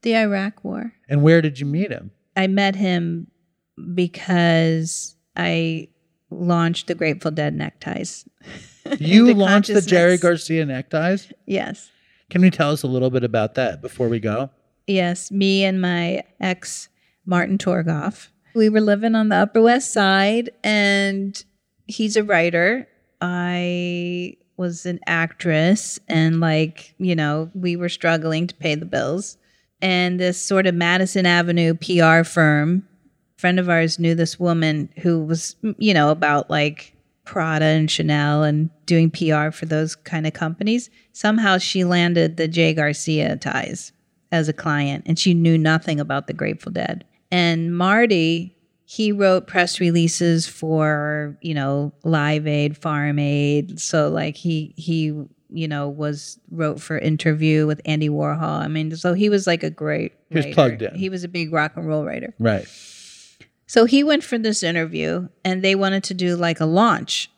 The 0.07 0.15
Iraq 0.15 0.63
War. 0.63 0.93
And 1.09 1.21
where 1.21 1.41
did 1.41 1.59
you 1.59 1.65
meet 1.65 1.91
him? 1.91 2.11
I 2.38 2.47
met 2.47 2.77
him 2.77 3.27
because 3.93 5.17
I 5.35 5.89
launched 6.29 6.88
the 6.88 6.95
Grateful 6.95 7.31
Dead 7.31 7.53
neckties. 7.53 8.25
You 8.99 9.34
launched 9.34 9.73
the 9.73 9.81
Jerry. 9.81 10.17
Garcia 10.17 10.65
neckties. 10.65 11.34
Yes. 11.45 11.91
Can 12.29 12.41
you 12.41 12.49
tell 12.49 12.71
us 12.71 12.84
a 12.84 12.88
little 12.88 13.09
bit 13.09 13.25
about 13.25 13.55
that 13.55 13.81
before 13.81 14.07
we 14.07 14.21
go? 14.21 14.49
Yes, 14.88 15.29
me 15.29 15.65
and 15.65 15.81
my 15.81 16.23
ex, 16.39 16.88
Martin 17.25 17.57
Torgoff. 17.57 18.29
We 18.55 18.69
were 18.69 18.79
living 18.79 19.13
on 19.13 19.27
the 19.27 19.35
Upper 19.35 19.61
West 19.61 19.91
Side, 19.91 20.51
and 20.63 21.43
he's 21.88 22.15
a 22.15 22.23
writer. 22.23 22.88
I 23.19 24.38
was 24.55 24.85
an 24.85 25.01
actress, 25.05 25.99
and 26.07 26.39
like, 26.39 26.95
you 26.97 27.13
know, 27.13 27.51
we 27.53 27.75
were 27.75 27.89
struggling 27.89 28.47
to 28.47 28.55
pay 28.55 28.75
the 28.75 28.85
bills. 28.85 29.38
And 29.81 30.19
this 30.19 30.41
sort 30.41 30.65
of 30.67 30.75
Madison 30.75 31.25
Avenue 31.25 31.75
PR 31.75 32.23
firm, 32.23 32.87
friend 33.37 33.59
of 33.59 33.69
ours 33.69 33.99
knew 33.99 34.15
this 34.15 34.39
woman 34.39 34.89
who 34.99 35.23
was, 35.23 35.55
you 35.77 35.93
know, 35.93 36.09
about 36.09 36.49
like 36.49 36.95
Prada 37.25 37.65
and 37.65 37.91
Chanel 37.91 38.43
and 38.43 38.69
doing 38.85 39.11
PR 39.11 39.51
for 39.51 39.65
those 39.65 39.95
kind 39.95 40.25
of 40.25 40.33
companies. 40.33 40.89
Somehow 41.11 41.57
she 41.57 41.83
landed 41.83 42.37
the 42.37 42.47
Jay 42.47 42.73
Garcia 42.73 43.35
ties 43.35 43.91
as 44.31 44.49
a 44.49 44.53
client 44.53 45.03
and 45.05 45.19
she 45.19 45.33
knew 45.33 45.57
nothing 45.57 45.99
about 45.99 46.27
the 46.27 46.33
Grateful 46.33 46.71
Dead. 46.71 47.05
And 47.29 47.77
Marty, 47.77 48.55
he 48.85 49.11
wrote 49.11 49.47
press 49.47 49.79
releases 49.81 50.47
for, 50.47 51.37
you 51.41 51.53
know, 51.53 51.91
Live 52.03 52.47
Aid, 52.47 52.77
Farm 52.77 53.19
Aid. 53.19 53.79
So 53.79 54.09
like 54.09 54.37
he 54.37 54.73
he, 54.77 55.13
you 55.49 55.67
know, 55.67 55.87
was 55.89 56.39
wrote 56.51 56.81
for 56.81 56.97
interview 56.97 57.65
with 57.67 57.81
Andy 57.85 58.09
Warhol. 58.09 58.61
I 58.61 58.67
mean, 58.67 58.95
so 58.95 59.13
he 59.13 59.29
was 59.29 59.47
like 59.47 59.63
a 59.63 59.69
great 59.69 60.13
He 60.29 60.35
was 60.35 60.45
writer. 60.45 60.53
plugged 60.55 60.81
in. 60.81 60.95
He 60.95 61.09
was 61.09 61.23
a 61.23 61.27
big 61.27 61.53
rock 61.53 61.73
and 61.75 61.87
roll 61.87 62.03
writer. 62.05 62.33
Right. 62.39 62.67
So 63.65 63.85
he 63.85 64.03
went 64.03 64.23
for 64.23 64.37
this 64.37 64.63
interview 64.63 65.27
and 65.43 65.63
they 65.63 65.75
wanted 65.75 66.03
to 66.05 66.13
do 66.13 66.35
like 66.35 66.59
a 66.59 66.65
launch. 66.65 67.29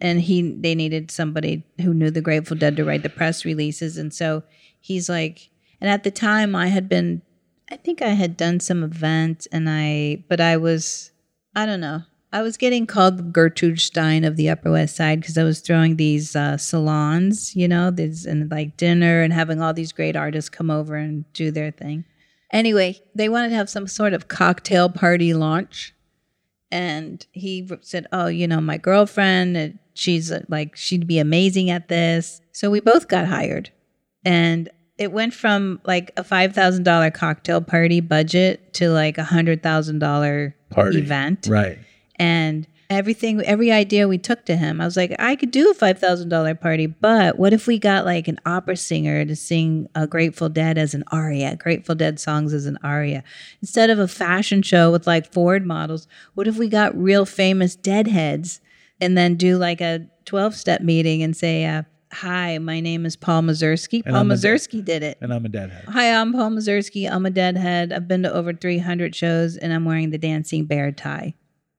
And 0.00 0.20
he 0.20 0.52
they 0.52 0.74
needed 0.74 1.10
somebody 1.10 1.64
who 1.80 1.92
knew 1.92 2.10
the 2.10 2.20
Grateful 2.20 2.56
Dead 2.56 2.76
to 2.76 2.84
write 2.84 3.02
the 3.02 3.08
press 3.08 3.44
releases. 3.44 3.96
And 3.98 4.14
so 4.14 4.44
he's 4.80 5.08
like 5.08 5.50
and 5.80 5.90
at 5.90 6.04
the 6.04 6.10
time 6.10 6.54
I 6.54 6.68
had 6.68 6.88
been 6.88 7.22
I 7.70 7.76
think 7.76 8.00
I 8.00 8.10
had 8.10 8.36
done 8.36 8.60
some 8.60 8.82
event 8.84 9.46
and 9.52 9.68
I 9.68 10.24
but 10.28 10.40
I 10.40 10.56
was 10.56 11.10
I 11.54 11.66
don't 11.66 11.80
know. 11.80 12.02
I 12.32 12.42
was 12.42 12.58
getting 12.58 12.86
called 12.86 13.32
Gertrude 13.32 13.80
Stein 13.80 14.24
of 14.24 14.36
the 14.36 14.50
Upper 14.50 14.70
West 14.70 14.96
Side 14.96 15.20
because 15.20 15.38
I 15.38 15.44
was 15.44 15.60
throwing 15.60 15.96
these 15.96 16.36
uh, 16.36 16.58
salons, 16.58 17.56
you 17.56 17.66
know, 17.66 17.90
these 17.90 18.26
and 18.26 18.50
like 18.50 18.76
dinner 18.76 19.22
and 19.22 19.32
having 19.32 19.62
all 19.62 19.72
these 19.72 19.92
great 19.92 20.14
artists 20.14 20.50
come 20.50 20.70
over 20.70 20.94
and 20.96 21.30
do 21.32 21.50
their 21.50 21.70
thing. 21.70 22.04
Anyway, 22.52 23.00
they 23.14 23.28
wanted 23.28 23.50
to 23.50 23.54
have 23.54 23.70
some 23.70 23.86
sort 23.86 24.12
of 24.12 24.28
cocktail 24.28 24.90
party 24.90 25.32
launch. 25.32 25.94
And 26.70 27.24
he 27.32 27.66
said, 27.80 28.06
Oh, 28.12 28.26
you 28.26 28.46
know, 28.46 28.60
my 28.60 28.76
girlfriend, 28.76 29.56
uh, 29.56 29.68
she's 29.94 30.30
uh, 30.30 30.42
like, 30.48 30.76
she'd 30.76 31.06
be 31.06 31.18
amazing 31.18 31.70
at 31.70 31.88
this. 31.88 32.42
So 32.52 32.70
we 32.70 32.80
both 32.80 33.08
got 33.08 33.26
hired. 33.26 33.70
And 34.22 34.68
it 34.98 35.12
went 35.12 35.32
from 35.32 35.80
like 35.84 36.10
a 36.18 36.24
$5,000 36.24 37.14
cocktail 37.14 37.62
party 37.62 38.00
budget 38.00 38.74
to 38.74 38.90
like 38.90 39.16
a 39.16 39.24
$100,000 39.24 40.52
Party. 40.70 40.98
event 40.98 41.46
Right. 41.48 41.78
And 42.18 42.66
everything 42.90 43.40
every 43.42 43.70
idea 43.70 44.08
we 44.08 44.16
took 44.16 44.46
to 44.46 44.56
him 44.56 44.80
i 44.80 44.84
was 44.84 44.96
like 44.96 45.14
i 45.18 45.36
could 45.36 45.50
do 45.50 45.70
a 45.70 45.74
$5000 45.74 46.58
party 46.60 46.86
but 46.86 47.38
what 47.38 47.52
if 47.52 47.66
we 47.66 47.78
got 47.78 48.06
like 48.06 48.26
an 48.28 48.38
opera 48.46 48.76
singer 48.76 49.26
to 49.26 49.36
sing 49.36 49.86
a 49.94 50.06
grateful 50.06 50.48
dead 50.48 50.78
as 50.78 50.94
an 50.94 51.04
aria 51.12 51.54
grateful 51.56 51.94
dead 51.94 52.18
songs 52.18 52.54
as 52.54 52.64
an 52.64 52.78
aria 52.82 53.22
instead 53.60 53.90
of 53.90 53.98
a 53.98 54.08
fashion 54.08 54.62
show 54.62 54.90
with 54.90 55.06
like 55.06 55.30
ford 55.30 55.66
models 55.66 56.08
what 56.34 56.48
if 56.48 56.56
we 56.56 56.66
got 56.66 56.96
real 56.96 57.26
famous 57.26 57.76
deadheads 57.76 58.60
and 59.02 59.18
then 59.18 59.34
do 59.36 59.58
like 59.58 59.82
a 59.82 60.06
12 60.24 60.54
step 60.54 60.80
meeting 60.80 61.22
and 61.22 61.36
say 61.36 61.66
uh, 61.66 61.82
hi 62.10 62.56
my 62.56 62.80
name 62.80 63.04
is 63.04 63.16
paul 63.16 63.42
mazursky 63.42 64.02
paul 64.02 64.24
mazursky 64.24 64.82
did 64.82 65.02
it 65.02 65.18
And 65.20 65.32
I'm 65.34 65.44
a 65.44 65.48
deadhead. 65.50 65.84
Hi, 65.88 66.10
I'm 66.14 66.32
Paul 66.32 66.52
Mazursky. 66.52 67.10
I'm 67.10 67.26
a 67.26 67.30
deadhead. 67.30 67.92
I've 67.92 68.08
been 68.08 68.22
to 68.22 68.32
over 68.32 68.52
300 68.54 69.14
shows 69.14 69.56
and 69.58 69.72
I'm 69.74 69.84
wearing 69.84 70.08
the 70.10 70.16
dancing 70.18 70.64
bear 70.64 70.90
tie. 70.90 71.34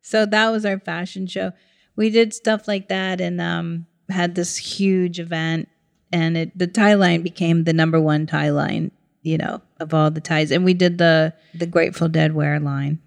So 0.09 0.25
that 0.25 0.49
was 0.49 0.65
our 0.65 0.79
fashion 0.79 1.27
show. 1.27 1.51
We 1.95 2.09
did 2.09 2.33
stuff 2.33 2.67
like 2.67 2.87
that 2.87 3.21
and 3.21 3.39
um, 3.39 3.85
had 4.09 4.33
this 4.33 4.57
huge 4.57 5.19
event. 5.19 5.69
And 6.11 6.35
it, 6.35 6.57
the 6.57 6.65
tie 6.65 6.95
line 6.95 7.21
became 7.21 7.65
the 7.65 7.73
number 7.73 8.01
one 8.01 8.25
tie 8.25 8.49
line, 8.49 8.89
you 9.21 9.37
know, 9.37 9.61
of 9.79 9.93
all 9.93 10.09
the 10.09 10.19
ties. 10.19 10.49
And 10.49 10.65
we 10.65 10.73
did 10.73 10.97
the 10.97 11.35
the 11.53 11.67
Grateful 11.67 12.07
Dead 12.09 12.33
wear 12.33 12.59
line. 12.59 12.97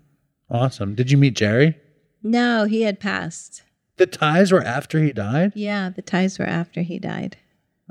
Awesome. 0.48 0.94
Did 0.94 1.10
you 1.10 1.18
meet 1.18 1.34
Jerry? 1.34 1.76
No, 2.22 2.66
he 2.66 2.82
had 2.82 3.00
passed. 3.00 3.62
The 3.96 4.06
ties 4.06 4.52
were 4.52 4.62
after 4.62 5.02
he 5.02 5.12
died? 5.12 5.50
Yeah, 5.56 5.88
the 5.90 6.02
ties 6.02 6.38
were 6.38 6.46
after 6.46 6.82
he 6.82 7.00
died. 7.00 7.36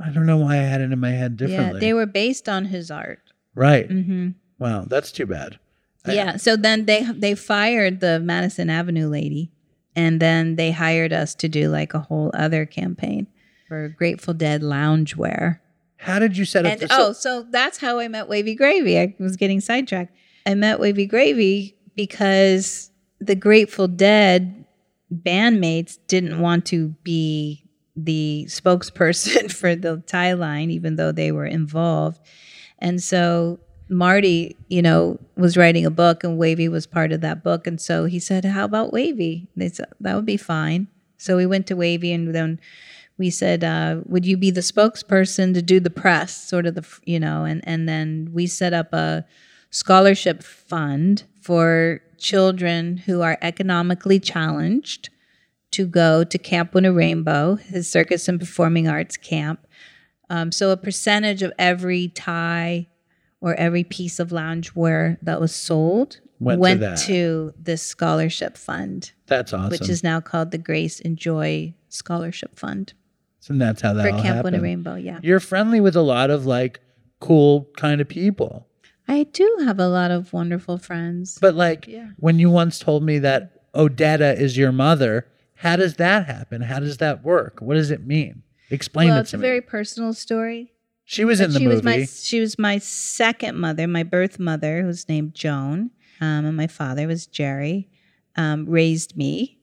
I 0.02 0.10
don't 0.12 0.26
know 0.26 0.38
why 0.38 0.54
I 0.54 0.62
had 0.64 0.80
it 0.80 0.94
in 0.94 1.00
my 1.00 1.12
head 1.12 1.36
differently. 1.36 1.74
Yeah, 1.74 1.80
they 1.80 1.94
were 1.94 2.06
based 2.06 2.48
on 2.48 2.66
his 2.66 2.90
art. 2.90 3.20
right. 3.56 3.92
hmm 3.92 4.30
Wow, 4.58 4.86
that's 4.88 5.12
too 5.12 5.26
bad. 5.26 5.60
Yeah. 6.06 6.38
So 6.38 6.56
then 6.56 6.86
they 6.86 7.04
they 7.04 7.36
fired 7.36 8.00
the 8.00 8.20
Madison 8.20 8.70
Avenue 8.70 9.08
lady, 9.08 9.52
and 9.96 10.20
then 10.20 10.56
they 10.56 10.72
hired 10.72 11.14
us 11.14 11.36
to 11.36 11.50
do 11.50 11.70
like 11.70 11.94
a 11.94 12.00
whole 12.00 12.32
other 12.34 12.66
campaign 12.66 13.28
for 13.68 13.90
Grateful 13.90 14.34
Dead 14.34 14.62
loungewear. 14.62 15.60
How 15.98 16.18
did 16.18 16.36
you 16.36 16.46
set 16.46 16.66
up 16.66 16.72
And 16.74 16.82
the 16.82 16.88
oh, 16.90 17.14
so 17.14 17.44
that's 17.44 17.78
how 17.78 18.00
I 18.00 18.08
met 18.08 18.28
Wavy 18.28 18.56
Gravy. 18.56 19.00
I 19.00 19.16
was 19.20 19.36
getting 19.36 19.62
sidetracked. 19.62 20.16
I 20.48 20.56
met 20.56 20.80
Wavy 20.80 21.06
Gravy 21.06 21.78
because 21.96 22.90
the 23.20 23.36
Grateful 23.36 23.88
Dead 23.88 24.66
bandmates 25.14 26.00
didn't 26.08 26.40
want 26.40 26.66
to 26.68 26.90
be 27.04 27.64
the 27.96 28.46
spokesperson 28.48 29.52
for 29.56 29.76
the 29.76 30.04
tie 30.08 30.34
line, 30.34 30.72
even 30.72 30.96
though 30.96 31.12
they 31.12 31.32
were 31.32 31.46
involved. 31.46 32.20
And 32.80 33.02
so 33.02 33.60
Marty, 33.92 34.56
you 34.70 34.82
know, 34.82 35.20
was 35.36 35.58
writing 35.58 35.86
a 35.86 35.92
book 35.92 36.24
and 36.24 36.38
Wavy 36.38 36.70
was 36.70 36.88
part 36.88 37.12
of 37.12 37.20
that 37.22 37.44
book. 37.44 37.68
And 37.68 37.80
so 37.80 38.06
he 38.06 38.20
said, 38.20 38.46
How 38.46 38.64
about 38.64 38.94
Wavy? 38.94 39.50
They 39.56 39.68
said, 39.68 39.88
That 40.00 40.16
would 40.16 40.26
be 40.26 40.38
fine. 40.38 40.88
So 41.18 41.36
we 41.36 41.46
went 41.46 41.68
to 41.68 41.76
Wavy 41.76 42.14
and 42.14 42.34
then 42.34 42.60
we 43.18 43.30
said, 43.30 43.66
uh, 43.66 44.00
Would 44.06 44.26
you 44.26 44.38
be 44.38 44.50
the 44.50 44.62
spokesperson 44.62 45.54
to 45.54 45.62
do 45.62 45.82
the 45.82 45.90
press, 45.90 46.36
sort 46.36 46.66
of 46.66 46.76
the, 46.76 46.88
you 47.06 47.20
know, 47.20 47.44
and, 47.44 47.62
and 47.68 47.88
then 47.88 48.30
we 48.32 48.48
set 48.48 48.74
up 48.74 48.94
a 48.94 49.26
scholarship 49.72 50.42
fund 50.42 51.24
for 51.42 52.00
children 52.18 52.96
who 52.98 53.22
are 53.22 53.38
economically 53.42 54.20
challenged 54.20 55.10
to 55.72 55.86
go 55.86 56.24
to 56.24 56.38
Camp 56.38 56.72
Winnarainbow, 56.72 57.60
his 57.60 57.92
circus 57.92 58.30
and 58.30 58.40
performing 58.40 58.88
arts 58.88 59.18
camp. 59.18 59.68
Um, 60.30 60.52
so 60.54 60.72
a 60.72 60.78
percentage 60.78 61.44
of 61.44 61.52
every 61.60 62.08
tie 62.08 62.88
or 63.42 63.56
every 63.56 63.84
piece 63.84 64.20
of 64.20 64.30
loungewear 64.30 65.18
that 65.22 65.42
was 65.42 65.54
sold 65.54 66.20
Went 66.40 66.82
to 66.82 66.96
to 67.06 67.54
this 67.60 67.84
scholarship 67.84 68.58
fund, 68.58 69.12
That's 69.28 69.54
awesome. 69.54 69.70
which 69.70 69.88
is 69.90 70.04
now 70.04 70.20
called 70.22 70.50
the 70.50 70.58
Grace 70.58 71.00
and 71.00 71.16
Joy 71.16 71.76
Scholarship 71.90 72.58
Fund 72.58 72.94
and 73.50 73.62
that's 73.62 73.82
how 73.82 73.94
that 73.94 74.04
for 74.04 74.16
all 74.16 74.22
Camp 74.22 74.44
Winter 74.44 74.58
happened. 74.58 74.64
Rainbow. 74.64 74.96
Yeah, 74.96 75.20
You're 75.24 75.40
friendly 75.40 75.80
with 75.80 75.96
a 75.96 76.02
lot 76.02 76.30
of 76.30 76.46
like 76.46 76.80
cool 77.20 77.70
kind 77.78 78.02
of 78.02 78.08
people. 78.08 78.68
I 79.08 79.24
do 79.24 79.58
have 79.66 79.80
a 79.80 79.88
lot 79.88 80.12
of 80.12 80.32
wonderful 80.32 80.78
friends. 80.78 81.38
But 81.42 81.56
like 81.56 81.88
Yeah. 81.88 82.10
when 82.18 82.40
you 82.40 82.50
once 82.50 82.80
told 82.80 83.04
me 83.04 83.20
that 83.20 83.72
Odetta 83.74 84.38
is 84.40 84.58
your 84.58 84.72
mother, 84.72 85.28
how 85.56 85.76
does 85.76 85.96
that 85.96 86.26
happen? 86.28 86.62
How 86.62 86.80
does 86.80 86.98
that 86.98 87.24
work? 87.24 87.60
What 87.62 87.76
does 87.76 87.92
it 87.92 88.06
mean? 88.06 88.44
Explain 88.70 89.10
well, 89.10 89.18
it 89.18 89.28
to 89.28 89.38
me. 89.38 89.42
it's 89.42 89.46
a 89.46 89.48
very 89.48 89.62
personal 89.62 90.14
story. 90.14 90.74
She 91.12 91.26
was 91.26 91.42
in 91.42 91.52
the 91.52 91.60
she 91.60 91.66
movie. 91.66 91.76
was 91.76 91.84
my 91.84 92.06
she 92.06 92.40
was 92.40 92.58
my 92.58 92.78
second 92.78 93.58
mother, 93.58 93.86
my 93.86 94.04
birth 94.04 94.40
mother, 94.40 94.82
who's 94.84 95.10
named 95.10 95.34
Joan, 95.36 95.92
um, 96.22 96.46
and 96.46 96.56
my 96.56 96.68
father 96.68 97.06
was 97.06 97.28
Jerry. 97.28 97.90
Um, 98.38 98.66
raised 98.66 99.18
me, 99.18 99.60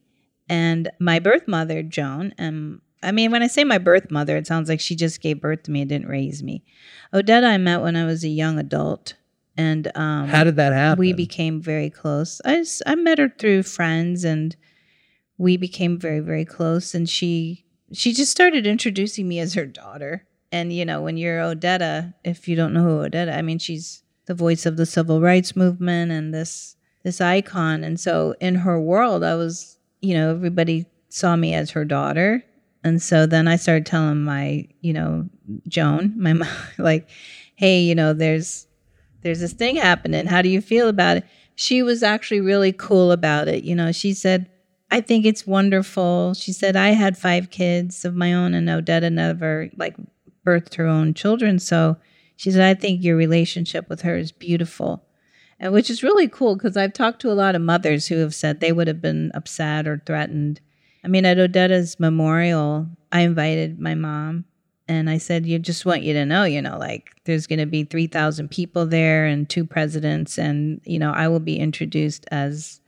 and 0.47 0.91
my 0.99 1.17
birth 1.17 1.47
mother, 1.47 1.81
Joan. 1.81 2.35
Um, 2.37 2.83
I 3.01 3.11
mean, 3.11 3.31
when 3.31 3.41
I 3.41 3.47
say 3.47 3.63
my 3.63 3.79
birth 3.79 4.11
mother, 4.11 4.37
it 4.37 4.45
sounds 4.45 4.69
like 4.69 4.79
she 4.79 4.95
just 4.95 5.21
gave 5.21 5.41
birth 5.41 5.63
to 5.63 5.71
me 5.71 5.81
and 5.81 5.89
didn't 5.89 6.07
raise 6.07 6.43
me. 6.43 6.63
Odetta, 7.11 7.45
I 7.45 7.57
met 7.57 7.81
when 7.81 7.95
I 7.95 8.05
was 8.05 8.23
a 8.23 8.29
young 8.29 8.59
adult, 8.59 9.15
and 9.57 9.91
um, 9.95 10.27
how 10.27 10.43
did 10.43 10.55
that 10.57 10.71
happen? 10.71 10.99
we 10.99 11.13
became 11.13 11.59
very 11.59 11.89
close. 11.89 12.39
I 12.45 12.63
I 12.85 12.93
met 12.93 13.17
her 13.17 13.29
through 13.39 13.63
friends, 13.63 14.23
and 14.23 14.55
we 15.39 15.57
became 15.57 15.97
very 15.97 16.19
very 16.19 16.45
close. 16.45 16.93
And 16.93 17.09
she 17.09 17.65
she 17.91 18.13
just 18.13 18.29
started 18.29 18.67
introducing 18.67 19.27
me 19.27 19.39
as 19.39 19.55
her 19.55 19.65
daughter. 19.65 20.27
And 20.51 20.73
you 20.73 20.85
know, 20.85 21.01
when 21.01 21.17
you're 21.17 21.39
Odetta, 21.39 22.13
if 22.23 22.47
you 22.47 22.55
don't 22.55 22.73
know 22.73 22.83
who 22.83 23.09
Odetta, 23.09 23.35
I 23.35 23.41
mean, 23.41 23.59
she's 23.59 24.03
the 24.25 24.33
voice 24.33 24.65
of 24.65 24.77
the 24.77 24.85
civil 24.85 25.21
rights 25.21 25.55
movement 25.55 26.11
and 26.11 26.33
this 26.33 26.75
this 27.03 27.21
icon. 27.21 27.83
And 27.83 27.99
so 27.99 28.35
in 28.39 28.55
her 28.55 28.79
world, 28.79 29.23
I 29.23 29.35
was, 29.35 29.77
you 30.01 30.13
know, 30.13 30.31
everybody 30.31 30.85
saw 31.09 31.35
me 31.35 31.53
as 31.53 31.71
her 31.71 31.85
daughter. 31.85 32.43
And 32.83 33.01
so 33.01 33.25
then 33.25 33.47
I 33.47 33.55
started 33.55 33.85
telling 33.85 34.23
my, 34.23 34.67
you 34.81 34.93
know, 34.93 35.27
Joan, 35.67 36.13
my 36.17 36.33
mom, 36.33 36.47
like, 36.77 37.09
hey, 37.55 37.81
you 37.81 37.95
know, 37.95 38.13
there's 38.13 38.67
there's 39.21 39.39
this 39.41 39.53
thing 39.53 39.75
happening. 39.75 40.25
How 40.27 40.41
do 40.41 40.49
you 40.49 40.61
feel 40.61 40.87
about 40.87 41.17
it? 41.17 41.25
She 41.55 41.83
was 41.83 42.03
actually 42.03 42.39
really 42.39 42.71
cool 42.71 43.11
about 43.11 43.49
it. 43.49 43.65
You 43.65 43.75
know, 43.75 43.91
she 43.91 44.13
said, 44.13 44.49
I 44.91 45.01
think 45.01 45.25
it's 45.25 45.45
wonderful. 45.45 46.33
She 46.33 46.53
said, 46.53 46.75
I 46.75 46.89
had 46.89 47.17
five 47.17 47.49
kids 47.49 48.05
of 48.05 48.15
my 48.15 48.33
own 48.33 48.53
and 48.53 48.69
Odetta 48.69 49.11
never 49.11 49.69
like 49.75 49.95
birthed 50.45 50.75
her 50.75 50.87
own 50.87 51.13
children. 51.13 51.59
So 51.59 51.97
she 52.35 52.51
said, 52.51 52.61
I 52.61 52.79
think 52.79 53.03
your 53.03 53.15
relationship 53.15 53.89
with 53.89 54.01
her 54.01 54.17
is 54.17 54.31
beautiful. 54.31 55.03
And 55.59 55.73
which 55.73 55.89
is 55.89 56.03
really 56.03 56.27
cool 56.27 56.55
because 56.55 56.77
I've 56.77 56.93
talked 56.93 57.21
to 57.21 57.31
a 57.31 57.33
lot 57.33 57.55
of 57.55 57.61
mothers 57.61 58.07
who 58.07 58.17
have 58.17 58.33
said 58.33 58.59
they 58.59 58.71
would 58.71 58.87
have 58.87 59.01
been 59.01 59.31
upset 59.33 59.87
or 59.87 60.01
threatened. 60.05 60.61
I 61.03 61.09
mean, 61.09 61.25
at 61.25 61.37
Odetta's 61.37 61.99
memorial, 61.99 62.87
I 63.11 63.21
invited 63.21 63.79
my 63.79 63.95
mom 63.95 64.45
and 64.89 65.09
I 65.09 65.19
said, 65.19 65.45
"You 65.45 65.59
just 65.59 65.85
want 65.85 66.01
you 66.01 66.13
to 66.13 66.25
know, 66.25 66.45
you 66.45 66.61
know, 66.61 66.77
like 66.77 67.11
there's 67.25 67.45
going 67.45 67.59
to 67.59 67.67
be 67.67 67.83
three 67.83 68.07
thousand 68.07 68.49
people 68.49 68.87
there 68.87 69.25
and 69.25 69.47
two 69.47 69.63
presidents, 69.63 70.39
and 70.39 70.81
you 70.83 70.97
know, 70.97 71.11
I 71.11 71.27
will 71.27 71.39
be 71.39 71.59
introduced 71.59 72.25
as 72.31 72.81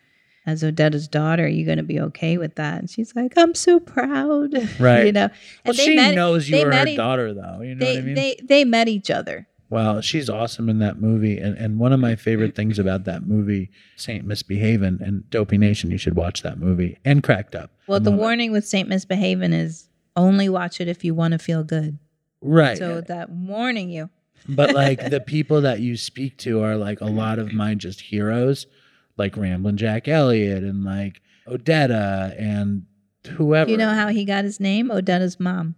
as 0.45 0.63
Odetta's 0.63 1.07
daughter. 1.07 1.45
Are 1.45 1.47
you 1.47 1.65
going 1.65 1.77
to 1.77 1.83
be 1.83 1.99
okay 1.99 2.37
with 2.37 2.55
that?" 2.55 2.79
And 2.79 2.89
she's 2.89 3.15
like, 3.15 3.33
"I'm 3.37 3.55
so 3.55 3.79
proud." 3.79 4.53
Right. 4.79 5.05
you 5.05 5.11
know, 5.11 5.27
Well, 5.27 5.31
and 5.65 5.77
they 5.77 5.83
she 5.85 5.95
met- 5.95 6.15
knows 6.15 6.49
you 6.49 6.55
they 6.57 6.63
are 6.63 6.69
met 6.69 6.87
her 6.87 6.93
e- 6.93 6.97
daughter, 6.97 7.33
though. 7.33 7.61
You 7.61 7.75
know 7.75 7.85
They 7.85 7.93
what 7.95 8.01
I 8.01 8.05
mean? 8.05 8.15
they 8.15 8.37
they 8.43 8.65
met 8.65 8.87
each 8.87 9.09
other. 9.11 9.47
Wow, 9.69 10.01
she's 10.01 10.29
awesome 10.29 10.67
in 10.67 10.79
that 10.79 10.99
movie. 10.99 11.37
And 11.37 11.57
and 11.57 11.79
one 11.79 11.93
of 11.93 11.99
my 11.99 12.15
favorite 12.15 12.55
things 12.55 12.77
about 12.77 13.05
that 13.05 13.25
movie, 13.25 13.69
Saint 13.95 14.27
Misbehavin' 14.27 14.99
and 15.01 15.29
Dopey 15.29 15.57
Nation, 15.57 15.91
you 15.91 15.97
should 15.97 16.15
watch 16.15 16.41
that 16.41 16.57
movie. 16.59 16.97
And 17.05 17.23
Cracked 17.23 17.55
Up. 17.55 17.71
Well, 17.87 17.95
I 17.95 17.99
the 17.99 18.09
love 18.09 18.19
it. 18.19 18.21
warning 18.21 18.51
with 18.51 18.67
Saint 18.67 18.89
Misbehaving 18.89 19.53
is 19.53 19.87
only 20.17 20.49
watch 20.49 20.81
it 20.81 20.89
if 20.89 21.05
you 21.05 21.13
want 21.15 21.31
to 21.33 21.37
feel 21.39 21.63
good. 21.63 21.97
Right. 22.41 22.77
So 22.77 22.99
that 23.01 23.29
warning 23.29 23.89
you. 23.89 24.09
but 24.49 24.73
like 24.73 25.09
the 25.09 25.21
people 25.21 25.61
that 25.61 25.79
you 25.79 25.95
speak 25.95 26.37
to 26.39 26.61
are 26.63 26.75
like 26.75 26.99
a 26.99 27.05
lot 27.05 27.39
of 27.39 27.53
mine 27.53 27.79
just 27.79 28.01
heroes, 28.01 28.65
like 29.21 29.37
Ramblin' 29.37 29.77
Jack 29.77 30.07
Elliott 30.07 30.63
and 30.63 30.83
like 30.83 31.21
Odetta 31.47 32.35
and 32.41 32.83
whoever 33.37 33.69
You 33.69 33.77
know 33.77 33.93
how 33.93 34.07
he 34.07 34.25
got 34.25 34.43
his 34.43 34.59
name? 34.59 34.89
Odetta's 34.89 35.39
mom. 35.39 35.75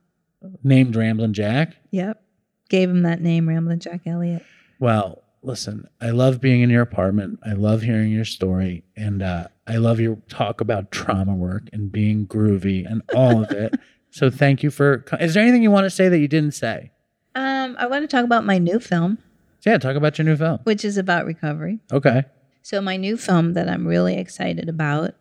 named 0.63 0.95
Ramblin' 0.95 1.33
Jack. 1.33 1.75
Yep. 1.91 2.21
Gave 2.69 2.89
him 2.89 3.03
that 3.03 3.21
name, 3.21 3.47
Ramblin' 3.47 3.79
Jack 3.79 4.01
Elliott. 4.07 4.43
Well, 4.79 5.21
listen, 5.41 5.87
I 6.01 6.09
love 6.11 6.41
being 6.41 6.61
in 6.61 6.69
your 6.69 6.81
apartment. 6.81 7.39
I 7.45 7.53
love 7.53 7.81
hearing 7.81 8.11
your 8.11 8.25
story. 8.25 8.83
And 8.97 9.21
uh, 9.21 9.47
I 9.67 9.75
love 9.77 9.99
your 9.99 10.17
talk 10.29 10.61
about 10.61 10.91
trauma 10.91 11.35
work 11.35 11.63
and 11.73 11.91
being 11.91 12.25
groovy 12.27 12.89
and 12.89 13.01
all 13.13 13.43
of 13.43 13.51
it. 13.51 13.75
so 14.09 14.29
thank 14.29 14.63
you 14.63 14.71
for. 14.71 15.05
Is 15.19 15.33
there 15.33 15.43
anything 15.43 15.63
you 15.63 15.71
want 15.71 15.85
to 15.85 15.89
say 15.89 16.09
that 16.09 16.19
you 16.19 16.27
didn't 16.27 16.53
say? 16.53 16.91
Um, 17.35 17.75
I 17.79 17.87
want 17.87 18.03
to 18.03 18.07
talk 18.07 18.25
about 18.25 18.45
my 18.45 18.57
new 18.59 18.79
film, 18.79 19.17
Yeah, 19.65 19.77
talk 19.79 19.95
about 19.95 20.17
your 20.17 20.25
new 20.25 20.35
film. 20.37 20.59
which 20.65 20.85
is 20.85 20.97
about 20.97 21.25
recovery. 21.25 21.79
Okay. 21.91 22.23
So 22.63 22.81
my 22.81 22.97
new 22.97 23.17
film 23.17 23.53
that 23.53 23.69
I'm 23.69 23.85
really 23.85 24.17
excited 24.17 24.69
about 24.69 25.15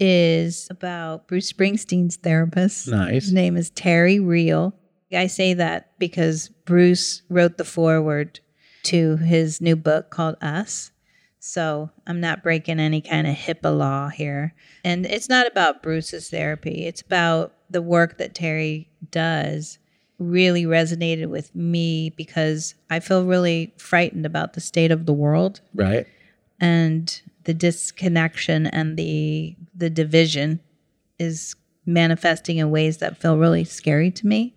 is 0.00 0.66
about 0.70 1.28
Bruce 1.28 1.52
Springsteen's 1.52 2.16
therapist. 2.16 2.88
Nice. 2.88 3.24
His 3.24 3.32
name 3.32 3.56
is 3.56 3.70
Terry 3.70 4.18
Real. 4.18 4.74
I 5.14 5.26
say 5.26 5.52
that 5.54 5.96
because 5.98 6.48
Bruce 6.64 7.22
wrote 7.28 7.58
the 7.58 7.64
foreword 7.64 8.40
to 8.84 9.18
his 9.18 9.60
new 9.60 9.76
book 9.76 10.08
called 10.10 10.36
Us. 10.40 10.90
So 11.38 11.90
I'm 12.06 12.20
not 12.20 12.42
breaking 12.42 12.80
any 12.80 13.02
kind 13.02 13.26
of 13.26 13.36
HIPAA 13.36 13.76
law 13.76 14.08
here. 14.08 14.54
And 14.82 15.04
it's 15.04 15.28
not 15.28 15.46
about 15.46 15.82
Bruce's 15.82 16.30
therapy, 16.30 16.86
it's 16.86 17.02
about 17.02 17.52
the 17.68 17.82
work 17.82 18.16
that 18.16 18.34
Terry 18.34 18.88
does 19.10 19.78
really 20.18 20.64
resonated 20.64 21.26
with 21.26 21.54
me 21.54 22.10
because 22.10 22.74
I 22.88 23.00
feel 23.00 23.24
really 23.24 23.74
frightened 23.76 24.24
about 24.24 24.52
the 24.54 24.60
state 24.60 24.90
of 24.90 25.04
the 25.04 25.12
world 25.12 25.60
Right. 25.74 26.06
And 26.62 27.20
the 27.44 27.52
disconnection 27.52 28.66
and 28.66 28.96
the 28.96 29.56
the 29.74 29.90
division 29.90 30.60
is 31.18 31.54
manifesting 31.84 32.58
in 32.58 32.70
ways 32.70 32.98
that 32.98 33.18
feel 33.18 33.36
really 33.36 33.64
scary 33.64 34.10
to 34.12 34.26
me. 34.26 34.54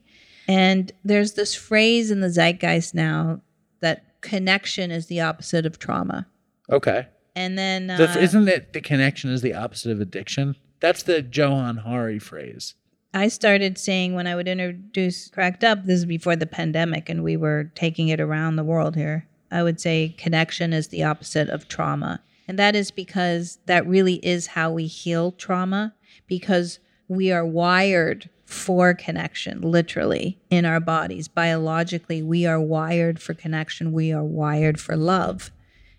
And 0.47 0.91
there's 1.03 1.33
this 1.33 1.55
phrase 1.55 2.11
in 2.11 2.21
the 2.21 2.29
zeitgeist 2.29 2.93
now 2.93 3.41
that 3.81 4.21
connection 4.21 4.91
is 4.91 5.07
the 5.07 5.21
opposite 5.21 5.65
of 5.65 5.79
trauma. 5.79 6.27
Okay. 6.69 7.07
And 7.35 7.57
then 7.57 7.89
uh, 7.89 7.97
The, 7.97 8.21
isn't 8.21 8.47
it 8.47 8.73
the 8.73 8.81
connection 8.81 9.31
is 9.31 9.41
the 9.41 9.55
opposite 9.55 9.91
of 9.91 9.99
addiction? 9.99 10.55
That's 10.79 11.03
the 11.03 11.23
Johan 11.23 11.77
Hari 11.77 12.19
phrase. 12.19 12.75
I 13.13 13.29
started 13.29 13.77
saying 13.77 14.13
when 14.13 14.27
I 14.27 14.35
would 14.35 14.47
introduce 14.47 15.29
Cracked 15.29 15.63
Up, 15.63 15.85
this 15.85 15.99
is 15.99 16.05
before 16.05 16.35
the 16.35 16.45
pandemic 16.45 17.09
and 17.09 17.23
we 17.23 17.37
were 17.37 17.71
taking 17.73 18.09
it 18.09 18.19
around 18.19 18.55
the 18.55 18.63
world 18.63 18.95
here. 18.95 19.27
I 19.51 19.63
would 19.63 19.79
say 19.79 20.15
connection 20.17 20.73
is 20.73 20.89
the 20.89 21.03
opposite 21.03 21.49
of 21.49 21.67
trauma. 21.67 22.21
And 22.47 22.59
that 22.59 22.75
is 22.75 22.91
because 22.91 23.59
that 23.65 23.87
really 23.87 24.15
is 24.25 24.47
how 24.47 24.71
we 24.71 24.87
heal 24.87 25.31
trauma 25.31 25.93
because 26.27 26.79
we 27.07 27.31
are 27.31 27.45
wired 27.45 28.29
for 28.45 28.93
connection, 28.93 29.61
literally, 29.61 30.39
in 30.49 30.65
our 30.65 30.79
bodies. 30.79 31.27
Biologically, 31.27 32.21
we 32.21 32.45
are 32.45 32.61
wired 32.61 33.19
for 33.19 33.33
connection, 33.33 33.91
we 33.91 34.11
are 34.11 34.23
wired 34.23 34.79
for 34.79 34.95
love. 34.95 35.51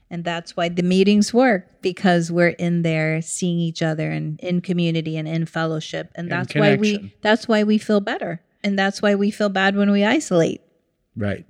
And 0.09 0.23
that's 0.23 0.57
why 0.57 0.69
the 0.69 0.85
meetings 0.85 1.35
work 1.35 1.83
because 1.83 2.31
we're 2.31 2.51
in 2.51 2.83
there 2.83 3.21
seeing 3.21 3.59
each 3.59 3.83
other 3.83 4.11
and 4.13 4.39
in 4.39 4.61
community 4.61 5.17
and 5.17 5.27
in 5.27 5.47
fellowship. 5.47 6.13
And 6.15 6.31
that's 6.31 6.55
why 6.55 6.77
we 6.77 7.13
that's 7.23 7.49
why 7.49 7.65
we 7.65 7.77
feel 7.79 8.01
better. 8.01 8.41
And 8.63 8.79
that's 8.79 9.03
why 9.03 9.17
we 9.17 9.33
feel 9.33 9.49
bad 9.49 9.75
when 9.75 9.91
we 9.91 10.05
isolate. 10.05 10.61
Right. 11.17 11.45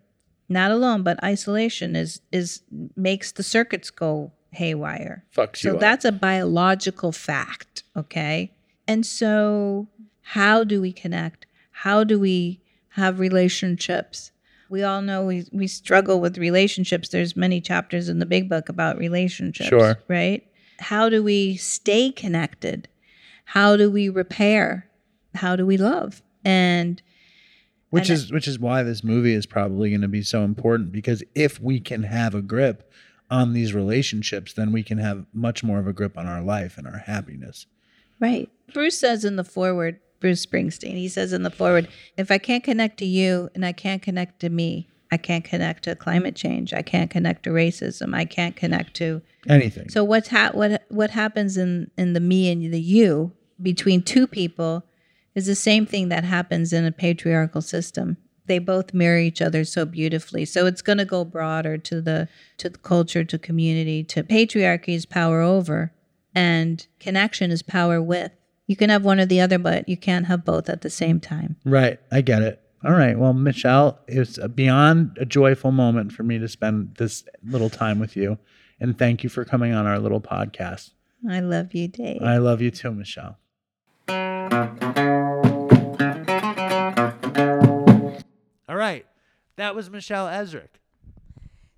Not 0.48 0.70
alone, 0.70 1.02
but 1.02 1.23
isolation 1.24 1.97
is 1.97 2.20
is 2.31 2.62
makes 2.97 3.32
the 3.32 3.43
circuits 3.43 3.90
go 3.90 4.32
haywire. 4.52 5.24
Fucks 5.36 5.62
you 5.64 5.70
So 5.70 5.74
up. 5.74 5.81
that's 5.81 6.05
a 6.05 6.12
biological 6.12 7.12
fact, 7.12 7.82
okay? 7.97 8.52
And 8.89 9.05
so 9.05 9.89
how 10.23 10.64
do 10.64 10.81
we 10.81 10.93
connect? 10.93 11.47
How 11.70 12.05
do 12.05 12.18
we 12.20 12.60
have 12.90 13.18
relationships? 13.18 14.31
We 14.70 14.82
all 14.82 15.02
know 15.02 15.24
we, 15.24 15.47
we 15.52 15.66
struggle 15.66 16.20
with 16.20 16.39
relationships. 16.39 17.09
There's 17.10 17.36
many 17.36 17.60
chapters 17.60 18.09
in 18.09 18.18
the 18.18 18.27
big 18.27 18.48
book 18.48 18.68
about 18.68 18.98
relationships, 18.98 19.68
Sure. 19.68 19.98
right? 20.09 20.44
How 20.78 21.09
do 21.09 21.23
we 21.23 21.56
stay 21.56 22.10
connected? 22.10 22.89
How 23.44 23.77
do 23.77 23.90
we 23.90 24.09
repair? 24.09 24.89
How 25.35 25.55
do 25.56 25.64
we 25.66 25.77
love? 25.77 26.23
And 26.44 27.01
which 27.97 28.10
And 28.10 28.18
is 28.18 28.32
which 28.32 28.47
is 28.47 28.59
why 28.59 28.82
this 28.82 29.02
movie 29.02 29.35
is 29.35 29.47
probably 29.47 29.90
going 29.90 30.02
to 30.02 30.09
be 30.09 30.23
so 30.23 30.44
important 30.44 30.93
because 30.93 31.23
if 31.35 31.60
we 31.60 31.81
can 31.81 32.05
have 32.05 32.35
a 32.35 32.43
grip 32.43 32.93
on 33.31 33.52
these 33.52 33.74
relationships 33.74 34.52
then 34.52 34.70
we 34.70 34.82
can 34.82 34.98
have 34.98 35.27
much 35.32 35.64
more 35.64 35.78
of 35.81 35.86
a 35.86 35.93
grip 35.93 36.16
on 36.16 36.27
our 36.27 36.43
life 36.43 36.78
and 36.78 36.86
our 36.86 36.98
happiness 36.98 37.66
Right. 38.20 38.51
Bruce 38.73 38.98
says 38.98 39.24
in 39.24 39.36
the 39.36 39.44
forward, 39.44 40.01
Bruce 40.20 40.44
Springsteen, 40.44 40.94
he 40.94 41.09
says 41.09 41.32
in 41.32 41.43
the 41.43 41.51
forward, 41.51 41.89
if 42.16 42.31
I 42.31 42.39
can't 42.39 42.64
connect 42.64 42.98
to 42.98 43.05
you 43.05 43.51
and 43.55 43.64
I 43.64 43.73
can't 43.73 44.01
connect 44.02 44.40
to 44.40 44.48
me, 44.48 44.89
I 45.12 45.18
can't 45.18 45.44
connect 45.44 45.85
to 45.85 45.94
climate 45.94 46.35
change. 46.35 46.73
I 46.73 46.82
can't 46.82 47.10
connect 47.10 47.44
to 47.44 47.51
racism. 47.51 48.14
I 48.14 48.24
can't 48.24 48.56
connect 48.56 48.94
to 48.94 49.23
anything 49.48 49.89
so 49.89 50.02
what's 50.02 50.28
ha- 50.28 50.51
what 50.52 50.85
what 50.89 51.10
happens 51.10 51.56
in 51.56 51.90
in 51.97 52.12
the 52.14 52.20
me 52.20 52.51
and 52.51 52.74
the 52.74 52.81
you 52.81 53.32
between 53.62 54.02
two 54.02 54.27
people 54.27 54.85
is 55.37 55.47
the 55.47 55.55
same 55.55 55.87
thing 55.87 56.09
that 56.09 56.25
happens 56.25 56.73
in 56.73 56.85
a 56.85 56.91
patriarchal 56.91 57.61
system. 57.63 58.17
They 58.47 58.59
both 58.59 58.95
mirror 58.95 59.19
each 59.19 59.43
other 59.43 59.65
so 59.65 59.85
beautifully. 59.85 60.45
So 60.45 60.67
it's 60.67 60.83
going 60.83 60.99
to 60.99 61.05
go 61.05 61.25
broader 61.25 61.77
to 61.79 62.01
the 62.01 62.29
to 62.59 62.69
the 62.69 62.79
culture, 62.79 63.23
to 63.25 63.39
community, 63.39 64.03
to 64.05 64.23
patriarchy 64.25 64.95
is 64.95 65.05
power 65.07 65.41
over, 65.43 65.93
and 66.35 66.85
connection 66.99 67.51
is 67.51 67.63
power 67.63 68.01
with. 68.03 68.33
You 68.67 68.77
can 68.77 68.91
have 68.91 69.05
one 69.05 69.21
or 69.21 69.27
the 69.27 69.41
other, 69.41 69.59
but 69.59 69.89
you 69.89 69.97
can't 69.97 70.27
have 70.27 70.45
both 70.45 70.69
at 70.69 70.81
the 70.81 70.91
same 70.91 71.21
time. 71.21 71.57
right 71.65 71.99
i 72.11 72.21
get 72.21 72.43
it 72.43 72.61
all 72.85 72.93
right 72.93 73.19
well 73.19 73.33
michelle 73.33 73.99
it's 74.07 74.39
beyond 74.55 75.17
a 75.21 75.25
joyful 75.25 75.73
moment 75.73 76.13
for 76.13 76.23
me 76.23 76.39
to 76.39 76.47
spend 76.49 76.95
this 76.99 77.25
little 77.45 77.71
time 77.71 77.99
with 77.99 78.17
you 78.17 78.39
and 78.81 78.99
thank 78.99 79.23
you 79.25 79.31
for 79.31 79.45
coming 79.45 79.73
on 79.73 79.87
our 79.87 79.99
little 79.99 80.21
podcast 80.21 80.91
I 81.29 81.41
love 81.41 81.75
you, 81.75 81.89
Dave. 81.89 82.23
i 82.23 82.37
love 82.39 82.61
you 82.61 82.71
too 82.71 82.93
michelle 82.93 83.39
All 88.77 88.81
right. 88.81 89.07
That 89.57 89.74
was 89.74 89.89
Michelle 89.89 90.27
Esrick. 90.27 90.69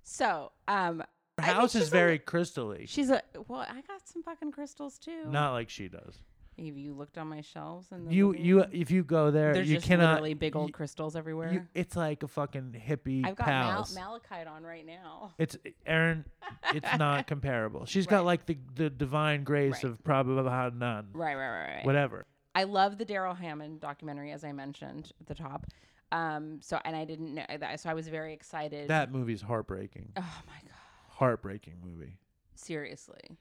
So, 0.03 0.51
um, 0.67 0.99
Her 0.99 1.05
I 1.37 1.45
think 1.45 1.57
house 1.57 1.75
is 1.75 1.81
she's 1.83 1.87
a- 1.87 1.91
very 1.91 2.19
crystally. 2.19 2.89
she's 2.89 3.09
a 3.09 3.21
well. 3.47 3.61
I 3.61 3.81
got 3.87 4.05
some 4.05 4.21
fucking 4.21 4.51
crystals 4.51 4.97
too. 4.99 5.23
Not 5.27 5.53
like 5.53 5.69
she 5.69 5.87
does. 5.87 6.19
Have 6.57 6.77
you 6.77 6.93
looked 6.93 7.17
on 7.17 7.27
my 7.27 7.39
shelves? 7.39 7.87
And 7.93 8.11
You 8.11 8.35
you 8.35 8.65
if 8.73 8.91
you 8.91 9.05
go 9.05 9.31
there, 9.31 9.53
there's 9.53 9.69
you 9.69 9.77
just 9.77 9.87
cannot. 9.87 10.09
literally 10.15 10.33
big 10.33 10.57
old 10.57 10.67
you- 10.69 10.73
crystals 10.73 11.15
everywhere. 11.15 11.53
you- 11.53 11.67
it's 11.73 11.95
like 11.95 12.21
a 12.23 12.27
fucking 12.27 12.73
hippie 12.85 13.25
I've 13.25 13.37
got 13.37 13.47
mal- 13.47 13.71
palace. 13.71 13.95
malachite 13.95 14.47
on 14.47 14.63
right 14.65 14.85
now. 14.85 15.33
it's 15.37 15.55
Erin. 15.85 16.25
It's 16.73 16.97
not 16.97 17.27
comparable. 17.27 17.85
She's 17.85 18.07
got 18.07 18.17
Right. 18.17 18.25
like 18.25 18.45
the 18.45 18.57
the 18.75 18.89
divine 18.89 19.45
grace 19.45 19.75
Right. 19.75 19.93
of 19.93 20.03
Prabhupada 20.03 20.73
None. 20.75 21.11
Right, 21.13 21.35
right, 21.35 21.49
right, 21.49 21.75
right. 21.77 21.85
Whatever. 21.85 22.25
I 22.53 22.63
love 22.63 22.97
the 22.97 23.05
Darrell 23.05 23.35
Hammond 23.35 23.79
documentary, 23.79 24.33
as 24.33 24.43
I 24.43 24.51
mentioned 24.51 25.13
at 25.21 25.27
the 25.27 25.35
top. 25.35 25.65
Um, 26.11 26.59
so 26.61 26.79
and 26.85 26.95
I 26.95 27.05
didn't 27.05 27.33
know 27.35 27.45
that, 27.59 27.79
so 27.79 27.89
I 27.89 27.93
was 27.93 28.07
very 28.07 28.33
excited. 28.33 28.87
That 28.89 29.11
movie's 29.11 29.41
heartbreaking. 29.41 30.11
oh 30.17 30.41
my 30.47 30.53
god, 30.63 30.73
Heartbreaking 31.07 31.75
movie. 31.83 32.17
seriously. 32.55 33.37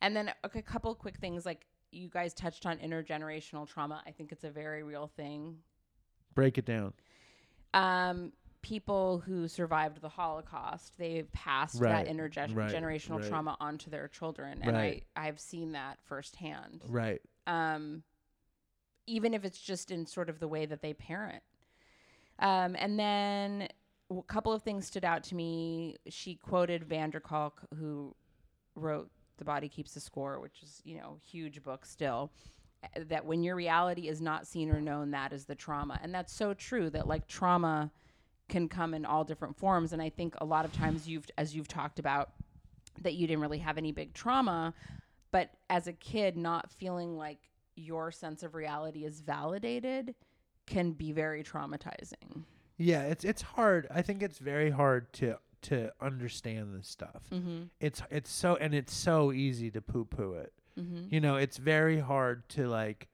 And 0.00 0.14
then 0.14 0.32
okay, 0.44 0.58
a 0.60 0.62
couple 0.62 0.94
quick 0.94 1.16
things 1.16 1.44
like 1.46 1.66
you 1.90 2.08
guys 2.08 2.34
touched 2.34 2.66
on 2.66 2.78
intergenerational 2.78 3.66
trauma. 3.68 4.02
I 4.06 4.10
think 4.10 4.30
it's 4.32 4.44
a 4.44 4.50
very 4.50 4.82
real 4.82 5.06
thing. 5.16 5.56
Break 6.34 6.58
it 6.58 6.64
down. 6.66 6.92
um, 7.72 8.32
people 8.62 9.18
who 9.26 9.46
survived 9.46 10.00
the 10.00 10.08
Holocaust, 10.08 10.96
they've 10.98 11.30
passed 11.32 11.80
Right, 11.80 12.06
that 12.06 12.14
intergenerational 12.14 12.54
right, 13.10 13.20
right. 13.20 13.28
trauma 13.28 13.56
onto 13.60 13.90
their 13.90 14.08
children, 14.08 14.60
and. 14.62 14.76
I 14.76 15.02
I've 15.16 15.38
seen 15.40 15.72
that 15.72 15.98
firsthand. 16.04 16.82
Right. 16.88 17.20
Um, 17.46 18.02
even 19.06 19.34
if 19.34 19.44
it's 19.44 19.60
just 19.60 19.90
in 19.90 20.06
sort 20.06 20.30
of 20.30 20.38
the 20.40 20.48
way 20.48 20.64
that 20.66 20.80
they 20.80 20.94
parent. 20.94 21.42
Um, 22.38 22.76
and 22.78 22.98
then 22.98 23.68
a 24.10 24.22
couple 24.22 24.52
of 24.52 24.62
things 24.62 24.86
stood 24.86 25.04
out 25.04 25.24
to 25.24 25.34
me. 25.34 25.96
She 26.08 26.34
quoted 26.34 26.84
Van 26.84 27.10
der 27.10 27.20
Kolk, 27.20 27.62
who 27.78 28.14
wrote 28.74 29.10
The 29.38 29.44
Body 29.44 29.68
Keeps 29.68 29.94
the 29.94 30.00
Score, 30.00 30.40
which 30.40 30.62
is, 30.62 30.80
you 30.84 30.96
know, 30.96 31.18
huge 31.24 31.62
book 31.62 31.86
still. 31.86 32.32
That 33.08 33.24
when 33.24 33.42
your 33.42 33.56
reality 33.56 34.08
is 34.08 34.20
not 34.20 34.46
seen 34.46 34.70
or 34.70 34.80
known, 34.80 35.12
that 35.12 35.32
is 35.32 35.46
the 35.46 35.54
trauma. 35.54 35.98
And 36.02 36.14
that's 36.14 36.32
so 36.32 36.52
true 36.52 36.90
that 36.90 37.06
like 37.06 37.26
trauma 37.26 37.90
can 38.48 38.68
come 38.68 38.92
in 38.92 39.06
all 39.06 39.24
different 39.24 39.56
forms. 39.56 39.92
And 39.94 40.02
I 40.02 40.10
think 40.10 40.34
a 40.38 40.44
lot 40.44 40.66
of 40.66 40.72
times 40.72 41.08
you've, 41.08 41.24
as 41.38 41.56
you've 41.56 41.68
talked 41.68 41.98
about, 41.98 42.32
that 43.00 43.14
you 43.14 43.26
didn't 43.26 43.42
really 43.42 43.58
have 43.58 43.78
any 43.78 43.90
big 43.90 44.12
trauma, 44.12 44.74
but 45.30 45.50
as 45.70 45.86
a 45.88 45.92
kid, 45.92 46.36
not 46.36 46.70
feeling 46.70 47.16
like 47.16 47.38
your 47.74 48.12
sense 48.12 48.42
of 48.42 48.54
reality 48.54 49.04
is 49.04 49.20
validated 49.20 50.14
can 50.66 50.92
be 50.92 51.12
very 51.12 51.42
traumatizing. 51.42 52.44
Yeah, 52.76 53.02
it's 53.02 53.24
it's 53.24 53.42
hard. 53.42 53.86
I 53.90 54.02
think 54.02 54.22
it's 54.22 54.38
very 54.38 54.70
hard 54.70 55.12
to 55.14 55.38
to 55.62 55.92
understand 56.00 56.74
this 56.78 56.88
stuff. 56.88 57.22
Mm-hmm. 57.32 57.64
It's 57.80 58.02
it's 58.10 58.30
so 58.32 58.56
and 58.56 58.74
it's 58.74 58.92
so 58.94 59.32
easy 59.32 59.70
to 59.70 59.80
poo 59.80 60.04
poo 60.04 60.32
it. 60.34 60.52
Mm-hmm. 60.78 61.06
You 61.14 61.20
know, 61.20 61.36
it's 61.36 61.56
very 61.56 62.00
hard 62.00 62.48
to 62.50 62.66
like 62.68 63.08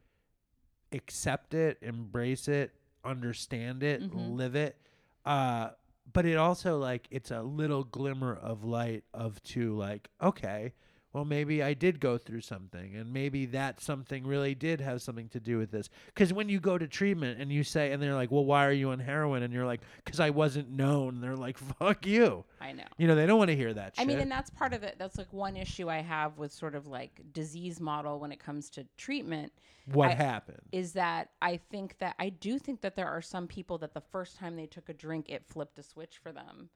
accept 0.93 1.55
it, 1.55 1.79
embrace 1.83 2.49
it, 2.49 2.73
understand 3.05 3.83
it, 3.83 4.03
Mm-hmm. 4.03 4.33
live 4.37 4.55
it. 4.55 4.77
Uh 5.25 5.71
but 6.13 6.25
it 6.27 6.37
also 6.37 6.79
like 6.79 7.07
it's 7.11 7.31
a 7.31 7.43
little 7.43 7.85
glimmer 7.85 8.35
of 8.35 8.65
light 8.65 9.05
of 9.15 9.43
to 9.45 9.77
like 9.77 10.09
okay, 10.23 10.73
well 11.13 11.25
maybe 11.25 11.63
I 11.63 11.75
did 11.75 12.01
go 12.01 12.19
through 12.19 12.43
something 12.43 12.95
and 12.95 13.13
maybe 13.13 13.47
that 13.47 13.81
something 13.81 14.27
really 14.27 14.55
did 14.55 14.81
have 14.81 15.03
something 15.03 15.29
to 15.31 15.41
do 15.41 15.59
with 15.59 15.71
this. 15.71 15.89
Cuz 16.15 16.33
when 16.33 16.49
you 16.49 16.61
go 16.61 16.79
to 16.79 16.87
treatment 16.87 17.41
and 17.41 17.53
you 17.53 17.65
say 17.65 17.93
and 17.93 18.03
they're 18.03 18.15
like, 18.15 18.31
"Well, 18.31 18.45
why 18.45 18.67
are 18.67 18.73
you 18.73 18.91
on 18.91 19.01
heroin?" 19.01 19.43
and 19.43 19.53
you're 19.53 19.67
like, 19.67 19.81
"Cuz 20.05 20.21
I 20.21 20.31
wasn't 20.31 20.71
known." 20.71 21.21
They're 21.21 21.37
like, 21.37 21.59
"Fuck 21.79 22.07
you." 22.07 22.45
I 22.61 22.73
know. 22.73 22.85
You 22.99 23.07
know, 23.09 23.15
they 23.15 23.27
don't 23.27 23.39
want 23.39 23.49
to 23.51 23.57
hear 23.57 23.73
that 23.75 23.97
shit. 23.97 24.03
I 24.03 24.07
mean, 24.07 24.19
and 24.21 24.31
that's 24.31 24.51
part 24.51 24.73
of 24.73 24.83
it. 24.83 24.97
That's 24.99 25.19
like 25.19 25.33
one 25.33 25.57
issue 25.57 25.89
I 25.89 26.01
have 26.03 26.39
with 26.39 26.53
sort 26.53 26.75
of 26.75 26.87
like 26.87 27.21
disease 27.33 27.81
model 27.81 28.21
when 28.21 28.33
it 28.33 28.39
comes 28.39 28.71
to 28.71 28.87
treatment. 28.97 29.53
what 29.87 30.11
I- 30.11 30.15
happened? 30.15 30.63
Is 30.73 30.93
that 30.93 31.31
I 31.43 31.57
think 31.57 31.99
that 31.99 32.15
I 32.19 32.29
do 32.29 32.59
think 32.59 32.83
that 32.83 32.95
there 32.95 33.09
are 33.09 33.23
some 33.23 33.49
people 33.49 33.79
that 33.79 33.95
the 33.95 34.01
first 34.01 34.37
time 34.37 34.55
they 34.55 34.67
took 34.67 34.89
a 34.89 34.95
drink, 34.95 35.29
it 35.29 35.45
flipped 35.47 35.79
a 35.79 35.83
switch 35.83 36.19
for 36.19 36.31
them. 36.33 36.71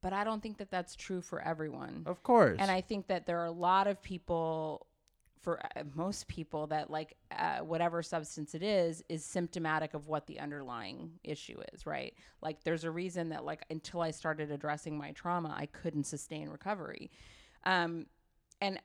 But 0.00 0.12
I 0.12 0.24
don't 0.24 0.42
think 0.42 0.58
that 0.58 0.70
that's 0.70 0.94
true 0.94 1.20
for 1.20 1.40
everyone. 1.40 2.04
Of 2.06 2.22
course. 2.22 2.58
And 2.60 2.70
I 2.70 2.80
think 2.80 3.08
that 3.08 3.26
there 3.26 3.40
are 3.40 3.46
a 3.46 3.50
lot 3.50 3.86
of 3.88 4.00
people, 4.00 4.86
for 5.40 5.60
uh, 5.76 5.82
most 5.94 6.28
people, 6.28 6.68
that 6.68 6.88
like 6.88 7.16
uh, 7.36 7.58
whatever 7.58 8.02
substance 8.02 8.54
it 8.54 8.62
is, 8.62 9.02
is 9.08 9.24
symptomatic 9.24 9.94
of 9.94 10.06
what 10.06 10.26
the 10.26 10.38
underlying 10.38 11.10
issue 11.24 11.58
is, 11.72 11.84
right? 11.84 12.14
Like 12.42 12.62
there's 12.62 12.84
a 12.84 12.90
reason 12.90 13.30
that 13.30 13.44
like 13.44 13.64
until 13.70 14.00
I 14.00 14.12
started 14.12 14.52
addressing 14.52 14.96
my 14.96 15.10
trauma, 15.12 15.52
I 15.56 15.66
couldn't 15.66 16.04
sustain 16.04 16.48
recovery. 16.48 17.10
Um, 17.64 18.06
and 18.60 18.80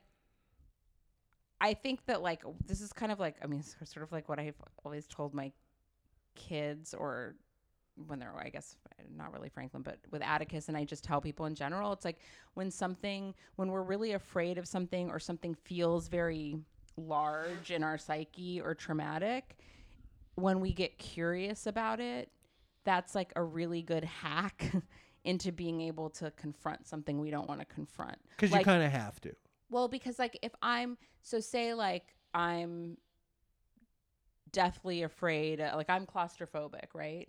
I 1.60 1.74
think 1.74 2.04
that 2.06 2.22
like 2.22 2.42
this 2.66 2.80
is 2.80 2.92
kind 2.92 3.12
of 3.12 3.20
like 3.20 3.36
I 3.42 3.46
mean 3.46 3.62
sort 3.62 4.04
of 4.04 4.12
like 4.12 4.28
what 4.28 4.38
I've 4.38 4.60
always 4.84 5.06
told 5.06 5.32
my 5.32 5.52
kids 6.34 6.92
or 6.92 7.36
when 8.06 8.18
they're 8.18 8.34
I 8.38 8.48
guess 8.48 8.76
not 9.16 9.32
really 9.32 9.48
Franklin 9.48 9.82
but 9.82 9.98
with 10.10 10.22
Atticus 10.22 10.68
and 10.68 10.76
I 10.76 10.84
just 10.84 11.04
tell 11.04 11.20
people 11.20 11.46
in 11.46 11.54
general 11.54 11.92
it's 11.92 12.04
like 12.04 12.18
when 12.54 12.70
something 12.70 13.34
when 13.56 13.70
we're 13.70 13.82
really 13.82 14.12
afraid 14.12 14.58
of 14.58 14.66
something 14.66 15.10
or 15.10 15.18
something 15.18 15.54
feels 15.54 16.08
very 16.08 16.56
large 16.96 17.70
in 17.70 17.82
our 17.84 17.98
psyche 17.98 18.60
or 18.60 18.74
traumatic 18.74 19.56
when 20.36 20.60
we 20.60 20.72
get 20.72 20.98
curious 20.98 21.66
about 21.66 22.00
it 22.00 22.30
that's 22.84 23.14
like 23.14 23.32
a 23.36 23.42
really 23.42 23.82
good 23.82 24.04
hack 24.04 24.72
into 25.24 25.52
being 25.52 25.80
able 25.80 26.10
to 26.10 26.30
confront 26.32 26.86
something 26.86 27.18
we 27.20 27.30
don't 27.30 27.48
want 27.48 27.60
to 27.60 27.66
confront 27.66 28.16
Cuz 28.36 28.50
Like- 28.50 28.60
you 28.60 28.64
kind 28.64 28.82
of 28.82 28.90
have 28.92 29.20
to. 29.22 29.34
well, 29.70 29.88
because 29.88 30.18
like 30.18 30.38
if 30.42 30.52
I'm 30.60 30.98
so 31.22 31.40
say 31.40 31.72
like 31.74 32.14
I'm 32.34 32.98
deathly 34.52 35.02
afraid, 35.02 35.60
uh, 35.60 35.72
like 35.74 35.88
I'm 35.90 36.06
claustrophobic, 36.06 36.94
right? 36.94 37.28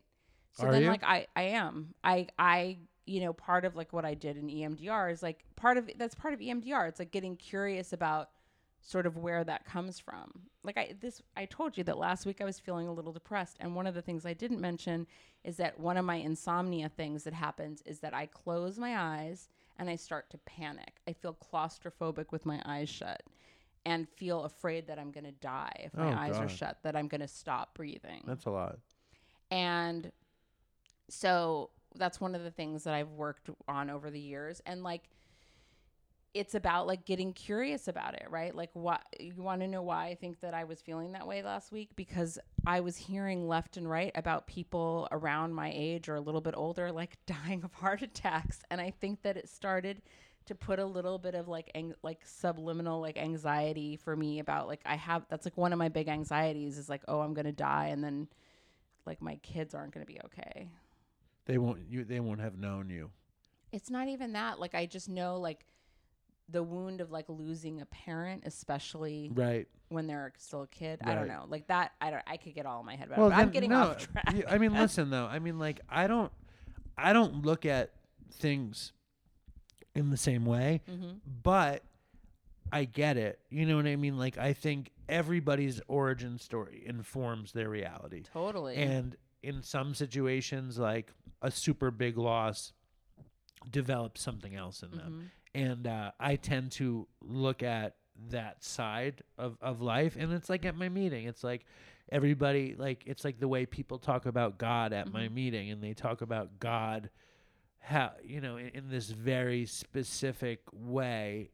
So 0.55 0.67
Are 0.67 0.71
then 0.71 0.83
you? 0.83 0.89
like 0.89 1.03
I 1.03 1.27
I 1.35 1.43
am. 1.43 1.93
I 2.03 2.27
I 2.39 2.79
you 3.05 3.21
know, 3.21 3.33
part 3.33 3.65
of 3.65 3.75
like 3.75 3.93
what 3.93 4.05
I 4.05 4.15
did 4.15 4.35
in 4.37 4.47
EMDR 4.47 5.11
is 5.11 5.21
like 5.21 5.43
part 5.55 5.77
of 5.77 5.89
that's 5.97 6.15
part 6.15 6.33
of 6.33 6.39
EMDR. 6.39 6.87
It's 6.89 6.99
like 6.99 7.11
getting 7.11 7.35
curious 7.37 7.93
about 7.93 8.29
sort 8.81 9.05
of 9.05 9.17
where 9.17 9.43
that 9.43 9.65
comes 9.65 9.99
from. 9.99 10.43
Like 10.63 10.77
I 10.77 10.95
this 10.99 11.21
I 11.37 11.45
told 11.45 11.77
you 11.77 11.83
that 11.85 11.97
last 11.97 12.25
week 12.25 12.41
I 12.41 12.45
was 12.45 12.59
feeling 12.59 12.87
a 12.87 12.93
little 12.93 13.13
depressed 13.13 13.57
and 13.59 13.75
one 13.75 13.87
of 13.87 13.93
the 13.95 14.01
things 14.01 14.25
I 14.25 14.33
didn't 14.33 14.61
mention 14.61 15.07
is 15.43 15.57
that 15.57 15.79
one 15.79 15.97
of 15.97 16.05
my 16.05 16.15
insomnia 16.15 16.89
things 16.89 17.23
that 17.25 17.33
happens 17.33 17.81
is 17.85 17.99
that 17.99 18.13
I 18.13 18.25
close 18.27 18.79
my 18.79 18.97
eyes 18.97 19.49
and 19.77 19.89
I 19.89 19.95
start 19.97 20.29
to 20.31 20.37
panic. 20.39 20.95
I 21.07 21.13
feel 21.13 21.35
claustrophobic 21.35 22.31
with 22.31 22.45
my 22.45 22.61
eyes 22.65 22.89
shut 22.89 23.23
and 23.85 24.07
feel 24.09 24.45
afraid 24.45 24.87
that 24.87 24.97
I'm 24.97 25.11
going 25.11 25.25
to 25.25 25.31
die 25.31 25.73
if 25.79 25.93
my 25.95 26.11
Oh, 26.11 26.17
eyes 26.17 26.37
are 26.37 26.49
shut, 26.49 26.79
that 26.83 26.95
I'm 26.95 27.07
going 27.07 27.21
to 27.21 27.27
stop 27.27 27.75
breathing. 27.75 28.23
That's 28.25 28.45
a 28.45 28.49
lot. 28.51 28.79
And 29.51 30.11
so 31.09 31.69
that's 31.95 32.19
one 32.19 32.35
of 32.35 32.43
the 32.43 32.51
things 32.51 32.83
that 32.83 32.93
I've 32.93 33.11
worked 33.11 33.49
on 33.67 33.89
over 33.89 34.09
the 34.09 34.19
years. 34.19 34.61
And 34.65 34.83
like, 34.83 35.09
it's 36.33 36.53
about 36.53 36.85
like 36.85 37.05
getting 37.05 37.31
curious 37.31 37.87
about 37.87 38.13
it, 38.15 38.27
right? 38.29 38.53
Like, 38.53 38.69
what 38.73 39.01
you 39.19 39.33
want 39.37 39.61
to 39.61 39.67
know 39.67 39.81
why 39.81 40.07
I 40.07 40.15
think 40.15 40.41
that 40.41 40.53
I 40.53 40.65
was 40.65 40.81
feeling 40.81 41.13
that 41.13 41.25
way 41.25 41.41
last 41.41 41.71
week? 41.71 41.91
Because 41.95 42.37
I 42.67 42.81
was 42.81 42.97
hearing 42.97 43.47
left 43.47 43.77
and 43.77 43.89
right 43.89 44.11
about 44.15 44.45
people 44.45 45.07
around 45.11 45.53
my 45.53 45.71
age 45.73 46.09
or 46.09 46.15
a 46.15 46.21
little 46.21 46.41
bit 46.41 46.53
older, 46.57 46.91
like 46.91 47.17
dying 47.25 47.63
of 47.63 47.73
heart 47.73 48.01
attacks. 48.01 48.59
And 48.69 48.81
I 48.81 48.91
think 48.91 49.21
that 49.21 49.37
it 49.37 49.47
started 49.47 50.01
to 50.47 50.55
put 50.55 50.77
a 50.77 50.85
little 50.85 51.17
bit 51.17 51.35
of 51.35 51.47
like 51.47 51.71
ang- 51.73 51.95
like 52.03 52.19
subliminal 52.23 53.01
like 53.01 53.17
anxiety 53.17 53.95
for 53.95 54.15
me 54.15 54.39
about 54.39 54.67
like 54.67 54.81
I 54.85 54.95
have 54.95 55.25
that's 55.27 55.45
like 55.45 55.57
one 55.57 55.73
of 55.73 55.79
my 55.79 55.89
big 55.89 56.07
anxieties 56.07 56.77
is 56.77 56.87
like 56.87 57.01
oh 57.07 57.21
I'm 57.21 57.33
gonna 57.33 57.51
die 57.51 57.87
and 57.87 58.03
then 58.03 58.27
like 59.07 59.21
my 59.23 59.37
kids 59.37 59.73
aren't 59.73 59.91
gonna 59.91 60.05
be 60.05 60.19
okay. 60.25 60.69
They 61.45 61.57
won't 61.57 61.81
you 61.89 62.03
they 62.03 62.19
won't 62.19 62.41
have 62.41 62.57
known 62.57 62.89
you. 62.89 63.11
It's 63.71 63.89
not 63.89 64.07
even 64.07 64.33
that. 64.33 64.59
Like 64.59 64.73
I 64.75 64.85
just 64.85 65.09
know 65.09 65.37
like 65.39 65.65
the 66.49 66.61
wound 66.63 67.01
of 67.01 67.11
like 67.11 67.25
losing 67.27 67.81
a 67.81 67.85
parent, 67.87 68.43
especially 68.45 69.31
Right. 69.33 69.67
when 69.89 70.05
they're 70.07 70.31
still 70.37 70.61
a 70.63 70.67
kid. 70.67 70.99
I 71.03 71.15
don't 71.15 71.27
know. 71.27 71.45
Like 71.49 71.67
that. 71.67 71.93
I 71.99 72.11
don't. 72.11 72.21
I 72.27 72.37
could 72.37 72.53
get 72.53 72.65
all 72.67 72.79
in 72.81 72.85
my 72.85 72.95
head 72.95 73.07
about. 73.07 73.17
it, 73.25 73.29
but 73.29 73.33
I'm 73.33 73.49
getting 73.49 73.71
no, 73.71 73.81
off 73.91 74.11
track. 74.11 74.45
I 74.47 74.57
mean, 74.59 74.73
listen 74.77 75.09
though. 75.09 75.25
I 75.25 75.39
mean, 75.39 75.57
like, 75.57 75.79
I 75.89 76.05
don't, 76.07 76.31
I 76.97 77.13
don't 77.13 77.43
look 77.45 77.65
at 77.65 77.93
things 78.31 78.93
in 79.95 80.09
the 80.11 80.17
same 80.17 80.45
way, 80.45 80.81
Mm-hmm. 80.89 81.17
but 81.43 81.83
I 82.71 82.85
get 82.85 83.17
it. 83.17 83.39
You 83.49 83.65
know 83.65 83.75
what 83.77 83.87
I 83.87 83.95
mean? 83.95 84.17
Like, 84.17 84.37
I 84.37 84.53
think 84.53 84.91
everybody's 85.09 85.81
origin 85.87 86.37
story 86.37 86.83
informs 86.85 87.53
their 87.53 87.69
reality. 87.69 88.23
Totally. 88.33 88.75
And 88.75 89.15
in 89.41 89.61
some 89.63 89.93
situations, 89.95 90.77
like 90.77 91.11
a 91.41 91.51
super 91.51 91.91
big 91.91 92.17
loss 92.17 92.73
develops 93.69 94.21
something 94.21 94.55
else 94.55 94.83
in 94.83 94.91
them. 94.91 95.31
Mm-hmm. 95.55 95.61
And 95.61 95.87
uh, 95.87 96.11
I 96.19 96.35
tend 96.35 96.71
to 96.73 97.07
look 97.21 97.63
at 97.63 97.95
that 98.29 98.63
side 98.63 99.21
of, 99.37 99.57
of 99.61 99.81
life. 99.81 100.15
And 100.19 100.33
it's 100.33 100.49
like 100.49 100.65
at 100.65 100.75
my 100.75 100.89
meeting, 100.89 101.27
it's 101.27 101.43
like 101.43 101.65
everybody, 102.11 102.75
like, 102.77 103.03
it's 103.05 103.23
like 103.23 103.39
the 103.39 103.47
way 103.47 103.65
people 103.65 103.97
talk 103.97 104.25
about 104.25 104.57
God 104.57 104.93
at 104.93 105.11
my 105.11 105.25
mm-hmm. 105.25 105.35
meeting, 105.35 105.71
and 105.71 105.81
they 105.81 105.93
talk 105.93 106.21
about 106.21 106.59
God, 106.59 107.09
how, 107.79 108.11
you 108.23 108.41
know, 108.41 108.57
in, 108.57 108.67
in 108.69 108.89
this 108.89 109.09
very 109.09 109.65
specific 109.65 110.59
way 110.73 111.51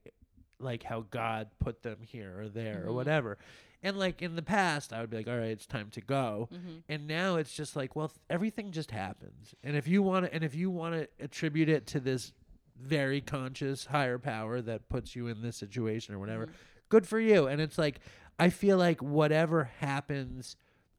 like 0.62 0.84
how 0.84 1.06
God 1.10 1.48
put 1.60 1.82
them 1.82 1.98
here 2.02 2.40
or 2.40 2.48
there 2.48 2.78
or 2.78 2.86
mm-hmm. 2.86 2.96
whatever. 2.96 3.38
And 3.84 3.98
like 3.98 4.22
in 4.22 4.36
the 4.36 4.42
past, 4.44 4.94
I 4.94 5.02
would 5.02 5.10
be 5.10 5.18
like, 5.18 5.28
all 5.28 5.38
right, 5.38 5.50
it's 5.50 5.66
time 5.66 5.90
to 5.92 6.02
go. 6.02 6.50
And 6.88 7.08
now 7.08 7.38
it's 7.38 7.54
just 7.54 7.76
like, 7.76 7.96
well, 7.96 8.10
th- 8.10 8.20
everything 8.30 8.72
just 8.72 8.92
happens. 8.92 9.56
And 9.64 9.76
if 9.76 9.88
you 9.88 10.04
want 10.04 10.26
to, 10.26 10.34
and 10.34 10.44
if 10.44 10.54
you 10.54 10.70
want 10.70 10.96
to 10.96 11.08
attribute 11.20 11.70
it 11.70 11.88
to 11.88 12.00
this, 12.00 12.34
very 12.80 13.22
conscious 13.22 13.86
higher 13.86 14.18
power 14.18 14.60
that 14.62 14.90
puts 14.90 15.16
you 15.16 15.28
in 15.28 15.42
this 15.42 15.56
situation 15.56 16.16
or 16.16 16.20
whatever. 16.20 16.46
Mm-hmm. 16.46 16.56
Good 16.90 17.08
for 17.08 17.20
you. 17.20 17.48
And 17.48 17.62
it's 17.62 17.78
like 17.78 18.00
I 18.40 18.50
feel 18.50 18.78
like 18.78 19.02
whatever 19.04 19.66
happens, 19.80 20.56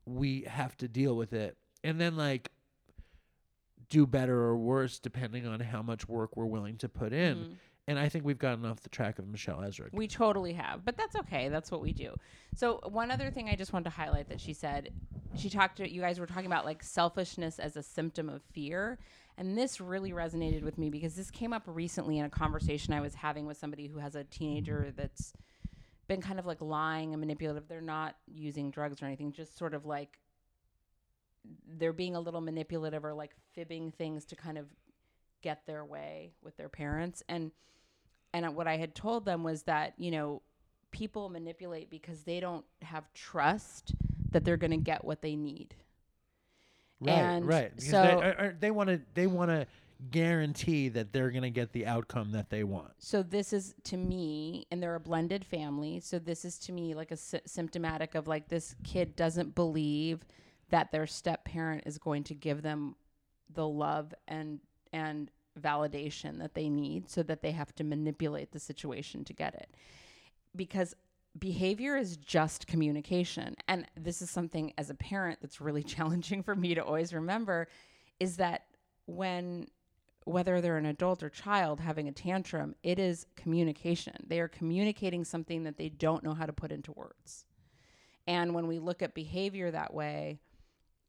we 0.07 0.43
have 0.43 0.77
to 0.79 0.89
deal 0.89 1.17
with 1.17 1.33
it. 1.33 1.57
And 1.83 2.01
then 2.01 2.17
like 2.17 2.51
do 3.89 4.07
better 4.07 4.39
or 4.39 4.57
worse 4.57 4.99
depending 4.99 5.47
on 5.47 5.61
how 5.61 5.83
much 5.83 6.09
work 6.09 6.37
we're 6.37 6.47
willing 6.47 6.77
to 6.79 6.89
put 6.89 7.13
in. 7.13 7.59
And 7.89 7.99
I 7.99 8.09
think 8.09 8.25
we've 8.25 8.39
gotten 8.39 8.65
off 8.65 8.81
the 8.81 8.89
track 8.89 9.19
of 9.19 9.27
Michelle 9.27 9.59
Esrick. 9.59 9.93
We 9.93 10.07
totally 10.07 10.53
have, 10.53 10.85
but 10.85 10.97
that's 10.97 11.17
okay. 11.17 11.49
That's 11.49 11.71
what 11.71 11.83
we 11.83 11.93
do. 11.93 12.15
So 12.55 12.81
one 12.85 13.11
other 13.11 13.31
thing 13.31 13.49
I 13.49 13.57
just 13.57 13.73
wanted 13.73 13.85
to 13.85 13.91
highlight 13.91 14.29
that 14.29 14.41
she 14.41 14.53
said, 14.53 14.93
she 15.37 15.51
talked 15.51 15.79
to 15.79 15.91
you 15.91 16.01
guys 16.01 16.21
were 16.21 16.27
talking 16.27 16.47
about 16.47 16.65
like 16.65 16.83
selfishness 16.83 17.59
as 17.59 17.77
a 17.77 17.83
symptom 17.83 18.29
of 18.29 18.41
fear, 18.53 18.99
and 19.37 19.59
this 19.59 19.81
really 19.81 20.13
resonated 20.13 20.63
with 20.63 20.79
me 20.79 20.91
because 20.91 21.17
this 21.17 21.31
came 21.31 21.53
up 21.53 21.65
recently 21.67 22.19
in 22.19 22.25
a 22.25 22.31
conversation 22.31 22.95
I 22.95 23.01
was 23.01 23.15
having 23.15 23.47
with 23.47 23.57
somebody 23.57 23.89
who 23.89 23.99
has 23.99 24.15
a 24.15 24.25
teenager 24.25 24.93
that's 24.97 25.33
been 26.07 26.21
kind 26.21 26.39
of 26.39 26.47
like 26.47 26.61
lying 26.61 27.13
and 27.13 27.21
manipulative. 27.21 27.67
They're 27.67 27.81
not 27.81 28.15
using 28.27 28.71
drugs 28.71 29.03
or 29.03 29.07
anything, 29.07 29.33
just 29.33 29.59
sort 29.59 29.75
of 29.75 29.87
like 29.87 30.19
they're 31.67 31.93
being 31.93 32.15
a 32.15 32.21
little 32.21 32.41
manipulative 32.41 33.05
or 33.05 33.15
like 33.15 33.33
fibbing 33.55 33.91
things 33.91 34.25
to 34.27 34.37
kind 34.37 34.59
of 34.59 34.67
get 35.43 35.67
their 35.67 35.85
way 35.85 36.33
with 36.43 36.57
their 36.57 36.69
parents 36.69 37.23
and 37.29 37.51
and 38.35 38.55
what 38.57 38.67
I 38.67 38.79
had 38.79 38.95
told 38.95 39.25
them 39.27 39.43
was 39.45 39.65
that 39.65 39.93
you 39.99 40.11
know 40.11 40.41
people 40.91 41.29
manipulate 41.29 41.91
because 41.91 42.23
they 42.23 42.41
don't 42.41 42.65
have 42.83 43.13
trust 43.13 43.95
that 44.31 44.45
they're 44.45 44.57
going 44.57 44.71
to 44.71 44.77
get 44.79 45.05
what 45.05 45.21
they 45.23 45.37
need. 45.37 45.75
Right, 47.01 47.13
And 47.13 47.47
right. 47.47 47.75
Because 47.75 47.91
so- 47.91 48.03
they, 48.03 48.13
are- 48.13 48.39
are- 48.39 48.57
they 48.59 48.71
want 48.71 48.89
to 48.91 49.01
they 49.15 49.27
want 49.27 49.51
to 49.51 49.67
guarantee 50.11 50.89
that 50.89 51.13
they're 51.13 51.31
going 51.31 51.43
to 51.43 51.51
get 51.51 51.73
the 51.73 51.87
outcome 51.87 52.33
that 52.33 52.51
they 52.51 52.65
want. 52.65 52.91
So 52.99 53.23
this 53.23 53.53
is 53.53 53.75
to 53.85 53.97
me, 53.97 54.67
and 54.71 54.83
they're 54.83 54.95
a 54.97 55.01
blended 55.01 55.45
family. 55.45 56.01
So 56.01 56.19
this 56.19 56.45
is 56.45 56.59
to 56.61 56.73
me 56.73 56.95
like 56.95 57.11
a 57.13 57.17
sy- 57.17 57.41
symptomatic 57.47 58.15
of 58.15 58.27
like 58.27 58.49
this 58.49 58.75
kid 58.83 59.15
doesn't 59.17 59.55
believe 59.55 60.25
that 60.71 60.91
their 60.91 61.07
step 61.07 61.45
parent 61.45 61.85
is 61.87 61.99
going 61.99 62.25
to 62.25 62.35
give 62.35 62.63
them 62.63 62.97
the 63.55 63.67
love 63.69 64.13
and 64.27 64.59
and 64.93 65.31
validation 65.61 66.39
that 66.39 66.55
they 66.55 66.69
need, 66.69 67.11
so 67.11 67.23
that 67.23 67.43
they 67.43 67.53
have 67.53 67.75
to 67.75 67.85
manipulate 67.85 68.53
the 68.53 68.61
situation 68.61 69.25
to 69.25 69.33
get 69.33 69.55
it. 69.55 69.75
Because 70.55 70.95
behavior 71.39 71.97
is 71.97 72.17
just 72.17 72.67
communication, 72.67 73.55
and 73.69 73.87
this 73.99 74.23
is 74.23 74.31
something 74.31 74.73
as 74.79 74.91
a 74.91 74.95
parent 74.95 75.41
that's 75.41 75.61
really 75.61 75.83
challenging 75.95 76.43
for 76.43 76.55
me 76.55 76.75
to 76.75 76.85
always 76.85 77.13
remember, 77.13 77.69
is 78.21 78.37
that 78.37 78.65
when 79.07 79.67
whether 80.25 80.61
they're 80.61 80.77
an 80.77 80.87
adult 80.87 81.23
or 81.23 81.29
child 81.29 81.81
having 81.81 82.07
a 82.09 82.13
tantrum, 82.13 82.75
it 82.83 82.99
is 82.99 83.27
communication. 83.35 84.15
They 84.27 84.39
are 84.39 84.49
communicating 84.49 85.25
something 85.25 85.65
that 85.65 85.79
they 85.79 85.89
don't 85.89 86.23
know 86.23 86.35
how 86.35 86.47
to 86.47 86.53
put 86.53 86.71
into 86.71 86.93
words. 86.93 87.45
And 88.27 88.55
when 88.55 88.69
we 88.69 88.79
look 88.79 89.03
at 89.03 89.15
behavior 89.15 89.71
that 89.71 89.93
way, 89.93 90.39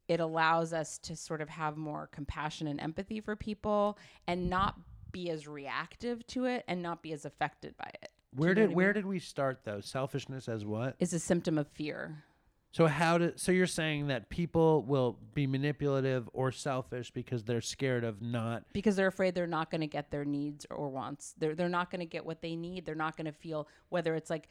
it 0.08 0.20
allows 0.20 0.72
us 0.72 0.98
to 0.98 1.16
sort 1.16 1.40
of 1.40 1.48
have 1.48 1.76
more 1.76 2.08
compassion 2.12 2.66
and 2.66 2.80
empathy 2.80 3.20
for 3.20 3.36
people 3.36 3.98
and 4.26 4.50
not 4.50 4.78
be 5.12 5.30
as 5.30 5.46
reactive 5.46 6.26
to 6.26 6.44
it 6.44 6.64
and 6.68 6.82
not 6.82 7.02
be 7.02 7.12
as 7.12 7.24
affected 7.24 7.76
by 7.76 7.90
it. 8.02 8.10
Where 8.34 8.50
you 8.50 8.54
know 8.56 8.60
did 8.62 8.70
I 8.70 8.74
where 8.74 8.86
mean? 8.88 8.94
did 8.94 9.06
we 9.06 9.18
start 9.18 9.60
though? 9.64 9.80
Selfishness 9.80 10.48
as 10.48 10.64
what? 10.64 10.96
is 10.98 11.12
a 11.12 11.18
symptom 11.18 11.56
of 11.56 11.68
fear. 11.68 12.24
So 12.72 12.88
how 12.88 13.18
did 13.18 13.38
so 13.38 13.52
you're 13.52 13.68
saying 13.68 14.08
that 14.08 14.28
people 14.30 14.82
will 14.82 15.16
be 15.32 15.46
manipulative 15.46 16.28
or 16.32 16.50
selfish 16.50 17.12
because 17.12 17.44
they're 17.44 17.60
scared 17.60 18.02
of 18.02 18.20
not 18.20 18.64
because 18.72 18.96
they're 18.96 19.06
afraid 19.06 19.36
they're 19.36 19.46
not 19.46 19.70
going 19.70 19.82
to 19.82 19.86
get 19.86 20.10
their 20.10 20.24
needs 20.24 20.66
or 20.68 20.88
wants. 20.88 21.34
They're 21.38 21.54
they're 21.54 21.68
not 21.68 21.92
going 21.92 22.00
to 22.00 22.06
get 22.06 22.26
what 22.26 22.42
they 22.42 22.56
need. 22.56 22.84
They're 22.84 22.96
not 22.96 23.16
going 23.16 23.26
to 23.26 23.32
feel 23.32 23.68
whether 23.90 24.16
it's 24.16 24.28
like, 24.28 24.48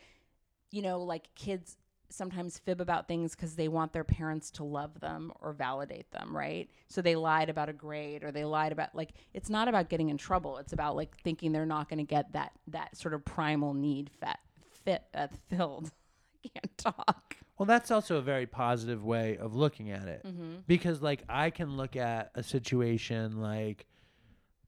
you 0.72 0.82
know, 0.82 1.02
like 1.04 1.36
kids 1.36 1.76
sometimes 2.14 2.60
fib 2.60 2.80
about 2.80 3.08
things 3.08 3.36
because 3.36 3.56
they 3.56 3.68
want 3.68 3.92
their 3.94 4.04
parents 4.04 4.52
to 4.52 4.64
love 4.64 5.00
them 5.00 5.32
or 5.42 5.52
validate 5.54 6.10
them, 6.12 6.36
right? 6.36 6.70
So 6.88 7.02
they 7.02 7.16
lied 7.16 7.50
about 7.50 7.70
a 7.70 7.74
grade 7.74 8.24
or 8.24 8.32
they 8.32 8.46
lied 8.46 8.72
about 8.72 8.94
like 8.94 9.14
it's 9.34 9.50
not 9.50 9.68
about 9.68 9.90
getting 9.90 10.10
in 10.10 10.18
trouble. 10.18 10.58
It's 10.58 10.74
about 10.74 10.96
like 10.96 11.18
thinking 11.18 11.52
they're 11.52 11.66
not 11.66 11.90
going 11.90 11.98
to 12.00 12.04
get 12.10 12.32
that 12.34 12.52
that 12.68 12.96
sort 12.96 13.14
of 13.14 13.26
primal 13.26 13.74
need 13.74 14.10
fat 14.20 14.40
fit 14.86 15.04
uh, 15.14 15.28
filled. 15.50 15.92
I 16.46 16.50
can't 16.60 16.78
talk. 16.78 17.38
Well, 17.58 17.66
that's 17.66 17.92
also 17.92 18.18
a 18.18 18.22
very 18.22 18.46
positive 18.46 19.04
way 19.04 19.38
of 19.38 19.54
looking 19.56 19.92
at 19.92 20.08
it. 20.08 20.24
Mm-hmm. 20.26 20.56
Because 20.68 21.02
like 21.02 21.24
I 21.30 21.50
can 21.50 21.78
look 21.78 21.96
at 21.96 22.32
a 22.36 22.44
situation 22.44 23.42
like 23.42 23.86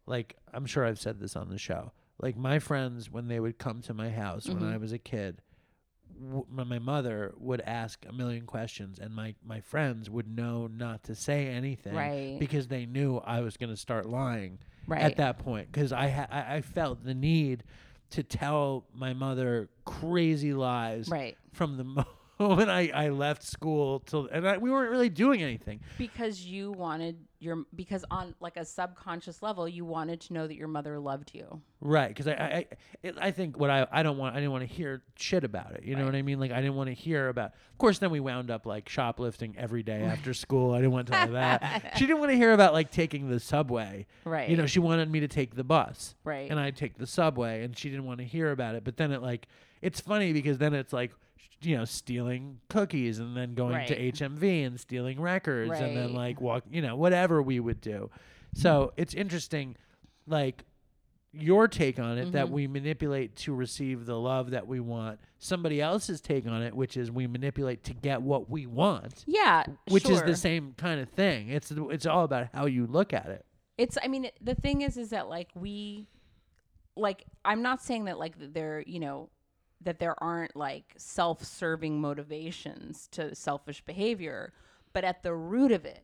like 0.07 0.35
I'm 0.53 0.65
sure 0.65 0.85
I've 0.85 0.99
said 0.99 1.19
this 1.19 1.35
on 1.35 1.49
the 1.49 1.57
show. 1.57 1.91
Like 2.19 2.37
my 2.37 2.59
friends 2.59 3.09
when 3.11 3.27
they 3.27 3.39
would 3.39 3.57
come 3.57 3.81
to 3.83 3.93
my 3.93 4.09
house 4.09 4.45
Mm-hmm. 4.47 4.61
when 4.63 4.73
I 4.73 4.77
was 4.77 4.93
a 4.93 4.97
kid, 4.97 5.41
w- 6.21 6.45
my 6.49 6.79
mother 6.79 7.33
would 7.37 7.61
ask 7.61 8.05
a 8.07 8.13
million 8.13 8.45
questions 8.45 8.99
and 8.99 9.13
my 9.13 9.35
my 9.45 9.59
friends 9.61 10.09
would 10.09 10.27
know 10.27 10.67
not 10.67 11.03
to 11.03 11.15
say 11.15 11.47
anything 11.47 11.93
Right. 11.95 12.37
because 12.39 12.67
they 12.67 12.85
knew 12.85 13.17
I 13.17 13.41
was 13.41 13.57
going 13.57 13.69
to 13.69 13.77
start 13.77 14.05
lying 14.07 14.59
Right. 14.87 15.01
at 15.01 15.17
that 15.17 15.39
point 15.39 15.71
cuz 15.71 15.91
I, 15.91 16.09
ha- 16.09 16.27
I 16.29 16.55
I 16.57 16.61
felt 16.61 17.03
the 17.03 17.13
need 17.13 17.63
to 18.11 18.21
tell 18.23 18.85
my 18.93 19.13
mother 19.13 19.69
crazy 19.83 20.53
lies 20.53 21.09
Right. 21.09 21.37
from 21.53 21.77
the 21.77 21.83
moment 21.97 22.07
I, 22.39 22.91
I 22.93 23.09
left 23.09 23.43
school 23.43 23.99
till 24.01 24.27
and 24.31 24.47
I, 24.47 24.57
we 24.57 24.69
weren't 24.71 24.91
really 24.91 25.09
doing 25.09 25.41
anything. 25.41 25.79
because 25.97 26.45
you 26.45 26.71
wanted 26.71 27.17
your 27.39 27.65
because 27.75 28.03
on 28.09 28.33
like 28.39 28.57
a 28.57 28.65
subconscious 28.65 29.43
level 29.43 29.67
you 29.67 29.85
wanted 29.85 30.19
to 30.21 30.33
know 30.33 30.47
that 30.47 30.55
your 30.55 30.67
mother 30.67 30.97
loved 30.97 31.31
you 31.33 31.61
Right, 31.81 32.07
because 32.07 32.27
I 32.27 32.31
I 32.33 32.45
I, 32.45 32.65
it, 33.03 33.15
I 33.21 33.31
think 33.31 33.59
what 33.59 33.69
I 33.69 33.85
I 33.91 34.01
don't 34.01 34.17
want 34.17 34.35
I 34.35 34.39
didn't 34.39 34.51
want 34.51 34.67
to 34.67 34.73
hear 34.73 35.03
shit 35.17 35.43
about 35.43 35.73
it. 35.73 35.83
You 35.83 35.95
know 35.95 36.05
what 36.05 36.15
I 36.15 36.23
mean? 36.23 36.39
Like 36.39 36.51
I 36.51 36.55
didn't 36.55 36.75
want 36.75 36.87
to 36.87 36.95
hear 36.95 37.29
about. 37.29 37.51
Of 37.71 37.77
course, 37.77 37.99
then 37.99 38.09
we 38.09 38.19
wound 38.19 38.49
up 38.49 38.65
like 38.65 38.89
shoplifting 38.89 39.55
every 39.57 39.83
day 39.83 40.01
after 40.01 40.33
school. 40.45 40.73
I 40.73 40.77
didn't 40.77 40.93
want 40.93 41.07
to 41.07 41.15
her 41.15 41.27
that. 41.33 41.93
She 41.97 42.07
didn't 42.07 42.19
want 42.19 42.31
to 42.31 42.37
hear 42.37 42.53
about 42.53 42.73
like 42.73 42.89
taking 42.89 43.29
the 43.29 43.39
subway. 43.39 44.07
Right. 44.23 44.49
You 44.49 44.57
know, 44.57 44.65
she 44.65 44.79
wanted 44.79 45.11
me 45.11 45.19
to 45.19 45.27
take 45.27 45.55
the 45.55 45.63
bus. 45.63 46.15
Right. 46.23 46.49
And 46.49 46.59
I'd 46.59 46.75
take 46.75 46.97
the 46.97 47.05
subway, 47.05 47.63
and 47.63 47.77
she 47.77 47.89
didn't 47.89 48.05
want 48.05 48.17
to 48.19 48.25
hear 48.25 48.49
about 48.51 48.73
it. 48.73 48.83
But 48.83 48.97
then 48.97 49.11
it 49.11 49.21
like 49.21 49.47
it's 49.83 49.99
funny 49.99 50.33
because 50.33 50.57
then 50.57 50.73
it's 50.73 50.93
like 50.93 51.11
you 51.61 51.77
know 51.77 51.85
stealing 51.85 52.59
cookies 52.69 53.19
and 53.19 53.35
then 53.35 53.53
going 53.53 53.85
to 53.87 54.11
HMV 54.11 54.65
and 54.65 54.79
stealing 54.79 55.19
records 55.19 55.71
and 55.79 55.95
then 55.97 56.13
like 56.13 56.39
walk 56.41 56.63
you 56.69 56.81
know 56.81 56.95
whatever 56.95 57.41
we 57.41 57.59
would 57.59 57.81
do. 57.81 58.09
So 58.53 58.93
it's 58.97 59.13
interesting, 59.13 59.75
like 60.27 60.63
your 61.37 61.67
take 61.67 61.99
on 61.99 62.17
it 62.17 62.21
Mm-hmm. 62.23 62.31
that 62.31 62.49
we 62.49 62.65
manipulate 62.67 63.35
to 63.35 63.53
receive 63.53 64.05
the 64.05 64.17
love 64.17 64.51
that 64.51 64.67
we 64.67 64.79
want. 64.79 65.19
Somebody 65.37 65.81
else's 65.81 66.21
take 66.21 66.47
on 66.47 66.61
it, 66.61 66.73
which 66.73 66.95
is 66.95 67.11
we 67.11 67.27
manipulate 67.27 67.83
to 67.85 67.93
get 67.93 68.21
what 68.21 68.49
we 68.49 68.65
want, 68.65 69.23
yeah 69.27 69.63
which 69.89 70.09
is 70.09 70.21
the 70.23 70.35
same 70.35 70.73
kind 70.77 71.01
of 71.01 71.09
thing. 71.09 71.49
It's 71.49 71.71
it's 71.71 72.05
all 72.05 72.23
about 72.23 72.47
how 72.53 72.67
you 72.67 72.87
look 72.87 73.11
at 73.13 73.25
it. 73.27 73.45
it's 73.77 73.97
i 74.01 74.07
mean 74.07 74.29
the 74.41 74.55
thing 74.55 74.81
is 74.81 74.95
is 74.95 75.09
that 75.09 75.27
like 75.27 75.49
we 75.55 76.07
like 76.95 77.25
i'm 77.43 77.61
not 77.61 77.83
saying 77.83 78.05
that 78.05 78.17
like 78.17 78.33
they're 78.53 78.81
you 78.87 79.01
know 79.01 79.29
that 79.85 79.99
there 79.99 80.21
aren't 80.21 80.55
like 80.55 80.93
self-serving 80.97 81.99
motivations 82.01 83.07
to 83.11 83.33
selfish 83.33 83.81
behavior 83.81 84.53
but 84.93 85.03
at 85.03 85.23
the 85.23 85.33
root 85.33 85.71
of 85.71 85.85
it 85.85 86.03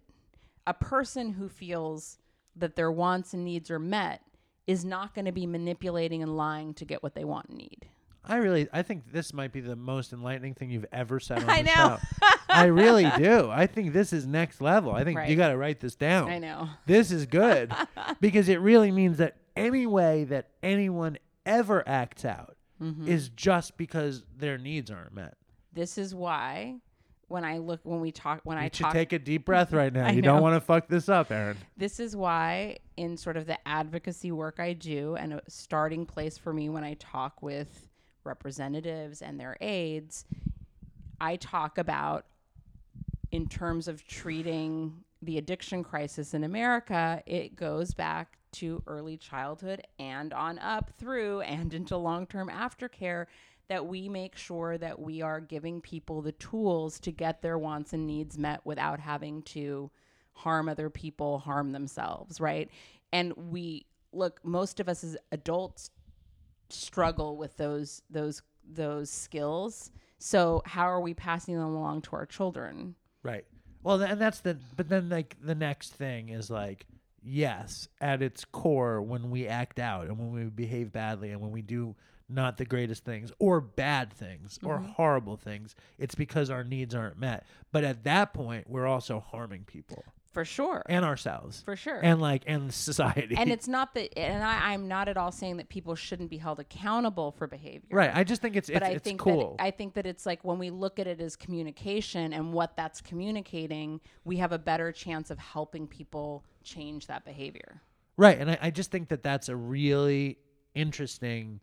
a 0.66 0.74
person 0.74 1.34
who 1.34 1.49
feels 1.49 2.18
that 2.56 2.76
their 2.76 2.91
wants 2.91 3.34
and 3.34 3.44
needs 3.44 3.70
are 3.70 3.80
met 3.80 4.22
is 4.68 4.86
not 4.86 5.14
going 5.14 5.26
to 5.26 5.32
be 5.32 5.45
manipulating 5.45 6.22
and 6.24 6.38
lying 6.38 6.74
to 6.74 6.86
get 6.86 7.03
what 7.03 7.16
they 7.16 7.24
want 7.26 7.49
and 7.49 7.58
need 7.58 7.88
I 8.24 8.36
really, 8.38 8.68
I 8.72 8.84
think 8.84 9.12
this 9.12 9.34
might 9.34 9.52
be 9.52 9.62
the 9.62 9.76
most 9.76 10.14
enlightening 10.14 10.53
thing 10.53 10.70
you've 10.70 10.86
ever 10.91 11.20
said 11.20 11.40
on 11.40 11.49
I 11.49 11.64
the 11.64 11.76
know. 11.76 11.98
show. 12.22 12.28
I 12.49 12.66
really 12.66 13.10
do. 13.18 13.49
I 13.49 13.66
think 13.66 13.94
this 13.94 14.14
is 14.14 14.28
next 14.28 14.62
level. 14.62 14.94
I 14.94 15.03
think 15.03 15.28
you 15.28 15.36
got 15.36 15.49
to 15.49 15.58
write 15.58 15.80
this 15.80 15.95
down. 15.95 16.30
i 16.30 16.38
know 16.38 16.70
This 16.86 17.12
is 17.12 17.26
good 17.26 17.74
because 18.22 18.48
it 18.48 18.60
really 18.60 18.91
means 18.91 19.18
that 19.18 19.38
any 19.56 19.88
way 19.88 20.24
that 20.26 20.49
anyone 20.62 21.18
ever 21.45 21.84
acts 21.88 22.24
out 22.24 22.56
Mm-hmm. 22.82 23.08
is 23.08 23.30
just 23.30 23.78
because 23.78 24.24
their 24.36 24.58
needs 24.58 24.90
aren't 24.90 25.14
met. 25.14 25.36
this 25.72 25.98
is 25.98 26.16
why 26.16 26.76
when 27.28 27.45
i 27.45 27.60
look 27.60 27.80
when 27.84 28.02
we 28.02 28.12
talk 28.12 28.41
when 28.44 28.58
i 28.58 28.64
You 28.64 28.70
should 28.74 28.84
talk 28.86 28.94
take 28.94 29.14
a 29.14 29.20
deep 29.20 29.45
breath 29.45 29.72
right 29.72 29.94
now. 29.94 30.08
I 30.08 30.12
you 30.12 30.22
don't 30.22 30.41
want 30.41 30.56
to 30.56 30.60
fuck 30.62 30.88
this 30.88 31.08
up, 31.08 31.32
Erin. 31.32 31.58
this 31.78 31.99
is 31.99 32.16
why 32.16 32.78
in 32.98 33.16
sort 33.18 33.38
of 33.38 33.45
the 33.45 33.58
advocacy 33.68 34.32
work 34.32 34.60
I 34.60 34.74
do 34.74 35.16
and 35.16 35.34
a 35.34 35.41
starting 35.48 36.06
place 36.06 36.38
for 36.38 36.52
me 36.53 36.70
when 36.70 36.84
I 36.84 36.95
talk 36.95 37.41
with 37.41 37.88
representatives 38.24 39.22
and 39.22 39.40
their 39.40 39.56
aides, 39.62 40.26
I 41.22 41.36
talk 41.38 41.78
about 41.78 42.26
in 43.32 43.48
terms 43.48 43.88
of 43.88 44.06
treating 44.06 45.03
the 45.22 45.38
addiction 45.38 45.84
crisis 45.84 46.34
in 46.34 46.44
America, 46.44 47.22
it 47.26 47.56
goes 47.56 47.94
back 47.94 48.38
to 48.53 48.84
early 48.88 49.18
childhood 49.18 49.86
and 49.99 50.34
on 50.34 50.60
up 50.60 50.91
through 50.98 51.41
and 51.41 51.73
into 51.73 51.98
long-term 51.98 52.49
aftercare 52.49 53.26
that 53.68 53.86
we 53.86 54.10
make 54.10 54.36
sure 54.36 54.78
that 54.78 54.99
we 54.99 55.22
are 55.22 55.40
giving 55.40 55.80
people 55.80 56.22
the 56.22 56.34
tools 56.34 56.99
to 56.99 57.11
get 57.11 57.41
their 57.41 57.57
wants 57.57 57.94
and 57.94 58.06
needs 58.06 58.38
met 58.38 58.60
without 58.65 58.99
having 58.99 59.41
to 59.44 59.90
harm 60.34 60.68
other 60.68 60.90
people, 60.90 61.40
harm 61.40 61.72
themselves, 61.72 62.41
right? 62.41 62.69
And 63.14 63.34
we 63.34 63.86
look, 64.11 64.40
most 64.44 64.80
of 64.80 64.90
us 64.90 65.03
as 65.03 65.18
adults 65.32 65.90
struggle 66.69 67.38
with 67.38 67.56
those 67.57 68.02
those 68.10 68.41
those 68.69 69.10
skills. 69.10 69.91
So 70.19 70.61
how 70.65 70.84
are 70.84 71.02
we 71.02 71.14
passing 71.14 71.56
them 71.56 71.76
along 71.76 72.03
to 72.03 72.15
our 72.15 72.26
children? 72.26 72.95
Right. 73.23 73.45
Well, 73.84 74.02
and 74.02 74.19
that's 74.19 74.41
the. 74.41 74.57
But 74.76 74.90
then, 74.90 75.10
like 75.10 75.38
the 75.41 75.56
next 75.56 75.94
thing 75.94 76.30
is 76.30 76.49
like, 76.49 76.86
yes, 77.23 77.88
at 77.99 78.22
its 78.22 78.45
core, 78.45 79.02
when 79.02 79.30
we 79.30 79.48
act 79.48 79.80
out 79.80 80.07
and 80.07 80.18
when 80.18 80.31
we 80.31 80.43
behave 80.45 80.91
badly 80.91 81.31
and 81.31 81.41
when 81.41 81.52
we 81.52 81.61
do 81.61 81.95
not 82.30 82.57
the 82.57 82.65
greatest 82.65 83.03
things 83.03 83.31
or 83.39 83.60
bad 83.60 84.11
things 84.14 84.57
or 84.64 84.77
Mm-hmm. 84.77 84.91
horrible 84.93 85.35
things, 85.38 85.76
it's 85.98 86.15
because 86.15 86.49
our 86.49 86.64
needs 86.64 86.95
aren't 86.95 87.19
met. 87.19 87.45
But 87.72 87.84
at 87.84 88.03
that 88.06 88.34
point, 88.34 88.69
we're 88.69 88.88
also 88.88 89.19
harming 89.19 89.64
people 89.65 90.03
For 90.32 90.45
sure. 90.45 90.82
and 90.88 91.03
ourselves, 91.03 91.62
For 91.66 91.76
sure. 91.76 91.99
and 92.02 92.22
like 92.22 92.44
and 92.48 92.74
society. 92.74 93.36
and 93.38 93.52
it's 93.52 93.68
not 93.78 93.94
that 93.95 94.18
and 94.18 94.44
I, 94.44 94.72
i'm 94.74 94.88
not 94.88 95.08
at 95.10 95.18
all 95.18 95.32
saying 95.32 95.58
that 95.58 95.70
people 95.70 95.95
shouldn't 95.95 96.30
be 96.30 96.38
held 96.38 96.60
accountable 96.60 97.32
for 97.32 97.48
behavior 97.48 97.90
right. 97.91 98.12
I 98.14 98.24
just 98.24 98.41
think 98.41 98.56
it's 98.56 98.70
but 98.70 98.78
it's, 98.78 98.86
i 98.86 98.90
it's 98.91 99.03
think 99.03 99.20
cool. 99.20 99.56
that 99.58 99.64
i 99.64 99.72
think 99.72 99.95
that 99.95 100.06
it's 100.06 100.26
like 100.26 100.44
when 100.44 100.58
we 100.58 100.70
look 100.70 100.99
at 100.99 101.08
it 101.08 101.20
as 101.20 101.36
communication 101.36 102.34
and 102.34 102.53
what 102.53 102.78
that's 102.78 103.02
communicating 103.02 103.99
we 104.24 104.38
have 104.38 104.52
a 104.52 104.60
better 104.60 104.91
chance 104.91 105.32
of 105.32 105.38
helping 105.40 105.88
people 105.88 106.44
change 106.64 107.08
that 107.08 107.26
behavior 107.26 107.82
Right, 108.18 108.38
and 108.40 108.52
I, 108.52 108.58
I 108.62 108.70
just 108.72 108.91
think 108.91 109.08
that 109.10 109.24
that's 109.24 109.49
a 109.49 109.56
really 109.56 110.38
interesting 110.76 111.60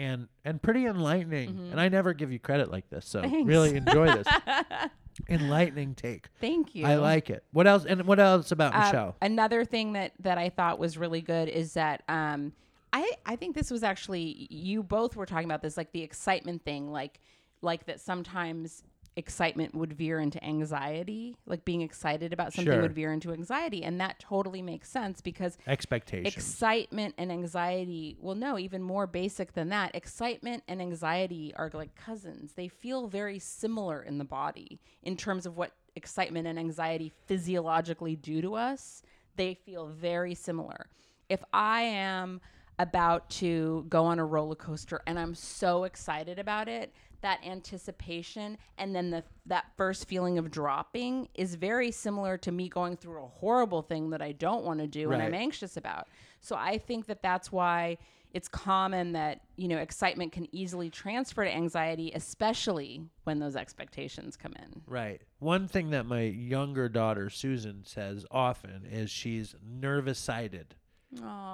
and 0.00 0.28
and 0.44 0.60
pretty 0.62 0.86
enlightening. 0.86 1.50
Mm-hmm. 1.50 1.70
And 1.72 1.80
I 1.80 1.88
never 1.88 2.12
give 2.14 2.32
you 2.32 2.38
credit 2.38 2.70
like 2.70 2.88
this, 2.88 3.06
so 3.06 3.20
really 3.22 3.76
enjoy 3.76 4.06
this 4.06 4.26
enlightening 5.28 5.94
take. 5.94 6.28
thank 6.40 6.74
you 6.74 6.86
I 6.86 6.94
like 6.96 7.28
it. 7.30 7.44
What 7.52 7.66
else? 7.66 7.84
And 7.84 8.06
what 8.06 8.18
else 8.18 8.50
about 8.52 8.74
Um, 8.74 8.80
Michelle? 8.80 9.16
another 9.20 9.64
thing 9.64 9.92
that 9.92 10.12
that 10.20 10.38
I 10.38 10.48
thought 10.48 10.78
was 10.78 10.96
really 10.96 11.20
good 11.20 11.48
is 11.48 11.74
that 11.74 12.02
um, 12.08 12.52
I 12.92 13.10
I 13.26 13.36
think 13.36 13.54
this 13.54 13.70
was 13.70 13.82
actually 13.82 14.46
you 14.50 14.82
both 14.82 15.16
were 15.16 15.26
talking 15.26 15.44
about 15.44 15.62
this 15.62 15.76
like 15.76 15.92
the 15.92 16.02
excitement 16.02 16.64
thing 16.64 16.90
like 16.90 17.20
like 17.62 17.84
that 17.86 18.00
sometimes 18.00 18.82
excitement 19.20 19.74
would 19.74 19.92
veer 19.92 20.18
into 20.18 20.42
anxiety 20.44 21.36
like 21.46 21.64
being 21.64 21.82
excited 21.82 22.32
about 22.32 22.52
something 22.52 22.72
Sure. 22.72 22.82
would 22.82 22.92
veer 22.92 23.12
into 23.12 23.32
anxiety 23.32 23.84
and 23.84 24.00
that 24.00 24.18
totally 24.18 24.62
makes 24.62 24.88
sense 24.90 25.20
because 25.20 25.56
Expectations. 25.68 26.34
excitement 26.34 27.14
and 27.18 27.30
anxiety 27.30 28.16
well 28.20 28.34
no 28.34 28.58
even 28.58 28.82
more 28.82 29.06
basic 29.06 29.52
than 29.52 29.68
that 29.68 29.94
excitement 29.94 30.62
and 30.66 30.80
anxiety 30.80 31.52
are 31.54 31.70
like 31.74 31.94
cousins 31.94 32.54
they 32.54 32.66
feel 32.66 33.06
very 33.06 33.38
similar 33.38 34.02
in 34.02 34.18
the 34.18 34.24
body 34.24 34.80
in 35.04 35.16
terms 35.16 35.46
of 35.46 35.56
what 35.56 35.72
excitement 35.94 36.46
and 36.48 36.58
anxiety 36.58 37.12
physiologically 37.26 38.16
do 38.16 38.40
to 38.40 38.54
us 38.54 39.02
they 39.36 39.54
feel 39.54 39.86
very 39.86 40.34
similar 40.34 40.86
if 41.28 41.44
i 41.52 41.82
am 41.82 42.40
about 42.78 43.28
to 43.28 43.84
go 43.90 44.04
on 44.06 44.18
a 44.18 44.24
roller 44.24 44.54
coaster 44.54 45.02
and 45.06 45.18
i'm 45.18 45.34
so 45.34 45.84
excited 45.84 46.38
about 46.38 46.66
it 46.68 46.94
that 47.22 47.40
anticipation 47.44 48.56
and 48.78 48.94
then 48.94 49.10
the 49.10 49.22
that 49.46 49.66
first 49.76 50.06
feeling 50.08 50.38
of 50.38 50.50
dropping 50.50 51.28
is 51.34 51.54
very 51.54 51.90
similar 51.90 52.36
to 52.38 52.52
me 52.52 52.68
going 52.68 52.96
through 52.96 53.22
a 53.22 53.26
horrible 53.26 53.82
thing 53.82 54.10
that 54.10 54.22
I 54.22 54.32
don't 54.32 54.64
want 54.64 54.80
to 54.80 54.86
do 54.86 55.12
and 55.12 55.22
I'm 55.22 55.34
anxious 55.34 55.76
about. 55.76 56.08
So 56.40 56.56
I 56.56 56.78
think 56.78 57.06
that 57.06 57.22
that's 57.22 57.50
why 57.52 57.98
it's 58.32 58.46
common 58.46 59.12
that, 59.12 59.40
you 59.56 59.66
know, 59.66 59.78
excitement 59.78 60.30
can 60.30 60.46
easily 60.54 60.88
transfer 60.88 61.44
to 61.44 61.52
anxiety 61.52 62.12
especially 62.14 63.02
when 63.24 63.38
those 63.40 63.56
expectations 63.56 64.36
come 64.36 64.52
in. 64.62 64.82
Right. 64.86 65.20
One 65.40 65.66
thing 65.66 65.90
that 65.90 66.06
my 66.06 66.22
younger 66.22 66.88
daughter 66.88 67.28
Susan 67.28 67.84
says 67.84 68.24
often 68.30 68.86
is 68.90 69.10
she's 69.10 69.54
nervous 69.62 70.18
sighted. 70.18 70.76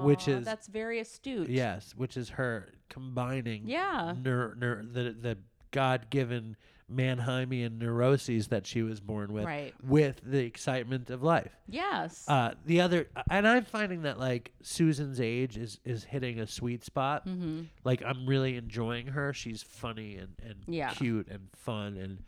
Which 0.02 0.28
is- 0.28 0.44
that's 0.44 0.66
very 0.66 1.00
astute. 1.00 1.48
Yes, 1.48 1.94
which 1.96 2.18
is 2.18 2.28
her 2.28 2.74
combining 2.90 3.66
Yeah. 3.66 4.14
ner- 4.20 4.54
ner- 4.54 4.82
the 4.84 5.12
the 5.12 5.38
God 5.70 6.08
given 6.10 6.56
Manheimian 6.88 7.78
neuroses 7.78 8.46
that 8.48 8.64
she 8.66 8.80
was 8.82 9.00
born 9.00 9.32
with 9.32 9.44
Right. 9.44 9.74
with 9.82 10.20
the 10.24 10.44
excitement 10.44 11.10
of 11.10 11.20
life. 11.22 11.50
Yes. 11.66 12.24
Uh, 12.28 12.52
the 12.64 12.80
other, 12.80 13.08
and 13.28 13.46
I'm 13.48 13.64
finding 13.64 14.02
that 14.02 14.20
like 14.20 14.52
Susan's 14.62 15.20
age 15.20 15.56
is 15.56 15.80
is 15.84 16.04
hitting 16.04 16.38
a 16.38 16.46
sweet 16.46 16.84
spot. 16.84 17.26
Mm-hmm. 17.26 17.62
Like 17.82 18.02
I'm 18.04 18.24
really 18.26 18.56
enjoying 18.56 19.08
her. 19.08 19.32
She's 19.32 19.62
funny 19.62 20.16
and 20.16 20.34
and 20.44 20.54
Yeah. 20.68 20.90
cute 20.90 21.26
and 21.28 21.48
fun 21.56 21.96
and 21.96 22.22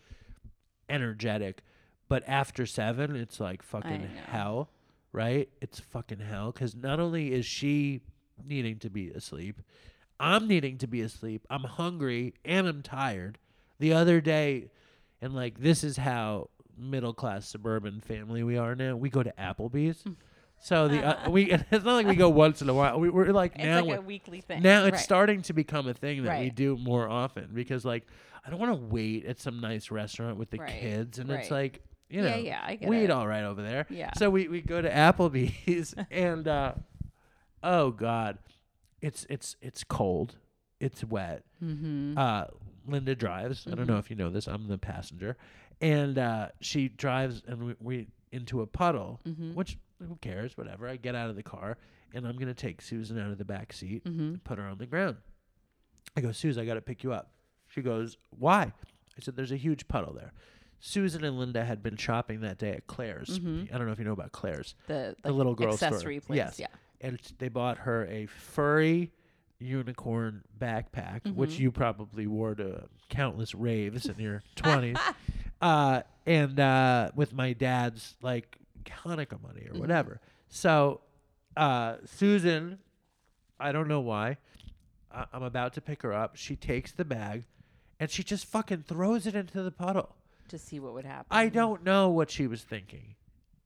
energetic. 0.89 1.63
But 2.09 2.25
after 2.27 2.65
seven, 2.67 3.15
it's 3.17 3.39
like 3.39 3.63
fucking 3.63 4.09
hell, 4.27 4.71
right? 5.13 5.49
It's 5.61 5.79
fucking 5.79 6.21
hell 6.21 6.53
because 6.53 6.75
not 6.75 7.01
only 7.01 7.33
is 7.33 7.45
she 7.47 8.01
needing 8.45 8.79
to 8.79 8.91
be 8.91 9.11
asleep, 9.11 9.61
I'm 10.21 10.49
needing 10.49 10.79
to 10.79 10.87
be 10.87 11.01
asleep. 11.01 11.47
I'm 11.51 11.63
hungry 11.65 12.35
and 12.45 12.67
I'm 12.67 12.83
tired. 12.83 13.39
The 13.79 13.93
other 13.93 14.21
day, 14.21 14.71
and 15.21 15.35
like 15.35 15.61
this 15.61 15.85
is 15.85 15.97
how 15.97 16.51
middle 16.77 17.13
class 17.15 17.47
suburban 17.49 18.01
family 18.01 18.43
we 18.43 18.57
are 18.57 18.75
now. 18.75 18.97
We 18.97 19.11
go 19.11 19.23
to 19.23 19.33
Applebee's. 19.39 20.05
So 20.61 20.89
the 20.89 21.05
uh, 21.05 21.31
we 21.31 21.51
it's 21.71 21.85
not 21.85 21.95
like 21.95 22.07
we 22.07 22.17
go 22.17 22.29
once 22.29 22.63
in 22.63 22.69
a 22.69 22.75
while. 22.75 22.99
We, 22.99 23.09
we're 23.11 23.27
like 23.33 23.53
it's 23.55 23.65
now 23.65 23.85
like 23.85 23.99
a 23.99 24.03
weekly 24.03 24.41
thing. 24.41 24.63
now 24.63 24.85
it's 24.87 24.95
Right. 24.95 25.01
starting 25.01 25.43
to 25.43 25.53
become 25.53 25.87
a 25.87 25.95
thing 25.95 26.25
that 26.25 26.41
we 26.41 26.51
do 26.51 26.77
more 26.77 27.09
often 27.09 27.51
because 27.53 27.85
like 27.85 28.07
I 28.45 28.51
don't 28.51 28.59
want 28.59 28.73
to 28.73 28.87
wait 28.87 29.25
at 29.27 29.39
some 29.41 29.61
nice 29.61 29.91
restaurant 29.93 30.37
with 30.39 30.51
the 30.51 30.59
Right. 30.59 30.69
kids 30.81 31.19
and 31.21 31.31
it's 31.31 31.51
like 31.53 31.83
you 32.11 32.23
know 32.23 32.37
Yeah, 32.37 32.71
yeah, 32.81 32.89
we 32.89 33.05
eat 33.05 33.11
all 33.11 33.27
right 33.29 33.45
over 33.45 33.63
there. 33.63 33.87
Yeah. 33.91 34.11
So 34.17 34.31
we, 34.31 34.49
we 34.49 34.61
go 34.63 34.83
to 34.83 34.91
Applebee's 34.91 35.95
and 36.11 36.49
uh 36.49 36.73
oh 37.63 37.93
god. 37.93 38.39
It's 39.01 39.27
it's 39.29 39.57
it's 39.61 39.85
cold. 39.85 40.37
It's 40.81 41.05
wet. 41.05 41.45
Mm-hmm. 41.63 42.15
Uh 42.17 42.45
Linda 42.87 43.15
drives. 43.15 43.67
I 43.71 43.75
don't 43.75 43.87
know 43.87 43.99
if 43.99 44.11
you 44.11 44.17
know 44.17 44.31
this. 44.31 44.47
I'm 44.47 44.69
the 44.69 44.79
passenger. 44.79 45.37
And 45.81 46.19
uh 46.19 46.49
she 46.61 46.89
drives 46.89 47.43
and 47.47 47.63
we, 47.69 47.75
we 47.81 48.07
into 48.33 48.61
a 48.63 48.67
puddle, 48.67 49.21
Mm-hmm. 49.27 49.55
which 49.55 49.79
who 50.07 50.17
cares, 50.21 50.57
whatever. 50.57 50.89
I 50.89 50.97
get 50.97 51.15
out 51.15 51.31
of 51.31 51.37
the 51.37 51.43
car 51.43 51.77
and 52.15 52.27
I'm 52.27 52.35
going 52.37 52.47
to 52.49 52.55
take 52.55 52.81
Susan 52.81 53.19
out 53.19 53.31
of 53.31 53.39
the 53.39 53.45
back 53.45 53.73
seat 53.73 54.05
Mm-hmm. 54.05 54.21
and 54.21 54.45
put 54.45 54.59
her 54.59 54.65
on 54.65 54.79
the 54.79 54.87
ground. 54.87 55.17
I 56.17 56.21
go, 56.21 56.31
Susan, 56.33 56.63
I 56.63 56.67
got 56.67 56.75
to 56.75 56.81
pick 56.81 57.03
you 57.05 57.13
up. 57.13 57.33
She 57.69 57.83
goes, 57.83 58.17
Why? 58.31 58.73
I 59.17 59.21
said, 59.21 59.37
There's 59.37 59.53
a 59.53 59.57
huge 59.57 59.89
puddle 59.89 60.13
there. 60.15 60.33
Susan 60.81 61.25
and 61.25 61.37
Linda 61.39 61.65
had 61.65 61.83
been 61.83 61.97
shopping 61.97 62.41
that 62.43 62.57
day 62.59 62.71
at 62.71 62.87
Claire's. 62.87 63.39
I 63.39 63.77
don't 63.77 63.87
know 63.87 63.93
if 63.93 63.99
you 63.99 64.05
know 64.05 64.13
about 64.13 64.31
Claire's. 64.33 64.75
the, 64.87 65.17
The 65.23 65.31
like, 65.31 65.37
little 65.37 65.55
girl 65.57 65.73
accessory 65.73 66.19
store. 66.21 66.27
place. 66.29 66.37
Yes. 66.37 66.59
Yeah. 66.61 66.67
And 67.01 67.19
they 67.39 67.49
bought 67.49 67.79
her 67.79 68.07
a 68.07 68.27
furry 68.27 69.13
unicorn 69.61 70.43
backpack, 70.59 71.23
Mm-hmm. 71.23 71.35
which 71.37 71.59
you 71.59 71.71
probably 71.71 72.27
wore 72.27 72.55
to 72.55 72.85
countless 73.09 73.55
raves 73.55 74.07
in 74.07 74.19
your 74.19 74.43
20s. 74.57 74.99
Uh, 75.61 76.03
and 76.27 76.59
uh, 76.61 77.11
with 77.15 77.33
my 77.33 77.53
dad's 77.53 78.17
like 78.23 78.57
Hanukkah 78.85 79.41
money 79.43 79.63
Mm-hmm. 79.63 79.77
or 79.77 79.81
whatever. 79.81 80.21
So 80.49 81.01
uh, 81.57 81.97
Susan, 82.05 82.79
I 83.61 83.73
don't 83.73 83.89
know 83.89 84.01
why, 84.01 84.37
I- 85.13 85.27
I'm 85.33 85.43
about 85.43 85.75
to 85.75 85.81
pick 85.81 86.03
her 86.03 86.13
up. 86.13 86.37
She 86.37 86.55
takes 86.57 86.93
the 86.93 87.05
bag 87.05 87.45
and 88.01 88.11
she 88.11 88.23
just 88.23 88.47
fucking 88.47 88.85
throws 88.87 89.27
it 89.27 89.35
into 89.35 89.63
the 89.63 89.73
puddle. 89.73 90.15
To 90.51 90.59
see 90.59 90.81
what 90.81 90.95
would 90.95 91.05
happen. 91.05 91.27
I 91.31 91.49
don't 91.49 91.85
know 91.85 92.09
what 92.09 92.31
she 92.31 92.47
was 92.47 92.63
thinking. 92.63 93.17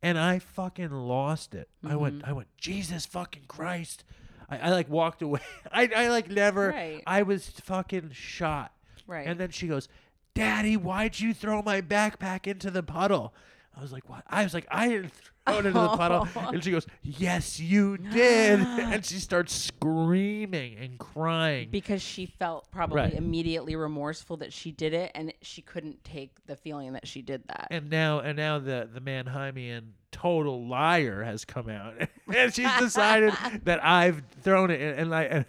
And 0.03 0.19
I 0.19 0.39
fucking 0.41 0.91
lost 0.91 1.55
it. 1.55 1.69
I 1.85 1.89
Mm-hmm. 1.91 1.97
went 1.99 2.24
I 2.27 2.33
went, 2.33 2.49
Jesus 2.59 3.07
fucking 3.07 3.45
Christ. 3.49 4.05
I, 4.49 4.59
I 4.59 4.70
like 4.70 4.89
walked 4.89 5.23
away. 5.23 5.41
I, 5.73 5.89
I 5.95 6.09
like 6.09 6.29
never 6.29 6.69
Right. 6.70 7.03
I 7.07 7.23
was 7.23 7.49
fucking 7.49 8.11
shot. 8.12 8.73
Right. 9.07 9.27
And 9.27 9.39
then 9.39 9.51
she 9.51 9.66
goes, 9.69 9.89
Daddy, 10.35 10.77
why'd 10.77 11.20
you 11.20 11.33
throw 11.35 11.62
my 11.62 11.81
backpack 11.83 12.47
into 12.47 12.70
the 12.70 12.83
puddle? 12.83 13.35
I 13.77 13.81
was 13.81 13.93
like, 13.93 14.09
what? 14.09 14.24
I 14.29 14.43
was 14.45 14.55
like, 14.55 14.66
I 14.70 14.89
didn't 14.89 15.12
throw 15.12 15.32
it 15.48 15.66
into 15.66 15.70
the 15.73 15.89
puddle. 15.97 16.28
Oh. 16.36 16.48
And 16.52 16.62
she 16.62 16.70
goes, 16.70 16.86
Yes, 17.02 17.59
you 17.60 17.97
did. 17.98 18.60
and 18.60 19.05
she 19.05 19.16
starts 19.19 19.52
screaming 19.55 20.77
and 20.78 20.98
crying. 20.98 21.69
because 21.70 22.02
she 22.02 22.27
felt 22.27 22.70
probably 22.70 22.97
Right. 22.97 23.14
immediately 23.14 23.77
remorseful 23.77 24.36
that 24.39 24.52
she 24.52 24.70
did 24.70 24.94
it 24.94 25.10
and 25.14 25.32
she 25.43 25.62
couldn't 25.62 26.02
take 26.05 26.31
the 26.47 26.56
feeling 26.56 26.93
that 26.93 27.06
she 27.06 27.23
did 27.23 27.43
that. 27.48 27.69
and 27.70 27.90
now 27.90 28.20
and 28.20 28.36
now 28.36 28.59
the 28.59 28.89
the 28.93 29.01
Manheimian 29.01 29.93
total 30.10 30.66
liar 30.66 31.23
has 31.23 31.44
come 31.44 31.69
out, 31.69 31.94
and 32.35 32.55
she's 32.55 32.70
decided 32.78 33.32
that 33.64 33.82
I've 33.85 34.23
thrown 34.43 34.70
it, 34.70 34.81
and, 34.81 35.01
and 35.01 35.14
I. 35.14 35.23
And, 35.24 35.44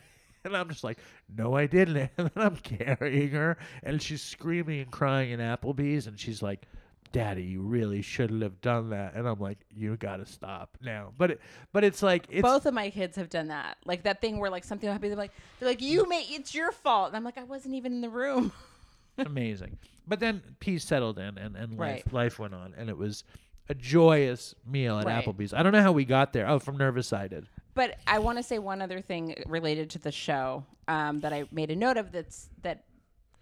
and 0.46 0.58
I'm 0.58 0.68
just 0.68 0.84
like, 0.84 0.98
no, 1.38 1.56
I 1.56 1.68
didn't. 1.68 1.96
And 2.18 2.30
then 2.30 2.32
I'm 2.36 2.58
carrying 2.58 3.30
her, 3.32 3.58
and 3.82 4.02
she's 4.02 4.22
screaming 4.22 4.82
and 4.82 4.92
crying 4.92 5.32
in 5.32 5.40
Applebee's, 5.40 6.06
and 6.08 6.20
she's 6.20 6.42
like, 6.42 6.68
"Daddy, 7.14 7.44
you 7.44 7.62
really 7.62 8.02
shouldn't 8.02 8.42
have 8.44 8.60
done 8.60 8.90
that." 8.90 9.14
And 9.14 9.26
I'm 9.26 9.40
like, 9.40 9.60
"You 9.74 9.96
gotta 9.96 10.26
stop 10.26 10.78
now." 10.82 11.14
But 11.18 11.32
it, 11.32 11.42
but 11.72 11.86
it's 11.86 12.04
like 12.04 12.26
it's 12.30 12.42
Both 12.42 12.66
of 12.66 12.74
my 12.74 12.90
kids 12.90 13.16
have 13.16 13.30
done 13.30 13.48
that. 13.48 13.78
Like 13.86 14.04
that 14.04 14.20
thing 14.20 14.40
where 14.40 14.50
like 14.50 14.66
something 14.66 14.88
will 14.90 14.94
happen, 14.94 15.08
they're 15.08 15.18
like, 15.18 15.32
they're 15.60 15.70
like, 15.70 15.82
you 15.82 16.10
made 16.10 16.26
it's 16.30 16.54
your 16.54 16.74
fault. 16.74 17.08
And 17.08 17.16
I'm 17.16 17.24
like, 17.24 17.38
I 17.38 17.44
wasn't 17.46 17.76
even 17.76 17.94
in 17.94 18.02
the 18.02 18.10
room. 18.10 18.52
amazing. 19.18 19.78
But 20.08 20.20
then 20.20 20.42
peace 20.60 20.84
settled 20.84 21.18
in, 21.20 21.38
and 21.38 21.56
and 21.56 21.78
life 21.78 22.04
Right. 22.08 22.14
life 22.14 22.40
went 22.40 22.54
on, 22.54 22.74
and 22.78 22.90
it 22.90 22.98
was 22.98 23.24
a 23.70 23.74
joyous 23.74 24.54
meal 24.68 25.00
at 25.00 25.06
Right. 25.06 25.26
Applebee's. 25.26 25.54
I 25.54 25.64
don't 25.64 25.72
know 25.72 25.82
how 25.82 25.94
we 25.94 26.04
got 26.04 26.34
there. 26.34 26.50
Oh, 26.50 26.60
from 26.60 26.76
Nervous 26.78 27.08
Sided. 27.08 27.48
but 27.76 27.96
I 28.06 28.20
want 28.20 28.38
to 28.38 28.44
say 28.44 28.60
one 28.60 28.82
other 28.82 29.00
thing 29.02 29.36
related 29.48 29.90
to 29.92 30.00
the 30.00 30.12
show 30.12 30.66
um, 30.90 31.22
that 31.22 31.32
I 31.32 31.46
made 31.52 31.72
a 31.72 31.76
note 31.76 31.96
of 31.98 32.12
that's 32.12 32.50
that 32.64 32.84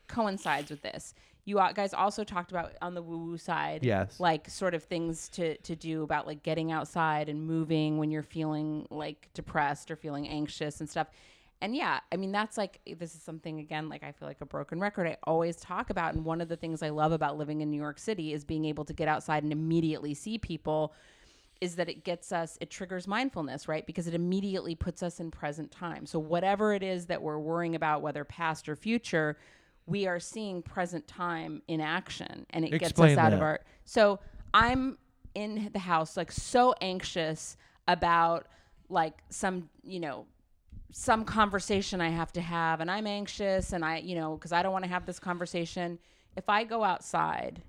coincides 0.07 0.69
with 0.69 0.81
this. 0.81 1.13
You 1.45 1.55
guys 1.73 1.93
also 1.93 2.23
talked 2.23 2.51
about 2.51 2.73
on 2.81 2.93
the 2.93 3.01
woo 3.01 3.17
woo 3.17 3.37
side, 3.37 3.83
Yes. 3.83 4.19
like 4.19 4.49
sort 4.49 4.73
of 4.73 4.83
things 4.83 5.27
to 5.29 5.57
to 5.57 5.75
do 5.75 6.03
about 6.03 6.27
like 6.27 6.43
getting 6.43 6.71
outside 6.71 7.29
and 7.29 7.45
moving 7.45 7.97
when 7.97 8.11
you're 8.11 8.21
feeling 8.23 8.85
like 8.89 9.29
depressed 9.33 9.89
or 9.89 9.95
feeling 9.95 10.27
anxious 10.27 10.79
and 10.79 10.89
stuff. 10.89 11.07
And 11.63 11.75
yeah, 11.75 11.99
I 12.11 12.15
mean 12.17 12.31
that's 12.31 12.57
like 12.57 12.79
this 12.97 13.15
is 13.15 13.21
something 13.21 13.59
again 13.59 13.89
like 13.89 14.03
I 14.03 14.11
feel 14.11 14.27
like 14.27 14.41
a 14.41 14.45
broken 14.45 14.79
record. 14.79 15.07
I 15.07 15.17
always 15.23 15.57
talk 15.57 15.89
about, 15.89 16.13
and 16.13 16.25
one 16.25 16.41
of 16.41 16.47
the 16.47 16.55
things 16.57 16.81
I 16.83 16.89
love 16.89 17.11
about 17.11 17.37
living 17.37 17.61
in 17.61 17.69
New 17.71 17.77
York 17.81 17.99
City 17.99 18.33
is 18.33 18.43
being 18.45 18.65
able 18.65 18.85
to 18.85 18.93
get 18.93 19.07
outside 19.07 19.43
and 19.43 19.51
immediately 19.51 20.13
see 20.13 20.37
people 20.37 20.93
is 21.59 21.75
that 21.75 21.87
it 21.87 22.03
gets 22.03 22.31
us 22.31 22.57
it 22.59 22.71
triggers 22.71 23.07
mindfulness 23.07 23.67
right 23.67 23.85
because 23.85 24.07
it 24.07 24.15
immediately 24.15 24.73
puts 24.73 25.03
us 25.03 25.19
in 25.19 25.29
present 25.29 25.69
time 25.71 26.07
so 26.07 26.17
whatever 26.17 26.73
it 26.73 26.81
is 26.81 27.05
that 27.05 27.21
we're 27.21 27.37
worrying 27.37 27.75
about 27.75 28.01
whether 28.01 28.23
past 28.23 28.67
or 28.67 28.75
future 28.75 29.37
we 29.87 30.07
are 30.07 30.19
seeing 30.19 30.61
present 30.61 31.07
time 31.07 31.61
in 31.67 31.81
action 31.81 32.45
and 32.51 32.65
it 32.65 32.73
Explain 32.73 33.09
gets 33.09 33.17
us 33.17 33.23
out 33.23 33.31
that. 33.31 33.33
of 33.33 33.41
our 33.41 33.59
so 33.85 34.19
i'm 34.53 34.97
in 35.33 35.69
the 35.73 35.79
house 35.79 36.17
like 36.17 36.31
so 36.31 36.73
anxious 36.81 37.57
about 37.87 38.47
like 38.89 39.23
some 39.29 39.69
you 39.83 39.99
know 39.99 40.25
some 40.91 41.23
conversation 41.25 42.01
I 42.01 42.09
have 42.09 42.31
to 42.33 42.41
have, 42.41 42.81
and 42.81 42.91
I'm 42.91 43.07
anxious, 43.07 43.73
and 43.73 43.83
I, 43.83 43.97
you 43.97 44.15
know, 44.15 44.35
because 44.35 44.51
I 44.51 44.61
don't 44.61 44.73
want 44.73 44.83
to 44.83 44.89
have 44.89 45.05
this 45.05 45.19
conversation. 45.19 45.99
If 46.35 46.49
I 46.49 46.63
go 46.63 46.83
outside 46.83 47.61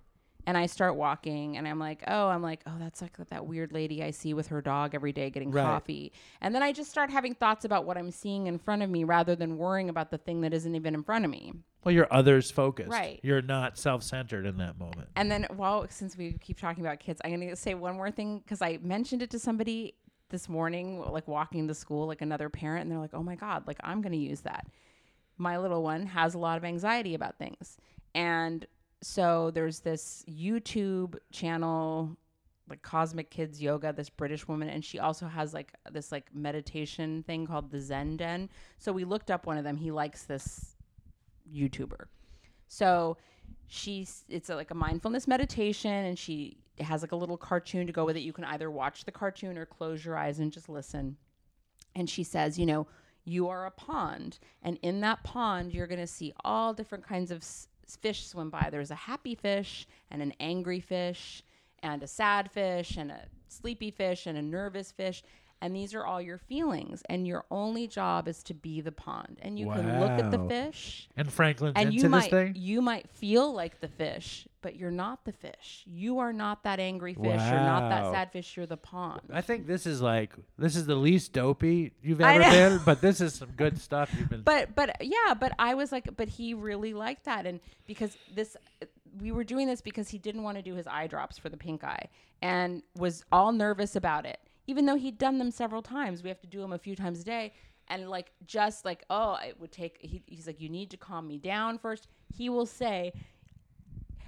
and 0.46 0.56
I 0.58 0.66
start 0.66 0.96
walking, 0.96 1.56
and 1.56 1.68
I'm 1.68 1.78
like, 1.78 2.02
oh, 2.06 2.28
I'm 2.28 2.42
like, 2.42 2.60
oh, 2.66 2.74
that's 2.78 3.00
like 3.00 3.16
that 3.28 3.46
weird 3.46 3.72
lady 3.72 4.02
I 4.02 4.10
see 4.10 4.34
with 4.34 4.48
her 4.48 4.60
dog 4.60 4.94
every 4.94 5.12
day 5.12 5.30
getting 5.30 5.50
Right. 5.50 5.62
coffee, 5.62 6.12
and 6.40 6.54
then 6.54 6.62
I 6.62 6.72
just 6.72 6.90
start 6.90 7.10
having 7.10 7.34
thoughts 7.34 7.64
about 7.64 7.84
what 7.84 7.96
I'm 7.96 8.10
seeing 8.10 8.46
in 8.46 8.58
front 8.58 8.82
of 8.82 8.90
me 8.90 9.04
rather 9.04 9.36
than 9.36 9.56
worrying 9.56 9.88
about 9.88 10.10
the 10.10 10.18
thing 10.18 10.40
that 10.42 10.52
isn't 10.52 10.74
even 10.74 10.94
in 10.94 11.02
front 11.02 11.24
of 11.24 11.30
me. 11.30 11.52
Well, 11.84 11.94
you're 11.94 12.08
others 12.12 12.50
focused. 12.50 12.90
Right. 12.90 13.18
You're 13.22 13.42
not 13.42 13.76
self 13.76 14.02
centered 14.02 14.46
in 14.46 14.56
that 14.58 14.78
moment. 14.78 15.08
And 15.16 15.30
then, 15.30 15.46
well, 15.56 15.86
since 15.90 16.16
we 16.16 16.34
keep 16.34 16.58
talking 16.60 16.84
about 16.84 17.00
kids, 17.00 17.20
I'm 17.24 17.34
going 17.34 17.48
to 17.48 17.56
say 17.56 17.74
one 17.74 17.96
more 17.96 18.10
thing 18.10 18.38
because 18.38 18.62
I 18.62 18.78
mentioned 18.82 19.22
it 19.22 19.30
to 19.30 19.38
somebody 19.38 19.94
this 20.28 20.48
morning, 20.48 21.00
like 21.00 21.26
walking 21.26 21.66
to 21.68 21.74
school, 21.74 22.06
like 22.06 22.22
another 22.22 22.48
parent, 22.48 22.82
and 22.82 22.90
they're 22.90 22.98
like, 22.98 23.14
oh 23.14 23.22
my 23.22 23.34
God, 23.34 23.66
like 23.66 23.78
I'm 23.82 24.00
going 24.00 24.12
to 24.12 24.18
use 24.18 24.40
that. 24.42 24.66
My 25.38 25.58
little 25.58 25.82
one 25.82 26.06
has 26.06 26.34
a 26.34 26.38
lot 26.38 26.56
of 26.56 26.64
anxiety 26.64 27.14
about 27.14 27.36
things. 27.38 27.78
And 28.14 28.64
so 29.02 29.50
there's 29.50 29.80
this 29.80 30.24
YouTube 30.28 31.16
channel, 31.32 32.16
like 32.68 32.82
Cosmic 32.82 33.30
Kids 33.30 33.60
Yoga, 33.60 33.92
this 33.92 34.08
British 34.08 34.46
woman, 34.46 34.68
and 34.68 34.84
she 34.84 35.00
also 35.00 35.26
has 35.26 35.52
like 35.52 35.72
this 35.90 36.12
like 36.12 36.32
meditation 36.32 37.24
thing 37.24 37.46
called 37.46 37.70
the 37.70 37.80
Zen 37.80 38.16
Den. 38.16 38.48
So 38.78 38.92
we 38.92 39.04
looked 39.04 39.30
up 39.30 39.44
one 39.44 39.58
of 39.58 39.64
them. 39.64 39.76
He 39.76 39.90
likes 39.90 40.22
this 40.22 40.76
YouTuber. 41.52 42.04
So 42.68 43.18
she's 43.66 44.24
it's 44.28 44.50
a, 44.50 44.54
like 44.54 44.70
a 44.70 44.74
mindfulness 44.74 45.26
meditation 45.26 45.90
and 45.90 46.18
she 46.18 46.58
has 46.78 47.02
like 47.02 47.12
a 47.12 47.16
little 47.16 47.36
cartoon 47.36 47.86
to 47.88 47.92
go 47.92 48.04
with 48.04 48.16
it. 48.16 48.20
You 48.20 48.32
can 48.32 48.44
either 48.44 48.70
watch 48.70 49.04
the 49.04 49.12
cartoon 49.12 49.58
or 49.58 49.66
close 49.66 50.04
your 50.04 50.16
eyes 50.16 50.38
and 50.38 50.52
just 50.52 50.68
listen. 50.68 51.16
And 51.94 52.08
she 52.08 52.22
says, 52.22 52.58
you 52.58 52.66
know, 52.66 52.86
you 53.24 53.48
are 53.48 53.66
a 53.66 53.70
pond 53.70 54.38
and 54.62 54.78
in 54.82 55.00
that 55.00 55.22
pond 55.22 55.72
you're 55.72 55.86
going 55.86 56.00
to 56.00 56.06
see 56.06 56.32
all 56.44 56.74
different 56.74 57.06
kinds 57.06 57.30
of 57.30 57.44
fish 58.00 58.26
swim 58.26 58.50
by. 58.50 58.68
There's 58.70 58.90
a 58.90 58.96
happy 58.96 59.34
fish 59.34 59.86
and 60.10 60.22
an 60.22 60.32
angry 60.40 60.80
fish 60.80 61.42
and 61.82 62.02
a 62.02 62.06
sad 62.06 62.50
fish 62.50 62.96
and 62.96 63.10
a 63.10 63.26
sleepy 63.48 63.90
fish 63.90 64.26
and 64.26 64.38
a 64.38 64.42
nervous 64.42 64.92
fish. 64.92 65.22
And 65.60 65.76
these 65.76 65.94
are 65.94 66.04
all 66.04 66.20
your 66.20 66.38
feelings. 66.38 67.02
And 67.08 67.26
your 67.26 67.44
only 67.50 67.86
job 67.86 68.26
is 68.26 68.42
to 68.44 68.54
be 68.54 68.80
the 68.80 68.90
pond. 68.90 69.38
And 69.42 69.58
you 69.58 69.66
can 69.66 70.00
look 70.00 70.10
at 70.10 70.30
the 70.30 70.38
fish 70.48 71.08
And 71.16 71.32
Franklin's 71.32 71.74
and 71.76 71.94
you 71.94 72.02
this 72.02 72.10
might 72.10 72.56
you 72.56 72.82
might 72.82 73.08
feel 73.08 73.52
like 73.52 73.80
the 73.80 73.88
fish, 73.88 74.48
but 74.62 74.76
you're 74.76 74.90
not 74.90 75.24
the 75.24 75.32
fish. 75.32 75.82
You 75.86 76.20
are 76.20 76.32
not 76.32 76.62
that 76.62 76.80
angry 76.80 77.14
fish. 77.14 77.24
You're 77.24 77.34
not 77.34 77.90
that 77.90 78.12
sad 78.12 78.32
fish. 78.32 78.56
You're 78.56 78.66
the 78.66 78.76
pond. 78.76 79.22
I 79.32 79.40
think 79.40 79.66
this 79.66 79.86
is 79.86 80.00
like 80.00 80.32
this 80.56 80.76
is 80.76 80.86
the 80.86 80.94
least 80.94 81.32
dopey 81.32 81.92
you've 82.02 82.20
ever 82.20 82.42
been, 82.42 82.80
but 82.84 83.00
this 83.00 83.20
is 83.20 83.34
some 83.42 83.50
good 83.50 83.80
stuff 83.80 84.10
you've 84.16 84.30
been. 84.30 84.42
But 84.42 84.74
but 84.74 84.96
yeah, 85.04 85.34
but 85.38 85.52
I 85.58 85.74
was 85.74 85.92
like, 85.92 86.16
but 86.16 86.28
he 86.28 86.54
really 86.54 86.94
liked 86.94 87.24
that, 87.24 87.46
and 87.46 87.60
because 87.86 88.16
this, 88.34 88.56
we 89.20 89.32
were 89.32 89.44
doing 89.44 89.66
this 89.66 89.80
because 89.80 90.08
he 90.08 90.18
didn't 90.18 90.44
want 90.44 90.56
to 90.56 90.62
do 90.62 90.74
his 90.74 90.86
eye 90.86 91.08
drops 91.08 91.38
for 91.38 91.48
the 91.48 91.56
pink 91.56 91.84
eye, 91.84 92.06
and 92.40 92.82
was 92.96 93.24
all 93.32 93.52
nervous 93.52 93.96
about 93.96 94.24
it, 94.24 94.38
even 94.66 94.86
though 94.86 94.96
he'd 94.96 95.18
done 95.18 95.38
them 95.38 95.50
several 95.50 95.82
times. 95.82 96.22
We 96.22 96.28
have 96.28 96.40
to 96.40 96.46
do 96.46 96.60
them 96.60 96.72
a 96.72 96.78
few 96.78 96.94
times 96.94 97.20
a 97.20 97.24
day, 97.24 97.52
and 97.88 98.08
like 98.08 98.30
just 98.46 98.84
like 98.84 99.04
oh, 99.10 99.36
it 99.44 99.60
would 99.60 99.72
take. 99.72 99.98
He, 100.00 100.22
he's 100.26 100.46
like, 100.46 100.60
you 100.60 100.68
need 100.68 100.90
to 100.90 100.96
calm 100.96 101.26
me 101.26 101.38
down 101.38 101.78
first. 101.78 102.06
He 102.32 102.48
will 102.48 102.66
say. 102.66 103.12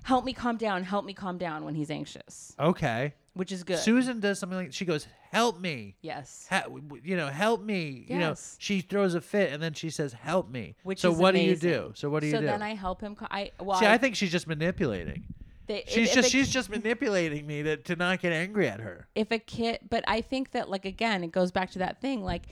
Help 0.05 0.25
me 0.25 0.33
calm 0.33 0.57
down. 0.57 0.85
Help 0.85 1.05
me 1.05 1.13
calm 1.15 1.39
down 1.39 1.65
when 1.65 1.75
he's 1.75 1.91
anxious, 1.91 2.55
okay. 2.61 3.15
which 3.35 3.51
is 3.51 3.65
good. 3.65 3.79
Susan 3.79 4.21
does 4.21 4.39
something 4.39 4.59
like 4.59 4.73
she 4.73 4.85
goes, 4.85 5.07
"Help 5.33 5.59
me." 5.61 5.97
yes. 6.03 6.47
Ha- 6.51 6.63
w- 6.65 6.83
w- 6.83 7.03
you 7.05 7.17
know, 7.17 7.29
help 7.29 7.63
me. 7.63 8.05
You 8.09 8.19
know, 8.19 8.29
Yes. 8.29 8.57
she 8.61 8.81
throws 8.83 9.15
a 9.15 9.21
fit 9.21 9.53
and 9.53 9.63
then 9.63 9.73
she 9.73 9.89
says, 9.91 10.13
"Help 10.13 10.51
me." 10.51 10.77
Which 10.83 11.01
so 11.01 11.11
is 11.13 11.19
what 11.19 11.33
do 11.33 11.39
you 11.41 11.53
amazing. 11.53 11.71
do? 11.71 11.93
So 11.95 12.11
what 12.11 12.21
do 12.21 12.27
you 12.27 12.33
do? 12.33 12.37
so 12.37 12.41
do? 12.43 12.47
then 12.47 12.63
I 12.63 12.75
help 12.75 13.01
him. 13.01 13.17
I 13.31 13.51
well, 13.59 13.81
See, 13.81 13.87
I 13.87 13.97
think 13.99 14.15
she's 14.15 14.31
just 14.31 14.47
manipulating. 14.47 15.25
they, 15.67 15.79
if- 15.79 15.89
She's 15.89 16.09
if 16.11 16.15
just 16.15 16.29
it- 16.29 16.31
she's 16.33 16.49
just 16.51 16.69
manipulating 16.69 17.47
me 17.47 17.63
to, 17.63 17.77
to 17.79 17.97
not 17.97 18.21
get 18.21 18.33
angry 18.33 18.69
at 18.69 18.81
her. 18.81 19.09
if 19.15 19.31
a 19.31 19.39
kid 19.39 19.79
but 19.89 20.05
i 20.07 20.21
think 20.21 20.51
that 20.51 20.69
like 20.69 20.85
again 20.85 21.25
it 21.25 21.33
goes 21.33 21.51
back 21.51 21.71
to 21.71 21.79
that 21.79 21.99
thing 22.03 22.23
like 22.23 22.43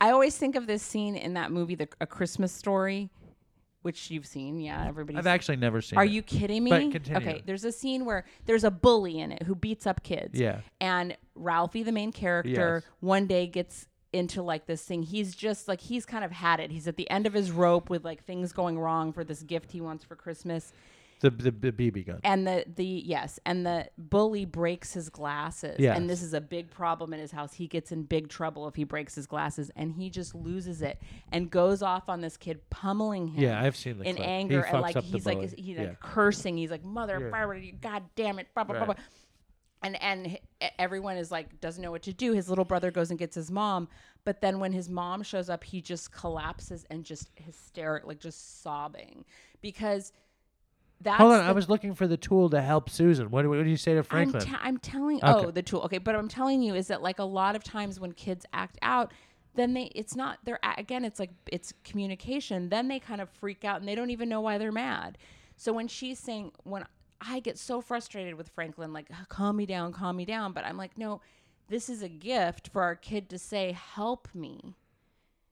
i 0.00 0.10
always 0.10 0.34
think 0.38 0.56
of 0.56 0.66
this 0.66 0.82
scene 0.82 1.14
in 1.14 1.34
that 1.34 1.50
movie 1.52 1.74
the 1.74 1.86
a 2.00 2.06
christmas 2.06 2.52
story 2.52 3.10
which 3.82 4.10
you've 4.10 4.26
seen 4.26 4.58
yeah 4.60 4.86
everybody 4.86 5.18
I've 5.18 5.26
actually 5.26 5.56
never 5.56 5.80
seen. 5.80 5.98
are 5.98 6.04
it. 6.04 6.10
you 6.10 6.22
kidding 6.22 6.64
me 6.64 6.70
But 6.70 6.90
continue. 6.92 7.20
okay 7.28 7.42
there's 7.44 7.64
a 7.64 7.72
scene 7.72 8.04
where 8.04 8.24
there's 8.46 8.64
a 8.64 8.70
bully 8.70 9.18
in 9.20 9.32
it 9.32 9.42
who 9.42 9.54
beats 9.54 9.86
up 9.86 10.02
kids 10.02 10.38
Yeah. 10.38 10.60
and 10.80 11.16
ralphie 11.34 11.82
the 11.82 11.92
main 11.92 12.12
character 12.12 12.82
Yes. 12.84 12.92
one 13.00 13.26
day 13.26 13.46
gets 13.46 13.86
into 14.12 14.42
like 14.42 14.66
this 14.66 14.84
thing 14.84 15.02
he's 15.02 15.34
just 15.34 15.68
like 15.68 15.80
he's 15.80 16.04
kind 16.04 16.22
of 16.22 16.30
had 16.30 16.60
it 16.60 16.70
he's 16.70 16.86
at 16.86 16.96
the 16.96 17.08
end 17.10 17.26
of 17.26 17.32
his 17.32 17.50
rope 17.50 17.88
with 17.88 18.04
like 18.04 18.22
things 18.24 18.52
going 18.52 18.78
wrong 18.78 19.10
for 19.12 19.24
this 19.24 19.42
gift 19.42 19.72
he 19.72 19.80
wants 19.80 20.04
for 20.04 20.14
christmas 20.16 20.72
the, 21.22 21.30
the 21.30 21.50
the 21.50 21.72
BB 21.72 22.06
gun? 22.06 22.20
and 22.24 22.46
the 22.46 22.64
the 22.76 22.84
yes 22.84 23.40
and 23.46 23.64
the 23.64 23.88
bully 23.96 24.44
breaks 24.44 24.92
his 24.92 25.08
glasses 25.08 25.76
Yes. 25.78 25.96
and 25.96 26.10
this 26.10 26.20
is 26.22 26.34
a 26.34 26.40
big 26.40 26.70
problem 26.70 27.14
in 27.14 27.20
his 27.20 27.30
house 27.30 27.54
he 27.54 27.66
gets 27.66 27.90
in 27.92 28.02
big 28.02 28.28
trouble 28.28 28.68
if 28.68 28.74
he 28.74 28.84
breaks 28.84 29.14
his 29.14 29.26
glasses 29.26 29.70
and 29.74 29.92
he 29.92 30.10
just 30.10 30.34
loses 30.34 30.82
it 30.82 31.00
and 31.32 31.50
goes 31.50 31.80
off 31.82 32.08
on 32.10 32.20
this 32.20 32.36
kid 32.36 32.60
pummeling 32.68 33.28
him 33.28 33.42
Yeah, 33.42 33.62
I've 33.62 33.76
seen 33.76 33.98
the 33.98 34.04
in 34.04 34.16
clip. 34.16 34.26
He 34.28 34.32
anger 34.32 34.62
fucks 34.62 34.72
and 34.74 34.82
like 34.82 34.96
he's 35.02 35.24
like 35.24 35.36
bully. 35.38 35.54
he's 35.56 35.78
Yeah. 35.78 35.94
cursing 36.00 36.56
he's 36.58 36.70
like 36.70 36.84
mother 36.84 37.30
Yeah. 37.32 37.70
god 37.80 38.02
damn 38.16 38.38
it 38.38 38.48
blah, 38.54 38.64
blah, 38.64 38.74
blah, 38.76 38.86
Right. 38.88 38.96
blah. 38.96 39.04
and 39.84 40.00
and 40.02 40.38
everyone 40.78 41.16
is 41.16 41.30
like 41.30 41.60
doesn't 41.60 41.82
know 41.82 41.90
what 41.90 42.02
to 42.02 42.12
do 42.12 42.32
his 42.32 42.48
little 42.48 42.64
brother 42.64 42.90
goes 42.90 43.10
and 43.10 43.18
gets 43.18 43.34
his 43.34 43.50
mom 43.50 43.88
but 44.24 44.40
then 44.40 44.60
when 44.60 44.72
his 44.72 44.88
mom 44.88 45.22
shows 45.22 45.50
up 45.50 45.64
he 45.64 45.80
just 45.80 46.12
collapses 46.12 46.84
and 46.90 47.04
just 47.04 47.28
hysteric 47.34 48.06
like 48.06 48.20
just 48.20 48.62
sobbing 48.62 49.24
because 49.60 50.12
that's 51.02 51.18
Hold 51.18 51.32
on, 51.32 51.40
I 51.40 51.52
was 51.52 51.68
looking 51.68 51.94
for 51.94 52.06
the 52.06 52.16
tool 52.16 52.48
to 52.50 52.60
help 52.60 52.88
Susan. 52.88 53.30
What, 53.30 53.42
do- 53.42 53.48
what 53.50 53.62
do 53.62 53.70
you 53.70 53.76
say 53.76 53.92
to 53.92 53.98
I'm, 53.98 54.04
Franklin? 54.04 54.56
I'm 54.60 54.78
telling. 54.78 55.16
Okay. 55.18 55.46
Oh, 55.46 55.50
the 55.50 55.62
tool. 55.62 55.80
Okay, 55.82 55.98
but 55.98 56.14
I'm 56.14 56.28
telling 56.28 56.62
you 56.62 56.74
is 56.74 56.88
that 56.88 57.02
like 57.02 57.18
a 57.18 57.24
lot 57.24 57.56
of 57.56 57.64
times 57.64 57.98
when 57.98 58.12
kids 58.12 58.46
act 58.52 58.78
out, 58.82 59.12
then 59.54 59.74
they 59.74 59.84
it's 59.94 60.16
not 60.16 60.38
they're 60.44 60.60
again 60.78 61.04
it's 61.04 61.20
like 61.20 61.30
it's 61.46 61.72
communication. 61.84 62.68
Then 62.68 62.88
they 62.88 62.98
kind 62.98 63.20
of 63.20 63.28
freak 63.28 63.64
out 63.64 63.80
and 63.80 63.88
they 63.88 63.94
don't 63.94 64.10
even 64.10 64.28
know 64.28 64.40
why 64.40 64.58
they're 64.58 64.72
mad. 64.72 65.18
So 65.56 65.72
when 65.72 65.88
she's 65.88 66.18
saying 66.18 66.52
when 66.64 66.84
I 67.20 67.40
get 67.40 67.58
so 67.58 67.80
frustrated 67.80 68.34
with 68.34 68.48
Franklin, 68.48 68.92
like 68.92 69.08
calm 69.28 69.56
me 69.56 69.66
down, 69.66 69.92
calm 69.92 70.16
me 70.16 70.24
down, 70.24 70.52
but 70.52 70.64
I'm 70.64 70.76
like 70.76 70.96
no, 70.96 71.20
this 71.68 71.88
is 71.88 72.02
a 72.02 72.08
gift 72.08 72.68
for 72.68 72.82
our 72.82 72.96
kid 72.96 73.28
to 73.30 73.38
say 73.38 73.72
help 73.72 74.28
me. 74.34 74.74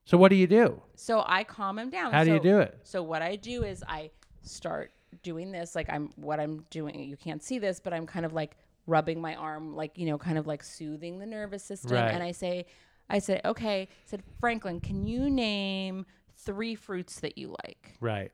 so 0.04 0.16
what 0.16 0.30
do 0.30 0.36
you 0.36 0.46
do? 0.46 0.80
So 0.96 1.22
I 1.26 1.44
calm 1.44 1.78
him 1.78 1.90
down. 1.90 2.12
How 2.12 2.24
do 2.24 2.32
you 2.32 2.40
do 2.40 2.58
it? 2.60 2.78
So 2.84 3.02
what 3.02 3.22
I 3.22 3.36
do 3.36 3.64
is 3.64 3.84
I 3.86 4.10
start 4.42 4.92
doing 5.22 5.52
this 5.52 5.74
like 5.74 5.88
I'm 5.90 6.10
what 6.16 6.40
I'm 6.40 6.64
doing. 6.70 6.98
You 7.00 7.16
can't 7.16 7.42
see 7.42 7.58
this, 7.58 7.80
but 7.80 7.92
I'm 7.92 8.06
kind 8.06 8.24
of 8.26 8.32
like 8.32 8.56
rubbing 8.86 9.20
my 9.20 9.34
arm 9.34 9.74
like, 9.76 9.96
you 9.98 10.06
know, 10.06 10.18
kind 10.18 10.38
of 10.38 10.46
like 10.46 10.62
soothing 10.64 11.18
the 11.18 11.26
nervous 11.26 11.62
system 11.62 11.92
Right. 11.92 12.12
and 12.14 12.22
I 12.22 12.32
say 12.32 12.66
I 13.08 13.18
said, 13.18 13.40
"Okay, 13.44 13.82
I 13.82 13.88
said 14.06 14.22
Franklin, 14.38 14.80
can 14.80 15.04
you 15.04 15.28
name 15.30 16.06
three 16.36 16.74
fruits 16.76 17.20
that 17.20 17.36
you 17.36 17.54
like? 17.64 17.96
Right. 18.00 18.30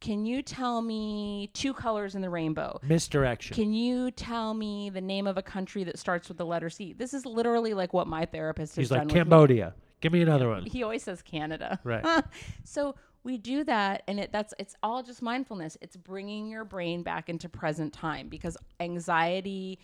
Can 0.00 0.24
you 0.26 0.42
tell 0.42 0.82
me 0.82 1.50
two 1.54 1.72
colors 1.74 2.14
in 2.14 2.20
the 2.22 2.28
rainbow? 2.30 2.78
Misdirection. 2.82 3.54
Can 3.54 3.72
you 3.72 4.10
tell 4.10 4.52
me 4.54 4.90
the 4.90 5.00
name 5.00 5.26
of 5.26 5.36
a 5.38 5.42
country 5.42 5.82
that 5.84 5.98
starts 5.98 6.28
with 6.28 6.36
the 6.36 6.44
letter 6.46 6.68
C? 6.70 6.92
This 6.92 7.14
is 7.14 7.24
literally 7.26 7.74
like 7.74 7.92
what 7.92 8.06
my 8.06 8.24
therapist 8.26 8.76
has 8.76 8.82
He's 8.82 8.88
done 8.90 8.98
like 8.98 9.06
with 9.06 9.14
me 9.14 9.20
Cambodia. 9.20 9.74
Give 10.00 10.12
me 10.12 10.20
another 10.22 10.48
one. 10.48 10.64
he 10.66 10.82
always 10.82 11.02
says 11.02 11.22
Canada. 11.22 11.80
Right. 11.84 12.04
so 12.64 12.94
we 13.24 13.38
do 13.38 13.64
that 13.64 14.02
and 14.06 14.20
it 14.20 14.30
that's 14.30 14.54
it's 14.58 14.76
all 14.82 15.02
just 15.02 15.22
mindfulness. 15.22 15.76
It's 15.80 15.96
bringing 15.96 16.46
your 16.46 16.64
brain 16.64 17.02
back 17.02 17.28
into 17.28 17.48
present 17.48 17.92
time 17.92 18.28
because 18.28 18.56
anxiety 18.78 19.78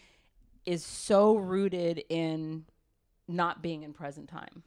is 0.67 0.85
so 0.85 1.37
rooted 1.37 2.05
in 2.11 2.67
not 3.27 3.63
being 3.63 3.83
in 3.83 3.93
present 3.93 4.29
time. 4.29 4.63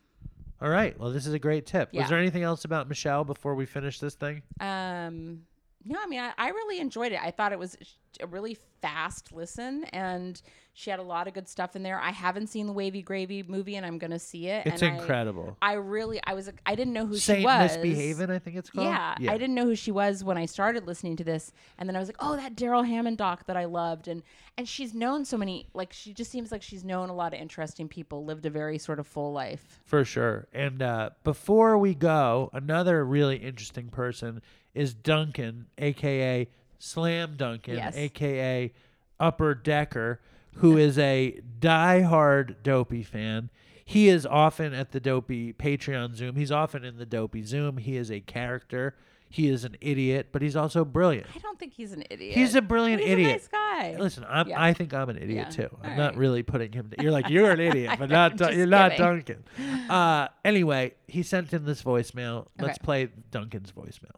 All 0.61 0.69
right. 0.69 0.97
Well, 0.97 1.11
this 1.11 1.27
is 1.27 1.33
a 1.33 1.39
great 1.39 1.65
tip. 1.65 1.89
Yeah. 1.91 2.01
Was 2.01 2.09
there 2.09 2.17
anything 2.17 2.43
else 2.43 2.65
about 2.65 2.87
Michelle 2.87 3.23
before 3.23 3.53
we 3.53 3.65
finish 3.65 3.99
this 3.99 4.15
thing? 4.15 4.41
Um, 4.59 5.41
no, 5.85 5.99
I 6.01 6.07
mean, 6.07 6.19
I, 6.19 6.33
I 6.37 6.49
really 6.49 6.79
enjoyed 6.79 7.11
it. 7.11 7.19
I 7.21 7.31
thought 7.31 7.51
it 7.51 7.59
was 7.59 7.77
a 8.21 8.27
really 8.27 8.57
fast 8.81 9.31
listen, 9.31 9.85
and 9.85 10.41
she 10.73 10.89
had 10.89 10.99
a 10.99 11.03
lot 11.03 11.27
of 11.27 11.33
good 11.33 11.47
stuff 11.47 11.75
in 11.75 11.83
there. 11.83 11.99
I 11.99 12.11
haven't 12.11 12.47
seen 12.47 12.67
the 12.67 12.73
Wavy 12.73 13.01
Gravy 13.01 13.43
movie, 13.43 13.75
and 13.75 13.85
I'm 13.85 13.97
gonna 13.97 14.19
see 14.19 14.47
it. 14.47 14.65
It's 14.65 14.81
and 14.81 14.99
incredible. 14.99 15.57
I, 15.61 15.73
really, 15.73 16.19
I 16.25 16.33
was, 16.33 16.51
I 16.65 16.75
didn't 16.75 16.93
know 16.93 17.05
who 17.05 17.17
Saint 17.17 17.39
she 17.39 17.45
was. 17.45 17.77
Misbehaving, 17.77 18.29
I 18.29 18.39
think 18.39 18.57
it's 18.57 18.69
called. 18.69 18.87
Yeah, 18.87 19.15
I 19.19 19.37
didn't 19.37 19.55
know 19.55 19.65
who 19.65 19.75
she 19.75 19.91
was 19.91 20.23
when 20.23 20.37
I 20.37 20.45
started 20.45 20.85
listening 20.85 21.15
to 21.17 21.23
this, 21.23 21.53
and 21.77 21.87
then 21.87 21.95
I 21.95 21.99
was 21.99 22.09
like, 22.09 22.17
"Oh, 22.19 22.35
that 22.35 22.55
Darrell 22.55 22.83
Hammond 22.83 23.17
doc 23.17 23.45
that 23.47 23.57
I 23.57 23.65
loved," 23.65 24.07
and 24.07 24.21
and 24.57 24.67
she's 24.67 24.93
known 24.93 25.25
so 25.25 25.37
many. 25.37 25.67
Like, 25.73 25.93
she 25.93 26.13
just 26.13 26.31
seems 26.31 26.51
like 26.51 26.61
she's 26.61 26.83
known 26.83 27.09
a 27.09 27.15
lot 27.15 27.33
of 27.33 27.39
interesting 27.39 27.87
people, 27.87 28.25
lived 28.25 28.45
a 28.45 28.49
very 28.49 28.77
sort 28.77 28.99
of 28.99 29.07
full 29.07 29.31
life. 29.31 29.81
For 29.85 30.05
sure. 30.05 30.47
And 30.53 30.81
uh, 30.81 31.11
before 31.23 31.77
we 31.77 31.95
go, 31.95 32.49
another 32.53 33.03
really 33.03 33.37
interesting 33.37 33.89
person 33.89 34.41
is 34.73 34.93
Duncan, 34.93 35.67
aka 35.77 36.47
Slam 36.79 37.35
Duncan, 37.37 37.75
Yes. 37.75 37.95
aka 37.95 38.73
Upper 39.19 39.55
Decker, 39.55 40.19
who 40.55 40.77
is 40.77 40.97
a 40.99 41.39
diehard 41.59 42.55
Dopey 42.63 43.03
fan. 43.03 43.49
He 43.85 44.07
is 44.09 44.25
often 44.25 44.73
at 44.73 44.91
the 44.91 44.99
Dopey 44.99 45.53
Patreon 45.53 46.15
Zoom. 46.15 46.35
He's 46.35 46.51
often 46.51 46.83
in 46.85 46.97
the 46.97 47.05
Dopey 47.05 47.43
Zoom. 47.43 47.77
He 47.77 47.97
is 47.97 48.11
a 48.11 48.19
character. 48.21 48.95
He 49.29 49.49
is 49.49 49.63
an 49.65 49.75
idiot, 49.81 50.27
but 50.31 50.41
he's 50.43 50.55
also 50.55 50.85
brilliant. 50.85 51.25
I 51.35 51.39
don't 51.39 51.57
think 51.57 51.73
he's 51.73 51.91
an 51.91 52.03
idiot. 52.09 52.35
He's 52.35 52.53
a 52.53 52.61
brilliant 52.61 53.01
He's 53.01 53.11
idiot. 53.11 53.29
A 53.29 53.33
nice 53.33 53.47
guy. 53.47 53.95
Listen, 53.99 54.25
I'm, 54.29 54.47
Yeah. 54.47 54.61
I 54.61 54.73
think 54.73 54.93
I'm 54.93 55.09
an 55.09 55.17
idiot 55.17 55.47
Yeah. 55.49 55.67
too. 55.67 55.77
I'm 55.81 55.91
All 55.91 55.97
not 55.97 56.09
right. 56.11 56.17
really 56.17 56.43
putting 56.43 56.71
him. 56.71 56.91
You're 57.01 57.11
like 57.11 57.29
you're 57.29 57.49
an 57.51 57.59
idiot, 57.59 57.95
but 57.97 58.09
not 58.11 58.37
Dun- 58.37 58.55
you're 58.55 58.67
not. 58.67 58.95
Duncan. 58.95 59.43
Uh, 59.89 60.27
anyway, 60.45 60.93
he 61.07 61.23
sent 61.23 61.51
in 61.51 61.65
this 61.65 61.81
voicemail. 61.81 62.45
Let's 62.59 62.77
Okay. 62.77 62.83
play 62.85 63.07
Duncan's 63.31 63.71
voicemail. 63.71 64.11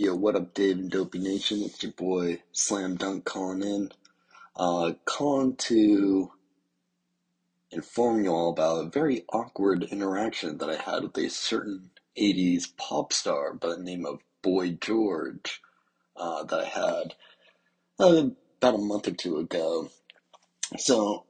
Yo, 0.00 0.14
what 0.14 0.36
up, 0.36 0.54
Dave 0.54 0.78
and 0.78 0.92
Dopey 0.92 1.18
Nation? 1.18 1.60
It's 1.60 1.82
your 1.82 1.90
boy 1.90 2.40
Slam 2.52 2.94
Dunk 2.94 3.24
calling 3.24 3.64
in. 3.64 3.90
Uh, 4.54 4.92
calling 5.04 5.56
to 5.56 6.30
inform 7.72 8.22
you 8.22 8.30
all 8.30 8.50
about 8.50 8.86
a 8.86 8.90
very 8.90 9.24
awkward 9.32 9.82
interaction 9.82 10.58
that 10.58 10.70
I 10.70 10.76
had 10.76 11.02
with 11.02 11.18
a 11.18 11.28
certain 11.28 11.90
80s 12.16 12.76
pop 12.76 13.12
star 13.12 13.52
by 13.54 13.70
the 13.70 13.82
name 13.82 14.06
of 14.06 14.20
Boy 14.40 14.78
George 14.80 15.60
uh, 16.16 16.44
that 16.44 16.60
I 16.60 16.66
had 16.66 17.14
uh, 17.98 18.28
about 18.58 18.76
a 18.76 18.78
month 18.78 19.08
or 19.08 19.14
two 19.14 19.38
ago. 19.38 19.90
So, 20.76 21.24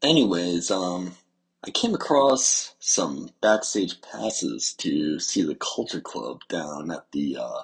anyways, 0.00 0.70
um, 0.70 1.16
I 1.64 1.70
came 1.70 1.92
across 1.92 2.76
some 2.78 3.30
backstage 3.40 4.00
passes 4.00 4.72
to 4.74 5.18
see 5.18 5.42
the 5.42 5.56
Culture 5.56 6.00
Club 6.00 6.42
down 6.48 6.92
at 6.92 7.10
the 7.10 7.36
uh, 7.36 7.62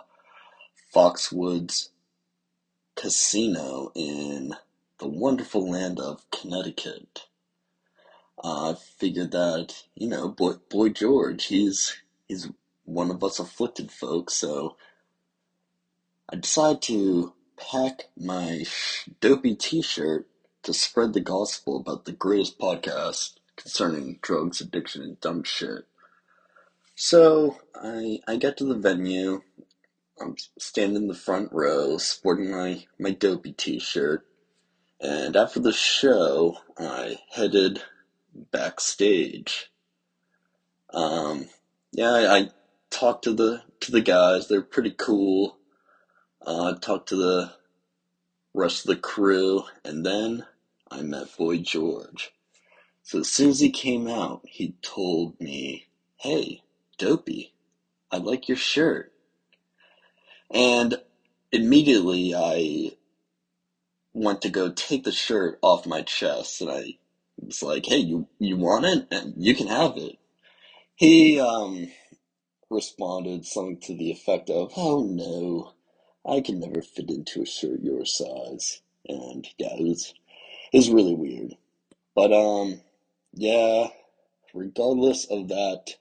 Foxwoods 0.93 1.91
Casino 2.97 3.93
in 3.95 4.57
the 4.99 5.07
wonderful 5.07 5.71
land 5.71 6.01
of 6.01 6.29
Connecticut. 6.33 7.29
Uh, 8.43 8.73
I 8.73 8.75
figured 8.75 9.31
that 9.31 9.85
you 9.95 10.09
know, 10.09 10.29
boy, 10.29 10.55
boy 10.69 10.89
George, 10.89 11.45
he's 11.45 11.97
he's 12.27 12.49
one 12.85 13.13
of 13.13 13.23
us 13.23 13.39
afflicted 13.39 13.93
folks, 13.93 14.35
so 14.35 14.77
I 16.29 16.35
decided 16.35 16.83
to 16.83 17.33
pack 17.57 18.09
my 18.17 18.65
dopey 19.21 19.55
T-shirt 19.55 20.27
to 20.65 20.75
spread 20.75 21.13
the 21.13 21.21
gospel 21.21 21.77
about 21.77 22.07
the 22.07 22.13
greatest 22.13 22.59
podcast 22.59 23.35
concerning 23.57 24.19
drugs, 24.23 24.61
addiction, 24.61 25.03
and 25.03 25.21
dumb 25.21 25.45
shit. 25.45 25.87
So 26.95 27.59
I 27.75 28.21
I 28.27 28.37
get 28.37 28.57
to 28.59 28.65
the 28.65 28.75
venue. 28.75 29.43
I'm 30.21 30.37
standing 30.59 30.97
in 31.03 31.09
the 31.09 31.15
front 31.15 31.51
row, 31.53 31.99
sporting 31.99 32.51
my 32.51 32.85
my 32.99 33.11
dopey 33.11 33.53
T-shirt, 33.53 34.27
and 35.01 35.37
after 35.37 35.61
the 35.61 35.73
show, 35.73 36.59
I 36.79 37.19
headed 37.31 37.83
backstage. 38.53 39.71
Um, 40.93 41.49
yeah, 41.93 42.11
I, 42.11 42.39
I 42.39 42.51
talked 42.91 43.25
to 43.25 43.33
the 43.33 43.63
to 43.81 43.91
the 43.93 44.01
guys. 44.01 44.49
They're 44.49 44.63
pretty 44.63 44.95
cool. 44.97 45.59
Uh, 46.47 46.75
talked 46.75 47.09
to 47.09 47.17
the 47.17 47.53
rest 48.53 48.85
of 48.85 48.95
the 48.95 49.01
crew, 49.01 49.65
and 49.85 50.07
then 50.07 50.47
I 50.91 51.03
met 51.03 51.37
Boy 51.37 51.59
George. 51.59 52.33
So 53.05 53.21
as 53.21 53.31
soon 53.31 53.51
as 53.51 53.61
he 53.61 53.71
came 53.71 54.09
out, 54.09 54.43
he 54.49 54.77
told 54.83 55.41
me, 55.41 55.89
"Hey, 56.19 56.63
Dopey, 56.99 57.55
I 58.11 58.19
like 58.19 58.49
your 58.49 58.57
shirt." 58.59 59.13
And 60.51 60.97
immediately 61.53 62.35
I 62.35 62.93
went 64.15 64.43
to 64.43 64.51
go 64.51 64.71
take 64.71 65.05
the 65.05 65.13
shirt 65.13 65.59
off 65.63 65.87
my 65.87 66.03
chest, 66.03 66.61
and 66.63 66.71
I 66.71 66.99
was 67.39 67.63
like, 67.63 67.87
"Hey, 67.87 67.99
you 67.99 68.29
you 68.41 68.57
want 68.57 68.87
it? 68.87 69.09
And 69.11 69.35
you 69.37 69.55
can 69.55 69.69
have 69.69 69.99
it." 69.99 70.19
He 70.97 71.41
um 71.41 71.89
responded 72.71 73.47
something 73.47 73.81
to 73.81 73.95
the 73.97 74.11
effect 74.13 74.51
of, 74.51 74.73
"Oh 74.77 75.05
no, 75.05 75.73
I 76.27 76.41
can 76.41 76.61
never 76.61 76.83
fit 76.83 77.11
into 77.11 77.43
a 77.43 77.47
shirt 77.47 77.83
your 77.83 78.05
size." 78.07 78.83
And 79.09 79.49
yeah, 79.59 79.75
it 79.79 79.85
was 79.85 80.15
it 80.73 80.79
was 80.79 80.91
really 80.91 81.15
weird. 81.15 81.57
But 82.15 82.33
um 82.33 82.83
yeah, 83.35 83.89
regardless 84.55 85.27
of 85.27 85.49
that 85.49 85.97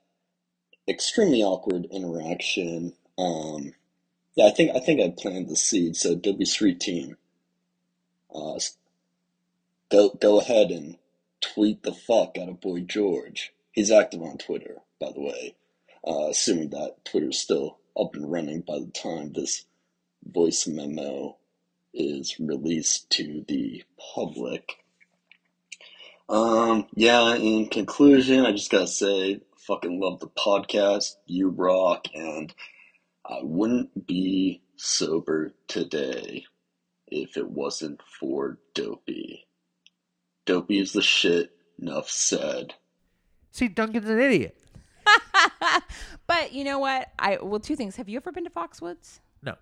extremely 0.87 1.43
awkward 1.43 1.85
interaction, 1.91 2.93
um 3.17 3.73
yeah, 4.35 4.47
I 4.47 4.51
think 4.51 4.75
I 4.75 4.79
think 4.79 5.01
I 5.01 5.13
planted 5.15 5.49
the 5.49 5.55
seed. 5.55 5.95
So 5.95 6.15
W3 6.15 6.79
team, 6.79 7.17
uh, 8.33 8.59
go 9.91 10.09
go 10.09 10.39
ahead 10.39 10.71
and 10.71 10.97
tweet 11.41 11.83
the 11.83 11.93
fuck 11.93 12.37
out 12.39 12.49
of 12.49 12.61
Boy 12.61 12.81
George. 12.81 13.53
He's 13.71 13.91
active 13.91 14.21
on 14.21 14.37
Twitter, 14.37 14.77
by 14.99 15.11
the 15.13 15.21
way. 15.21 15.55
Uh, 16.05 16.29
assuming 16.29 16.69
that 16.71 17.05
Twitter's 17.05 17.39
still 17.39 17.77
up 17.99 18.15
and 18.15 18.31
running 18.31 18.61
by 18.61 18.79
the 18.79 18.91
time 18.91 19.33
this 19.33 19.65
voice 20.25 20.67
memo 20.67 21.37
is 21.93 22.39
released 22.39 23.09
to 23.11 23.45
the 23.47 23.83
public. 24.15 24.82
Um, 26.29 26.87
yeah, 26.95 27.35
in 27.35 27.67
conclusion, 27.67 28.45
I 28.45 28.51
just 28.51 28.71
gotta 28.71 28.87
say, 28.87 29.41
fucking 29.57 29.99
love 29.99 30.19
the 30.19 30.27
podcast. 30.27 31.15
You 31.25 31.49
rock, 31.49 32.07
and 32.13 32.53
I 33.25 33.39
wouldn't 33.41 34.07
be 34.07 34.61
sober 34.75 35.53
today 35.67 36.45
if 37.07 37.37
it 37.37 37.49
wasn't 37.49 38.01
for 38.19 38.57
Dopey. 38.73 39.47
Dopey 40.45 40.79
is 40.79 40.93
the 40.93 41.01
shit. 41.01 41.51
Enough 41.79 42.09
said. 42.09 42.75
See, 43.51 43.67
Duncan's 43.67 44.09
an 44.09 44.19
idiot. 44.19 44.55
but 46.27 46.53
you 46.53 46.63
know 46.63 46.79
what? 46.79 47.11
I 47.19 47.37
well, 47.41 47.59
two 47.59 47.75
things. 47.75 47.95
Have 47.95 48.07
you 48.07 48.17
ever 48.17 48.31
been 48.31 48.43
to 48.45 48.49
Foxwoods? 48.49 49.19
No. 49.41 49.55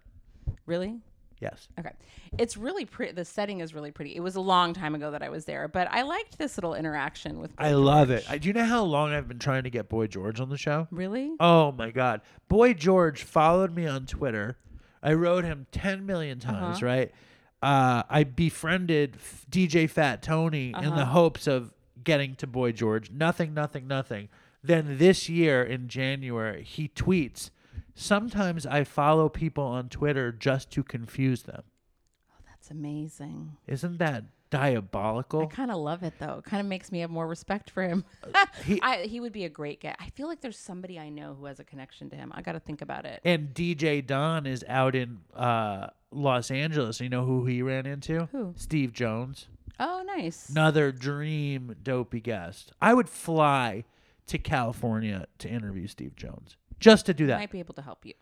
Really? 0.65 0.99
Yes. 1.41 1.67
Okay. 1.79 1.91
It's 2.37 2.55
really 2.55 2.85
pretty. 2.85 3.13
The 3.13 3.25
setting 3.25 3.59
is 3.61 3.73
really 3.73 3.91
pretty. 3.91 4.15
It 4.15 4.19
was 4.21 4.35
a 4.35 4.41
long 4.41 4.73
time 4.73 4.93
ago 4.95 5.09
that 5.11 5.21
I 5.23 5.29
was 5.29 5.45
there, 5.45 5.67
but 5.67 5.87
I 5.91 6.03
liked 6.03 6.37
this 6.37 6.55
little 6.55 6.75
interaction 6.75 7.39
with. 7.39 7.55
Boy 7.55 7.63
I 7.65 7.71
love 7.73 8.11
it. 8.11 8.23
I, 8.29 8.37
do 8.37 8.47
you 8.47 8.53
know 8.53 8.63
how 8.63 8.83
long 8.83 9.11
I've 9.11 9.27
been 9.27 9.39
trying 9.39 9.63
to 9.63 9.69
get 9.71 9.89
Boy 9.89 10.05
George 10.07 10.39
on 10.39 10.49
the 10.49 10.57
show? 10.57 10.87
Really? 10.91 11.31
Oh 11.39 11.71
my 11.71 11.89
God. 11.91 12.21
Boy 12.47 12.73
George 12.73 13.23
followed 13.23 13.75
me 13.75 13.87
on 13.87 14.05
Twitter. 14.05 14.57
I 15.03 15.13
wrote 15.13 15.43
him 15.43 15.65
10 15.71 16.05
million 16.05 16.39
times, 16.39 16.77
Uh-huh. 16.77 16.85
right? 16.85 17.11
Uh, 17.63 18.03
I 18.09 18.23
befriended 18.23 19.15
F- 19.15 19.45
DJ 19.49 19.89
Fat 19.89 20.21
Tony 20.21 20.69
in 20.69 20.75
Uh-huh. 20.75 20.95
the 20.95 21.05
hopes 21.05 21.47
of 21.47 21.73
getting 22.03 22.35
to 22.35 22.47
Boy 22.47 22.71
George. 22.71 23.09
Nothing, 23.11 23.53
nothing, 23.55 23.87
nothing. 23.87 24.29
Then 24.63 24.97
this 24.99 25.27
year 25.27 25.63
in 25.63 25.87
January, 25.87 26.63
he 26.63 26.87
tweets, 26.87 27.49
Sometimes 27.95 28.65
I 28.65 28.83
follow 28.83 29.29
people 29.29 29.63
on 29.63 29.89
Twitter 29.89 30.31
just 30.31 30.71
to 30.71 30.83
confuse 30.83 31.43
them. 31.43 31.63
Oh, 32.31 32.41
that's 32.47 32.71
amazing. 32.71 33.57
Isn't 33.67 33.97
that 33.99 34.23
diabolical? 34.49 35.41
I 35.43 35.45
kind 35.47 35.71
of 35.71 35.77
love 35.77 36.03
it 36.03 36.13
though. 36.19 36.39
It 36.39 36.43
kind 36.45 36.59
of 36.61 36.67
makes 36.67 36.91
me 36.91 36.99
have 36.99 37.09
more 37.09 37.27
respect 37.27 37.69
for 37.69 37.83
him. 37.83 38.03
he- 38.65 38.81
I, 38.81 39.03
he 39.03 39.19
would 39.19 39.33
be 39.33 39.45
a 39.45 39.49
great 39.49 39.81
guy. 39.81 39.95
I 39.99 40.09
feel 40.11 40.27
like 40.27 40.41
there's 40.41 40.57
somebody 40.57 40.99
I 40.99 41.09
know 41.09 41.35
who 41.39 41.45
has 41.45 41.59
a 41.59 41.63
connection 41.63 42.09
to 42.11 42.15
him. 42.15 42.31
I 42.35 42.41
got 42.41 42.53
to 42.53 42.59
think 42.59 42.81
about 42.81 43.05
it. 43.05 43.21
And 43.23 43.53
DJ 43.53 44.05
Don 44.05 44.45
is 44.45 44.63
out 44.67 44.95
in 44.95 45.19
uh, 45.35 45.87
Los 46.11 46.51
Angeles. 46.51 46.99
You 47.01 47.09
know 47.09 47.25
who 47.25 47.45
he 47.45 47.61
ran 47.61 47.85
into? 47.85 48.27
Who? 48.31 48.53
Steve 48.57 48.93
Jones. 48.93 49.47
Oh, 49.79 50.03
nice. 50.05 50.49
Another 50.49 50.91
dream 50.91 51.75
dopey 51.81 52.19
guest. 52.19 52.71
I 52.81 52.93
would 52.93 53.09
fly 53.09 53.85
to 54.27 54.37
California 54.37 55.25
to 55.39 55.49
interview 55.49 55.87
Steve 55.87 56.15
Jones 56.15 56.55
just 56.81 57.05
to 57.05 57.13
do 57.13 57.27
that. 57.27 57.39
Might 57.39 57.51
be 57.51 57.59
able 57.59 57.75
to 57.75 57.81
help 57.81 58.05
you. 58.05 58.13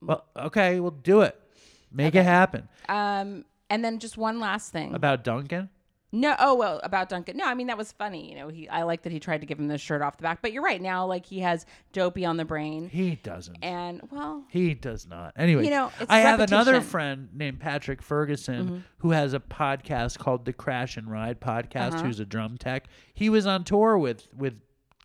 Well, 0.00 0.24
okay, 0.36 0.78
we'll 0.78 0.90
do 0.92 1.22
it. 1.22 1.38
Make 1.90 2.14
it 2.14 2.24
happen. 2.24 2.68
Um, 2.88 3.44
and 3.68 3.84
then 3.84 3.98
just 3.98 4.16
one 4.16 4.38
last 4.40 4.72
thing. 4.72 4.94
About 4.94 5.24
Duncan? 5.24 5.68
No, 6.14 6.36
oh 6.38 6.54
well, 6.54 6.78
about 6.82 7.08
Duncan. 7.08 7.38
No, 7.38 7.46
I 7.46 7.54
mean 7.54 7.68
that 7.68 7.78
was 7.78 7.90
funny. 7.92 8.28
You 8.28 8.36
know, 8.36 8.48
he 8.48 8.68
I 8.68 8.82
like 8.82 9.02
that 9.04 9.12
he 9.12 9.18
tried 9.18 9.40
to 9.40 9.46
give 9.46 9.58
him 9.58 9.68
the 9.68 9.78
shirt 9.78 10.02
off 10.02 10.18
the 10.18 10.22
back. 10.22 10.42
But 10.42 10.52
you're 10.52 10.62
right. 10.62 10.80
Now, 10.82 11.06
like 11.06 11.24
he 11.24 11.38
has 11.40 11.64
dopey 11.94 12.26
on 12.26 12.36
the 12.36 12.44
brain, 12.44 12.90
He 12.90 13.14
doesn't. 13.22 13.56
and 13.62 14.02
well, 14.10 14.44
He 14.50 14.74
does 14.74 15.06
not. 15.06 15.32
Anyway, 15.36 15.64
You 15.64 15.70
know, 15.70 15.90
it's 15.98 16.10
I 16.10 16.18
have 16.18 16.40
another 16.40 16.82
friend 16.82 17.30
named 17.32 17.60
Patrick 17.60 18.02
Ferguson 18.02 18.64
Mm-hmm. 18.66 18.76
who 18.98 19.12
has 19.12 19.32
a 19.32 19.40
podcast 19.40 20.18
called 20.18 20.44
the 20.44 20.52
Crash 20.52 20.98
and 20.98 21.10
Ride 21.10 21.40
podcast. 21.40 21.94
Uh-huh. 21.94 22.02
Who's 22.02 22.20
a 22.20 22.26
drum 22.26 22.58
tech. 22.58 22.88
He 23.14 23.30
was 23.30 23.46
on 23.46 23.64
tour 23.64 23.96
with 23.96 24.28
with 24.36 24.60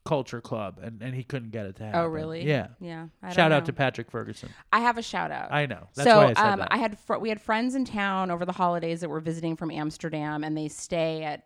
Culture 0.07 0.41
Club, 0.41 0.79
and, 0.81 1.01
and 1.01 1.13
he 1.13 1.23
couldn't 1.23 1.51
get 1.51 1.65
it 1.65 1.75
to 1.77 1.83
happen. 1.83 1.99
oh 1.99 2.05
really? 2.05 2.43
Yeah. 2.45 2.67
yeah. 2.79 3.07
I 3.21 3.33
Shout 3.33 3.51
out 3.51 3.63
know. 3.63 3.65
to 3.67 3.73
Patrick 3.73 4.09
Ferguson. 4.09 4.49
I 4.71 4.79
have 4.79 4.97
a 4.97 5.01
shout 5.01 5.31
out. 5.31 5.51
I 5.51 5.65
know. 5.65 5.87
That's 5.95 6.09
so 6.09 6.17
why 6.17 6.25
I 6.25 6.33
said 6.33 6.45
um, 6.45 6.59
that. 6.59 6.67
I 6.71 6.77
had 6.77 6.97
fr- 6.97 7.17
we 7.17 7.29
had 7.29 7.41
friends 7.41 7.75
in 7.75 7.83
town 7.83 8.31
over 8.31 8.45
the 8.45 8.53
holidays 8.53 9.01
that 9.01 9.09
were 9.09 9.19
visiting 9.19 9.55
from 9.55 9.69
Amsterdam, 9.69 10.43
and 10.43 10.57
they 10.57 10.69
stay 10.69 11.23
at 11.23 11.45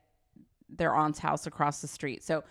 their 0.69 0.93
aunt's 0.95 1.19
house 1.19 1.47
across 1.47 1.81
the 1.81 1.87
street. 1.87 2.23
So 2.23 2.43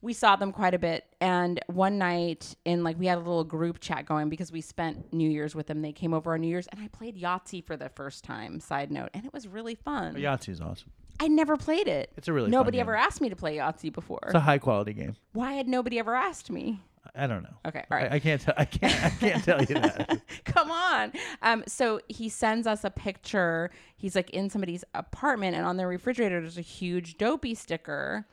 we 0.00 0.12
saw 0.12 0.36
them 0.36 0.52
quite 0.52 0.74
a 0.74 0.78
bit. 0.78 1.04
And 1.20 1.60
one 1.66 1.98
night, 1.98 2.54
in 2.64 2.82
like 2.84 2.98
we 2.98 3.06
had 3.06 3.16
a 3.16 3.20
little 3.20 3.44
group 3.44 3.80
chat 3.80 4.06
going 4.06 4.28
because 4.28 4.50
we 4.52 4.60
spent 4.60 5.12
New 5.12 5.28
Year's 5.28 5.54
with 5.54 5.66
them. 5.66 5.82
They 5.82 5.92
came 5.92 6.14
over 6.14 6.34
on 6.34 6.40
New 6.40 6.48
Year's, 6.48 6.66
and 6.68 6.80
I 6.80 6.88
played 6.88 7.16
Yahtzee 7.16 7.64
for 7.64 7.76
the 7.76 7.88
first 7.88 8.24
time. 8.24 8.60
Side 8.60 8.90
note, 8.90 9.10
and 9.12 9.24
it 9.26 9.32
was 9.32 9.46
really 9.48 9.74
fun. 9.74 10.14
Yahtzee 10.14 10.50
is 10.50 10.60
awesome. 10.60 10.92
I 11.20 11.28
never 11.28 11.56
played 11.56 11.88
it. 11.88 12.10
It's 12.16 12.28
a 12.28 12.32
really 12.32 12.46
fun 12.46 12.52
nobody 12.52 12.76
game. 12.78 12.82
ever 12.82 12.96
asked 12.96 13.20
me 13.20 13.28
to 13.28 13.36
play 13.36 13.56
Yahtzee 13.56 13.92
before. 13.92 14.20
It's 14.26 14.34
a 14.34 14.40
high 14.40 14.58
quality 14.58 14.92
game. 14.92 15.16
Why 15.32 15.54
had 15.54 15.66
nobody 15.68 15.98
ever 15.98 16.14
asked 16.14 16.50
me? 16.50 16.80
I 17.16 17.26
don't 17.26 17.42
know. 17.42 17.54
Okay, 17.66 17.84
all 17.90 17.96
right. 17.96 18.12
I, 18.12 18.16
I 18.16 18.18
can't 18.20 18.40
tell. 18.40 18.54
I 18.56 18.64
can't. 18.66 19.04
I 19.04 19.10
can't 19.10 19.42
tell 19.44 19.60
you 19.60 19.74
that. 19.76 20.20
Come 20.44 20.70
on. 20.70 21.12
Um, 21.42 21.64
so 21.66 22.00
he 22.08 22.28
sends 22.28 22.66
us 22.66 22.84
a 22.84 22.90
picture. 22.90 23.70
He's 23.96 24.14
like 24.14 24.30
in 24.30 24.50
somebody's 24.50 24.84
apartment, 24.94 25.56
and 25.56 25.64
on 25.64 25.76
their 25.78 25.88
refrigerator, 25.88 26.40
there's 26.40 26.58
a 26.58 26.62
huge 26.62 27.16
dopey 27.18 27.54
sticker. 27.54 28.26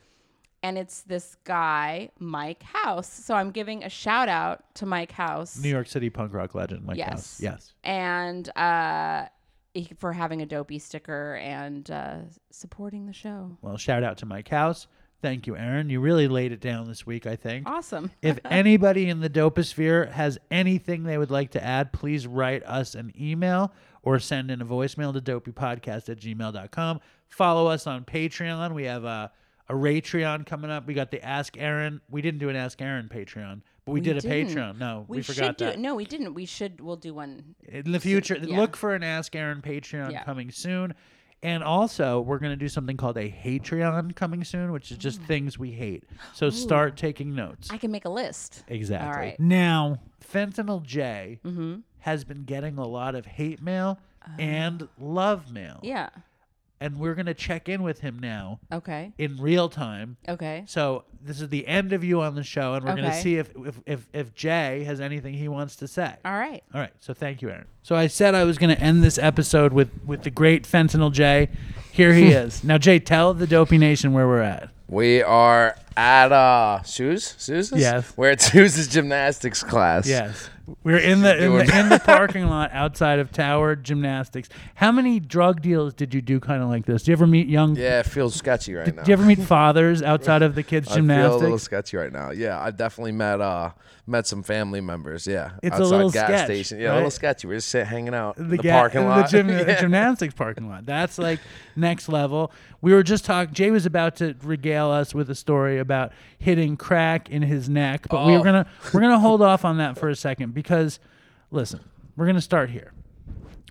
And 0.62 0.76
it's 0.78 1.02
this 1.02 1.36
guy, 1.44 2.10
Mike 2.18 2.62
House. 2.64 3.08
So 3.12 3.34
I'm 3.34 3.50
giving 3.50 3.84
a 3.84 3.88
shout 3.88 4.28
out 4.28 4.64
to 4.76 4.86
Mike 4.86 5.12
House. 5.12 5.58
New 5.58 5.68
York 5.68 5.86
City 5.86 6.10
punk 6.10 6.32
rock 6.34 6.54
legend 6.54 6.84
Mike 6.84 6.96
Yes. 6.98 7.08
House. 7.10 7.40
Yes. 7.40 7.72
And 7.84 8.48
uh, 8.56 9.26
for 9.98 10.12
having 10.12 10.42
a 10.42 10.46
dopey 10.46 10.78
sticker 10.78 11.36
and 11.36 11.90
uh, 11.90 12.16
supporting 12.50 13.06
the 13.06 13.12
show. 13.12 13.56
Well, 13.62 13.76
shout 13.76 14.02
out 14.02 14.18
to 14.18 14.26
Mike 14.26 14.48
House. 14.48 14.86
Thank 15.22 15.46
you, 15.46 15.56
Erin. 15.56 15.88
You 15.88 16.00
really 16.00 16.28
laid 16.28 16.52
it 16.52 16.60
down 16.60 16.86
this 16.86 17.06
week. 17.06 17.26
I 17.26 17.36
think. 17.36 17.68
Awesome. 17.68 18.10
if 18.22 18.38
anybody 18.44 19.08
in 19.08 19.20
the 19.20 19.30
doposphere 19.30 20.10
has 20.12 20.38
anything 20.50 21.04
they 21.04 21.18
would 21.18 21.30
like 21.30 21.52
to 21.52 21.64
add, 21.64 21.92
please 21.92 22.26
write 22.26 22.62
us 22.64 22.94
an 22.94 23.12
email 23.18 23.72
or 24.02 24.18
send 24.18 24.50
in 24.50 24.60
a 24.60 24.66
voicemail 24.66 25.12
to 25.12 25.20
dopeypodcast 25.20 26.08
at 26.08 26.20
gmail.com. 26.20 27.00
Follow 27.28 27.66
us 27.66 27.86
on 27.86 28.04
Patreon. 28.04 28.74
We 28.74 28.84
have 28.84 29.04
a, 29.04 29.32
a 29.68 29.74
Ratreon 29.74 30.46
coming 30.46 30.70
up. 30.70 30.86
We 30.86 30.94
got 30.94 31.10
the 31.10 31.24
Ask 31.24 31.56
Erin. 31.58 32.00
We 32.08 32.22
didn't 32.22 32.38
do 32.38 32.48
an 32.48 32.56
Ask 32.56 32.80
Erin 32.80 33.08
Patreon, 33.08 33.62
but 33.86 33.92
we, 33.92 34.00
did 34.00 34.16
a 34.16 34.20
didn't. 34.20 34.48
Patreon. 34.54 34.78
No, 34.78 35.04
we, 35.08 35.22
should 35.22 35.36
forgot 35.36 35.56
do 35.58 35.64
that. 35.66 35.74
it. 35.74 35.78
No, 35.80 35.94
we 35.94 36.04
didn't. 36.04 36.34
We 36.34 36.44
should. 36.44 36.80
We'll 36.80 36.96
do 36.96 37.14
one. 37.14 37.54
In 37.66 37.92
the 37.92 38.00
future, 38.00 38.36
yeah. 38.42 38.58
look 38.58 38.76
for 38.76 38.94
an 38.94 39.02
Ask 39.02 39.34
Erin 39.34 39.62
Patreon 39.62 40.10
Yeah. 40.12 40.24
coming 40.24 40.50
soon. 40.50 40.92
And 41.42 41.62
also, 41.62 42.20
we're 42.20 42.38
going 42.38 42.50
to 42.52 42.56
do 42.56 42.68
something 42.68 42.96
called 42.96 43.16
a 43.18 43.30
Hatreon 43.30 44.16
coming 44.16 44.42
soon, 44.42 44.72
which 44.72 44.90
is 44.90 44.96
just 44.98 45.20
things 45.22 45.58
we 45.58 45.70
hate. 45.70 46.02
So 46.32 46.50
start 46.50 46.96
taking 46.96 47.34
notes. 47.34 47.68
I 47.70 47.78
can 47.78 47.90
make 47.92 48.04
a 48.06 48.08
list. 48.10 48.64
Exactly. 48.68 49.06
All 49.08 49.14
right. 49.14 49.38
Now, 49.38 50.00
Fentanyl 50.32 50.82
Jay 50.82 51.38
Mm-hmm. 51.44 51.76
has 52.00 52.24
been 52.24 52.44
getting 52.44 52.78
a 52.78 52.86
lot 52.86 53.14
of 53.14 53.26
hate 53.26 53.62
mail 53.62 53.98
and 54.38 54.88
love 54.98 55.52
mail. 55.52 55.74
Uh-huh. 55.74 55.80
Yeah. 55.84 56.08
And 56.80 56.98
we're 56.98 57.14
going 57.14 57.26
to 57.26 57.34
check 57.34 57.68
in 57.70 57.82
with 57.82 58.00
him 58.00 58.18
now 58.18 58.60
Okay. 58.70 59.12
in 59.16 59.38
real 59.38 59.68
time. 59.70 60.18
Okay. 60.28 60.64
So 60.66 61.04
this 61.22 61.40
is 61.40 61.48
the 61.48 61.66
end 61.66 61.94
of 61.94 62.04
you 62.04 62.20
on 62.20 62.34
the 62.34 62.42
show, 62.42 62.74
and 62.74 62.84
we're 62.84 62.92
going 62.92 63.04
to 63.04 63.08
Okay. 63.10 63.20
see 63.20 63.36
if, 63.36 63.50
if 63.56 63.80
if 63.86 64.08
if 64.12 64.34
Jay 64.34 64.84
has 64.84 65.00
anything 65.00 65.32
he 65.34 65.48
wants 65.48 65.76
to 65.76 65.88
say. 65.88 66.14
All 66.24 66.34
right. 66.36 66.62
All 66.74 66.80
right. 66.80 66.92
So 67.00 67.14
thank 67.14 67.40
you, 67.40 67.48
Erin. 67.48 67.64
So 67.82 67.96
I 67.96 68.08
said 68.08 68.34
I 68.34 68.44
was 68.44 68.58
going 68.58 68.74
to 68.76 68.80
end 68.82 69.02
this 69.02 69.16
episode 69.18 69.72
with 69.72 69.88
with 70.04 70.22
the 70.22 70.30
great 70.30 70.64
Fentanyl 70.64 71.10
Jay. 71.12 71.48
Here 71.92 72.12
he 72.12 72.26
is. 72.42 72.62
Now, 72.62 72.76
Jay, 72.76 72.98
tell 72.98 73.32
the 73.32 73.46
Dopey 73.46 73.78
Nation 73.78 74.12
where 74.12 74.26
we're 74.26 74.42
at. 74.42 74.68
We 74.88 75.22
are 75.22 75.76
at 75.96 76.32
uh 76.32 76.82
Sue's. 76.82 77.34
Sue's? 77.38 77.72
Yes. 77.72 78.12
We're 78.16 78.30
at 78.30 78.40
Sue's 78.40 78.86
gymnastics 78.88 79.62
class. 79.62 80.06
Yes. 80.06 80.50
We're 80.82 80.98
in 80.98 81.20
the 81.22 81.36
in 81.44 81.52
the, 81.52 81.78
in 81.78 81.88
the 81.90 81.98
parking 82.04 82.46
lot 82.48 82.72
outside 82.72 83.20
of 83.20 83.30
Tower 83.30 83.76
Gymnastics. 83.76 84.48
How 84.74 84.90
many 84.90 85.20
drug 85.20 85.62
deals 85.62 85.94
did 85.94 86.12
you 86.12 86.20
do 86.20 86.40
kind 86.40 86.60
of 86.60 86.68
like 86.68 86.86
this? 86.86 87.04
Do 87.04 87.12
you 87.12 87.16
ever 87.16 87.26
meet 87.26 87.46
young 87.46 87.76
Yeah, 87.76 88.00
it 88.00 88.06
feels 88.06 88.34
sketchy 88.34 88.74
right 88.74 88.92
now. 88.92 89.02
Do 89.04 89.10
you 89.10 89.12
ever 89.12 89.24
meet 89.24 89.38
fathers 89.42 90.02
outside 90.02 90.42
of 90.42 90.56
the 90.56 90.64
kids' 90.64 90.88
gymnastics? 90.92 91.26
I 91.26 91.28
feel 91.30 91.38
a 91.38 91.42
little 91.42 91.58
sketchy 91.60 91.96
right 91.96 92.12
now. 92.12 92.30
Yeah, 92.32 92.60
I 92.60 92.72
definitely 92.72 93.12
met 93.12 93.40
uh 93.40 93.70
met 94.08 94.26
some 94.26 94.42
family 94.42 94.80
members. 94.80 95.26
Yeah, 95.26 95.52
It's 95.62 95.76
a 95.76 95.82
outside 95.82 95.96
little 95.96 96.10
gas 96.10 96.28
sketch, 96.28 96.44
station. 96.46 96.80
Yeah, 96.80 96.88
right? 96.88 96.92
a 96.94 96.96
little 96.96 97.10
sketchy. 97.10 97.48
We're 97.48 97.54
just 97.56 97.68
sitting, 97.68 97.86
hanging 97.88 98.14
out 98.14 98.38
in 98.38 98.48
the, 98.50 98.56
ga- 98.56 98.70
parking 98.70 99.00
in 99.02 99.08
lot. 99.08 99.22
the 99.30 99.38
gym, 99.42 99.48
Yeah. 99.48 99.80
gymnastics 99.80 100.34
parking 100.34 100.68
lot. 100.68 100.84
That's 100.86 101.18
like 101.18 101.40
next 101.76 102.08
level. 102.08 102.52
We 102.80 102.92
were 102.92 103.02
just 103.02 103.24
talking. 103.24 103.52
Jay 103.54 103.70
was 103.70 103.84
about 103.86 104.16
to 104.16 104.34
regale 104.42 104.90
us 104.90 105.12
with 105.14 105.28
a 105.30 105.34
story 105.34 105.78
about 105.86 106.12
hitting 106.38 106.76
crack 106.76 107.30
in 107.30 107.42
his 107.42 107.68
neck, 107.68 108.06
but 108.10 108.26
we 108.26 108.34
Oh. 108.34 108.38
were 108.38 108.44
gonna 108.44 108.66
we're 108.92 109.00
gonna 109.00 109.18
hold 109.18 109.40
off 109.42 109.64
on 109.64 109.78
that 109.78 109.96
for 109.96 110.08
a 110.08 110.16
second 110.16 110.52
because, 110.54 110.98
listen, 111.50 111.80
we're 112.16 112.26
gonna 112.26 112.40
start 112.40 112.70
here. 112.70 112.92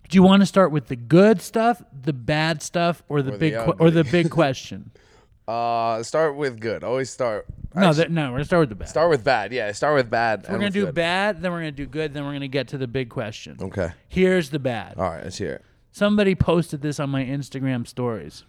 Do 0.08 0.16
you 0.16 0.24
want 0.24 0.42
to 0.42 0.46
start 0.46 0.72
with 0.72 0.88
the 0.88 0.96
good 0.96 1.42
stuff, 1.42 1.82
the 2.04 2.14
bad 2.14 2.62
stuff, 2.62 3.02
or 3.10 3.22
the 3.22 3.30
Or 3.30 3.32
the 3.34 3.38
big 3.40 3.54
que- 3.54 3.74
or 3.80 3.92
the 3.92 4.04
big 4.04 4.30
question? 4.30 4.92
Uh, 5.48 6.02
start 6.02 6.36
with 6.36 6.60
good. 6.60 6.84
Always 6.84 7.12
start. 7.12 7.46
No, 7.76 7.94
that, 7.94 8.10
no, 8.10 8.30
we're 8.32 8.38
gonna 8.38 8.46
start 8.46 8.62
with 8.62 8.70
the 8.70 8.76
bad. 8.76 8.90
start 8.90 9.12
with 9.12 9.24
bad. 9.24 9.54
Yeah, 9.54 9.72
start 9.74 9.94
with 9.94 10.10
bad. 10.10 10.44
we're 10.50 10.58
gonna 10.58 10.72
do 10.72 10.92
bad, 10.92 11.40
then 11.44 11.52
we're 11.52 11.60
gonna 11.60 11.72
do 11.72 11.86
good, 11.86 12.16
then 12.16 12.26
we're 12.26 12.34
gonna 12.34 12.48
get 12.48 12.70
to 12.70 12.80
the 12.80 12.88
big 12.88 13.10
question. 13.10 13.56
Okay. 13.62 13.90
Here's 14.10 14.50
the 14.50 14.58
bad. 14.58 14.96
All 14.98 15.04
right, 15.08 15.24
let's 15.24 15.38
hear 15.38 15.52
it. 15.54 15.66
Somebody 15.92 16.34
posted 16.34 16.82
this 16.82 17.00
on 17.00 17.12
my 17.12 17.24
Instagram 17.24 17.86
stories. 17.86 18.44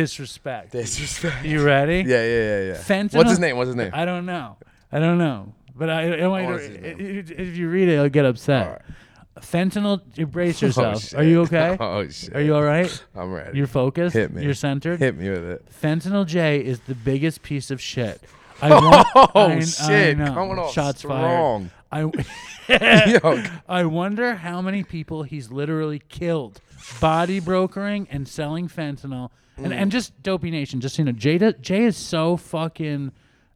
Disrespect. 0.00 0.72
Disrespect. 0.72 1.44
You 1.44 1.64
ready? 1.64 2.04
Yeah, 2.06 2.22
yeah, 2.22 2.26
yeah, 2.26 2.60
yeah. 2.68 2.74
Fentanyl. 2.74 3.16
What's 3.16 3.30
his 3.30 3.38
name? 3.38 3.56
What's 3.56 3.68
his 3.68 3.76
name? 3.76 3.90
I 3.94 4.04
don't 4.04 4.26
know. 4.26 4.56
I 4.92 4.98
don't 4.98 5.16
know. 5.18 5.54
But 5.74 5.90
I, 5.90 6.20
I 6.20 6.26
want 6.26 6.46
you 6.46 7.22
to, 7.22 7.40
if 7.42 7.56
you 7.56 7.68
read 7.68 7.88
it, 7.88 7.98
I'll 7.98 8.08
get 8.08 8.24
upset. 8.26 8.82
Right. 9.36 9.42
Fentanyl. 9.42 10.02
You 10.14 10.26
brace 10.26 10.62
oh, 10.62 10.66
yourself. 10.66 11.02
shit. 11.02 11.18
Are 11.18 11.24
you 11.24 11.40
okay? 11.42 11.76
Oh 11.80 12.06
shit. 12.08 12.34
Are 12.36 12.40
you 12.42 12.54
all 12.54 12.62
right? 12.62 13.04
I'm 13.16 13.32
ready. 13.32 13.56
You're 13.56 13.66
focused. 13.66 14.14
Hit 14.14 14.32
me. 14.32 14.42
You're 14.44 14.54
centered. 14.54 14.98
Hit 15.00 15.16
me 15.16 15.30
with 15.30 15.44
it. 15.44 15.66
Fentanyl 15.82 16.26
Jay 16.26 16.58
is 16.64 16.80
the 16.80 16.94
biggest 16.94 17.42
piece 17.42 17.70
of 17.70 17.80
shit. 17.80 18.20
I 18.60 18.70
want, 18.70 19.06
Oh 19.14 19.28
I, 19.34 19.52
I 19.56 19.60
shit! 19.60 20.16
know. 20.18 20.32
Coming 20.32 20.58
off 20.58 20.72
Shots 20.72 21.00
strong. 21.00 21.70
fired. 21.90 22.26
I, 22.68 23.10
Yo, 23.22 23.42
I 23.68 23.84
wonder 23.84 24.34
how 24.34 24.60
many 24.60 24.82
people 24.82 25.22
he's 25.22 25.50
literally 25.50 26.00
killed, 26.08 26.60
body 27.00 27.38
brokering 27.38 28.08
and 28.10 28.26
selling 28.26 28.68
fentanyl, 28.68 29.30
and, 29.56 29.66
Mm. 29.72 29.76
and 29.76 29.90
just 29.92 30.22
dopey 30.22 30.50
nation. 30.50 30.80
Just 30.80 30.98
you 30.98 31.04
know, 31.04 31.12
Jay, 31.12 31.38
do- 31.38 31.52
Jay 31.54 31.84
is 31.84 31.96
so 31.96 32.36
fucking 32.36 33.12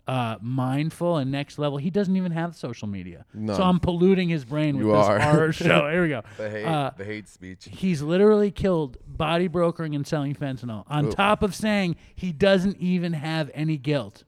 uh, 0.08 0.36
mindful 0.40 1.18
and 1.18 1.30
next 1.30 1.56
level. 1.58 1.78
He 1.78 1.88
doesn't 1.90 2.16
even 2.16 2.32
have 2.32 2.56
social 2.56 2.88
media, 2.88 3.26
so 3.46 3.62
I'm 3.62 3.78
polluting 3.78 4.28
his 4.28 4.44
brain 4.44 4.76
with 4.76 4.86
You 4.86 4.92
this 4.92 5.06
are. 5.06 5.18
our 5.20 5.52
show. 5.52 5.88
Here 5.92 6.02
we 6.02 6.08
go. 6.08 6.22
the 6.36 6.50
hate, 6.50 6.64
Uh, 6.64 6.90
the 6.96 7.04
hate 7.04 7.28
speech. 7.28 7.68
He's 7.70 8.02
literally 8.02 8.50
killed 8.50 8.96
body 9.06 9.46
brokering 9.46 9.94
and 9.94 10.04
selling 10.06 10.34
fentanyl. 10.34 10.84
On 10.88 11.10
top 11.10 11.42
of 11.44 11.54
saying 11.54 11.94
he 12.16 12.32
doesn't 12.32 12.78
even 12.78 13.12
have 13.12 13.50
any 13.54 13.76
guilt. 13.76 14.24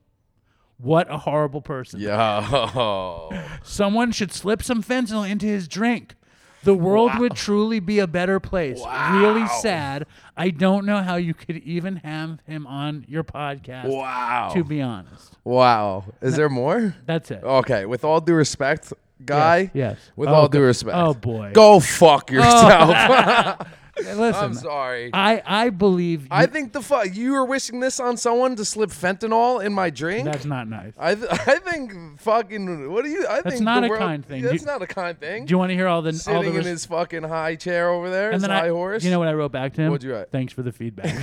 What 0.77 1.09
a 1.11 1.17
horrible 1.17 1.61
person. 1.61 1.99
Yo. 1.99 3.29
Someone 3.63 4.11
should 4.11 4.31
slip 4.31 4.63
some 4.63 4.81
fentanyl 4.83 5.29
into 5.29 5.45
his 5.45 5.67
drink. 5.67 6.15
The 6.63 6.73
world 6.73 7.11
would 7.19 7.35
truly 7.35 7.79
be 7.79 7.99
a 7.99 8.07
better 8.07 8.39
place. 8.39 8.79
Really 9.11 9.47
sad. 9.61 10.05
I 10.35 10.49
don't 10.49 10.85
know 10.85 11.03
how 11.03 11.15
you 11.17 11.33
could 11.33 11.57
even 11.57 11.97
have 11.97 12.39
him 12.47 12.65
on 12.67 13.05
your 13.07 13.23
podcast. 13.23 13.85
Wow. 13.89 14.51
To 14.53 14.63
be 14.63 14.81
honest, 14.81 15.37
Wow. 15.43 16.05
Is 16.21 16.35
there 16.35 16.49
more? 16.49 16.95
that's 17.05 17.31
it. 17.31 17.43
Okay. 17.43 17.85
With 17.85 18.03
all 18.03 18.21
due 18.21 18.33
respect, 18.35 18.93
guy. 19.25 19.71
yes. 19.73 19.97
With 20.15 20.29
Oh, 20.29 20.33
all 20.33 20.47
due 20.47 20.61
respect. 20.61 20.95
oh, 20.97 21.13
boy. 21.13 21.49
Oh. 21.49 21.53
Go 21.53 21.79
fuck 21.79 22.29
oh. 22.31 22.33
yourself. 22.35 23.67
Listen, 24.03 24.43
I'm 24.43 24.53
sorry. 24.53 25.09
I 25.13 25.41
I 25.45 25.69
believe 25.69 26.27
I 26.31 26.45
think 26.45 26.73
the 26.73 26.81
fuck 26.81 27.15
you 27.15 27.33
were 27.33 27.45
wishing 27.45 27.79
this 27.79 27.99
on 27.99 28.17
someone 28.17 28.55
to 28.57 28.65
slip 28.65 28.89
fentanyl 28.89 29.63
in 29.63 29.73
my 29.73 29.89
drink. 29.89 30.25
that's 30.25 30.45
not 30.45 30.67
nice. 30.67 30.93
I 30.97 31.15
th- 31.15 31.27
I 31.31 31.57
think 31.59 32.19
fucking 32.19 32.91
what 32.91 33.03
do 33.05 33.09
you? 33.11 33.25
I 33.27 33.41
That's 33.41 33.55
think 33.55 33.61
not 33.65 33.83
a 33.83 33.87
world- 33.87 33.99
kind 33.99 34.25
thing. 34.25 34.41
That's 34.43 34.61
Do- 34.61 34.65
not 34.65 34.81
a 34.81 34.87
kind 34.87 35.19
thing. 35.19 35.45
Do 35.45 35.51
you 35.51 35.57
want 35.57 35.69
to 35.71 35.75
hear 35.75 35.87
all 35.87 36.01
the 36.01 36.09
all 36.09 36.13
Sitting 36.13 36.53
the 36.53 36.59
in 36.59 36.65
his 36.65 36.85
fucking 36.85 37.23
high 37.23 37.55
chair 37.55 37.89
over 37.89 38.09
there, 38.09 38.31
and 38.31 38.41
then 38.41 38.49
high 38.49 38.65
I, 38.67 38.69
horse. 38.69 39.03
You 39.03 39.11
know 39.11 39.19
what 39.19 39.27
I 39.27 39.33
wrote 39.33 39.51
back 39.51 39.73
to 39.75 39.81
him? 39.81 39.91
What'd 39.91 40.03
you 40.07 40.13
write? 40.15 40.31
Thanks 40.31 40.53
for 40.53 40.61
the 40.63 40.71
feedback. 40.71 41.13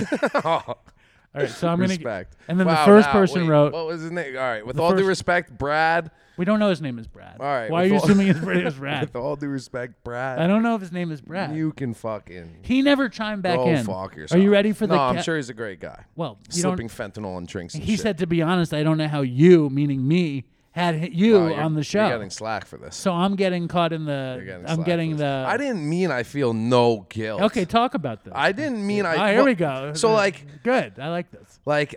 Oh, 0.45 0.75
All 1.33 1.41
right, 1.41 1.49
so 1.49 1.67
I'm 1.69 1.77
gonna. 1.79 1.87
respect. 1.89 2.35
And 2.49 2.59
then 2.59 2.67
Wow, 2.67 2.85
the 2.85 2.91
first 2.91 3.07
now, 3.07 3.13
person 3.13 3.41
wait, 3.43 3.49
wrote. 3.49 3.71
What 3.73 3.87
was 3.87 4.01
his 4.01 4.11
name? 4.11 4.35
All 4.35 4.41
right. 4.43 4.65
With 4.65 4.77
all 4.79 4.93
due 4.93 5.05
respect, 5.05 5.57
Brad. 5.57 6.11
We 6.37 6.43
don't 6.45 6.59
know 6.59 6.69
his 6.69 6.81
name 6.81 6.97
is 6.99 7.07
Brad. 7.07 7.37
All 7.39 7.45
right. 7.45 7.69
Why 7.69 7.83
are 7.83 7.85
you 7.85 7.95
all- 7.95 8.03
assuming 8.03 8.27
his 8.27 8.41
name 8.45 8.65
is 8.67 8.73
Brad? 8.75 9.01
With 9.01 9.15
all 9.15 9.35
due 9.35 9.47
respect, 9.47 10.03
Brad. 10.03 10.39
I 10.39 10.47
don't 10.47 10.61
know 10.63 10.75
if 10.75 10.81
his 10.81 10.91
name 10.91 11.11
is 11.11 11.21
Brad. 11.21 11.55
You 11.55 11.71
can 11.71 11.93
fucking. 11.93 12.57
he 12.63 12.81
never 12.81 13.07
chimed 13.09 13.43
back 13.43 13.57
go 13.57 13.67
in. 13.69 13.85
fuck 13.85 14.15
yourself. 14.15 14.37
Are 14.39 14.41
you 14.43 14.51
ready 14.51 14.73
for 14.73 14.87
the? 14.87 14.95
No, 14.95 15.01
I'm 15.01 15.21
sure 15.21 15.37
he's 15.37 15.49
a 15.49 15.53
great 15.53 15.79
guy. 15.79 16.03
Well, 16.15 16.37
you. 16.51 16.61
Slipping 16.61 16.89
fentanyl 16.89 17.37
and 17.37 17.47
drinks. 17.47 17.75
And 17.75 17.83
He 17.83 17.93
shit. 17.93 18.01
said, 18.01 18.17
to 18.17 18.27
be 18.27 18.41
honest, 18.41 18.73
I 18.73 18.83
don't 18.83 18.97
know 18.97 19.07
how 19.07 19.21
you, 19.21 19.69
meaning 19.69 20.05
me, 20.05 20.45
had 20.71 21.13
you 21.13 21.37
on 21.37 21.73
the 21.73 21.79
You're 21.79 21.83
show. 21.83 22.09
getting 22.09 22.29
slack 22.29 22.65
for 22.65 22.77
this. 22.77 22.95
so 22.95 23.11
I'm 23.11 23.35
getting 23.35 23.67
caught 23.67 23.91
in 23.93 24.05
the. 24.05 24.33
You're 24.37 24.45
getting 24.45 24.65
I'm 24.69 24.83
getting 24.83 25.17
the. 25.17 25.45
I 25.47 25.57
didn't 25.57 25.87
mean 25.87 26.11
I 26.11 26.23
feel 26.23 26.53
no 26.53 27.05
guilt. 27.09 27.41
Okay, 27.41 27.65
talk 27.65 27.93
about 27.93 28.23
this. 28.23 28.33
I 28.35 28.51
didn't 28.53 28.85
mean 28.85 29.05
I. 29.05 29.15
Ah, 29.17 29.27
here 29.27 29.35
well, 29.37 29.45
we 29.45 29.53
go. 29.55 29.93
So 29.95 30.11
like, 30.13 30.63
good. 30.63 30.97
I 30.99 31.09
like 31.09 31.29
this. 31.31 31.59
like 31.65 31.95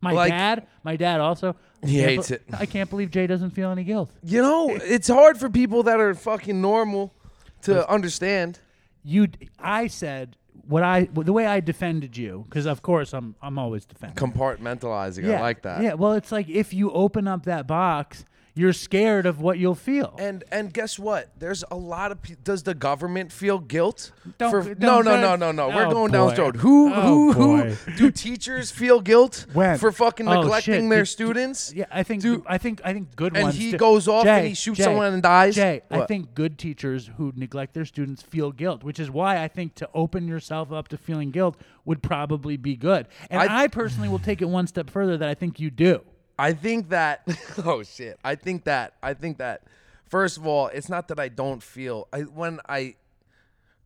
My 0.00 0.12
Like- 0.12 0.30
dad. 0.30 0.66
My 0.84 0.96
dad 0.96 1.20
also. 1.20 1.54
He 1.84 2.00
hates 2.00 2.28
be- 2.30 2.34
it. 2.36 2.42
I 2.52 2.66
can't 2.66 2.90
believe 2.90 3.10
Jay 3.12 3.26
doesn't 3.28 3.50
feel 3.50 3.70
any 3.70 3.84
guilt. 3.84 4.10
you 4.24 4.42
know, 4.42 4.70
it's 4.70 5.06
hard 5.06 5.38
for 5.38 5.48
people 5.48 5.84
that 5.84 6.00
are 6.00 6.14
fucking 6.14 6.60
normal 6.60 7.14
to 7.62 7.88
understand. 7.88 8.58
You. 9.04 9.28
I 9.60 9.86
said 9.86 10.36
what 10.68 10.82
I 10.82 11.08
the 11.12 11.32
way 11.32 11.46
I 11.46 11.60
defended 11.60 12.16
you 12.16 12.44
because 12.48 12.66
of 12.66 12.82
course 12.82 13.12
I'm 13.14 13.34
I'm 13.42 13.58
always 13.58 13.84
defending. 13.84 14.16
Compartmentalizing. 14.16 15.34
I 15.34 15.40
like 15.40 15.62
that. 15.62 15.82
Yeah. 15.82 15.94
Well, 15.94 16.12
it's 16.12 16.30
like 16.30 16.48
if 16.48 16.74
you 16.74 16.90
open 16.92 17.26
up 17.26 17.44
that 17.46 17.66
box, 17.66 18.24
you're 18.58 18.72
scared 18.72 19.24
of 19.24 19.40
what 19.40 19.58
you'll 19.58 19.74
feel. 19.76 20.16
And 20.18 20.42
and 20.50 20.72
guess 20.74 20.98
what? 20.98 21.30
There's 21.38 21.62
a 21.70 21.76
lot 21.76 22.10
of. 22.10 22.20
Pe- 22.22 22.34
does 22.42 22.64
the 22.64 22.74
government 22.74 23.30
feel 23.30 23.58
guilt? 23.60 24.10
Don't- 24.36 24.50
for, 24.50 24.62
don't- 24.62 24.80
no, 24.80 25.00
no, 25.00 25.20
no, 25.20 25.36
no, 25.36 25.52
no. 25.52 25.68
We're 25.68 25.86
oh, 25.86 25.90
going 25.90 26.12
down 26.12 26.34
the 26.34 26.42
road. 26.42 26.56
Who, 26.56 26.92
Oh, 26.92 27.32
who, 27.32 27.34
boy. 27.62 27.70
who? 27.70 27.96
Do 27.96 28.10
teachers 28.10 28.70
feel 28.70 29.00
guilt 29.00 29.46
When? 29.52 29.78
for 29.78 29.92
fucking 29.92 30.26
Oh, 30.26 30.40
neglecting 30.42 30.74
shit. 30.84 30.90
their 30.90 31.04
students? 31.04 31.72
Yeah, 31.72 31.84
I 31.90 32.02
think 32.02 32.22
Do- 32.22 32.44
I 32.46 32.58
think 32.58 32.80
I 32.84 32.92
think 32.92 33.14
good 33.14 33.34
and 33.36 33.44
ones. 33.44 33.54
he 33.56 33.70
do. 33.70 33.76
goes 33.78 34.08
off 34.08 34.26
and 34.26 34.46
he 34.46 34.54
shoots 34.54 34.78
Jay, 34.78 34.84
someone 34.84 35.12
and 35.14 35.22
dies? 35.22 35.54
Jay, 35.54 35.82
I 35.90 36.00
think 36.06 36.34
good 36.34 36.58
teachers 36.58 37.10
who 37.16 37.32
neglect 37.36 37.74
their 37.74 37.84
students 37.84 38.22
feel 38.22 38.50
guilt, 38.50 38.82
which 38.82 38.98
is 38.98 39.08
why 39.10 39.42
I 39.42 39.46
think 39.48 39.76
to 39.76 39.88
open 39.94 40.26
yourself 40.26 40.72
up 40.72 40.88
to 40.88 40.98
feeling 40.98 41.30
guilt 41.30 41.56
would 41.84 42.02
probably 42.02 42.56
be 42.56 42.74
good. 42.76 43.06
And 43.30 43.40
I- 43.40 43.62
I, 43.62 43.68
personally 43.68 44.08
will 44.08 44.18
take 44.18 44.42
it 44.42 44.48
one 44.48 44.66
step 44.66 44.90
further 44.90 45.16
that 45.16 45.28
I 45.28 45.34
think 45.34 45.60
you 45.60 45.70
do. 45.70 46.02
I 46.38 46.52
think 46.52 46.90
that 46.90 47.22
oh 47.64 47.82
shit. 47.82 48.18
I 48.24 48.34
think 48.34 48.64
that 48.64 48.94
I 49.02 49.14
think 49.14 49.38
that 49.38 49.62
first 50.06 50.36
of 50.36 50.46
all, 50.46 50.68
it's 50.68 50.88
not 50.88 51.08
that 51.08 51.18
I 51.18 51.28
don't 51.28 51.62
feel 51.62 52.08
I 52.12 52.20
when 52.22 52.60
I 52.68 52.94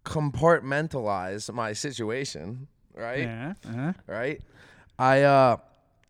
compartmentalize 0.05 1.53
my 1.53 1.73
situation, 1.73 2.69
right? 2.95 3.21
Yeah. 3.21 3.55
Uh-huh. 3.67 3.93
Right? 4.07 4.41
I 4.99 5.23
uh 5.23 5.57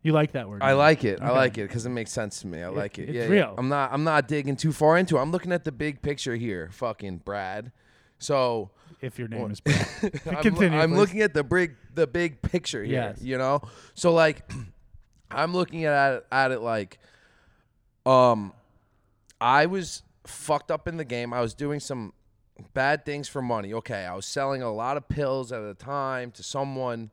You 0.02 0.12
like 0.12 0.32
that 0.32 0.48
word? 0.48 0.62
I 0.62 0.72
like 0.72 1.04
it. 1.04 1.20
I 1.20 1.30
like 1.30 1.58
it 1.58 1.68
because 1.68 1.86
it 1.86 1.90
makes 1.90 2.10
sense 2.10 2.40
to 2.40 2.46
me. 2.46 2.62
I 2.62 2.68
like 2.68 2.98
it. 2.98 3.04
it's 3.04 3.12
yeah, 3.12 3.22
yeah. 3.24 3.28
real. 3.28 3.54
I'm 3.56 3.68
not. 3.68 3.92
I'm 3.92 4.04
not 4.04 4.28
digging 4.28 4.56
too 4.56 4.72
far 4.72 4.98
into. 4.98 5.16
it. 5.16 5.20
I'm 5.20 5.30
looking 5.30 5.52
at 5.52 5.64
the 5.64 5.72
big 5.72 6.02
picture 6.02 6.34
here. 6.34 6.68
Fucking 6.72 7.18
Brad. 7.18 7.72
So 8.18 8.70
If 9.00 9.18
your 9.18 9.28
name 9.28 9.50
is 9.50 9.60
Brad. 9.60 9.86
I'm, 10.26 10.42
Continue, 10.42 10.78
I'm 10.78 10.90
please. 10.90 10.96
looking 10.98 11.20
at 11.22 11.34
the 11.34 11.44
big 11.44 11.76
the 11.94 12.06
big 12.06 12.40
picture 12.42 12.82
here. 12.82 12.94
Yes. 12.94 13.22
You 13.22 13.38
know. 13.38 13.62
So 13.94 14.12
like, 14.12 14.50
I'm 15.34 15.52
looking 15.54 15.84
at 15.84 16.14
it, 16.14 16.26
at 16.30 16.50
it 16.52 16.60
like, 16.60 16.98
um, 18.06 18.52
I 19.40 19.66
was 19.66 20.02
fucked 20.26 20.70
up 20.70 20.86
in 20.88 20.96
the 20.96 21.04
game. 21.04 21.32
I 21.32 21.40
was 21.40 21.54
doing 21.54 21.80
some 21.80 22.12
bad 22.74 23.04
things 23.04 23.28
for 23.28 23.42
money. 23.42 23.72
Okay, 23.74 24.04
I 24.04 24.14
was 24.14 24.26
selling 24.26 24.62
a 24.62 24.72
lot 24.72 24.96
of 24.96 25.08
pills 25.08 25.52
at 25.52 25.62
a 25.62 25.74
time 25.74 26.30
to 26.32 26.42
someone, 26.42 27.10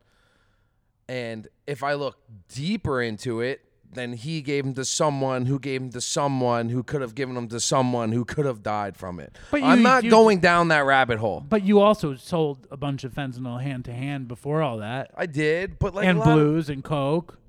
and 1.08 1.48
if 1.66 1.84
I 1.84 1.94
look 1.94 2.18
deeper 2.54 3.02
into 3.02 3.42
it. 3.42 3.62
Then 3.92 4.14
he 4.14 4.44
gave 4.44 4.66
them 4.66 4.76
to 4.76 4.86
someone 4.86 5.48
who 5.48 5.58
gave 5.58 5.82
them 5.82 5.90
to 5.94 6.00
someone 6.00 6.70
who 6.70 6.84
could 6.84 7.02
have 7.02 7.16
given 7.16 7.34
them 7.34 7.48
to 7.48 7.60
someone 7.60 8.12
who 8.12 8.24
could 8.24 8.46
have 8.46 8.62
died 8.62 8.96
from 8.96 9.20
it. 9.20 9.36
But 9.50 9.64
I'm 9.64 9.82
not 9.82 10.04
you- 10.04 10.12
going 10.12 10.38
down 10.42 10.68
that 10.68 10.86
rabbit 10.86 11.18
hole. 11.18 11.40
But 11.40 11.64
you 11.64 11.80
also 11.80 12.14
sold 12.14 12.68
a 12.70 12.78
bunch 12.78 13.04
of 13.04 13.16
fentanyl 13.16 13.60
hand 13.60 13.86
to 13.86 13.92
hand 13.92 14.28
before 14.28 14.62
all 14.62 14.78
that, 14.78 15.10
I 15.18 15.26
did, 15.26 15.80
but 15.80 15.96
like 15.96 16.06
and 16.06 16.20
lot 16.20 16.28
of- 16.28 16.36
blues 16.36 16.70
and 16.70 16.84
coke. 16.84 17.40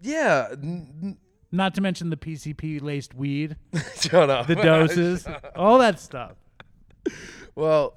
Yeah, 0.00 0.48
n- 0.52 1.18
Not 1.52 1.74
to 1.76 1.80
mention 1.80 2.10
the 2.10 2.16
PCP 2.16 2.82
laced 2.82 3.14
weed, 3.14 3.56
shut 3.96 4.30
up. 4.30 4.46
the 4.46 4.54
doses, 4.56 5.26
all 5.56 5.78
that 5.78 5.98
stuff. 6.00 6.32
well, 7.54 7.94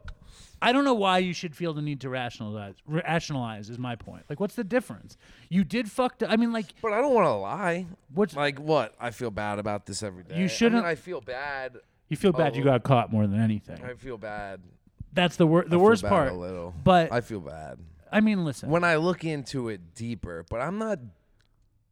I 0.62 0.72
don't 0.72 0.84
know 0.84 0.94
why 0.94 1.20
you 1.20 1.34
should 1.34 1.56
feel 1.56 1.74
the 1.74 1.82
need 1.82 2.02
to 2.02 2.10
rationalize. 2.10 2.76
Rationalize 2.86 3.70
is 3.70 3.78
my 3.80 3.96
point. 3.96 4.24
Like, 4.30 4.40
what's 4.40 4.56
the 4.56 4.64
difference? 4.64 5.18
You 5.50 5.64
did 5.64 5.90
fucked. 5.90 6.22
I 6.24 6.36
mean, 6.36 6.52
like, 6.52 6.66
but 6.82 6.92
I 6.94 7.02
don't 7.02 7.14
want 7.14 7.26
to 7.26 7.32
lie. 7.34 7.86
what's 8.14 8.36
Like 8.36 8.60
what? 8.60 8.94
I 9.00 9.12
feel 9.12 9.32
bad 9.32 9.60
about 9.60 9.86
this 9.86 10.04
every 10.04 10.24
day. 10.24 10.38
You 10.38 10.46
I, 10.46 10.48
shouldn't- 10.48 10.86
I 10.86 10.96
feel 10.96 11.22
bad. 11.22 11.78
you 12.10 12.18
feel 12.18 12.34
bad 12.34 12.56
you 12.56 12.64
got 12.64 12.84
caught 12.84 13.12
more 13.12 13.26
than 13.26 13.40
anything. 13.40 13.82
I 13.84 13.94
feel 13.94 14.18
bad. 14.18 14.62
That's 15.14 15.38
the 15.38 15.48
wor- 15.48 15.64
the 15.64 15.68
I 15.68 15.70
feel 15.72 15.80
worst 15.82 16.04
bad 16.04 16.10
part. 16.10 16.32
A 16.34 16.36
little, 16.36 16.74
But 16.84 17.12
I 17.12 17.22
feel 17.22 17.40
bad 17.40 17.80
I 18.12 18.20
mean, 18.22 18.44
listen. 18.46 18.70
when 18.70 18.84
I 18.84 18.98
look 18.98 19.24
into 19.24 19.70
it 19.70 19.96
deeper. 19.96 20.46
But 20.50 20.62
I'm 20.62 20.78
not 20.78 21.00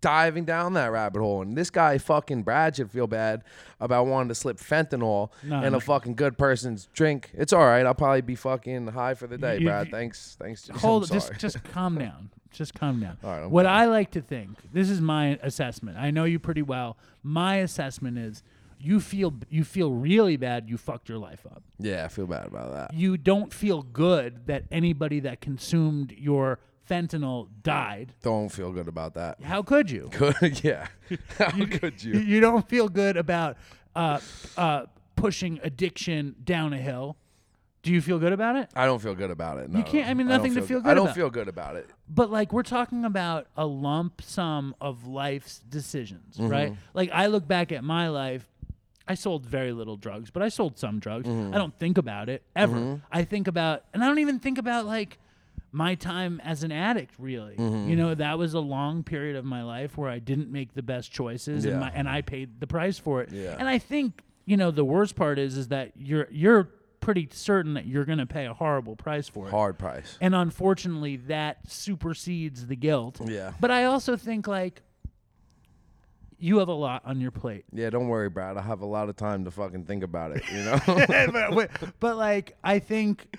diving 0.01 0.45
down 0.45 0.73
that 0.73 0.91
rabbit 0.91 1.19
hole. 1.19 1.41
And 1.41 1.57
this 1.57 1.69
guy, 1.69 1.97
fucking 1.97 2.43
Brad, 2.43 2.75
should 2.75 2.91
feel 2.91 3.07
bad 3.07 3.43
about 3.79 4.07
wanting 4.07 4.29
to 4.29 4.35
slip 4.35 4.57
fentanyl 4.57 5.31
No, 5.43 5.63
in 5.63 5.71
no. 5.71 5.77
a 5.77 5.81
fucking 5.81 6.15
good 6.15 6.37
person's 6.37 6.87
drink. 6.93 7.31
It's 7.33 7.51
all 7.53 7.65
right. 7.65 7.85
I'll 7.85 7.95
probably 7.95 8.21
be 8.21 8.35
fucking 8.35 8.87
high 8.87 9.13
for 9.15 9.27
the 9.27 9.37
day, 9.37 9.59
You- 9.59 9.65
Brad. 9.67 9.87
you- 9.87 9.91
Thanks, 9.91 10.37
thanks. 10.39 10.67
hold 10.75 11.03
I'm 11.03 11.09
just 11.09 11.33
just 11.39 11.63
calm 11.71 11.97
down. 11.97 12.29
Just 12.51 12.73
calm 12.73 12.99
down. 13.01 13.17
All 13.23 13.29
right, 13.31 13.43
I'm 13.43 13.51
what 13.51 13.65
fine. 13.65 13.75
I 13.75 13.85
like 13.85 14.11
to 14.11 14.21
think, 14.21 14.57
this 14.71 14.89
is 14.89 15.01
my 15.01 15.37
assessment. 15.43 15.97
I 15.97 16.11
know 16.11 16.23
you 16.23 16.39
pretty 16.39 16.61
well. 16.61 16.97
My 17.21 17.57
assessment 17.57 18.17
is 18.17 18.41
you 18.79 18.99
feel 18.99 19.33
you 19.49 19.63
feel 19.63 19.91
really 19.91 20.37
bad 20.37 20.69
you 20.69 20.77
fucked 20.77 21.09
your 21.09 21.17
life 21.17 21.45
up. 21.47 21.61
yeah, 21.79 22.05
I 22.05 22.07
feel 22.07 22.25
bad 22.27 22.45
about 22.47 22.71
that. 22.73 22.93
You 22.93 23.17
don't 23.17 23.51
feel 23.53 23.81
good 23.81 24.45
that 24.47 24.63
anybody 24.71 25.19
that 25.21 25.41
consumed 25.41 26.13
your 26.17 26.59
fentanyl 26.89 27.47
died. 27.63 28.13
Don't 28.23 28.49
feel 28.49 28.71
good 28.71 28.87
about 28.87 29.13
that. 29.15 29.41
How 29.43 29.61
could 29.61 29.89
you? 29.91 30.09
Good, 30.17 30.63
yeah. 30.63 30.87
How 31.37 31.51
could 31.51 32.03
You, 32.03 32.13
you? 32.13 32.19
you 32.19 32.39
don't 32.39 32.67
feel 32.67 32.87
good 32.89 33.17
about 33.17 33.57
uh, 33.95 34.19
uh, 34.57 34.85
pushing 35.15 35.59
addiction 35.63 36.35
down 36.43 36.73
a 36.73 36.77
hill. 36.77 37.17
Do 37.83 37.93
you 37.93 38.01
feel 38.01 38.19
good 38.19 38.33
about 38.33 38.57
it? 38.57 38.69
I 38.75 38.85
don't 38.85 38.99
feel 39.01 39.15
good 39.15 39.31
about 39.31 39.59
it. 39.59 39.69
No, 39.69 39.81
can't- 39.81 40.09
I 40.09 40.13
mean, 40.13 40.27
nothing 40.27 40.55
to 40.55 40.61
feel 40.61 40.79
I 40.79 40.81
good 40.81 40.89
I 40.89 40.93
don't 40.93 41.05
about. 41.05 41.15
feel 41.15 41.29
good 41.29 41.47
about 41.47 41.75
it. 41.77 41.89
But 42.09 42.29
like 42.29 42.51
we're 42.51 42.63
talking 42.63 43.05
about 43.05 43.47
a 43.55 43.65
lump 43.65 44.21
sum 44.21 44.75
of 44.81 45.07
life's 45.07 45.59
decisions, 45.59 46.35
Mm-hmm. 46.37 46.49
right? 46.49 46.75
Like 46.93 47.11
I 47.13 47.27
look 47.27 47.47
back 47.47 47.71
at 47.71 47.83
my 47.85 48.09
life, 48.09 48.45
I 49.07 49.13
sold 49.13 49.45
very 49.45 49.71
little 49.71 49.95
drugs, 49.95 50.31
but 50.31 50.43
I 50.43 50.49
sold 50.49 50.77
some 50.77 50.99
drugs. 50.99 51.27
Mm-hmm. 51.29 51.53
I 51.53 51.57
don't 51.57 51.77
think 51.79 51.97
about 51.97 52.27
it 52.27 52.43
ever. 52.57 52.99
I 53.09 53.23
think 53.23 53.47
about 53.47 53.83
and 53.93 54.03
I 54.03 54.07
don't 54.07 54.19
even 54.19 54.39
think 54.39 54.57
about 54.57 54.85
like 54.85 55.17
my 55.71 55.95
time 55.95 56.41
as 56.43 56.63
an 56.63 56.71
addict 56.71 57.13
really. 57.19 57.55
Mm-hmm. 57.55 57.89
You 57.89 57.95
know, 57.95 58.15
that 58.15 58.37
was 58.37 58.53
a 58.53 58.59
long 58.59 59.03
period 59.03 59.35
of 59.35 59.45
my 59.45 59.63
life 59.63 59.97
where 59.97 60.09
I 60.09 60.19
didn't 60.19 60.51
make 60.51 60.73
the 60.73 60.81
best 60.83 61.11
choices 61.11 61.65
and 61.65 61.79
my, 61.79 61.91
and 61.93 62.07
I 62.09 62.21
paid 62.21 62.59
the 62.59 62.67
price 62.67 62.97
for 62.97 63.21
it. 63.21 63.31
Yeah. 63.31 63.55
And 63.59 63.67
I 63.67 63.77
think, 63.77 64.23
you 64.45 64.57
know, 64.57 64.71
the 64.71 64.85
worst 64.85 65.15
part 65.15 65.37
is 65.39 65.57
is 65.57 65.67
that 65.69 65.91
you're 65.97 66.27
you're 66.31 66.69
pretty 66.99 67.27
certain 67.31 67.75
that 67.75 67.85
you're 67.85 68.05
going 68.05 68.17
to 68.17 68.25
pay 68.25 68.45
a 68.47 68.53
horrible 68.53 68.95
price 68.95 69.27
for 69.29 69.47
it. 69.47 69.51
Hard 69.51 69.77
price. 69.77 70.17
And 70.19 70.33
unfortunately, 70.33 71.17
that 71.27 71.59
supersedes 71.69 72.67
the 72.67 72.75
guilt. 72.75 73.19
Yeah. 73.25 73.53
But 73.59 73.71
I 73.71 73.85
also 73.85 74.15
think 74.17 74.47
like 74.47 74.81
you 76.39 76.59
have 76.59 76.67
a 76.67 76.73
lot 76.73 77.01
on 77.05 77.19
your 77.19 77.31
plate. 77.31 77.65
Yeah, 77.73 77.89
don't 77.89 78.07
worry, 78.07 78.29
Brad. 78.29 78.57
I 78.57 78.61
have 78.61 78.81
a 78.81 78.85
lot 78.85 79.09
of 79.09 79.15
time 79.15 79.45
to 79.45 79.51
fucking 79.51 79.85
think 79.85 80.03
about 80.03 80.31
it. 80.35 80.43
You 80.51 80.63
know. 80.63 80.79
but- 81.67 81.99
but, 81.99 82.17
like 82.17 82.55
I 82.63 82.79
think 82.79 83.37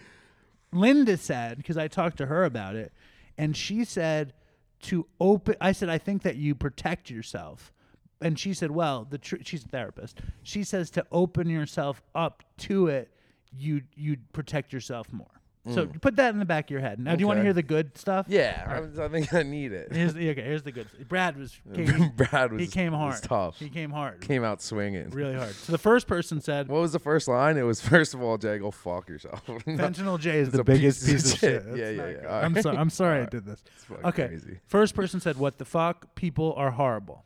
Linda 0.72 1.16
said 1.16 1.56
because 1.56 1.76
I 1.76 1.88
talked 1.88 2.18
to 2.18 2.26
her 2.26 2.44
about 2.44 2.76
it, 2.76 2.92
and 3.36 3.56
she 3.56 3.84
said 3.84 4.34
to 4.82 5.06
open. 5.20 5.56
I 5.60 5.72
said 5.72 5.88
I 5.88 5.98
think 5.98 6.22
that 6.22 6.36
you 6.36 6.54
protect 6.54 7.10
yourself, 7.10 7.72
and 8.20 8.38
she 8.38 8.54
said, 8.54 8.70
well, 8.70 9.06
the 9.08 9.18
tr- 9.18 9.36
she's 9.42 9.64
a 9.64 9.68
therapist. 9.68 10.20
She 10.42 10.64
says 10.64 10.90
to 10.90 11.06
open 11.10 11.48
yourself 11.48 12.02
up 12.14 12.42
to 12.58 12.88
it, 12.88 13.10
you 13.56 13.82
you'd 13.94 14.32
protect 14.32 14.72
yourself 14.72 15.12
more. 15.12 15.37
So 15.74 15.86
mm. 15.86 16.00
put 16.00 16.16
that 16.16 16.32
in 16.32 16.38
the 16.38 16.44
back 16.44 16.66
of 16.66 16.70
your 16.70 16.80
head. 16.80 16.98
Now, 16.98 17.14
do 17.14 17.20
you 17.20 17.26
want 17.26 17.36
to 17.36 17.40
Okay. 17.40 17.46
hear 17.46 17.52
the 17.52 17.62
good 17.62 17.96
stuff? 17.98 18.26
yeah, 18.28 18.88
I, 18.98 19.04
I 19.04 19.08
think 19.08 19.32
I 19.34 19.42
need 19.42 19.72
it. 19.72 19.92
Here's 19.92 20.14
the, 20.14 20.30
okay. 20.30 20.42
Here's 20.42 20.62
the 20.62 20.72
good. 20.72 20.86
Brad 21.08 21.36
was 21.36 21.58
came, 21.74 22.10
Brad 22.16 22.52
was 22.52 22.60
he 22.60 22.66
came 22.66 22.92
hard. 22.92 23.12
was 23.12 23.20
tough. 23.20 23.58
He 23.58 23.68
came 23.68 23.90
hard. 23.90 24.20
Came 24.20 24.44
out 24.44 24.62
swinging. 24.62 25.10
really 25.10 25.34
hard. 25.34 25.54
So 25.54 25.72
the 25.72 25.78
first 25.78 26.06
person 26.06 26.40
said, 26.40 26.68
What 26.68 26.80
was 26.80 26.92
the 26.92 26.98
first 26.98 27.28
line? 27.28 27.56
It 27.56 27.62
was 27.62 27.80
first 27.80 28.14
of 28.14 28.22
all, 28.22 28.38
Jay, 28.38 28.58
go 28.58 28.70
fuck 28.70 29.08
yourself. 29.08 29.44
"Fentanyl 29.46 30.18
Jay 30.18 30.38
is 30.38 30.50
the 30.50 30.64
biggest 30.64 31.06
piece 31.06 31.32
of 31.34 31.38
shit. 31.40 31.62
shit." 31.64 31.76
Yeah, 31.76 31.90
yeah, 31.90 31.96
not 31.96 32.06
yeah. 32.06 32.12
good. 32.14 32.26
All 32.26 32.44
I'm 32.44 32.54
right. 32.54 32.62
sorry. 32.62 32.76
I'm 32.76 32.90
sorry 32.90 33.22
I 33.22 33.26
did 33.26 33.44
this. 33.44 33.62
fucking 33.76 34.04
Okay. 34.06 34.28
crazy. 34.28 34.58
First 34.66 34.94
person 34.94 35.20
said, 35.20 35.36
"What 35.36 35.58
the 35.58 35.64
fuck? 35.64 36.14
People 36.14 36.54
are 36.56 36.70
horrible." 36.70 37.24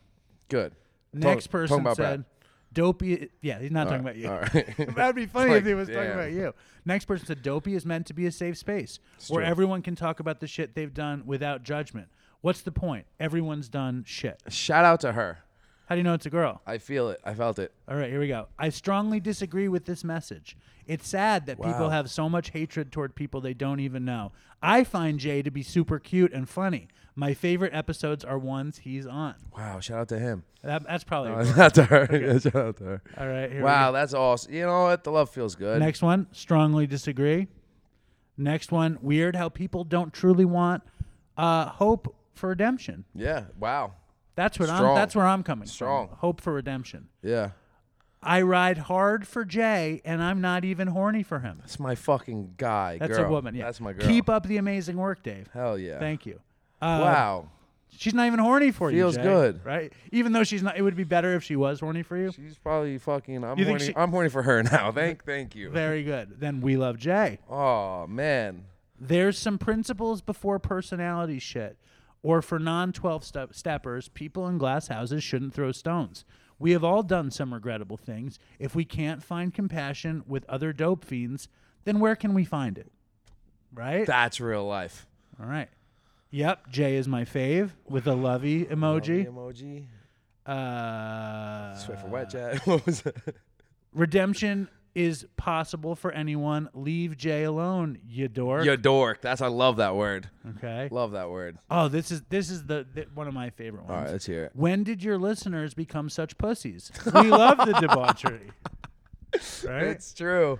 Good. 0.49 0.73
Next 1.15 1.45
Talk- 1.45 1.51
person 1.51 1.79
about 1.81 1.95
said, 1.97 2.25
"Dopey." 2.73 3.29
Yeah, 3.41 3.59
he's 3.59 3.71
not 3.71 3.87
talking 3.87 4.03
Brad. 4.03 4.17
about 4.17 4.17
you. 4.17 4.29
All 4.29 4.39
right. 4.39 4.95
That'd 4.95 5.15
be 5.15 5.25
funny 5.33 5.51
like, 5.51 5.61
if 5.61 5.67
he 5.67 5.73
was 5.73 5.87
talking 5.87 6.11
about 6.11 6.31
you. 6.31 6.53
Next 6.85 7.05
person 7.05 7.25
said, 7.25 7.41
"Dopey 7.41 7.75
is 7.75 7.85
meant 7.85 8.07
to 8.07 8.13
be 8.13 8.25
a 8.25 8.31
safe 8.31 8.57
space 8.57 8.99
where 9.29 9.41
true. 9.41 9.49
everyone 9.49 9.81
can 9.81 9.95
talk 9.95 10.19
about 10.19 10.39
the 10.39 10.47
shit 10.47 10.75
they've 10.75 10.93
done 10.93 11.23
without 11.25 11.63
judgment, 11.63 12.09
What's 12.43 12.59
the 12.59 12.73
point? 12.73 13.05
Everyone's 13.21 13.69
done 13.69 14.03
shit. 14.05 14.41
Shout 14.49 14.83
out 14.83 14.99
to 14.99 15.13
her. 15.13 15.39
How 15.87 15.95
do 15.95 15.99
you 15.99 16.03
know 16.03 16.13
it's 16.13 16.25
a 16.25 16.29
girl? 16.29 16.61
I 16.65 16.77
feel 16.77 17.09
it. 17.09 17.19
I 17.25 17.33
felt 17.33 17.59
it. 17.59 17.71
All 17.89 17.95
right, 17.97 18.09
here 18.09 18.19
we 18.19 18.27
go. 18.29 18.47
I 18.57 18.69
strongly 18.69 19.19
disagree 19.19 19.67
with 19.67 19.85
this 19.85 20.03
message. 20.03 20.55
It's 20.87 21.07
sad 21.07 21.45
that 21.45 21.57
people 21.57 21.71
Wow. 21.85 21.89
have 21.89 22.09
so 22.09 22.29
much 22.29 22.51
hatred 22.51 22.91
toward 22.91 23.15
people 23.15 23.41
they 23.41 23.53
don't 23.53 23.79
even 23.79 24.05
know. 24.05 24.31
I 24.61 24.83
find 24.85 25.19
Jay 25.19 25.41
to 25.41 25.51
be 25.51 25.61
super 25.61 25.99
cute 25.99 26.31
and 26.33 26.47
funny. 26.47 26.87
My 27.15 27.33
favorite 27.33 27.73
episodes 27.75 28.23
are 28.25 28.39
ones 28.39 28.79
he's 28.79 29.05
on. 29.05 29.35
Wow. 29.55 29.79
Shout 29.81 29.99
out 29.99 30.07
to 30.09 30.19
him. 30.19 30.43
That, 30.63 30.83
that's 30.87 31.03
probably 31.03 31.31
a 31.31 31.35
girl. 31.35 31.45
Shout 31.45 31.59
out 31.59 31.73
to 31.75 31.83
her. 31.83 32.39
Shout 32.39 32.55
out 32.55 32.77
to 32.77 32.83
her. 32.85 33.01
all 33.17 33.27
right. 33.27 33.49
Here 33.51 33.59
we 33.59 33.63
Wow, 33.65 33.91
go. 33.91 33.97
that's 33.97 34.13
awesome. 34.13 34.53
You 34.53 34.65
know 34.65 34.83
what? 34.83 35.03
The 35.03 35.11
love 35.11 35.29
feels 35.29 35.53
good. 35.55 35.79
Next 35.79 36.01
one. 36.01 36.27
Strongly 36.31 36.87
disagree. 36.87 37.47
Next 38.37 38.71
one. 38.71 38.97
Weird 39.01 39.35
how 39.35 39.49
people 39.49 39.83
don't 39.83 40.11
truly 40.13 40.45
want 40.45 40.81
uh, 41.37 41.67
hope 41.67 42.15
for 42.33 42.49
redemption. 42.49 43.05
Yeah. 43.13 43.45
Wow. 43.59 43.93
That's 44.35 44.59
what 44.59 44.69
I'm. 44.69 44.95
That's 44.95 45.15
where 45.15 45.25
I'm 45.27 45.43
coming 45.43 45.67
Strong. 45.67 46.09
from. 46.09 46.17
Hope 46.17 46.41
for 46.41 46.53
redemption. 46.53 47.09
Yeah. 47.21 47.51
I 48.25 48.41
ride 48.41 48.77
hard 48.77 49.27
for 49.27 49.43
Jay, 49.43 50.01
and 50.05 50.23
I'm 50.23 50.39
not 50.39 50.63
even 50.63 50.87
horny 50.87 51.23
for 51.23 51.39
him. 51.39 51.57
That's 51.59 51.77
my 51.79 51.93
fucking 51.95 52.53
guy. 52.57 52.97
That's 52.97 53.17
girl. 53.17 53.25
a 53.25 53.29
woman. 53.29 53.53
Yeah. 53.53 53.65
That's 53.65 53.81
my 53.81 53.91
girl. 53.91 54.07
Keep 54.07 54.29
up 54.29 54.45
the 54.47 54.55
amazing 54.57 54.95
work, 54.95 55.23
Dave. 55.23 55.49
Hell 55.53 55.77
yeah. 55.77 55.99
Thank 55.99 56.25
you. 56.25 56.39
Uh, 56.81 56.99
wow. 57.03 57.49
She's 57.95 58.13
not 58.13 58.25
even 58.25 58.39
horny 58.39 58.71
for 58.71 58.89
you. 58.91 58.97
Feels 58.97 59.17
good. 59.17 59.63
right? 59.63 59.93
Even 60.11 60.31
though 60.31 60.43
she's 60.43 60.63
not, 60.63 60.77
it 60.77 60.81
would 60.81 60.95
be 60.95 61.03
better 61.03 61.35
if 61.35 61.43
she 61.43 61.55
was 61.55 61.79
horny 61.81 62.01
for 62.01 62.17
you. 62.17 62.31
She's 62.31 62.57
probably 62.57 62.97
fucking. 62.97 63.43
I'm 63.43 63.59
You 63.59 63.65
horny. 63.65 63.85
she- 63.85 63.95
I'm 63.95 64.09
horny 64.11 64.29
for 64.29 64.41
her 64.41 64.63
now. 64.71 64.91
Thank. 64.91 65.25
Thank 65.25 65.53
you. 65.55 65.69
Very 65.69 66.03
good. 66.03 66.39
Then 66.39 66.61
we 66.61 66.75
love 66.77 66.97
Jay. 66.97 67.39
Oh 67.49 68.07
man. 68.07 68.65
There's 68.99 69.37
some 69.37 69.57
principles 69.57 70.21
before 70.21 70.59
personality 70.59 71.39
shit. 71.39 71.77
Or 72.23 72.41
for 72.41 72.57
non 72.57 72.91
12 72.93 73.23
step- 73.23 73.53
steppers, 73.53 74.07
people 74.09 74.47
in 74.47 74.57
glass 74.57 74.87
houses 74.87 75.23
shouldn't 75.23 75.53
throw 75.53 75.71
stones. 75.71 76.25
We 76.57 76.71
have 76.71 76.83
all 76.83 77.03
done 77.03 77.29
some 77.29 77.53
regrettable 77.53 77.97
things. 77.97 78.39
If 78.57 78.73
we 78.73 78.85
can't 78.85 79.21
find 79.21 79.53
compassion 79.53 80.23
with 80.25 80.45
other 80.49 80.71
dope 80.73 81.03
fiends, 81.03 81.49
then 81.83 81.99
where 81.99 82.15
can 82.15 82.33
we 82.33 82.45
find 82.45 82.77
it? 82.77 82.91
Right? 83.73 84.07
That's 84.07 84.39
real 84.39 84.65
life. 84.65 85.05
all 85.39 85.45
right. 85.45 85.67
Yep, 86.31 86.69
Jay 86.71 86.95
is 86.95 87.07
my 87.07 87.25
fave 87.25 87.71
with 87.87 88.07
a 88.07 88.13
lovey 88.15 88.65
emoji. 88.71 89.27
Emoji. 89.27 89.85
Uh, 90.45 91.75
Sweat 91.75 92.01
for 92.01 92.07
wet 92.07 92.29
jet. 92.29 92.59
what 92.65 92.85
was 92.85 93.05
it? 93.05 93.35
redemption 93.93 94.67
is 94.95 95.25
possible 95.37 95.95
for 95.95 96.11
anyone. 96.11 96.69
Leave 96.73 97.17
Jay 97.17 97.43
alone, 97.43 97.97
you 98.07 98.27
dork. 98.27 98.65
You 98.65 98.77
dork. 98.77 99.21
That's 99.21 99.41
I 99.41 99.47
love 99.47 99.77
that 99.77 99.95
word. 99.95 100.29
Okay. 100.57 100.87
Love 100.91 101.11
that 101.13 101.29
word. 101.29 101.57
Oh, 101.69 101.87
this 101.87 102.11
is 102.11 102.21
this 102.29 102.49
is 102.49 102.65
the, 102.65 102.85
the 102.93 103.07
one 103.13 103.27
of 103.27 103.33
my 103.33 103.49
favorite 103.49 103.85
ones. 103.85 103.91
All 103.91 104.03
right, 104.03 104.11
let's 104.11 104.25
hear 104.25 104.45
it. 104.45 104.51
When 104.53 104.83
did 104.83 105.03
your 105.03 105.17
listeners 105.17 105.73
become 105.73 106.09
such 106.09 106.37
pussies? 106.37 106.91
We 107.13 107.29
love 107.29 107.57
the 107.57 107.73
debauchery. 107.73 108.51
Right? 109.65 109.87
It's 109.87 110.13
true. 110.13 110.59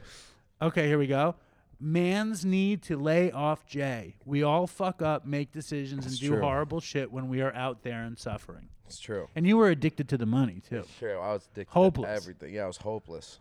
Okay, 0.60 0.88
here 0.88 0.98
we 0.98 1.06
go. 1.06 1.36
Man's 1.80 2.44
need 2.44 2.82
to 2.84 2.98
lay 2.98 3.32
off 3.32 3.68
Jay. 3.68 4.16
We 4.26 4.42
all 4.42 4.66
fuck 4.66 5.04
up, 5.04 5.28
make 5.28 5.52
decisions, 5.52 6.08
and 6.08 6.20
do 6.20 6.30
true. 6.30 6.42
horrible 6.42 6.80
shit 6.80 7.12
when 7.12 7.30
we 7.30 7.42
are 7.42 7.54
out 7.54 7.84
there 7.84 8.02
and 8.02 8.18
suffering. 8.18 8.70
It's 8.88 9.00
true. 9.00 9.28
And 9.36 9.46
you 9.46 9.58
were 9.58 9.70
addicted 9.70 10.10
to 10.10 10.18
the 10.18 10.26
money 10.26 10.62
too. 10.68 10.80
It's 10.80 10.98
True. 10.98 11.20
I 11.20 11.34
was 11.34 11.48
addicted 11.52 11.74
Hopeless. 11.74 12.10
to 12.10 12.16
everything. 12.16 12.54
Yeah, 12.54 12.64
I 12.64 12.68
was 12.68 12.78
hopeless. 12.78 13.40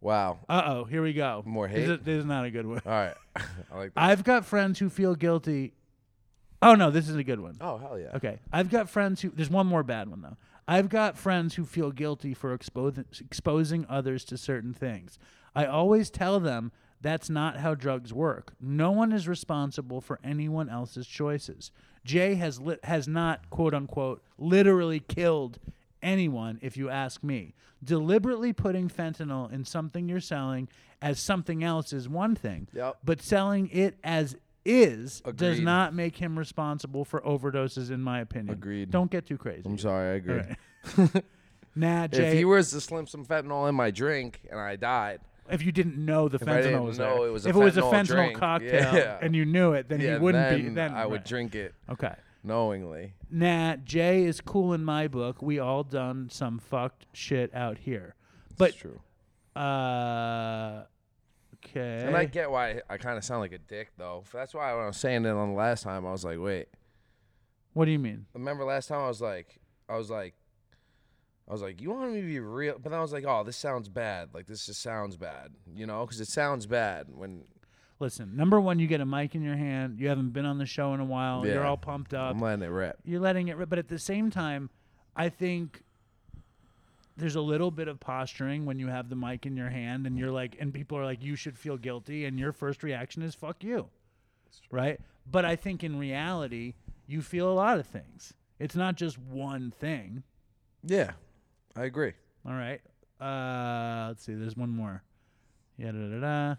Wow. 0.00 0.38
Uh 0.48 0.62
oh, 0.66 0.84
here 0.84 1.02
we 1.02 1.12
go. 1.12 1.42
More 1.46 1.68
This 1.68 1.78
hate? 1.78 1.90
is, 1.90 1.98
this 2.04 2.18
is 2.18 2.24
not 2.24 2.44
a 2.44 2.50
good 2.50 2.66
one. 2.66 2.80
All 2.86 2.92
right. 2.92 3.14
I 3.36 3.76
like 3.76 3.94
that. 3.94 4.00
I've 4.02 4.24
got 4.24 4.44
friends 4.44 4.78
who 4.78 4.88
feel 4.88 5.14
guilty. 5.14 5.72
Oh 6.62 6.74
no, 6.74 6.90
this 6.90 7.08
is 7.08 7.16
a 7.16 7.24
good 7.24 7.40
one. 7.40 7.56
oh 7.60 7.78
hell 7.78 7.98
yeah. 7.98 8.10
Okay. 8.14 8.38
I've 8.52 8.70
got 8.70 8.88
friends 8.88 9.20
who. 9.22 9.30
There's 9.30 9.50
one 9.50 9.66
more 9.66 9.82
bad 9.82 10.08
one, 10.08 10.22
though. 10.22 10.36
I've 10.68 10.88
got 10.88 11.16
friends 11.16 11.54
who 11.54 11.64
feel 11.64 11.92
guilty 11.92 12.34
for 12.34 12.52
exposing, 12.52 13.04
exposing 13.20 13.86
others 13.88 14.24
to 14.26 14.36
certain 14.36 14.74
things. 14.74 15.18
I 15.54 15.64
always 15.66 16.10
tell 16.10 16.40
them 16.40 16.72
that's 17.00 17.30
not 17.30 17.58
how 17.58 17.74
drugs 17.74 18.12
work. 18.12 18.54
No 18.60 18.90
one 18.90 19.12
is 19.12 19.28
responsible 19.28 20.00
for 20.00 20.18
anyone 20.24 20.68
else's 20.68 21.06
choices. 21.06 21.70
Jay 22.04 22.34
has 22.34 22.60
lit, 22.60 22.84
has 22.84 23.06
not 23.06 23.48
quote 23.50 23.74
unquote 23.74 24.22
literally 24.38 25.00
killed 25.00 25.58
anyone 26.02 26.58
if 26.62 26.76
you 26.76 26.88
ask 26.90 27.22
me. 27.22 27.54
Deliberately 27.82 28.52
putting 28.52 28.88
fentanyl 28.88 29.52
in 29.52 29.64
something 29.64 30.08
you're 30.08 30.20
selling 30.20 30.68
as 31.02 31.20
something 31.20 31.62
else 31.62 31.92
is 31.92 32.08
one 32.08 32.34
thing. 32.34 32.68
Yep. 32.72 32.98
But 33.04 33.22
selling 33.22 33.68
it 33.70 33.98
as 34.02 34.36
is 34.64 35.22
does 35.36 35.60
not 35.60 35.94
make 35.94 36.16
him 36.16 36.38
responsible 36.38 37.04
for 37.04 37.20
overdoses 37.20 37.90
in 37.90 38.02
my 38.02 38.20
opinion. 38.20 38.54
Agreed. 38.54 38.90
Don't 38.90 39.10
get 39.10 39.26
too 39.26 39.38
crazy. 39.38 39.62
I'm 39.64 39.78
sorry. 39.78 40.12
I 40.12 40.14
agree. 40.14 40.42
right. 40.96 41.24
nah, 41.76 42.06
Jay. 42.08 42.28
If 42.28 42.34
he 42.34 42.44
was 42.44 42.70
to 42.72 42.80
slim 42.80 43.06
some 43.06 43.24
fentanyl 43.24 43.68
in 43.68 43.74
my 43.74 43.90
drink 43.90 44.40
and 44.50 44.58
I 44.58 44.76
died, 44.76 45.20
if 45.48 45.64
you 45.64 45.72
didn't 45.72 45.96
know 45.96 46.28
the 46.28 46.38
fentanyl 46.38 46.84
was 46.84 46.98
there, 46.98 47.26
it 47.26 47.30
was 47.30 47.46
a 47.46 47.50
if 47.50 47.56
it 47.56 47.58
was 47.58 47.76
a 47.76 47.82
fentanyl 47.82 48.06
drink, 48.06 48.38
cocktail 48.38 48.94
yeah. 48.94 49.18
and 49.22 49.36
you 49.36 49.44
knew 49.44 49.72
it, 49.72 49.88
then 49.88 50.00
yeah, 50.00 50.14
you 50.14 50.20
wouldn't 50.20 50.50
then 50.50 50.62
be. 50.62 50.74
Then 50.74 50.94
I 50.94 51.06
would 51.06 51.20
right. 51.20 51.24
drink 51.24 51.54
it 51.54 51.74
Okay. 51.88 52.14
Knowingly. 52.46 53.14
Nah, 53.30 53.76
Jay 53.76 54.24
is 54.24 54.40
cool 54.40 54.72
in 54.72 54.84
my 54.84 55.08
book. 55.08 55.42
We 55.42 55.58
all 55.58 55.82
done 55.82 56.28
some 56.30 56.58
fucked 56.58 57.06
shit 57.12 57.54
out 57.54 57.78
here, 57.78 58.14
but 58.56 58.74
true. 58.76 59.00
uh, 59.54 60.84
okay. 61.56 62.02
And 62.06 62.16
I 62.16 62.24
get 62.24 62.50
why 62.50 62.80
I 62.88 62.96
kind 62.96 63.18
of 63.18 63.24
sound 63.24 63.40
like 63.40 63.52
a 63.52 63.58
dick 63.58 63.90
though. 63.98 64.24
That's 64.32 64.54
why 64.54 64.72
when 64.74 64.84
I 64.84 64.86
was 64.86 64.96
saying 64.96 65.24
it 65.24 65.30
on 65.30 65.50
the 65.50 65.56
last 65.56 65.82
time, 65.82 66.06
I 66.06 66.12
was 66.12 66.24
like, 66.24 66.38
wait. 66.38 66.68
what 67.72 67.84
do 67.86 67.90
you 67.90 67.98
mean? 67.98 68.26
Remember 68.34 68.64
last 68.64 68.88
time 68.88 69.00
I 69.00 69.08
was 69.08 69.20
like, 69.20 69.58
I 69.88 69.96
was 69.96 70.10
like, 70.10 70.34
I 71.48 71.52
was 71.52 71.62
like, 71.62 71.80
you 71.80 71.90
want 71.90 72.12
me 72.12 72.20
to 72.20 72.26
be 72.26 72.40
real? 72.40 72.74
But 72.82 72.90
then 72.90 72.98
I 72.98 73.02
was 73.02 73.12
like, 73.12 73.24
oh, 73.26 73.44
this 73.44 73.56
sounds 73.56 73.88
bad. 73.88 74.30
Like 74.34 74.46
this 74.46 74.66
just 74.66 74.82
sounds 74.82 75.16
bad, 75.16 75.52
you 75.74 75.86
know? 75.86 76.04
Because 76.04 76.20
it 76.20 76.28
sounds 76.28 76.66
bad 76.66 77.06
when 77.08 77.44
Listen, 77.98 78.36
number 78.36 78.60
one, 78.60 78.78
you 78.78 78.86
get 78.86 79.00
a 79.00 79.06
mic 79.06 79.34
in 79.34 79.42
your 79.42 79.56
hand. 79.56 79.98
You 79.98 80.08
haven't 80.08 80.30
been 80.30 80.44
on 80.44 80.58
the 80.58 80.66
show 80.66 80.92
in 80.92 81.00
a 81.00 81.04
while. 81.04 81.46
Yeah. 81.46 81.54
You're 81.54 81.64
all 81.64 81.78
pumped 81.78 82.12
up. 82.12 82.34
I'm 82.34 82.40
letting 82.40 82.62
it 82.62 82.68
rip. 82.70 82.98
you're 83.04 83.20
letting 83.20 83.48
it 83.48 83.56
rip. 83.56 83.70
But 83.70 83.78
at 83.78 83.88
the 83.88 83.98
same 83.98 84.30
time, 84.30 84.68
I 85.14 85.30
think 85.30 85.82
there's 87.16 87.36
a 87.36 87.40
little 87.40 87.70
bit 87.70 87.88
of 87.88 87.98
posturing 87.98 88.66
when 88.66 88.78
you 88.78 88.88
have 88.88 89.08
the 89.08 89.16
mic 89.16 89.46
in 89.46 89.56
your 89.56 89.70
hand 89.70 90.06
and 90.06 90.18
you're 90.18 90.30
like, 90.30 90.56
and 90.60 90.74
people 90.74 90.98
are 90.98 91.04
like, 91.06 91.22
you 91.22 91.36
should 91.36 91.58
feel 91.58 91.78
guilty, 91.78 92.26
and 92.26 92.38
your 92.38 92.52
first 92.52 92.82
reaction 92.82 93.22
is 93.22 93.34
fuck 93.34 93.64
you, 93.64 93.88
right? 94.70 95.00
But 95.30 95.46
I 95.46 95.56
think 95.56 95.82
in 95.82 95.98
reality, 95.98 96.74
you 97.06 97.22
feel 97.22 97.50
a 97.50 97.54
lot 97.54 97.78
of 97.78 97.86
things. 97.86 98.34
It's 98.58 98.76
not 98.76 98.96
just 98.96 99.18
one 99.18 99.70
thing. 99.70 100.22
Yeah, 100.84 101.12
I 101.74 101.84
agree. 101.84 102.12
All 102.46 102.52
right. 102.54 102.80
Uh, 103.20 104.08
let's 104.08 104.24
see. 104.24 104.34
There's 104.34 104.56
one 104.56 104.70
more. 104.70 105.02
Yeah. 105.78 105.92
Da, 105.92 105.98
da, 105.98 106.20
da. 106.20 106.54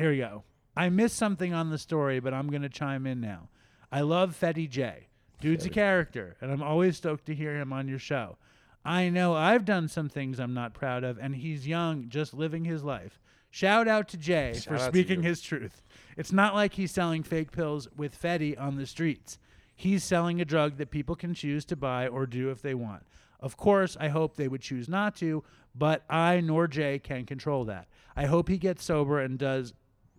Here 0.00 0.12
we 0.12 0.16
go. 0.16 0.44
I 0.74 0.88
missed 0.88 1.16
something 1.16 1.52
on 1.52 1.68
the 1.68 1.76
story, 1.76 2.20
but 2.20 2.32
I'm 2.32 2.48
going 2.48 2.62
to 2.62 2.70
chime 2.70 3.06
in 3.06 3.20
now. 3.20 3.50
I 3.92 4.00
love 4.00 4.34
Fetty 4.40 4.66
J. 4.66 5.08
Dude's 5.42 5.66
a 5.66 5.68
character, 5.68 6.36
and 6.40 6.50
I'm 6.50 6.62
always 6.62 6.96
stoked 6.96 7.26
to 7.26 7.34
hear 7.34 7.60
him 7.60 7.70
on 7.70 7.86
your 7.86 7.98
show. 7.98 8.38
I 8.82 9.10
know 9.10 9.34
I've 9.34 9.66
done 9.66 9.88
some 9.88 10.08
things 10.08 10.40
I'm 10.40 10.54
not 10.54 10.72
proud 10.72 11.04
of, 11.04 11.18
and 11.18 11.36
he's 11.36 11.68
young, 11.68 12.08
just 12.08 12.32
living 12.32 12.64
his 12.64 12.82
life. 12.82 13.20
Shout 13.50 13.88
out 13.88 14.08
to 14.08 14.16
Jay 14.16 14.54
for 14.66 14.76
out 14.76 14.78
to 14.78 14.84
speaking 14.86 15.22
you. 15.22 15.28
his 15.28 15.42
truth. 15.42 15.82
It's 16.16 16.32
not 16.32 16.54
like 16.54 16.72
he's 16.72 16.92
selling 16.92 17.22
fake 17.22 17.52
pills 17.52 17.86
with 17.94 18.18
Fetty 18.18 18.58
on 18.58 18.76
the 18.76 18.86
streets. 18.86 19.38
He's 19.76 20.02
selling 20.02 20.40
a 20.40 20.46
drug 20.46 20.78
that 20.78 20.90
people 20.90 21.14
can 21.14 21.34
choose 21.34 21.66
to 21.66 21.76
buy 21.76 22.08
or 22.08 22.24
do 22.24 22.48
if 22.48 22.62
they 22.62 22.74
want. 22.74 23.02
Of 23.38 23.58
course, 23.58 23.98
I 24.00 24.08
hope 24.08 24.36
they 24.36 24.48
would 24.48 24.62
choose 24.62 24.88
not 24.88 25.14
to, 25.16 25.44
but 25.74 26.04
I 26.08 26.40
nor 26.40 26.68
Jay 26.68 26.98
can 26.98 27.26
control 27.26 27.66
that. 27.66 27.86
I 28.16 28.26
hope 28.26 28.48
he 28.48 28.56
gets 28.58 28.84
sober 28.84 29.20
and 29.20 29.38
does 29.38 29.72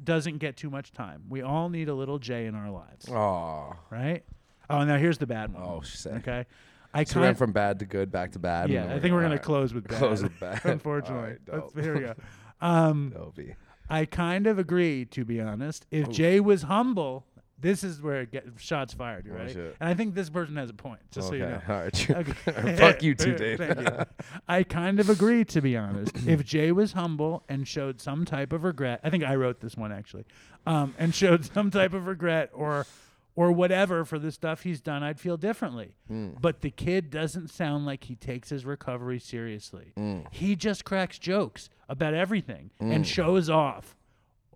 doesn't 0.03 0.37
get 0.39 0.57
too 0.57 0.69
much 0.69 0.91
time. 0.93 1.23
We 1.29 1.41
all 1.41 1.69
need 1.69 1.89
a 1.89 1.93
little 1.93 2.19
Jay 2.19 2.45
in 2.45 2.55
our 2.55 2.69
lives, 2.71 3.07
Oh, 3.09 3.75
right? 3.89 4.23
Oh, 4.69 4.83
now 4.83 4.97
here's 4.97 5.17
the 5.17 5.27
bad 5.27 5.53
one. 5.53 5.63
oh, 5.65 5.81
sick. 5.81 6.13
okay. 6.13 6.45
I 6.93 7.03
So 7.05 7.19
we 7.21 7.25
went 7.27 7.37
from 7.37 7.51
bad 7.53 7.79
to 7.79 7.85
good, 7.85 8.11
back 8.11 8.31
to 8.33 8.39
bad. 8.39 8.69
yeah, 8.69 8.93
I 8.93 8.99
think 8.99 9.13
we're 9.13 9.21
gonna 9.21 9.39
close 9.51 9.73
with 9.73 9.87
bad. 9.87 9.97
Close 9.99 10.21
with 10.23 10.37
bad. 10.39 10.61
Unfortunately, 10.65 11.37
Let's- 11.47 11.73
here 11.73 11.93
we 11.93 11.99
go. 12.01 12.15
Um, 12.63 13.11
Dopey. 13.15 13.55
I 13.89 14.05
kind 14.05 14.45
of 14.45 14.59
agree, 14.59 15.05
to 15.05 15.25
be 15.25 15.41
honest. 15.41 15.87
If 15.89 16.09
Jay 16.09 16.39
was 16.39 16.61
humble, 16.63 17.25
this 17.61 17.83
is 17.83 18.01
where 18.01 18.21
it 18.21 18.31
gets 18.31 18.61
shots 18.61 18.93
fired. 18.93 19.27
Oh, 19.31 19.35
ready? 19.35 19.53
shit. 19.53 19.75
And 19.79 19.89
I 19.89 19.93
think 19.93 20.15
this 20.15 20.29
person 20.29 20.55
has 20.57 20.69
a 20.69 20.73
point. 20.73 20.99
Just 21.11 21.27
so 21.29 21.33
you 21.35 21.41
know. 21.45 21.61
all 21.69 21.75
right. 21.75 22.09
Okay. 22.09 22.75
Fuck 22.75 23.03
you 23.03 23.15
too, 23.15 23.35
Dave. 23.37 23.57
Thank 23.59 23.79
you. 23.79 24.05
I 24.47 24.63
kind 24.63 24.99
of 24.99 25.09
agree, 25.09 25.45
to 25.45 25.61
be 25.61 25.77
honest. 25.77 26.15
if 26.27 26.43
Jay 26.43 26.71
was 26.71 26.93
humble 26.93 27.43
and 27.47 27.67
showed 27.67 28.01
some 28.01 28.25
type 28.25 28.51
of 28.53 28.63
regret, 28.63 28.99
I 29.03 29.09
think 29.09 29.23
I 29.23 29.35
wrote 29.35 29.59
this 29.61 29.75
one 29.77 29.91
actually, 29.91 30.25
um, 30.65 30.93
and 30.97 31.13
showed 31.15 31.45
some 31.45 31.71
type 31.71 31.93
of 31.93 32.07
regret 32.07 32.49
or 32.53 32.85
or 33.33 33.51
whatever 33.53 34.03
for 34.03 34.19
the 34.19 34.29
stuff 34.31 34.63
he's 34.63 34.81
done, 34.81 35.03
I'd 35.03 35.19
feel 35.19 35.37
differently. 35.37 35.95
Hmm. 36.07 36.31
But 36.41 36.59
the 36.61 36.69
kid 36.69 37.09
doesn't 37.09 37.47
sound 37.49 37.85
like 37.85 38.03
he 38.03 38.15
takes 38.15 38.49
his 38.49 38.65
recovery 38.65 39.19
seriously. 39.19 39.93
Hmm. 39.95 40.19
He 40.31 40.55
just 40.57 40.83
cracks 40.83 41.17
jokes 41.17 41.69
about 41.87 42.13
everything 42.13 42.71
Hmm. 42.79 42.91
and 42.91 43.07
shows 43.07 43.49
off. 43.49 43.95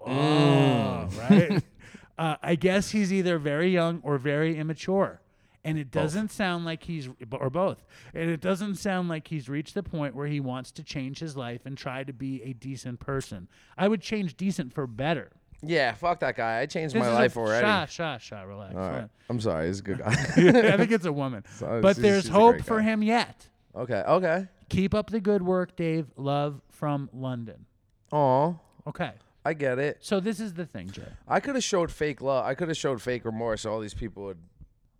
Oh, 0.05 1.07
right. 1.29 1.63
Uh, 2.17 2.35
I 2.41 2.55
guess 2.55 2.91
he's 2.91 3.11
either 3.11 3.37
very 3.37 3.69
young 3.71 3.99
or 4.03 4.17
very 4.17 4.57
immature. 4.57 5.21
And 5.63 5.79
it 5.79 5.89
doesn't 5.89 6.29
sound 6.31 6.63
like 6.63 6.83
he's, 6.83 7.09
or 7.31 7.49
both. 7.49 7.83
And 8.13 8.29
it 8.29 8.39
doesn't 8.39 8.75
sound 8.75 9.09
like 9.09 9.27
he's 9.27 9.49
reached 9.49 9.73
the 9.73 9.81
point 9.81 10.15
where 10.15 10.27
he 10.27 10.39
wants 10.39 10.71
to 10.73 10.83
change 10.83 11.17
his 11.19 11.35
life 11.35 11.65
and 11.65 11.75
try 11.75 12.03
to 12.03 12.13
be 12.13 12.41
a 12.43 12.53
decent 12.53 12.99
person. 12.99 13.47
I 13.75 13.87
would 13.87 13.99
change 14.01 14.37
decent 14.37 14.73
for 14.73 14.85
better. 14.85 15.31
Yeah, 15.63 15.93
fuck 15.93 16.19
that 16.19 16.35
guy. 16.35 16.59
I 16.59 16.67
changed 16.67 16.93
This 16.93 16.99
my 16.99 17.07
is 17.07 17.11
a- 17.11 17.15
life 17.15 17.35
already. 17.37 17.65
Shah, 17.65 17.85
shah, 17.87 18.17
shah, 18.19 18.41
relax. 18.43 18.75
All 18.75 18.81
right. 18.91 19.09
I'm 19.27 19.39
sorry. 19.41 19.65
He's 19.65 19.79
a 19.79 19.81
good 19.81 19.97
guy. 20.05 20.11
I 20.13 20.77
think 20.77 20.91
it's 20.91 21.05
a 21.05 21.11
woman. 21.13 21.43
So- 21.55 21.79
but 21.81 21.95
she's- 21.95 22.03
there's 22.03 22.23
she's 22.25 22.29
a 22.29 22.33
hope 22.33 22.51
great 22.57 22.65
for 22.65 22.77
guy. 22.77 22.83
him 22.83 23.01
yet. 23.01 23.47
okay. 23.75 24.03
Okay. 24.07 24.47
Keep 24.69 24.93
up 24.93 25.09
the 25.09 25.19
good 25.19 25.41
work, 25.41 25.75
Dave. 25.75 26.05
Love 26.15 26.61
from 26.69 27.09
London. 27.11 27.65
Aw, 28.11 28.53
Okay. 28.87 29.13
I 29.45 29.53
get 29.53 29.77
it. 29.79 29.99
So 30.01 30.19
this 30.19 30.39
is 30.39 30.55
the 30.55 30.65
thing, 30.65 30.89
Jay. 30.89 31.03
I 31.27 31.39
could 31.39 31.53
have 31.55 31.63
showed 31.63 31.91
fake 31.91 32.19
love. 32.21 32.45
I 32.45 32.55
could 32.55 32.67
have 32.67 32.77
showed 32.77 33.01
fake 33.01 33.23
remorse. 33.25 33.61
So 33.61 33.71
all 33.71 33.79
these 33.79 33.93
people 33.93 34.23
would. 34.23 34.37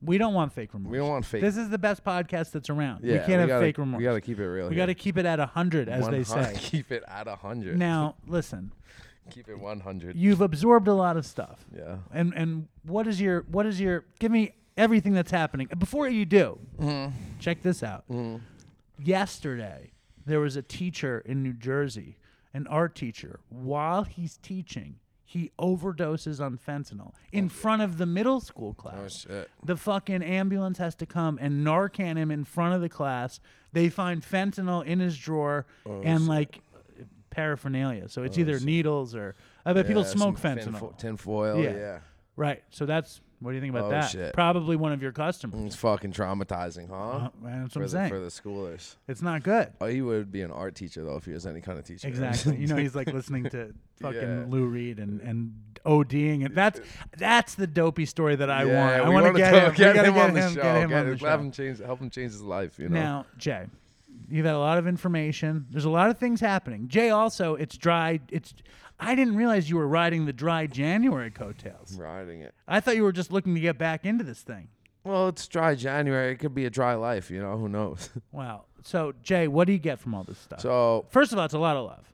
We 0.01 0.17
don't 0.19 0.35
want 0.35 0.53
fake 0.53 0.73
remorse. 0.73 0.91
We 0.91 0.97
don't 0.99 1.09
want 1.09 1.25
fake. 1.25 1.41
This 1.41 1.57
is 1.57 1.69
the 1.69 1.79
best 1.79 2.03
podcast 2.03 2.51
that's 2.51 2.69
around. 2.69 3.03
yeah, 3.03 3.13
we 3.13 3.19
can't 3.19 3.39
have 3.39 3.47
gotta, 3.49 3.65
fake 3.65 3.77
remorse. 3.79 3.97
We 3.97 4.03
got 4.03 4.13
to 4.13 4.21
keep 4.21 4.37
it 4.39 4.47
real. 4.47 4.69
We 4.69 4.75
got 4.75 4.85
to 4.85 4.93
keep 4.93 5.17
it 5.17 5.25
at 5.25 5.39
100, 5.39 5.89
as 5.89 6.07
they 6.09 6.23
say. 6.23 6.53
Keep 6.59 6.91
it 6.91 7.03
at 7.07 7.27
hundred. 7.27 7.79
Now, 7.79 8.15
listen, 8.27 8.71
Keep 9.31 9.49
it 9.49 9.57
one 9.59 9.79
hundred. 9.79 10.15
you've 10.15 10.41
absorbed 10.41 10.87
a 10.87 10.93
lot 10.93 11.17
of 11.17 11.25
stuff. 11.25 11.65
Yeah. 11.75 11.97
And 12.13 12.33
and 12.35 12.67
what 12.83 13.07
is 13.07 13.19
your 13.19 13.45
what 13.49 13.65
is 13.65 13.81
your 13.81 14.03
give 14.19 14.31
me 14.31 14.53
everything 14.77 15.13
that's 15.13 15.31
happening. 15.31 15.67
Before 15.79 16.07
you 16.07 16.25
do, 16.25 16.59
Mm-hmm. 16.79 17.15
check 17.39 17.63
this 17.63 17.81
out. 17.81 18.03
Yesterday, 19.03 19.91
there 20.25 20.39
was 20.39 20.55
a 20.55 20.61
teacher 20.61 21.21
in 21.25 21.41
New 21.43 21.53
Jersey, 21.53 22.17
an 22.55 22.65
art 22.67 22.95
teacher. 22.95 23.41
While 23.49 24.03
he's 24.03 24.37
teaching, 24.37 24.95
he 25.25 25.51
overdoses 25.59 26.39
on 26.39 26.57
fentanyl 26.57 27.11
in 27.31 27.45
oh. 27.45 27.49
front 27.49 27.81
of 27.81 27.97
the 27.97 28.05
middle 28.05 28.39
school 28.39 28.75
oh, 28.79 28.81
class. 28.81 29.25
Oh 29.27 29.33
shit. 29.33 29.51
The 29.63 29.75
fucking 29.75 30.23
ambulance 30.23 30.77
has 30.77 30.95
to 30.95 31.05
come 31.05 31.37
and 31.41 31.65
Narcan 31.65 32.15
him 32.15 32.31
in 32.31 32.45
front 32.45 32.73
of 32.73 32.81
the 32.81 32.89
class. 32.89 33.41
They 33.73 33.89
find 33.89 34.21
fentanyl 34.21 34.85
in 34.85 34.99
his 35.01 35.17
drawer 35.17 35.65
Oh, 35.85 36.01
and 36.01 36.27
like 36.27 36.61
paraphernalia. 37.29 38.07
So 38.07 38.23
it's 38.23 38.37
oh, 38.37 38.41
either 38.41 38.59
needles 38.61 39.13
or 39.13 39.35
I 39.65 39.73
bet 39.73 39.85
people 39.85 40.05
smoke 40.05 40.39
fentanyl. 40.39 40.79
Tin, 40.79 40.97
tin 40.97 41.17
foil. 41.17 41.61
Yeah. 41.61 41.75
Yeah. 41.75 41.99
Right. 42.37 42.63
So 42.69 42.85
that's 42.85 43.19
what 43.39 43.51
do 43.51 43.55
you 43.55 43.61
think 43.61 43.71
about 43.73 43.85
Oh, 43.85 43.89
that? 43.89 44.09
shit. 44.09 44.33
Probably 44.33 44.75
one 44.75 44.91
of 44.91 45.01
your 45.01 45.11
customers. 45.11 45.59
It's 45.65 45.75
fucking 45.75 46.13
traumatizing, 46.13 46.89
huh? 46.89 46.95
Uh, 46.95 47.29
that's 47.43 47.73
for, 47.73 47.79
what 47.79 47.81
I'm 47.81 47.81
the, 47.83 47.89
saying. 47.89 48.09
for 48.09 48.19
the 48.19 48.27
schoolers. 48.27 48.95
It's 49.07 49.21
not 49.21 49.43
good. 49.43 49.71
Oh, 49.81 49.85
he 49.87 50.01
would 50.01 50.31
be 50.31 50.41
an 50.41 50.51
art 50.51 50.75
teacher 50.75 51.03
though 51.03 51.17
if 51.17 51.25
he 51.25 51.31
was 51.33 51.45
any 51.45 51.61
kind 51.61 51.77
of 51.77 51.85
teacher. 51.85 52.07
Exactly. 52.07 52.55
you 52.57 52.67
know, 52.67 52.77
he's 52.77 52.95
like 52.95 53.07
listening 53.13 53.43
to 53.49 53.73
fucking 54.01 54.21
Yeah. 54.21 54.45
Lou 54.47 54.65
Reed 54.65 54.99
and 54.99 55.21
and 55.21 55.53
ODing, 55.85 56.45
and 56.45 56.55
that's 56.55 56.79
that's 57.17 57.55
the 57.55 57.67
dopey 57.67 58.05
story 58.05 58.35
that 58.37 58.49
I 58.49 58.65
want. 58.65 58.77
I 59.01 59.09
want 59.09 59.25
to 59.27 59.33
get 59.33 59.53
him. 59.53 59.71
We 59.71 59.77
Get 59.77 59.95
gotta 59.95 60.07
him 60.11 60.17
on 60.17 60.33
the 60.33 60.49
show. 60.49 60.61
Get 60.61 60.75
him 60.77 60.93
on 60.93 61.09
the 61.11 61.17
show. 61.17 61.25
Have 61.27 61.39
him 61.41 61.51
change. 61.51 61.79
Help 61.79 61.99
him 61.99 62.09
change 62.09 62.31
his 62.31 62.41
life. 62.41 62.79
You 62.79 62.89
know. 62.89 62.99
Now, 62.99 63.25
Jay, 63.37 63.65
you've 64.29 64.45
had 64.45 64.55
a 64.55 64.59
lot 64.59 64.77
of 64.77 64.87
information. 64.87 65.67
There's 65.69 65.85
a 65.85 65.89
lot 65.89 66.09
of 66.09 66.17
things 66.17 66.39
happening. 66.41 66.87
Jay, 66.87 67.09
also, 67.11 67.55
it's 67.55 67.77
dry. 67.77 68.19
It's. 68.31 68.53
I 68.99 69.13
didn't 69.15 69.35
realize 69.35 69.69
you 69.69 69.75
were 69.75 69.87
riding 69.87 70.25
the 70.25 70.33
dry 70.33 70.67
January 70.67 71.29
coattails. 71.31 71.97
riding 71.97 72.41
it. 72.41 72.53
I 72.67 72.79
thought 72.79 72.95
you 72.95 73.03
were 73.03 73.11
just 73.11 73.31
looking 73.31 73.53
to 73.55 73.59
get 73.61 73.77
back 73.77 74.05
into 74.05 74.23
this 74.23 74.41
thing. 74.41 74.69
Well, 75.03 75.27
it's 75.27 75.47
dry 75.47 75.75
January. 75.75 76.31
It 76.31 76.37
could 76.37 76.55
be 76.55 76.65
a 76.65 76.69
dry 76.69 76.95
life. 76.95 77.29
You 77.29 77.41
know. 77.41 77.57
Who 77.57 77.69
knows? 77.69 78.09
Wow. 78.31 78.65
So, 78.83 79.13
Jay, 79.23 79.47
what 79.47 79.65
do 79.65 79.73
you 79.73 79.79
get 79.79 79.99
from 79.99 80.13
all 80.13 80.23
this 80.23 80.37
stuff? 80.37 80.61
so 80.61 81.05
First 81.09 81.31
of 81.33 81.39
all, 81.39 81.45
it's 81.45 81.53
a 81.55 81.59
lot 81.59 81.75
of 81.75 81.85
love. 81.85 82.13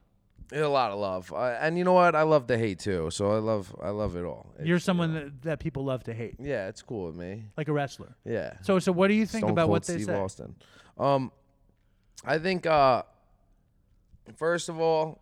a 0.52 0.66
lot 0.68 0.90
of 0.90 0.98
love, 0.98 1.32
uh, 1.32 1.56
and 1.60 1.76
you 1.78 1.84
know 1.84 1.92
what? 1.92 2.14
I 2.14 2.22
love 2.22 2.46
the 2.46 2.56
hate 2.58 2.78
too. 2.78 3.10
So 3.10 3.30
I 3.32 3.38
love. 3.38 3.74
I 3.82 3.90
love 3.90 4.16
it 4.16 4.24
all. 4.24 4.46
You're 4.62 4.78
someone 4.78 5.10
you 5.12 5.14
know, 5.20 5.24
that, 5.26 5.42
that 5.42 5.58
people 5.60 5.84
love 5.84 6.02
to 6.04 6.14
hate, 6.14 6.36
Yeah, 6.40 6.68
it's 6.68 6.82
cool 6.82 7.06
with 7.06 7.14
me. 7.16 7.44
like 7.56 7.68
a 7.68 7.72
wrestler. 7.72 8.14
Yeah. 8.24 8.54
So, 8.62 8.78
so 8.78 8.90
what 8.92 9.08
do 9.08 9.14
you 9.14 9.24
think 9.26 9.42
Stone 9.42 9.50
about 9.50 9.62
Cold 9.64 9.70
what 9.70 9.84
they 9.84 9.94
Steve 9.94 10.06
say? 10.06 10.14
Austin. 10.14 10.54
Um, 10.98 11.30
I 12.24 12.38
think 12.38 12.66
uh, 12.66 13.02
first 14.36 14.68
of 14.68 14.80
all, 14.80 15.20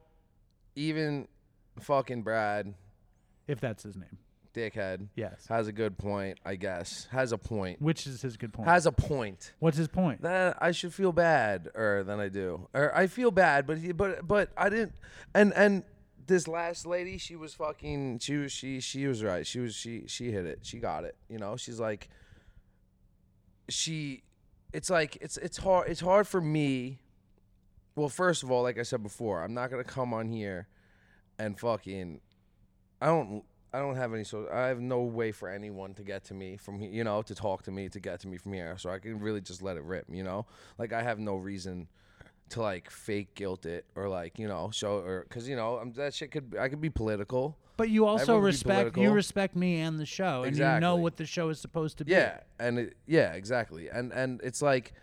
even 0.76 1.26
fucking 1.81 2.23
Brad, 2.23 2.74
If 3.48 3.61
that's 3.61 3.82
his 3.82 3.97
name. 3.97 4.19
dickhead, 4.55 5.09
Yes. 5.15 5.47
has 5.48 5.69
a 5.69 5.73
good 5.73 5.97
point. 5.98 6.39
I 6.44 6.57
guess 6.57 7.07
has 7.12 7.32
a 7.32 7.39
point. 7.39 7.81
Which 7.81 8.07
is 8.07 8.23
his 8.23 8.36
good 8.36 8.52
point. 8.52 8.69
Has 8.69 8.86
a 8.86 8.93
point. 8.93 9.52
What's 9.61 9.77
his 9.77 9.89
point? 9.89 10.23
That 10.23 10.57
I 10.61 10.73
should 10.73 10.93
feel 10.94 11.12
bad, 11.12 11.69
or 11.74 12.02
than 12.05 12.19
I 12.20 12.28
do, 12.28 12.69
or 12.74 12.94
I 12.97 13.07
feel 13.07 13.31
bad, 13.31 13.66
but 13.66 13.78
he, 13.78 13.93
but 13.93 14.27
but 14.27 14.51
I 14.57 14.69
didn't. 14.69 14.94
And 15.35 15.52
and 15.55 15.85
this 16.27 16.47
last 16.48 16.86
lady, 16.86 17.19
she 17.19 17.35
was 17.36 17.55
fucking. 17.55 18.19
She 18.20 18.36
was 18.36 18.52
she 18.52 18.81
she 18.81 19.07
was 19.07 19.23
right. 19.23 19.47
She 19.47 19.61
was 19.61 19.74
she 19.74 20.05
she 20.07 20.31
hit 20.32 20.47
it. 20.47 20.61
She 20.62 20.78
got 20.78 21.05
it. 21.05 21.16
You 21.28 21.39
know, 21.39 21.57
she's 21.57 21.78
like. 21.81 22.09
She, 23.69 24.24
it's 24.73 24.90
like 24.90 25.16
it's 25.20 25.36
it's 25.36 25.57
hard 25.59 25.89
it's 25.89 26.01
hard 26.01 26.27
for 26.27 26.40
me. 26.40 26.98
Well, 27.94 28.09
first 28.09 28.43
of 28.43 28.51
all, 28.51 28.62
like 28.62 28.78
I 28.78 28.82
said 28.82 29.02
before, 29.02 29.43
I'm 29.44 29.55
not 29.55 29.70
gonna 29.70 29.85
come 29.85 30.12
on 30.12 30.28
here, 30.28 30.66
and 31.40 31.58
fucking, 31.58 32.20
I 33.00 33.06
don't. 33.06 33.44
I 33.72 33.78
don't 33.78 33.94
have 33.94 34.12
any 34.12 34.24
so 34.24 34.48
I 34.52 34.66
have 34.66 34.80
no 34.80 35.02
way 35.02 35.30
for 35.30 35.48
anyone 35.48 35.94
to 35.94 36.02
get 36.02 36.24
to 36.24 36.34
me 36.34 36.56
from 36.56 36.80
here, 36.80 36.90
you 36.90 37.04
know, 37.04 37.22
to 37.22 37.36
talk 37.36 37.62
to 37.62 37.70
me, 37.70 37.88
to 37.90 38.00
get 38.00 38.18
to 38.22 38.26
me 38.26 38.36
from 38.36 38.52
here. 38.52 38.76
So 38.78 38.90
I 38.90 38.98
can 38.98 39.20
really 39.20 39.40
just 39.40 39.62
let 39.62 39.76
it 39.76 39.84
rip, 39.84 40.06
you 40.10 40.24
know? 40.24 40.46
Like 40.76 40.92
I 40.92 41.02
have 41.02 41.20
no 41.20 41.36
reason 41.36 41.86
to 42.48 42.62
like 42.62 42.90
fake 42.90 43.36
guilt 43.36 43.66
it 43.66 43.84
or 43.94 44.08
like, 44.08 44.40
you 44.40 44.48
know, 44.48 44.70
show 44.72 44.98
or 44.98 45.24
cuz 45.30 45.48
you 45.48 45.54
know, 45.54 45.78
um, 45.78 45.92
that 45.92 46.14
shit 46.14 46.32
could 46.32 46.56
I 46.58 46.68
could 46.68 46.80
be 46.80 46.90
political. 46.90 47.56
But 47.76 47.90
you 47.90 48.06
also 48.06 48.38
respect 48.38 48.96
you 48.96 49.12
respect 49.12 49.54
me 49.54 49.76
and 49.76 50.00
the 50.00 50.04
show, 50.04 50.42
and 50.42 50.56
you 50.56 50.80
know 50.80 50.96
what 50.96 51.16
the 51.16 51.24
show 51.24 51.48
is 51.48 51.60
supposed 51.60 51.96
to 51.98 52.04
be. 52.04 52.10
Yeah, 52.10 52.40
and 52.58 52.76
it, 52.80 52.96
yeah, 53.06 53.34
exactly. 53.34 53.88
And 53.88 54.12
and 54.12 54.40
it's 54.42 54.62
like 54.62 54.94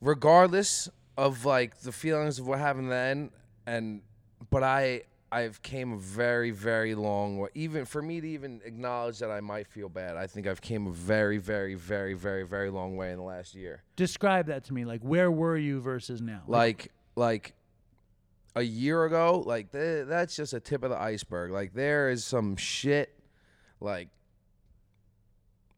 regardless 0.00 0.88
of 1.16 1.44
like 1.44 1.80
the 1.80 1.90
feelings 1.90 2.38
of 2.38 2.46
what 2.46 2.60
happened 2.60 2.92
then 2.92 3.30
and 3.66 4.02
but 4.50 4.62
I 4.62 5.02
I've 5.32 5.62
came 5.62 5.92
a 5.92 5.98
very 5.98 6.50
very 6.50 6.94
long 6.94 7.38
way 7.38 7.48
even 7.54 7.84
for 7.84 8.00
me 8.00 8.20
to 8.20 8.28
even 8.28 8.60
acknowledge 8.64 9.18
that 9.18 9.30
I 9.30 9.40
might 9.40 9.66
feel 9.66 9.88
bad. 9.88 10.16
I 10.16 10.26
think 10.26 10.46
I've 10.46 10.60
came 10.60 10.86
a 10.86 10.92
very 10.92 11.38
very 11.38 11.74
very 11.74 12.14
very 12.14 12.46
very 12.46 12.70
long 12.70 12.96
way 12.96 13.10
in 13.10 13.18
the 13.18 13.24
last 13.24 13.54
year. 13.54 13.82
Describe 13.96 14.46
that 14.46 14.64
to 14.64 14.74
me. 14.74 14.84
Like, 14.84 15.02
where 15.02 15.30
were 15.30 15.56
you 15.56 15.80
versus 15.80 16.20
now? 16.20 16.42
Like 16.46 16.92
like 17.16 17.54
a 18.56 18.62
year 18.62 19.04
ago, 19.04 19.42
like 19.44 19.72
th- 19.72 20.06
that's 20.06 20.36
just 20.36 20.52
a 20.52 20.60
tip 20.60 20.84
of 20.84 20.90
the 20.90 20.98
iceberg. 21.00 21.50
Like 21.50 21.74
there 21.74 22.10
is 22.10 22.24
some 22.24 22.56
shit 22.56 23.18
like 23.80 24.08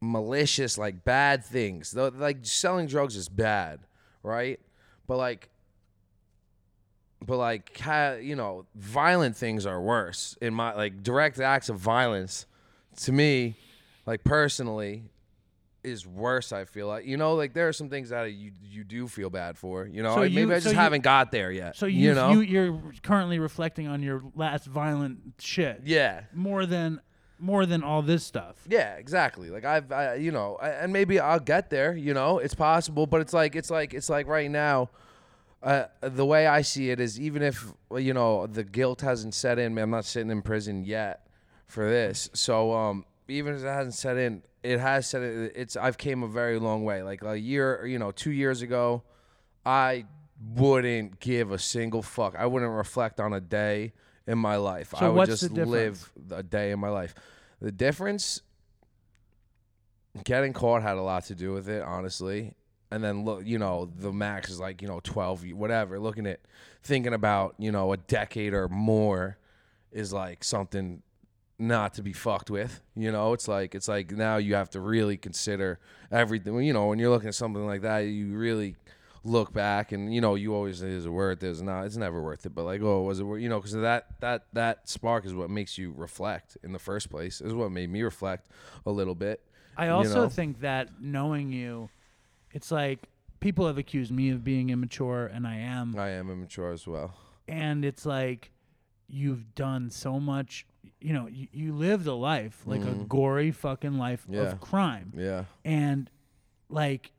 malicious 0.01 0.77
like 0.77 1.05
bad 1.05 1.45
things. 1.45 1.91
Though 1.91 2.09
like 2.15 2.39
selling 2.43 2.87
drugs 2.87 3.17
is 3.17 3.29
bad, 3.29 3.81
right? 4.23 4.61
But 5.07 5.17
like 5.17 5.49
but 7.25 7.37
like 7.39 7.77
ha- 7.79 8.17
you 8.21 8.37
know, 8.37 8.67
violent 8.75 9.37
things 9.37 9.67
are 9.67 9.81
worse 9.81 10.37
in 10.41 10.53
my 10.55 10.75
like 10.75 11.03
direct 11.03 11.39
acts 11.41 11.69
of 11.69 11.79
violence 11.79 12.47
to 13.03 13.13
me 13.13 13.55
like 14.07 14.23
personally 14.25 15.05
is 15.83 16.07
worse 16.07 16.53
I 16.53 16.65
feel 16.65 16.89
like. 16.89 17.07
You 17.07 17.17
know, 17.17 17.35
like 17.35 17.53
there 17.53 17.69
are 17.69 17.73
some 17.73 17.89
things 17.89 18.09
that 18.11 18.25
you 18.33 18.51
you 18.63 18.83
do 18.85 19.07
feel 19.09 19.31
bad 19.31 19.57
for, 19.57 19.87
you 19.87 20.03
know. 20.03 20.15
So 20.15 20.21
Like, 20.21 20.33
maybe 20.33 20.49
you- 20.49 20.53
I 20.53 20.57
just 20.57 20.69
so 20.71 20.75
haven't 20.75 21.03
got 21.05 21.31
there 21.31 21.51
yet. 21.53 21.77
so 21.77 21.87
you, 21.87 22.09
you 22.09 22.15
know. 22.15 22.33
you 22.33 22.41
you're 22.41 22.83
currently 23.03 23.39
reflecting 23.39 23.87
on 23.87 24.03
your 24.03 24.23
last 24.35 24.67
violent 24.67 25.19
shit. 25.39 25.83
yeah. 25.85 26.23
More 26.35 26.67
than 26.67 27.01
more 27.39 27.67
than 27.67 27.83
all 27.83 28.01
this 28.03 28.25
stuff. 28.25 28.57
Yeah, 28.67 28.95
exactly. 28.95 29.51
Like 29.51 29.65
I've, 29.67 29.93
I, 29.93 30.15
you 30.15 30.33
know, 30.33 30.57
I, 30.61 30.71
and 30.71 30.91
maybe 30.93 31.21
I'll 31.21 31.39
get 31.39 31.69
there. 31.71 31.95
You 31.95 32.15
know, 32.15 32.39
it's 32.39 32.55
possible, 32.55 33.07
but 33.07 33.21
it's 33.21 33.35
like, 33.35 33.55
it's 33.55 33.71
like, 33.71 33.93
it's 33.93 34.09
like 34.09 34.27
right 34.27 34.51
now. 34.51 34.89
Uh, 35.67 35.89
the 36.01 36.25
way 36.25 36.47
I 36.47 36.63
see 36.63 36.91
it 36.91 37.01
is, 37.01 37.19
even 37.19 37.43
if 37.43 37.73
you 37.97 38.15
know 38.15 38.47
the 38.47 38.63
guilt 38.63 39.01
hasn't 39.01 39.35
set 39.35 39.59
in, 39.59 39.75
me, 39.75 39.83
I'm 39.83 39.91
not 39.91 40.05
sitting 40.05 40.31
in 40.31 40.41
prison 40.41 40.85
yet 40.85 41.27
for 41.67 41.91
this. 41.91 42.31
So, 42.35 42.73
um, 42.73 43.05
even 43.27 43.57
if 43.57 43.65
it 43.65 43.67
hasn't 43.67 43.95
set 43.95 44.17
in, 44.17 44.45
it 44.63 44.79
has 44.79 45.09
set 45.09 45.23
in. 45.23 45.51
It's 45.57 45.75
I've 45.75 45.99
came 45.99 46.23
a 46.23 46.29
very 46.29 46.61
long 46.61 46.85
way. 46.85 47.03
Like 47.03 47.25
a 47.25 47.37
year, 47.37 47.85
you 47.85 47.99
know, 47.99 48.13
two 48.13 48.31
years 48.31 48.63
ago, 48.63 49.03
I 49.65 50.05
wouldn't 50.55 51.19
give 51.19 51.51
a 51.51 51.59
single 51.59 52.01
fuck. 52.01 52.37
I 52.39 52.47
wouldn't 52.47 52.71
reflect 52.71 53.19
on 53.19 53.33
a 53.33 53.41
day 53.41 53.93
in 54.25 54.39
my 54.39 54.55
life. 54.59 54.95
So 54.97 55.05
I 55.05 55.09
would 55.09 55.17
what's 55.17 55.41
just 55.41 55.51
live 55.51 56.13
a 56.31 56.45
day 56.45 56.71
in 56.71 56.79
my 56.79 56.91
life. 56.91 57.13
The 57.61 57.73
difference 57.73 58.41
getting 60.23 60.53
caught 60.53 60.83
had 60.83 60.97
a 60.97 61.03
lot 61.03 61.25
to 61.25 61.35
do 61.35 61.53
with 61.53 61.69
it, 61.69 61.83
honestly. 61.83 62.55
And 62.97 63.05
then 63.05 63.27
look, 63.27 63.45
you 63.45 63.59
know, 63.59 63.91
the 63.95 64.11
max 64.11 64.49
is 64.49 64.59
like, 64.59 64.81
you 64.81 64.89
know, 64.89 65.01
12, 65.05 65.53
whatever. 65.53 65.99
Looking 66.01 66.27
at 66.27 66.41
thinking 66.83 67.13
about, 67.13 67.55
you 67.59 67.71
know, 67.71 67.93
a 67.93 67.99
decade 67.99 68.55
or 68.55 68.71
more 68.71 69.37
is 69.93 70.15
like 70.15 70.43
something 70.43 71.03
not 71.59 71.93
to 71.95 72.03
be 72.03 72.15
fucked 72.15 72.51
with. 72.51 72.81
You 72.95 73.13
know, 73.13 73.35
it's 73.35 73.49
like 73.49 73.75
it's 73.75 73.87
like 73.87 74.13
now 74.13 74.39
you 74.39 74.55
have 74.55 74.71
to 74.71 74.81
really 74.81 75.19
consider 75.19 75.79
everything. 76.11 76.59
You 76.63 76.73
know, 76.73 76.87
when 76.87 76.99
you're 76.99 77.11
looking 77.11 77.29
at 77.29 77.35
something 77.35 77.67
like 77.67 77.83
that, 77.83 77.99
you 77.99 78.35
really 78.35 78.77
look 79.25 79.53
back 79.53 79.93
and 79.93 80.15
you 80.15 80.23
know 80.23 80.37
you 80.37 80.55
always 80.55 80.79
say, 80.79 80.89
is 80.89 81.05
it 81.05 81.11
worth 81.11 81.43
it? 81.43 81.51
It's 81.51 81.61
not. 81.61 81.85
It's 81.85 81.99
never 81.99 82.23
worth 82.23 82.47
it. 82.47 82.55
But 82.55 82.65
like, 82.65 82.81
oh, 82.81 83.03
was 83.03 83.21
it? 83.21 83.25
worth 83.25 83.43
You 83.43 83.51
know, 83.51 83.59
because 83.59 83.75
that 83.75 84.07
that 84.21 84.47
that 84.55 84.89
spark 84.89 85.27
is 85.27 85.35
what 85.35 85.51
makes 85.51 85.77
you 85.77 85.93
reflect 85.95 86.57
in 86.63 86.73
the 86.73 86.79
first 86.79 87.11
place. 87.11 87.43
Is 87.43 87.53
what 87.53 87.71
made 87.71 87.91
me 87.91 88.01
reflect 88.01 88.51
a 88.87 88.91
little 88.91 89.15
bit. 89.15 89.43
I 89.77 89.89
you 89.89 89.93
also 89.93 90.23
know? 90.23 90.29
think 90.31 90.61
that 90.61 91.03
knowing 91.03 91.53
you, 91.53 91.91
it's 92.53 92.71
like 92.71 93.09
people 93.41 93.67
have 93.67 93.79
accused 93.79 94.11
me 94.13 94.31
of 94.31 94.43
being 94.45 94.71
immature, 94.71 95.27
and 95.27 95.47
I 95.47 95.57
am. 95.57 95.95
I 95.99 96.11
am 96.11 96.31
immature 96.31 96.73
as 96.73 96.87
well. 96.87 97.15
and 97.49 97.85
it's 97.85 98.05
like 98.07 98.51
you've 99.09 99.55
done 99.55 99.89
so 99.89 100.19
much 100.19 100.67
you 101.01 101.13
know 101.13 101.29
you, 101.29 101.47
you 101.53 101.73
lived 101.73 102.09
a 102.09 102.13
life 102.15 102.63
like 102.67 102.81
a 102.83 102.93
gory 103.09 103.53
fucking 103.53 103.97
life 103.99 104.23
Mm-hmm. 104.25 104.35
Yeah. 104.35 104.41
of 104.53 104.61
crime 104.61 105.13
Yeah. 105.17 105.45
and 105.65 106.11
like 106.69 107.13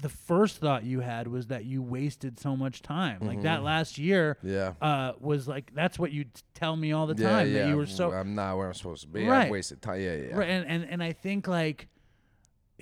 the 0.00 0.08
first 0.08 0.58
thought 0.58 0.84
you 0.84 1.00
had 1.00 1.26
was 1.26 1.48
that 1.48 1.64
you 1.64 1.82
wasted 1.82 2.38
so 2.38 2.54
much 2.56 2.80
time 2.82 3.18
like 3.22 3.42
that 3.42 3.64
last 3.64 3.98
year 3.98 4.38
Mm-hmm. 4.44 4.54
Yeah. 4.54 4.72
uh 4.80 5.12
was 5.18 5.48
like 5.48 5.74
that's 5.74 5.98
what 5.98 6.12
you 6.12 6.26
tell 6.54 6.76
me 6.76 6.92
all 6.92 7.08
the 7.08 7.14
time 7.16 7.48
yeah. 7.50 7.62
that 7.64 7.68
you 7.70 7.76
were 7.76 7.86
so 7.86 8.12
I'm 8.12 8.36
not 8.36 8.56
where 8.56 8.68
I'm 8.68 8.74
supposed 8.74 9.02
to 9.02 9.08
be. 9.08 9.26
Right. 9.26 9.46
I've 9.46 9.50
wasted 9.50 9.82
time. 9.82 10.00
Yeah, 10.00 10.14
yeah. 10.14 10.36
Right, 10.36 10.48
and, 10.48 10.64
and 10.68 10.84
and 10.88 11.02
I 11.02 11.12
think 11.12 11.48
like 11.48 11.88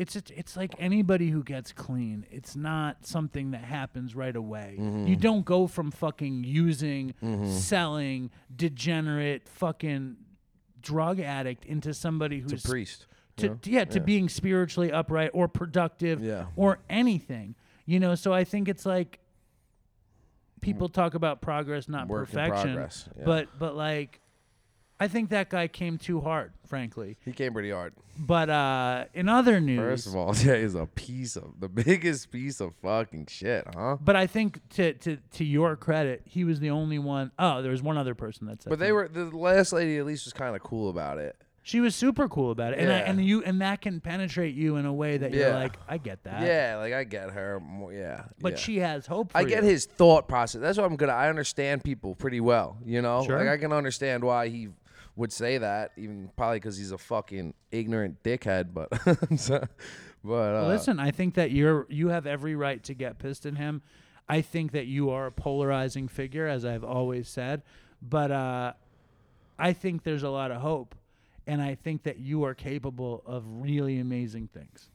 it's 0.00 0.16
it's 0.16 0.30
it's 0.30 0.56
like 0.56 0.74
anybody 0.78 1.28
who 1.28 1.42
gets 1.44 1.72
clean. 1.72 2.24
It's 2.30 2.56
not 2.56 3.04
something 3.06 3.50
that 3.50 3.62
happens 3.64 4.14
right 4.14 4.34
away. 4.34 4.76
Mm-hmm. 4.78 5.06
You 5.06 5.16
don't 5.16 5.44
go 5.44 5.66
from 5.66 5.90
fucking 5.90 6.44
using, 6.44 7.12
selling, 7.46 8.30
degenerate, 8.54 9.46
fucking 9.46 10.16
drug 10.80 11.20
addict 11.20 11.66
into 11.66 11.92
somebody 11.92 12.40
who's 12.40 12.64
a 12.64 12.68
priest. 12.68 13.06
to, 13.36 13.42
you 13.44 13.48
know? 13.50 13.58
yeah 13.66 13.84
to 13.84 14.00
being 14.00 14.30
spiritually 14.30 14.90
upright 14.90 15.30
or 15.34 15.48
productive 15.48 16.22
Yeah. 16.22 16.46
or 16.56 16.78
anything. 16.88 17.54
You 17.84 18.00
know, 18.00 18.14
so 18.14 18.32
I 18.32 18.44
think 18.44 18.68
it's 18.68 18.86
like 18.86 19.18
people 20.62 20.88
talk 20.88 21.12
about 21.14 21.42
progress, 21.42 21.88
not 21.88 22.08
Work 22.08 22.28
perfection. 22.28 22.72
progress, 22.74 23.06
yeah. 23.18 23.24
But 23.26 23.48
but 23.58 23.76
like 23.76 24.20
I 25.00 25.08
think 25.08 25.30
that 25.30 25.48
guy 25.48 25.66
came 25.66 25.96
too 25.98 26.20
hard, 26.20 26.52
frankly. 26.66 27.16
He 27.24 27.32
came 27.32 27.52
pretty 27.54 27.70
hard. 27.70 27.94
But 28.18 28.50
uh, 28.50 29.06
in 29.14 29.30
other 29.30 29.58
news, 29.60 29.78
First 30.04 30.06
of 30.08 30.14
all, 30.16 30.36
yeah, 30.44 30.56
he's 30.60 30.74
a 30.74 30.84
piece 30.86 31.36
of 31.36 31.58
the 31.58 31.68
biggest 31.70 32.30
piece 32.30 32.60
of 32.60 32.74
fucking 32.82 33.26
shit, 33.30 33.66
huh? 33.74 33.96
but 34.00 34.14
I 34.14 34.26
think 34.26 34.60
to 34.74 34.92
to 34.92 35.16
to 35.16 35.44
your 35.44 35.74
credit, 35.76 36.22
he 36.26 36.44
was 36.44 36.60
the 36.60 36.68
only 36.70 36.98
one 36.98 37.32
oh 37.38 37.62
there 37.62 37.70
was 37.72 37.82
one 37.82 37.96
other 37.96 38.14
person 38.14 38.46
that 38.48 38.62
said. 38.62 38.68
But 38.70 38.78
they 38.78 38.88
that. 38.88 38.94
were 38.94 39.08
the 39.08 39.24
last 39.36 39.72
lady 39.72 39.96
at 39.96 40.04
least 40.04 40.26
was 40.26 40.34
kind 40.34 40.54
of 40.54 40.62
cool 40.62 40.90
about 40.90 41.16
it. 41.18 41.34
She 41.62 41.80
was 41.80 41.94
super 41.94 42.26
cool 42.26 42.50
about 42.52 42.72
it, 42.72 42.78
and 42.78 42.90
I, 42.90 42.98
and 43.00 43.22
you 43.24 43.42
and 43.44 43.60
that 43.60 43.82
can 43.82 44.00
penetrate 44.00 44.54
you 44.54 44.76
in 44.76 44.86
a 44.86 44.92
way 44.92 45.18
that 45.18 45.30
you're 45.32 45.48
Yeah. 45.48 45.54
like, 45.58 45.76
I 45.86 45.98
get 45.98 46.24
that. 46.24 46.40
Yeah, 46.42 46.76
like 46.78 46.94
I 46.94 47.04
get 47.04 47.30
her. 47.30 47.60
More, 47.60 47.92
yeah, 47.92 48.24
But 48.40 48.52
yeah. 48.52 48.58
she 48.58 48.78
has 48.78 49.06
hope. 49.06 49.32
For 49.32 49.38
I 49.38 49.44
get 49.44 49.62
his 49.62 49.84
thought 49.84 50.26
process. 50.26 50.62
That's 50.62 50.78
what 50.78 50.84
I'm 50.86 50.96
gonna. 50.96 51.12
I 51.12 51.28
understand 51.28 51.84
people 51.84 52.14
pretty 52.14 52.40
well. 52.40 52.78
You 52.84 53.02
know, 53.02 53.24
Sure. 53.24 53.38
like 53.38 53.48
I 53.48 53.58
can 53.58 53.72
understand 53.72 54.24
why 54.24 54.48
he 54.48 54.68
would 55.20 55.32
say 55.32 55.58
that, 55.58 55.92
even 55.98 56.30
probably 56.34 56.56
because 56.56 56.78
he's 56.78 56.92
a 56.92 56.98
fucking 56.98 57.52
ignorant 57.70 58.22
dickhead. 58.22 58.72
But, 58.72 58.88
but 60.24 60.54
uh, 60.54 60.66
Listen, 60.66 60.98
I 60.98 61.10
think 61.10 61.34
that 61.34 61.50
you're 61.50 61.86
you 61.90 62.08
have 62.08 62.26
every 62.26 62.56
right 62.56 62.82
to 62.84 62.94
get 62.94 63.18
pissed 63.18 63.44
at 63.44 63.56
him. 63.56 63.82
I 64.28 64.40
think 64.40 64.72
that 64.72 64.86
you 64.86 65.10
are 65.10 65.26
a 65.26 65.32
polarizing 65.32 66.08
figure, 66.08 66.46
as 66.46 66.64
I've 66.64 66.84
always 66.84 67.28
said. 67.28 67.62
But 68.00 68.30
uh, 68.30 68.72
I 69.58 69.74
think 69.74 70.04
there's 70.04 70.22
a 70.22 70.30
lot 70.30 70.50
of 70.50 70.62
hope, 70.62 70.94
and 71.46 71.60
I 71.60 71.74
think 71.74 72.04
that 72.04 72.18
you 72.18 72.44
are 72.44 72.54
capable 72.54 73.22
of 73.26 73.44
really 73.46 73.98
amazing 73.98 74.48
things. 74.48 74.88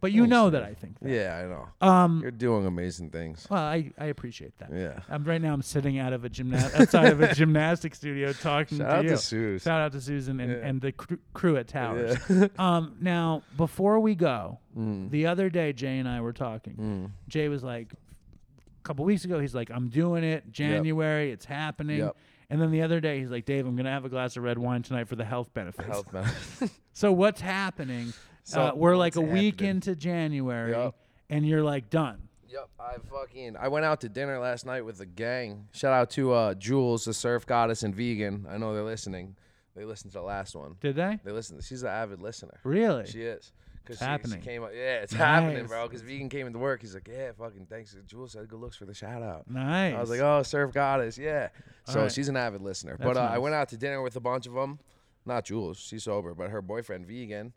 But 0.00 0.12
you 0.12 0.26
know 0.26 0.48
that 0.50 0.62
I 0.62 0.72
think 0.74 0.98
that. 1.00 1.10
yeah, 1.10 1.36
I 1.44 1.46
know. 1.46 1.68
Um. 1.86 2.20
You're 2.22 2.30
doing 2.30 2.64
amazing 2.66 3.10
things. 3.10 3.46
Well, 3.50 3.60
I, 3.62 3.92
I 3.98 4.06
appreciate 4.06 4.56
that. 4.58 4.70
Yeah. 4.72 5.00
I'm 5.10 5.24
right 5.24 5.40
now. 5.42 5.52
I'm 5.52 5.60
sitting 5.62 5.98
out 5.98 6.12
of 6.14 6.24
a 6.24 6.30
gymna- 6.30 6.74
outside 6.80 7.12
of 7.12 7.20
a 7.20 7.34
gymnastic 7.34 7.94
studio 7.94 8.32
talking 8.32 8.78
Shout 8.78 8.88
to 8.88 8.94
out 8.96 9.04
you. 9.04 9.10
to 9.10 9.16
Suze. 9.18 9.62
Shout 9.62 9.80
out 9.82 9.92
to 9.92 10.00
Susan 10.00 10.40
and, 10.40 10.50
Yeah. 10.52 10.66
and 10.66 10.80
the 10.80 10.92
cr- 10.92 11.14
crew 11.34 11.56
at 11.58 11.68
Towers. 11.68 12.16
Yeah. 12.30 12.48
um, 12.58 12.96
now, 13.00 13.42
before 13.56 14.00
we 14.00 14.14
go, 14.14 14.58
Mm. 14.78 15.10
the 15.10 15.26
other 15.26 15.50
day 15.50 15.72
Jay 15.72 15.98
and 15.98 16.08
I 16.08 16.20
were 16.20 16.32
talking. 16.32 17.12
Jay 17.28 17.48
was 17.48 17.62
like, 17.64 17.92
a 17.92 18.82
couple 18.84 19.04
weeks 19.04 19.24
ago, 19.24 19.38
he's 19.40 19.54
like, 19.54 19.68
"I'm 19.70 19.88
doing 19.88 20.22
it. 20.24 20.50
January, 20.52 21.32
it's 21.32 21.44
happening." 21.44 21.98
Yep. 21.98 22.16
And 22.48 22.60
then 22.62 22.70
the 22.70 22.82
other 22.82 23.00
day, 23.00 23.18
he's 23.18 23.30
like, 23.30 23.44
"Dave, 23.44 23.66
I'm 23.66 23.76
gonna 23.76 23.90
have 23.90 24.04
a 24.04 24.08
glass 24.08 24.36
of 24.36 24.44
red 24.44 24.58
wine 24.58 24.82
tonight 24.82 25.08
for 25.08 25.16
the 25.16 25.24
health 25.24 25.52
benefits." 25.52 25.86
Health 25.88 26.12
man. 26.12 26.30
So 26.92 27.12
what's 27.12 27.40
happening? 27.40 28.12
So 28.50 28.60
uh, 28.62 28.72
we're 28.74 28.96
like 28.96 29.16
a 29.16 29.20
week 29.20 29.54
happening? 29.56 29.70
into 29.70 29.96
January, 29.96 30.72
Yep. 30.72 30.94
and 31.30 31.46
you're 31.46 31.62
like 31.62 31.90
done. 31.90 32.28
Yep, 32.48 32.68
I 32.80 32.94
fucking 33.10 33.56
I 33.56 33.68
went 33.68 33.84
out 33.84 34.00
to 34.00 34.08
dinner 34.08 34.38
last 34.40 34.66
night 34.66 34.84
with 34.84 34.98
the 34.98 35.06
gang. 35.06 35.68
Shout 35.72 35.92
out 35.92 36.10
to 36.10 36.32
uh 36.32 36.54
Jules, 36.54 37.04
the 37.04 37.14
surf 37.14 37.46
goddess 37.46 37.82
and 37.84 37.94
vegan. 37.94 38.46
I 38.50 38.58
know 38.58 38.74
they're 38.74 38.82
listening. 38.82 39.36
They 39.76 39.84
listened 39.84 40.12
to 40.12 40.18
the 40.18 40.24
last 40.24 40.56
one. 40.56 40.74
Did 40.80 40.96
they? 40.96 41.20
They 41.24 41.30
listened. 41.30 41.62
She's 41.62 41.82
an 41.84 41.90
avid 41.90 42.20
listener. 42.20 42.58
Really? 42.64 43.06
She 43.06 43.22
is. 43.22 43.52
Cause 43.84 43.94
It's 43.94 43.98
she, 44.00 44.04
happening. 44.04 44.40
She 44.40 44.46
came 44.46 44.62
up, 44.64 44.70
yeah, 44.74 44.96
it's 45.00 45.12
happening, 45.12 45.66
bro. 45.66 45.86
Because 45.86 46.02
vegan 46.02 46.28
came 46.28 46.46
into 46.48 46.58
work. 46.58 46.80
He's 46.82 46.92
like, 46.94 47.08
yeah, 47.08 47.30
fucking 47.38 47.66
thanks. 47.70 47.96
Jules 48.06 48.32
said 48.32 48.46
good 48.48 48.58
looks 48.60 48.76
for 48.76 48.84
the 48.84 48.92
shout 48.94 49.22
out. 49.22 49.48
Nice. 49.48 49.94
I 49.94 50.00
was 50.00 50.10
like, 50.10 50.20
oh, 50.20 50.42
surf 50.42 50.72
goddess, 50.72 51.16
yeah. 51.16 51.48
So 51.86 51.98
Alright. 52.00 52.12
she's 52.12 52.28
an 52.28 52.36
avid 52.36 52.60
listener. 52.62 52.96
That's 52.98 53.06
but 53.08 53.16
uh, 53.16 53.20
I 53.22 53.28
nice. 53.34 53.38
went 53.38 53.54
out 53.54 53.68
to 53.70 53.76
dinner 53.78 54.02
with 54.02 54.16
a 54.16 54.20
bunch 54.20 54.46
of 54.46 54.52
them. 54.54 54.80
Not 55.24 55.44
Jules, 55.44 55.78
she's 55.78 56.02
sober, 56.04 56.34
but 56.34 56.50
her 56.50 56.60
boyfriend 56.60 57.06
vegan, 57.06 57.52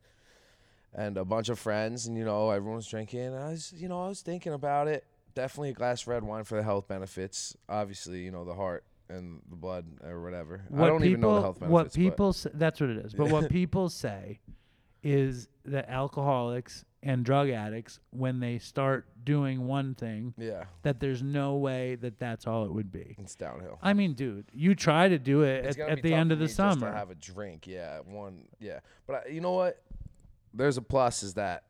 and 0.95 1.17
a 1.17 1.25
bunch 1.25 1.49
of 1.49 1.59
friends, 1.59 2.07
and 2.07 2.17
you 2.17 2.25
know 2.25 2.49
everyone's 2.49 2.87
drinking. 2.87 3.19
And 3.19 3.35
I 3.35 3.49
was, 3.49 3.73
you 3.75 3.87
know, 3.87 4.03
I 4.03 4.07
was 4.09 4.21
thinking 4.21 4.53
about 4.53 4.87
it. 4.87 5.05
Definitely 5.35 5.69
a 5.69 5.73
glass 5.73 6.03
of 6.03 6.09
red 6.09 6.23
wine 6.23 6.43
for 6.43 6.55
the 6.55 6.63
health 6.63 6.87
benefits. 6.87 7.55
Obviously, 7.67 8.19
you 8.19 8.31
know 8.31 8.45
the 8.45 8.53
heart 8.53 8.83
and 9.09 9.41
the 9.49 9.55
blood 9.55 9.85
or 10.03 10.21
whatever. 10.21 10.61
I 10.75 10.87
don't 10.87 11.03
even 11.03 11.21
know 11.21 11.35
the 11.35 11.41
health 11.41 11.59
benefits. 11.59 11.71
What 11.73 11.93
people 11.93 12.29
s 12.29 12.47
that's 12.53 12.79
what 12.79 12.89
it 12.89 12.97
is. 12.97 13.13
But 13.13 13.29
what 13.29 13.49
people 13.59 13.89
say 13.89 14.39
is 15.01 15.49
that 15.65 15.89
alcoholics 15.89 16.85
and 17.05 17.25
drug 17.25 17.49
addicts, 17.49 17.99
when 18.11 18.39
they 18.39 18.57
start 18.57 19.05
doing 19.25 19.67
one 19.67 19.93
thing, 19.93 20.33
yeah, 20.37 20.65
that 20.83 21.01
there's 21.01 21.21
no 21.21 21.55
way 21.55 21.95
that 21.95 22.17
that's 22.17 22.47
all 22.47 22.63
it 22.63 22.71
would 22.71 22.91
be. 22.91 23.15
it's 23.19 23.35
downhill. 23.35 23.77
I 23.81 23.93
mean, 23.93 24.13
dude, 24.13 24.45
you 24.53 24.73
try 24.73 25.09
to 25.09 25.19
do 25.19 25.41
it 25.41 25.65
It's 25.65 25.77
at, 25.77 25.89
at 25.89 26.01
the 26.01 26.13
end 26.13 26.31
of 26.31 26.39
the 26.39 26.47
summer. 26.47 26.93
have 26.93 27.09
a 27.11 27.15
drink, 27.15 27.67
yeah, 27.67 27.99
one, 28.05 28.47
yeah. 28.59 28.79
But 29.05 29.25
I, 29.27 29.29
you 29.31 29.41
know 29.41 29.51
what? 29.51 29.81
There's 30.53 30.77
a 30.77 30.81
plus 30.81 31.23
is 31.23 31.33
that 31.35 31.63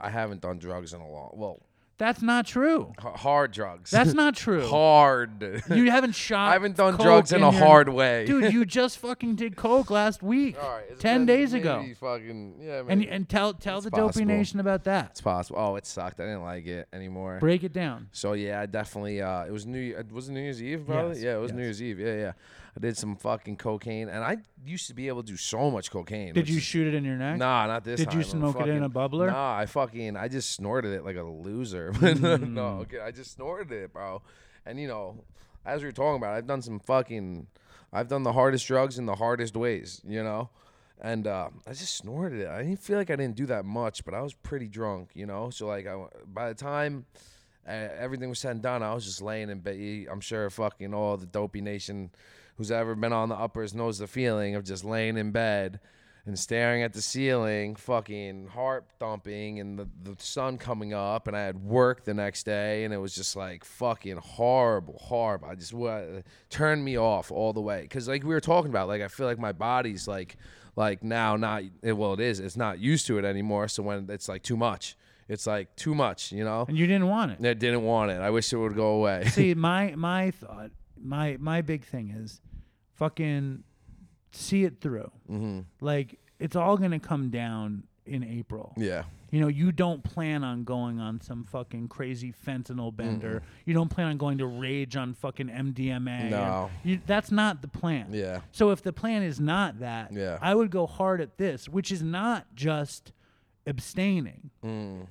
I- 0.00 0.10
haven't 0.10 0.40
done 0.40 0.58
drugs 0.58 0.92
in 0.92 1.00
a 1.00 1.08
long, 1.10 1.30
well, 1.34 1.60
That's 1.98 2.20
not 2.22 2.46
true. 2.46 2.92
h- 2.98 3.20
hard 3.20 3.52
drugs. 3.52 3.90
That's 3.90 4.12
not 4.14 4.34
true. 4.44 4.66
hard. 4.66 5.62
You 5.70 5.90
haven't 5.90 6.14
shot. 6.16 6.48
I 6.50 6.52
haven't 6.54 6.76
done 6.76 6.94
coke 6.96 7.02
drugs 7.06 7.32
in 7.32 7.42
a 7.42 7.50
your- 7.50 7.60
hard 7.60 7.88
way. 7.88 8.24
Dude, 8.26 8.52
you 8.52 8.64
just 8.80 8.98
fucking 8.98 9.36
did 9.36 9.54
coke 9.56 9.90
last 9.90 10.22
week, 10.22 10.56
All 10.60 10.68
right, 10.70 10.84
it's 10.90 11.00
ten 11.00 11.20
been 11.24 11.26
days 11.36 11.52
ago, 11.52 11.80
maybe 11.80 11.94
Fucking 11.94 12.56
yeah, 12.60 12.78
and 12.80 12.86
maybe. 12.88 13.08
and 13.08 13.28
tell 13.28 13.54
tell 13.54 13.76
It's 13.78 13.84
the 13.84 13.90
Dopey 13.90 14.06
possible. 14.06 14.26
Nation 14.26 14.60
about 14.60 14.84
that. 14.84 15.10
it's 15.12 15.20
possible. 15.20 15.58
Oh, 15.60 15.76
it 15.76 15.86
sucked. 15.86 16.18
I 16.20 16.24
didn't 16.24 16.42
like 16.42 16.66
it 16.66 16.88
anymore. 16.92 17.38
Break 17.40 17.62
it 17.62 17.72
down. 17.72 18.08
So 18.12 18.32
yeah, 18.32 18.60
I 18.60 18.66
definitely. 18.66 19.20
Uh, 19.22 19.44
it 19.44 19.52
was 19.52 19.64
New. 19.66 19.96
It 19.96 20.10
Was 20.10 20.28
New 20.28 20.40
Year's 20.40 20.62
Eve, 20.62 20.84
probably? 20.86 21.16
Yes, 21.16 21.22
yeah, 21.24 21.36
it 21.36 21.40
was 21.40 21.52
New 21.52 21.66
yes. 21.66 21.80
Year's 21.80 21.82
Eve. 21.82 22.00
Yeah, 22.00 22.14
yeah. 22.14 22.32
I 22.76 22.80
did 22.80 22.96
some 22.96 23.16
fucking 23.16 23.56
cocaine, 23.56 24.08
and 24.08 24.24
I 24.24 24.38
used 24.64 24.86
to 24.88 24.94
be 24.94 25.08
able 25.08 25.22
to 25.22 25.26
do 25.30 25.36
so 25.36 25.70
much 25.70 25.90
cocaine. 25.90 26.32
Did 26.32 26.42
which 26.44 26.50
you 26.50 26.58
should 26.60 26.86
it 26.86 26.94
in 26.94 27.04
your 27.04 27.16
neck? 27.16 27.36
Nah, 27.36 27.66
not 27.66 27.84
this 27.84 28.00
Did 28.00 28.08
time. 28.10 28.18
you 28.18 28.24
smoke 28.24 28.60
it 28.60 28.68
in 28.68 28.82
a 28.82 28.88
bubbler? 28.88 29.26
Nah, 29.26 29.58
I 29.58 29.66
fucking 29.66 30.16
I 30.16 30.28
just 30.28 30.52
snorted 30.52 30.92
it 30.94 31.04
like 31.04 31.16
a 31.16 31.22
loser. 31.22 31.92
Mm. 32.02 32.52
no, 32.52 32.66
okay, 32.82 33.00
I 33.00 33.10
just 33.10 33.32
snorted 33.32 33.72
it, 33.72 33.92
bro. 33.92 34.22
And 34.64 34.78
you 34.80 34.88
know, 34.88 35.22
as 35.66 35.82
we 35.82 35.88
were 35.88 35.92
talking 35.92 36.16
about, 36.16 36.34
I've 36.34 36.46
done 36.46 36.62
some 36.62 36.78
fucking 36.80 37.46
I've 37.92 38.08
done 38.08 38.22
the 38.22 38.32
hardest 38.32 38.66
drugs 38.66 38.98
in 38.98 39.06
the 39.06 39.14
hardest 39.16 39.54
ways, 39.56 40.00
you 40.06 40.22
know? 40.22 40.48
And 41.00 41.26
uh, 41.26 41.48
I 41.66 41.70
just 41.70 41.96
snorted 41.96 42.40
it. 42.40 42.48
I 42.48 42.62
didn't 42.62 42.80
feel 42.80 42.96
like 42.96 43.10
I 43.10 43.16
didn't 43.16 43.36
do 43.36 43.46
that 43.46 43.64
much, 43.64 44.04
but 44.04 44.14
I 44.14 44.22
was 44.22 44.32
pretty 44.34 44.68
drunk, 44.68 45.10
you 45.14 45.26
know? 45.26 45.50
So 45.50 45.66
like 45.66 45.86
I, 45.86 46.04
by 46.32 46.48
the 46.48 46.54
time 46.54 47.04
uh, 47.66 47.70
everything 47.70 48.28
was 48.28 48.38
said 48.38 48.52
and 48.52 48.62
done, 48.62 48.82
I 48.82 48.94
was 48.94 49.04
just 49.04 49.20
laying 49.20 49.50
in 49.50 49.58
bed. 49.60 50.06
I'm 50.10 50.20
sure 50.20 50.48
fucking 50.48 50.94
all 50.94 51.16
the 51.16 51.26
dopey 51.26 51.60
nation 51.60 52.10
who's 52.56 52.70
ever 52.70 52.94
been 52.94 53.12
on 53.12 53.28
the 53.28 53.34
uppers 53.34 53.74
knows 53.74 53.98
the 53.98 54.06
feeling 54.06 54.54
of 54.54 54.64
just 54.64 54.84
laying 54.84 55.16
in 55.16 55.30
bed 55.30 55.80
and 56.24 56.38
staring 56.38 56.82
at 56.82 56.92
the 56.92 57.02
ceiling, 57.02 57.74
fucking 57.74 58.46
heart 58.46 58.84
thumping, 59.00 59.58
and 59.58 59.76
the, 59.76 59.88
the 60.04 60.14
sun 60.18 60.56
coming 60.56 60.94
up. 60.94 61.26
And 61.26 61.36
I 61.36 61.40
had 61.40 61.64
work 61.64 62.04
the 62.04 62.14
next 62.14 62.44
day, 62.44 62.84
and 62.84 62.94
it 62.94 62.98
was 62.98 63.14
just 63.14 63.34
like 63.34 63.64
fucking 63.64 64.18
horrible, 64.18 64.98
horrible. 65.00 65.48
I 65.48 65.56
just 65.56 65.74
turned 66.48 66.84
me 66.84 66.96
off 66.96 67.32
all 67.32 67.52
the 67.52 67.60
way. 67.60 67.88
Cause 67.88 68.06
like 68.08 68.22
we 68.22 68.30
were 68.30 68.40
talking 68.40 68.70
about, 68.70 68.86
like 68.86 69.02
I 69.02 69.08
feel 69.08 69.26
like 69.26 69.38
my 69.38 69.52
body's 69.52 70.06
like, 70.06 70.36
like 70.76 71.02
now 71.02 71.36
not 71.36 71.64
well, 71.82 72.14
it 72.14 72.20
is. 72.20 72.38
It's 72.38 72.56
not 72.56 72.78
used 72.78 73.06
to 73.08 73.18
it 73.18 73.24
anymore. 73.24 73.66
So 73.68 73.82
when 73.82 74.08
it's 74.08 74.28
like 74.28 74.42
too 74.42 74.56
much, 74.56 74.96
it's 75.28 75.46
like 75.46 75.74
too 75.76 75.94
much, 75.94 76.30
you 76.30 76.44
know. 76.44 76.64
And 76.68 76.78
you 76.78 76.86
didn't 76.86 77.08
want 77.08 77.32
it. 77.32 77.44
I 77.44 77.54
didn't 77.54 77.82
want 77.82 78.10
it. 78.12 78.20
I 78.20 78.30
wish 78.30 78.52
it 78.52 78.56
would 78.56 78.76
go 78.76 78.94
away. 78.94 79.24
See, 79.26 79.54
my 79.56 79.94
my 79.96 80.30
thought, 80.30 80.70
my 81.02 81.36
my 81.40 81.60
big 81.62 81.84
thing 81.84 82.10
is, 82.10 82.40
fucking 82.94 83.64
see 84.30 84.64
it 84.64 84.80
through. 84.80 85.10
mm-hmm. 85.30 85.60
Like 85.80 86.18
it's 86.38 86.56
all 86.56 86.76
gonna 86.76 87.00
come 87.00 87.30
down 87.30 87.84
in 88.06 88.24
April. 88.24 88.72
Yeah. 88.76 89.04
You 89.30 89.40
know, 89.40 89.48
you 89.48 89.72
don't 89.72 90.04
plan 90.04 90.44
on 90.44 90.64
going 90.64 91.00
on 91.00 91.22
some 91.22 91.44
fucking 91.44 91.88
crazy 91.88 92.34
fentanyl 92.46 92.94
bender. 92.94 93.42
You 93.64 93.72
don't 93.72 93.88
plan 93.88 94.08
on 94.08 94.18
going 94.18 94.36
to 94.38 94.46
rage 94.46 94.94
on 94.94 95.14
fucking 95.14 95.48
MDMA. 95.48 96.28
No. 96.28 96.70
You, 96.84 97.00
that's 97.06 97.30
not 97.30 97.62
the 97.62 97.68
plan. 97.68 98.08
Yeah. 98.10 98.40
So 98.50 98.72
if 98.72 98.82
the 98.82 98.92
plan 98.92 99.22
is 99.22 99.40
not 99.40 99.78
that, 99.80 100.12
Yeah. 100.12 100.36
I 100.42 100.54
would 100.54 100.70
go 100.70 100.86
hard 100.86 101.22
at 101.22 101.38
this, 101.38 101.66
which 101.66 101.90
is 101.90 102.02
not 102.02 102.54
just 102.54 103.12
abstaining. 103.66 104.50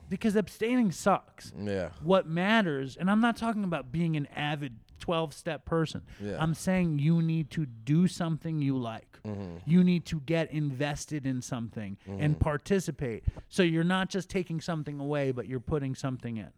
Because 0.08 0.36
abstaining 0.36 0.92
sucks. 0.92 1.50
Mm. 1.52 1.68
Yeah. 1.68 1.90
What 2.04 2.28
matters, 2.28 2.98
and 2.98 3.10
I'm 3.10 3.22
not 3.22 3.38
talking 3.38 3.64
about 3.64 3.92
being 3.92 4.16
an 4.16 4.28
avid 4.36 4.76
12 5.02 5.34
step 5.34 5.66
person. 5.66 6.04
Yeah. 6.22 6.38
I'm 6.40 6.54
saying 6.54 7.00
you 7.00 7.22
need 7.22 7.52
to 7.52 7.66
do 7.66 8.08
something 8.08 8.62
you 8.62 8.78
like. 8.78 9.20
Mm-hmm. 9.26 9.58
You 9.66 9.84
need 9.84 10.06
to 10.06 10.22
get 10.22 10.52
invested 10.52 11.26
in 11.26 11.42
something 11.42 11.98
and 12.08 12.40
participate. 12.40 13.26
So 13.50 13.64
you're 13.64 13.84
not 13.84 14.10
just 14.10 14.30
taking 14.30 14.62
something 14.62 15.00
away, 15.00 15.32
but 15.32 15.48
you're 15.48 15.60
putting 15.60 15.96
something 15.96 16.38
in. 16.38 16.52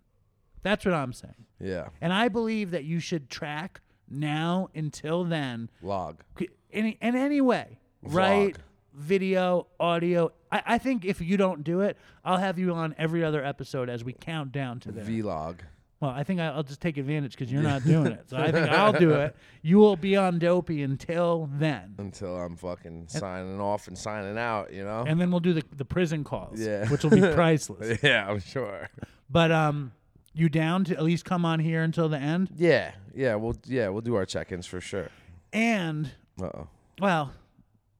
That's 0.62 0.86
what 0.86 0.94
I'm 0.94 1.14
saying. 1.14 1.46
Yeah. 1.60 1.90
And 2.02 2.14
I 2.14 2.30
believe 2.30 2.72
that 2.72 2.84
you 2.86 3.00
should 3.00 3.30
track 3.30 3.82
now 4.10 4.70
until 4.76 5.24
then 5.24 5.70
Log. 5.82 6.24
any 6.72 6.98
in 7.02 7.16
any 7.16 7.42
way, 7.42 7.80
right? 8.02 8.54
Vlog. 8.54 8.58
Video, 8.96 9.66
audio. 9.80 10.32
I, 10.52 10.62
I 10.68 10.78
think 10.78 11.04
if 11.04 11.20
you 11.20 11.36
don't 11.36 11.64
do 11.64 11.82
it, 11.82 11.98
I'll 12.24 12.38
have 12.38 12.60
you 12.60 12.74
on 12.76 12.94
every 13.00 13.24
other 13.24 13.44
episode 13.44 13.90
as 13.90 14.04
we 14.04 14.14
count 14.14 14.52
down 14.52 14.80
to 14.82 14.92
there. 14.92 15.04
Vlog. 15.04 15.62
Well, 16.04 16.12
I 16.12 16.24
think 16.24 16.42
I'll 16.42 16.64
just 16.64 16.82
take 16.82 16.98
advantage 16.98 17.32
because 17.32 17.50
you're 17.50 17.62
not 17.64 17.86
doing 17.86 18.08
it. 18.08 18.30
So 18.30 18.36
I 18.38 18.52
think 18.52 18.68
I'll 18.70 18.92
do 18.94 19.12
it. 19.12 19.36
You 19.66 19.78
will 19.78 19.96
be 19.96 20.18
on 20.18 20.40
Dopey 20.40 20.84
until 20.84 21.50
then, 21.54 21.96
Until 21.98 22.36
I'm 22.36 22.58
fucking 22.58 23.08
signing 23.08 23.62
off 23.62 23.88
and 23.88 23.98
signing 23.98 24.38
out, 24.38 24.74
you 24.74 24.84
know? 24.84 25.06
and 25.08 25.22
then 25.22 25.32
we'll 25.32 25.40
do 25.40 25.54
the 25.54 25.64
the 25.78 25.86
prison 25.86 26.26
calls, 26.26 26.60
Yeah. 26.60 26.90
which 26.90 27.04
will 27.04 27.12
be 27.12 27.22
priceless. 27.34 28.00
yeah, 28.04 28.28
I'm 28.30 28.42
sure. 28.42 28.90
But 29.30 29.54
um, 29.54 29.94
you 30.34 30.50
down 30.50 30.84
to 30.86 30.96
at 30.98 31.04
least 31.04 31.24
come 31.24 31.46
on 31.46 31.62
here 31.62 31.82
until 31.82 32.10
the 32.10 32.18
end? 32.18 32.50
Yeah. 32.58 32.92
Yeah, 33.16 33.36
we'll 33.36 33.56
yeah, 33.66 33.88
we'll 33.88 34.02
do 34.02 34.16
our 34.16 34.26
check-ins 34.26 34.66
for 34.66 34.82
sure. 34.82 35.08
And 35.54 36.12
Uh-oh. 36.42 36.68
well, 37.00 37.32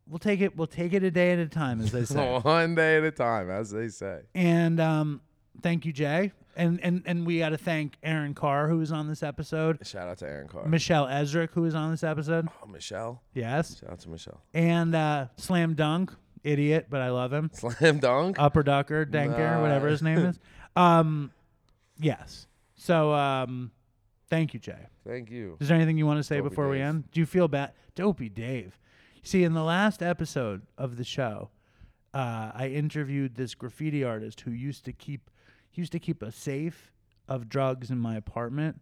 we'll 0.06 0.20
take 0.20 0.42
it. 0.42 0.58
We'll 0.58 0.68
take 0.68 0.92
it 0.92 1.04
a 1.04 1.12
day 1.12 1.32
at 1.32 1.40
a 1.40 1.48
time, 1.48 1.80
as 1.80 1.94
they 1.94 2.04
say. 2.04 2.40
One 2.44 2.76
day 2.76 2.98
at 2.98 3.04
a 3.06 3.12
time, 3.12 3.50
as 3.50 3.72
they 3.72 3.88
say. 3.88 4.20
And 4.36 4.82
um, 4.82 5.22
thank 5.62 5.86
you, 5.86 5.94
Jay. 5.94 6.34
And 6.56 6.80
and 6.84 7.02
and 7.06 7.26
we 7.26 7.40
got 7.40 7.50
to 7.50 7.58
thank 7.58 7.98
Erin 8.04 8.36
Khar, 8.36 8.68
who 8.68 8.78
was 8.78 8.92
on 8.92 9.08
this 9.08 9.24
episode. 9.24 9.86
Shout 9.86 10.08
out 10.08 10.20
to 10.20 10.28
Erin 10.28 10.48
Khar. 10.48 10.66
Michelle 10.68 11.08
Esrick, 11.08 11.50
who 11.54 11.62
was 11.62 11.74
on 11.76 11.92
this 11.92 12.04
episode. 12.04 12.48
oh, 12.64 12.68
Michelle. 12.68 13.22
Yes. 13.34 13.80
Shout 13.80 13.90
out 13.92 14.00
to 14.02 14.10
Michelle. 14.10 14.42
And 14.54 14.94
uh, 14.94 15.28
Slam 15.38 15.74
Dunk, 15.74 16.12
idiot, 16.44 16.88
but 16.90 17.02
I 17.02 17.10
love 17.10 17.34
him. 17.34 17.50
Slam 17.54 18.00
dunk. 18.00 18.36
Upper 18.40 18.62
Ducker, 18.64 19.06
Denker, 19.06 19.62
whatever 19.62 19.88
his 19.88 20.02
name 20.02 20.20
is. 20.20 20.40
Um, 20.76 21.32
yes. 22.00 22.48
So 22.76 23.14
um, 23.14 23.70
thank 24.32 24.56
you, 24.56 24.60
Jay. 24.60 24.88
Thank 25.08 25.30
you. 25.30 25.56
Is 25.60 25.68
there 25.68 25.78
anything 25.78 26.00
you 26.00 26.08
want 26.08 26.18
to 26.18 26.24
say 26.24 26.38
Dopey 26.38 26.50
before 26.50 26.68
we 26.68 26.82
end? 26.82 27.12
Do 27.12 27.20
you 27.20 27.28
feel 27.28 27.48
bad? 27.48 27.74
Dopey 27.94 28.28
Dave. 28.28 28.80
See, 29.22 29.44
in 29.44 29.54
the 29.54 29.62
last 29.64 30.02
episode 30.02 30.64
of 30.76 30.98
the 30.98 31.04
show, 31.04 31.50
uh, 32.12 32.52
I 32.56 32.70
interviewed 32.74 33.36
this 33.36 33.54
graffiti 33.54 34.04
artist 34.04 34.42
who 34.42 34.50
used 34.52 34.84
to 34.86 34.92
keep 34.92 35.30
he 35.74 35.82
used 35.82 35.92
to 35.92 36.00
keep 36.00 36.22
a 36.22 36.32
safe 36.32 36.92
of 37.28 37.50
drugs 37.50 37.90
in 37.90 37.98
my 38.00 38.16
apartment, 38.16 38.80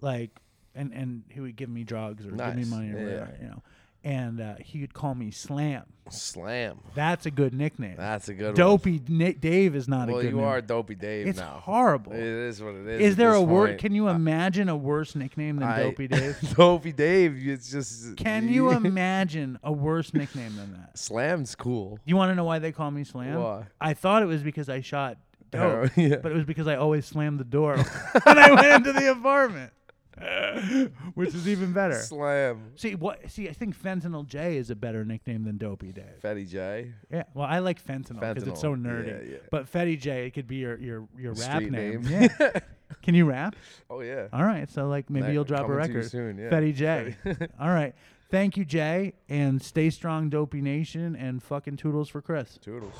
like, 0.00 0.30
and 0.74 0.92
and 0.92 1.22
he 1.28 1.40
would 1.40 1.56
give 1.56 1.68
me 1.70 1.82
drugs 1.82 2.24
or 2.26 2.30
give 2.30 2.54
me 2.56 2.64
Mm. 2.64 2.68
Money 2.68 2.92
or 2.92 2.98
Yeah, 2.98 3.04
whatever, 3.04 3.38
you 3.42 3.48
know. 3.48 3.62
And 4.04 4.40
uh, 4.40 4.54
he 4.60 4.80
would 4.82 4.94
call 4.94 5.16
me 5.16 5.32
Slam. 5.32 5.82
Slam. 6.10 6.78
That's 6.94 7.26
a 7.26 7.30
good 7.32 7.52
nickname. 7.52 7.96
That's 7.96 8.28
a 8.28 8.34
good 8.34 8.46
one. 8.48 8.54
Dopey 8.54 9.00
Ni- 9.08 9.32
Dave 9.32 9.74
is 9.74 9.88
not 9.88 10.06
Well, 10.06 10.18
a 10.18 10.22
good 10.22 10.34
Well, 10.34 10.44
you 10.44 10.48
are 10.48 10.60
Dopey 10.60 10.94
Dave 10.94 11.26
It's 11.26 11.40
now. 11.40 11.60
horrible. 11.64 12.12
It 12.12 12.20
is 12.22 12.62
what 12.62 12.74
it 12.76 12.86
is. 12.86 13.00
Is 13.00 13.16
there 13.16 13.32
a 13.32 13.40
word? 13.40 13.70
point. 13.70 13.80
Can 13.80 13.94
you 13.96 14.06
imagine 14.08 14.68
a 14.68 14.76
worse 14.76 15.16
nickname 15.16 15.56
than 15.56 15.68
I- 15.68 15.82
Dopey 15.82 16.06
Dave? 16.08 16.38
Dopey 16.54 16.92
Dave. 16.92 17.48
It's 17.48 17.68
just. 17.68 18.16
Can 18.16 18.48
you 18.52 18.70
imagine 18.70 19.58
a 19.64 19.72
worse 19.72 20.14
nickname 20.14 20.54
than 20.54 20.72
that? 20.74 20.96
Slam's 20.98 21.56
cool. 21.56 21.98
You 22.04 22.14
want 22.14 22.30
to 22.30 22.36
know 22.36 22.44
why 22.44 22.60
they 22.60 22.70
call 22.70 22.92
me 22.92 23.02
Slam? 23.02 23.40
Why? 23.42 23.64
I 23.80 23.94
thought 23.94 24.22
it 24.22 24.26
was 24.26 24.42
because 24.44 24.68
I 24.68 24.82
shot 24.82 25.16
dope, 25.50 25.90
yeah. 25.96 26.16
but 26.16 26.32
it 26.32 26.34
was 26.34 26.44
because 26.44 26.66
I 26.66 26.76
always 26.76 27.06
slammed 27.06 27.38
the 27.40 27.44
door 27.44 27.76
when 28.22 28.38
I 28.38 28.52
went 28.52 28.86
into 28.86 28.92
the 28.92 29.10
apartment, 29.12 29.72
which 31.14 31.34
is 31.34 31.46
even 31.48 31.72
better. 31.72 32.00
Slam. 32.00 32.72
See 32.76 32.94
what? 32.94 33.30
See, 33.30 33.48
I 33.48 33.52
think 33.52 33.80
Fentanyl 33.80 34.26
Jay 34.26 34.56
is 34.56 34.70
a 34.70 34.74
better 34.76 35.04
nickname 35.04 35.44
than 35.44 35.58
Dopey 35.58 35.92
Dave. 35.92 36.20
Fetty 36.22 36.48
J. 36.48 36.92
Yeah, 37.10 37.24
well, 37.34 37.46
I 37.46 37.58
like 37.58 37.84
Fentanyl 37.84 38.20
because 38.20 38.48
it's 38.48 38.60
so 38.60 38.74
Fentanyl, 38.74 39.04
nerdy. 39.04 39.06
yeah, 39.26 39.32
yeah. 39.32 39.38
But 39.50 39.70
Fetty 39.70 40.00
J, 40.00 40.26
it 40.26 40.30
could 40.30 40.46
be 40.46 40.56
your 40.56 40.78
your 40.78 41.08
your 41.18 41.32
rap 41.34 41.56
Street 41.56 41.70
name. 41.72 42.02
name. 42.02 42.30
Yeah. 42.40 42.60
Can 43.02 43.14
you 43.14 43.24
rap? 43.26 43.56
Oh 43.90 44.00
yeah. 44.00 44.28
All 44.32 44.44
right, 44.44 44.70
so 44.70 44.86
like 44.86 45.10
maybe 45.10 45.26
That- 45.26 45.32
you'll 45.32 45.44
drop 45.44 45.64
a 45.64 45.68
coming 45.68 45.82
to 45.82 45.88
you 45.88 45.94
record. 45.96 46.10
soon, 46.10 46.38
yeah. 46.38 46.50
Fetty 46.50 46.74
J. 46.74 47.16
All 47.60 47.68
right. 47.70 47.94
Thank 48.28 48.56
you, 48.56 48.64
Jay, 48.64 49.12
and 49.28 49.62
stay 49.62 49.88
strong, 49.88 50.30
Dopey 50.30 50.60
Nation, 50.60 51.14
and 51.14 51.40
fucking 51.40 51.76
toodles 51.76 52.08
for 52.08 52.20
Chris. 52.20 52.58
Toodles. 52.60 52.94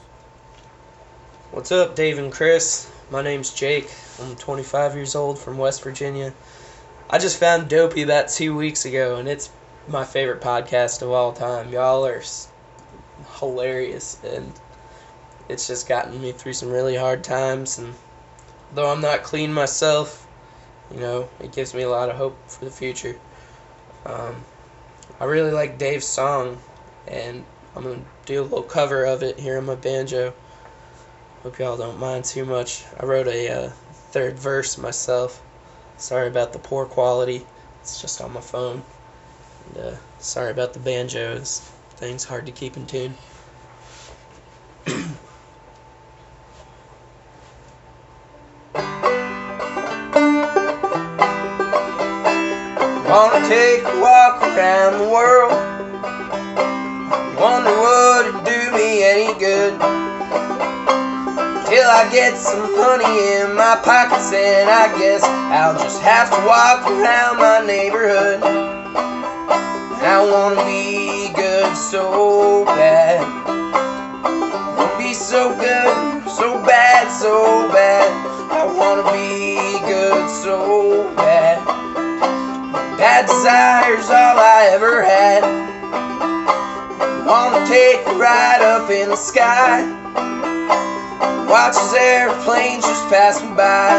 What's 1.56 1.72
up, 1.72 1.96
Dave 1.96 2.18
and 2.18 2.30
Chris? 2.30 2.86
My 3.10 3.22
name's 3.22 3.50
Jake. 3.50 3.90
I'm 4.20 4.36
25 4.36 4.94
years 4.94 5.14
old 5.14 5.38
from 5.38 5.56
West 5.56 5.82
Virginia. 5.82 6.34
I 7.08 7.16
just 7.16 7.40
found 7.40 7.70
Dopey 7.70 8.02
about 8.02 8.28
two 8.28 8.54
weeks 8.54 8.84
ago, 8.84 9.16
and 9.16 9.26
it's 9.26 9.48
my 9.88 10.04
favorite 10.04 10.42
podcast 10.42 11.00
of 11.00 11.12
all 11.12 11.32
time. 11.32 11.72
Y'all 11.72 12.04
are 12.04 12.22
hilarious, 13.38 14.18
and 14.22 14.52
it's 15.48 15.66
just 15.66 15.88
gotten 15.88 16.20
me 16.20 16.32
through 16.32 16.52
some 16.52 16.68
really 16.68 16.94
hard 16.94 17.24
times. 17.24 17.78
And 17.78 17.94
though 18.74 18.92
I'm 18.92 19.00
not 19.00 19.22
clean 19.22 19.50
myself, 19.50 20.26
you 20.92 21.00
know, 21.00 21.26
it 21.40 21.52
gives 21.52 21.72
me 21.72 21.84
a 21.84 21.88
lot 21.88 22.10
of 22.10 22.16
hope 22.16 22.36
for 22.50 22.66
the 22.66 22.70
future. 22.70 23.18
Um, 24.04 24.44
I 25.18 25.24
really 25.24 25.52
like 25.52 25.78
Dave's 25.78 26.06
song, 26.06 26.58
and 27.08 27.46
I'm 27.74 27.82
gonna 27.82 28.04
do 28.26 28.42
a 28.42 28.44
little 28.44 28.62
cover 28.62 29.04
of 29.04 29.22
it 29.22 29.40
here 29.40 29.56
on 29.56 29.64
my 29.64 29.74
banjo. 29.74 30.34
Hope 31.46 31.60
y'all 31.60 31.76
don't 31.76 32.00
mind 32.00 32.24
too 32.24 32.44
much. 32.44 32.82
I 32.98 33.06
wrote 33.06 33.28
a 33.28 33.48
uh, 33.48 33.70
third 34.10 34.36
verse 34.36 34.76
myself. 34.76 35.40
Sorry 35.96 36.26
about 36.26 36.52
the 36.52 36.58
poor 36.58 36.86
quality. 36.86 37.46
It's 37.82 38.00
just 38.00 38.20
on 38.20 38.32
my 38.32 38.40
phone. 38.40 38.82
And, 39.68 39.84
uh, 39.84 39.94
sorry 40.18 40.50
about 40.50 40.72
the 40.72 40.80
banjos. 40.80 41.60
Things 41.98 42.24
hard 42.24 42.46
to 42.46 42.52
keep 42.52 42.76
in 42.76 42.84
tune. 42.84 43.14
Wanna 53.06 53.46
take 53.46 53.84
a 53.84 54.00
walk 54.00 54.42
around 54.42 54.98
the 54.98 55.08
world. 55.12 55.52
Wonder 57.38 57.70
would 57.70 58.34
it 58.34 58.44
do 58.44 58.72
me 58.76 59.04
any 59.04 59.38
good? 59.38 60.05
Till 61.68 61.82
I 61.82 62.08
get 62.12 62.36
some 62.38 62.76
money 62.76 63.42
in 63.42 63.56
my 63.56 63.74
pockets, 63.82 64.32
and 64.32 64.70
I 64.70 64.86
guess 64.98 65.24
I'll 65.24 65.74
just 65.74 66.00
have 66.00 66.30
to 66.30 66.38
walk 66.46 66.86
around 66.86 67.38
my 67.38 67.66
neighborhood. 67.66 68.40
I 70.00 70.22
wanna 70.30 70.64
be 70.64 71.32
good 71.34 71.76
so 71.76 72.64
bad. 72.66 73.20
Wanna 74.78 74.96
be 74.96 75.12
so 75.12 75.56
good, 75.58 76.30
so 76.30 76.54
bad, 76.64 77.10
so 77.10 77.68
bad. 77.72 78.12
I 78.52 78.64
wanna 78.64 79.10
be 79.10 79.56
good 79.88 80.30
so 80.30 81.12
bad. 81.16 81.58
Bad 82.96 83.26
desire's 83.26 84.08
all 84.08 84.38
I 84.38 84.68
ever 84.70 85.02
had. 85.02 85.42
Wanna 87.26 87.66
take 87.66 88.06
a 88.06 88.14
ride 88.14 88.62
up 88.62 88.88
in 88.88 89.08
the 89.08 89.16
sky. 89.16 89.82
Watch 91.48 91.76
as 91.76 91.94
airplanes 91.94 92.84
just 92.84 93.08
passing 93.08 93.54
by. 93.54 93.96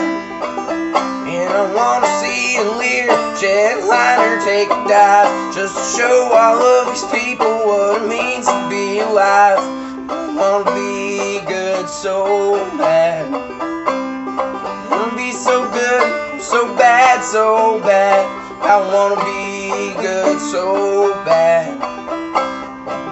And 1.28 1.54
I 1.54 1.66
wanna 1.74 2.08
see 2.22 2.58
a 2.58 2.64
Lear 2.78 3.08
jetliner 3.40 4.44
take 4.44 4.70
a 4.70 4.88
dive. 4.88 5.56
Just 5.56 5.76
to 5.76 6.02
show 6.02 6.32
all 6.34 6.62
of 6.62 6.88
these 6.88 7.06
people 7.12 7.48
what 7.68 8.02
it 8.02 8.08
means 8.08 8.46
to 8.46 8.70
be 8.70 9.00
alive. 9.00 9.60
I 10.10 10.36
wanna 10.36 10.72
be 10.76 11.40
good 11.48 11.90
so 11.90 12.56
bad. 12.78 13.26
I 13.34 14.88
wanna 14.92 15.16
be 15.16 15.32
so 15.32 15.70
good, 15.72 16.42
so 16.42 16.76
bad, 16.76 17.24
so 17.24 17.80
bad. 17.82 18.26
I 18.62 18.78
wanna 18.94 19.24
be 19.24 19.94
good 20.02 20.40
so 20.52 21.14
bad. 21.24 21.80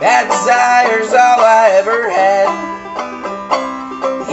That 0.01 0.27
desire's 0.29 1.13
all 1.13 1.39
I 1.39 1.71
ever 1.79 2.09
had. 2.09 2.84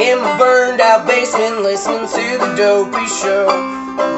In 0.03 0.19
my 0.19 0.37
burned 0.37 0.81
out 0.81 1.07
basement, 1.07 1.63
listening 1.63 2.09
to 2.11 2.39
the 2.43 2.55
dopey 2.57 3.07
show. 3.07 3.47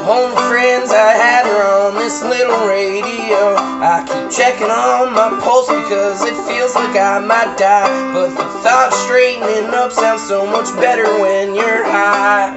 Only 0.08 0.34
friends 0.48 0.88
I 0.88 1.12
had 1.12 1.44
are 1.44 1.84
on 1.84 1.94
this 1.96 2.22
little 2.22 2.66
radio. 2.66 3.52
I 3.84 4.00
keep 4.08 4.32
checking 4.32 4.72
on 4.72 5.12
my 5.12 5.28
pulse 5.44 5.68
because 5.68 6.24
it 6.24 6.32
feels 6.48 6.74
like 6.74 6.96
I 6.96 7.18
might 7.20 7.58
die. 7.58 7.84
But 8.14 8.30
the 8.30 8.48
thought 8.64 8.92
of 8.92 8.98
straightening 9.04 9.74
up 9.74 9.92
sounds 9.92 10.26
so 10.26 10.46
much 10.46 10.72
better 10.80 11.04
when 11.20 11.54
you're 11.54 11.84
high. 11.84 12.56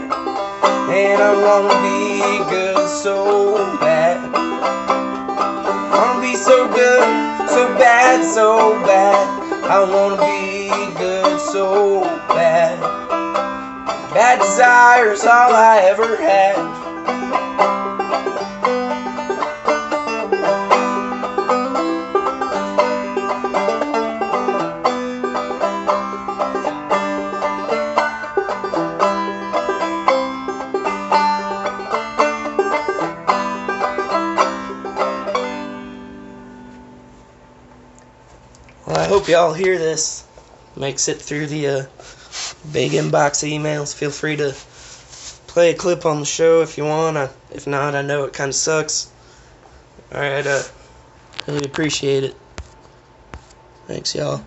And 0.88 1.22
I 1.22 1.34
wanna 1.36 1.76
be 1.84 2.50
good 2.50 2.88
so 2.88 3.56
bad. 3.82 4.24
I 5.76 6.00
wanna 6.00 6.22
be 6.22 6.36
so 6.38 6.66
good, 6.72 7.04
so 7.50 7.68
bad, 7.76 8.24
so 8.24 8.72
bad. 8.88 9.28
I 9.68 9.84
wanna 9.84 10.16
be 10.16 10.96
good 10.96 11.42
so 11.42 12.04
bad. 12.30 12.97
Bad 14.18 14.40
desires, 14.40 15.24
all 15.26 15.54
I 15.54 15.78
ever 15.84 16.18
had. 16.18 16.56
Well, 38.88 38.98
I 38.98 39.06
hope 39.08 39.28
y'all 39.28 39.54
hear 39.54 39.78
this. 39.78 40.26
Makes 40.76 41.08
it 41.08 41.22
through 41.22 41.46
the 41.46 41.68
uh, 41.68 41.86
big 42.72 42.92
inbox 42.94 43.48
emails. 43.48 43.94
Feel 43.96 44.12
free 44.12 44.36
to 44.36 44.54
play 45.48 45.72
a 45.72 45.74
clip 45.74 46.06
on 46.06 46.20
the 46.20 46.26
show 46.26 46.62
if 46.62 46.78
you 46.78 46.86
want. 46.86 47.18
I, 47.18 47.30
if 47.52 47.68
not, 47.68 47.96
I 47.96 48.02
know 48.02 48.26
it 48.26 48.34
kind 48.34 48.50
of 48.50 48.56
sucks. 48.56 49.12
All 50.14 50.22
right, 50.22 50.46
uh, 50.46 50.64
really 51.48 51.66
appreciate 51.66 52.24
it. 52.24 52.36
Thanks, 53.88 54.16
y'all. 54.16 54.44